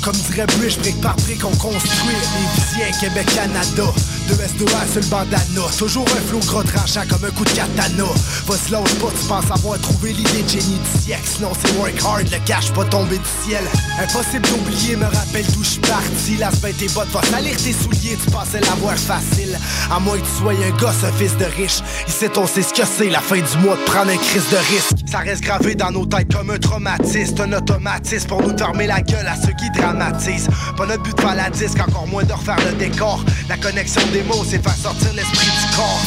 Comme 0.02 0.16
dirait 0.16 0.46
Bush, 0.58 0.78
brique 0.78 1.00
par 1.00 1.16
brique, 1.16 1.44
on 1.44 1.56
construit. 1.56 2.14
Les 2.14 2.62
visiens, 2.62 3.00
Québec, 3.00 3.26
Canada. 3.34 3.92
De 4.28 4.34
S2A 4.34 4.92
sur 4.92 5.00
le 5.00 5.06
bandana. 5.06 5.68
Toujours 5.78 6.06
un 6.16 6.28
flot 6.28 6.40
gros 6.46 6.62
tranchant 6.62 7.02
comme 7.08 7.24
un 7.24 7.30
coup 7.30 7.44
de 7.44 7.50
katana. 7.50 8.04
Vas-y 8.46 8.70
lâche 8.70 8.94
pas, 8.94 9.10
tu 9.10 9.26
penses 9.28 9.50
avoir 9.50 9.78
trouvé 9.80 10.12
l'idée 10.12 10.42
de 10.42 10.48
génie 10.48 10.78
du 10.78 11.02
siècle. 11.02 11.22
Sinon 11.24 11.50
c'est 11.60 11.76
work 11.76 12.00
hard, 12.04 12.28
le 12.30 12.38
cash 12.44 12.72
pas 12.72 12.84
tomber 12.84 13.18
du 13.18 13.30
ciel. 13.44 13.64
Impossible 14.00 14.48
d'oublier, 14.48 14.96
me 14.96 15.04
rappelle 15.04 15.46
d'où 15.52 15.64
je 15.64 15.78
parti. 15.80 16.36
La 16.38 16.50
semaine 16.50 16.74
tes 16.74 16.88
bottes, 16.88 17.10
va 17.10 17.22
salir 17.22 17.56
tes 17.56 17.72
souliers, 17.72 18.16
tu 18.24 18.30
pensais 18.30 18.60
l'avoir 18.60 18.96
facile. 18.96 19.58
À 19.90 19.98
moins 19.98 20.18
que 20.18 20.24
tu 20.24 20.32
sois 20.38 20.52
un 20.52 20.70
gosse, 20.78 21.04
fils 21.18 21.36
de 21.36 21.44
riche 21.44 21.71
Ici 22.06 22.26
on 22.36 22.46
sait 22.46 22.62
ce 22.62 22.72
que 22.72 22.86
c'est, 22.86 23.08
la 23.08 23.20
fin 23.20 23.36
du 23.36 23.58
mois 23.64 23.76
de 23.76 23.82
prendre 23.82 24.10
un 24.10 24.16
crise 24.16 24.48
de 24.50 24.56
risque 24.56 25.08
Ça 25.10 25.18
reste 25.18 25.42
gravé 25.42 25.74
dans 25.74 25.90
nos 25.90 26.06
têtes 26.06 26.32
comme 26.32 26.50
un 26.50 26.58
traumatisme 26.58 27.40
Un 27.40 27.52
automatisme 27.52 28.28
pour 28.28 28.42
nous 28.42 28.56
fermer 28.56 28.86
la 28.86 29.00
gueule 29.00 29.26
à 29.26 29.36
ceux 29.36 29.52
qui 29.52 29.70
dramatisent 29.70 30.48
Pas 30.76 30.86
notre 30.86 31.02
but 31.02 31.16
de 31.16 31.20
faire 31.20 31.34
la 31.34 31.50
disque, 31.50 31.78
encore 31.80 32.06
moins 32.06 32.24
de 32.24 32.32
refaire 32.32 32.58
le 32.66 32.72
décor 32.76 33.24
La 33.48 33.56
connexion 33.56 34.02
des 34.12 34.22
mots, 34.22 34.44
c'est 34.48 34.62
faire 34.62 34.74
sortir 34.74 35.12
l'esprit 35.14 35.46
du 35.46 35.76
corps. 35.76 36.00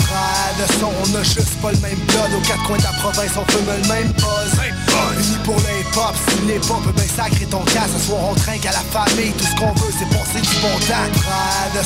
De 0.60 0.74
son, 0.80 0.92
on 1.03 1.16
a 1.16 1.24
juste 1.24 1.56
pas 1.61 1.72
le 1.72 1.77
même 1.80 2.00
blood. 2.08 2.32
Aux 2.35 2.48
quatre 2.48 2.64
coins 2.64 2.77
de 2.77 2.84
la 2.84 2.94
province, 3.00 3.32
on 3.38 3.52
fume 3.52 3.66
le 3.66 3.88
même 3.88 4.11
buzz. 4.14 4.52
Unis 5.18 5.38
pour 5.44 5.56
le 5.56 5.82
hip-hop, 5.82 6.16
si 6.30 6.45
l'hip-hop 6.48 6.84
peut 6.84 6.92
bien 6.92 7.08
sacrer 7.08 7.45
ton 7.45 7.64
cas. 7.66 7.88
Ce 7.92 8.08
soir, 8.08 8.22
on 8.30 8.35
trinque 8.35 8.66
à 8.66 8.72
la 8.72 8.85
famille. 8.92 9.32
Tout 9.34 9.45
ce 9.45 9.56
qu'on 9.56 9.74
veut, 9.74 9.94
c'est 9.98 10.10
passer 10.10 10.42
du 10.42 10.56
bon 10.61 10.76
temps. 10.88 11.10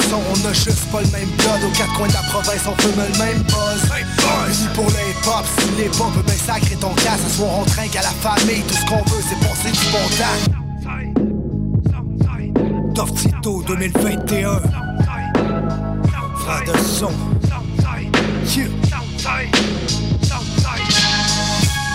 Son, 0.09 0.21
on 0.33 0.49
a 0.49 0.53
juste 0.53 0.85
pas 0.91 1.01
le 1.01 1.07
même 1.07 1.29
blood. 1.37 1.63
Aux 1.67 1.77
quatre 1.77 1.93
coins 1.93 2.07
de 2.07 2.13
la 2.13 2.23
province, 2.23 2.63
on 2.67 2.81
fume 2.81 2.95
le 2.97 3.17
même 3.17 3.41
buzz. 3.43 3.68
Unis 3.69 4.67
pour 4.73 4.85
le 4.85 4.91
hip-hop, 4.91 5.45
si 5.59 5.81
l'hip-hop 5.81 6.13
peut 6.13 6.23
bien 6.23 6.35
sacrer 6.35 6.75
ton 6.75 6.93
cas. 6.95 7.17
Ce 7.23 7.37
soir, 7.37 7.51
on 7.59 7.65
trinque 7.65 7.95
à 7.95 8.01
la 8.01 8.09
famille. 8.09 8.63
Tout 8.63 8.73
ce 8.73 8.85
qu'on 8.85 9.03
veut, 9.03 9.23
c'est 9.27 9.39
passer 9.39 9.71
du 9.71 9.91
bon 9.91 10.07
temps. 10.17 10.59
Tito 13.15 13.63
2021 13.65 14.61
Frère 16.35 16.63
de 16.65 16.77
son 16.79 17.11
Yeah. 18.55 18.65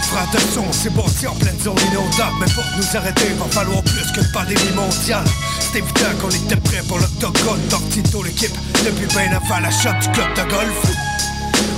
Frère 0.02 0.30
de 0.32 0.38
son, 0.52 0.64
c'est 0.70 0.94
bâti 0.94 1.26
en 1.26 1.34
pleine 1.34 1.58
zone 1.58 1.76
inondable 1.90 2.36
Mais 2.40 2.46
pour 2.54 2.64
nous 2.76 2.96
arrêter, 2.96 3.28
va 3.38 3.46
falloir 3.46 3.82
plus 3.82 4.12
qu'une 4.12 4.30
pandémie 4.32 4.72
mondiale 4.74 5.24
C'est 5.60 5.78
évident 5.78 6.14
qu'on 6.20 6.30
était 6.30 6.56
prêt 6.56 6.82
pour 6.86 6.98
l'octogone 6.98 7.60
Tito 7.90 8.22
l'équipe, 8.22 8.56
depuis 8.84 9.06
bien 9.06 9.32
avant 9.36 9.60
la 9.60 9.70
shot 9.70 9.90
du 10.00 10.08
club 10.10 10.32
de 10.36 10.50
golf 10.50 11.03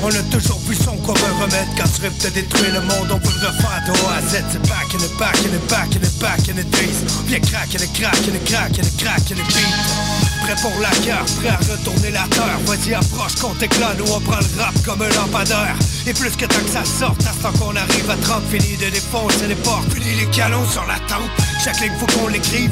on 0.02 0.08
a 0.08 0.23
toujours 0.31 0.58
vu 0.68 0.75
son 0.75 0.97
comme 0.99 1.16
un 1.16 1.42
remède 1.42 1.68
Quand 1.76 1.89
tu 1.94 2.02
rêves 2.02 2.23
de 2.23 2.28
détruire 2.31 2.75
le 2.75 2.81
monde 2.81 3.10
On 3.12 3.18
peut 3.18 3.33
le 3.41 3.49
refaire 3.49 3.83
de 3.86 3.92
A 4.07 4.16
à 4.16 4.20
Z. 4.23 4.44
C'est 4.50 4.68
back 4.68 4.94
in 4.94 4.99
the 4.99 5.18
back 5.18 5.36
in 5.36 5.50
the 5.50 5.68
back 5.68 5.97
in 5.97 6.00
the 6.00 6.12
back 6.20 6.49
in 6.49 6.55
the 6.55 6.65
days. 6.70 7.05
Viens 7.26 7.41
crack 7.41 7.75
in 7.75 7.78
the 7.78 7.91
crack 7.92 8.18
in 8.28 8.33
the 8.33 8.44
crack 8.44 8.78
in 8.78 8.83
the 8.83 8.97
crack 9.02 9.31
in 9.31 9.36
the 9.36 9.47
beat. 9.47 10.16
Prêt 10.42 10.57
pour 10.62 10.73
la 10.81 10.91
guerre, 11.05 11.25
prêt 11.41 11.49
à 11.49 11.58
retourner 11.58 12.10
la 12.10 12.26
terre. 12.31 12.58
Vas-y 12.66 12.94
approche 12.94 13.34
qu'on 13.36 13.55
t'éclate 13.55 13.99
Nous 13.99 14.12
on 14.12 14.20
prend 14.20 14.39
le 14.39 14.62
rap 14.62 14.75
comme 14.84 15.02
un 15.02 15.08
lampadaire. 15.10 15.76
Et 16.07 16.15
plus 16.15 16.31
que 16.31 16.47
tant 16.47 16.60
que 16.60 16.70
ça 16.70 16.84
sorte 16.84 17.20
À 17.26 17.33
ce 17.33 17.42
temps 17.42 17.52
qu'on 17.58 17.75
arrive 17.75 18.10
à 18.10 18.16
30 18.16 18.42
Fini 18.50 18.76
de 18.76 18.91
défoncer 18.91 19.47
les 19.49 19.57
portes. 19.57 19.92
Fini 19.92 20.15
les 20.20 20.26
canons 20.26 20.66
sur 20.68 20.86
la 20.86 20.99
tempe. 21.08 21.31
Chaque 21.65 21.81
ligne 21.81 21.92
faut 21.99 22.07
qu'on 22.07 22.28
l'écrive 22.28 22.70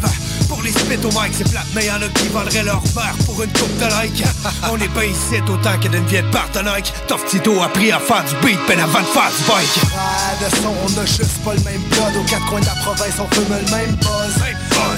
pour 0.48 0.62
les 0.62 0.70
spit 0.70 0.98
au 1.05 1.08
mic, 1.08 1.32
c'est 1.32 1.48
plate, 1.50 1.66
mais 1.74 1.86
y'en 1.86 2.00
a 2.00 2.08
qui 2.08 2.28
vendraient 2.28 2.62
leur 2.62 2.82
verre 2.94 3.16
pour 3.26 3.42
une 3.42 3.52
coupe 3.52 3.76
de 3.78 3.86
like. 3.86 4.24
On 4.70 4.76
est 4.78 4.92
pas 4.94 5.05
ici 5.05 5.40
autant 5.48 5.78
que 5.81 5.89
d'une 5.89 6.05
vieille 6.06 6.24
Nike. 6.64 6.92
Tough 7.08 7.24
Tito 7.28 7.60
a 7.60 7.66
appris 7.66 7.92
à 7.92 7.98
faire 7.98 8.24
du 8.24 8.34
beat, 8.47 8.58
ben 8.68 8.78
avant 8.78 9.00
de 9.00 9.06
faire 9.06 9.31
du 9.31 9.44
bike. 9.44 9.76
Frère 9.90 10.36
de 10.40 10.56
son, 10.56 10.73
on 10.84 11.00
a 11.00 11.06
juste 11.06 11.39
pas 11.44 11.55
le 11.55 11.60
même 11.60 11.82
blood. 11.90 12.16
Aux 12.16 12.24
quatre 12.28 12.47
coins 12.47 12.60
de 12.60 12.66
la 12.66 12.74
province, 12.82 13.16
on 13.18 13.34
fume 13.34 13.50
le 13.50 13.70
même 13.70 13.94
buzz. 13.97 14.34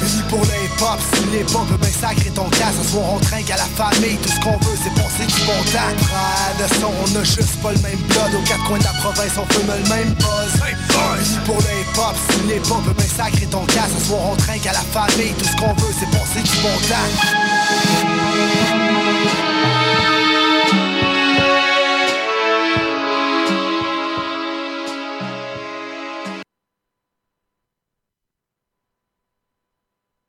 Unis 0.02 0.22
pour 0.28 0.40
le 0.40 0.56
hip-hop, 0.64 1.00
si 1.12 1.24
l'hip-hop 1.30 1.66
peut 1.68 1.76
bien 1.76 1.90
sacrer 1.90 2.30
ton 2.30 2.48
cas. 2.50 2.72
Ce 2.76 2.90
soir, 2.90 3.04
on 3.14 3.18
trinque 3.20 3.50
à 3.50 3.56
la 3.56 3.68
famille. 3.76 4.16
Tout 4.18 4.28
ce 4.28 4.40
qu'on 4.40 4.58
veut, 4.58 4.78
c'est 4.82 4.94
passer 4.94 5.26
du 5.26 5.40
bon 5.46 5.60
temps. 5.72 5.94
Frère 6.06 6.54
de 6.58 6.74
son, 6.74 6.92
on 6.92 7.20
a 7.20 7.24
juste 7.24 7.56
pas 7.62 7.72
le 7.72 7.80
même 7.80 8.00
blood. 8.08 8.34
Aux 8.34 8.46
quatre 8.46 8.64
coins 8.64 8.78
de 8.78 8.84
la 8.84 8.96
province, 9.00 9.32
on 9.38 9.46
fume 9.52 9.70
le 9.70 9.88
même 9.88 10.12
buzz. 10.14 10.52
Unis 10.60 11.38
pour 11.44 11.56
le 11.56 11.70
hip-hop, 11.80 12.16
si 12.30 12.38
l'hip-hop 12.48 12.84
peut 12.84 12.94
bien 12.94 13.10
sacrer 13.16 13.46
ton 13.46 13.64
cas. 13.66 13.88
Ce 13.90 14.06
soir, 14.06 14.20
on 14.32 14.36
trinque 14.36 14.66
à 14.66 14.72
la 14.72 14.84
famille. 14.94 15.34
Tout 15.38 15.44
ce 15.44 15.56
qu'on 15.56 15.72
veut, 15.74 15.92
c'est 15.92 16.42
du 16.42 16.56
bon 16.62 16.78
temps. 16.88 18.85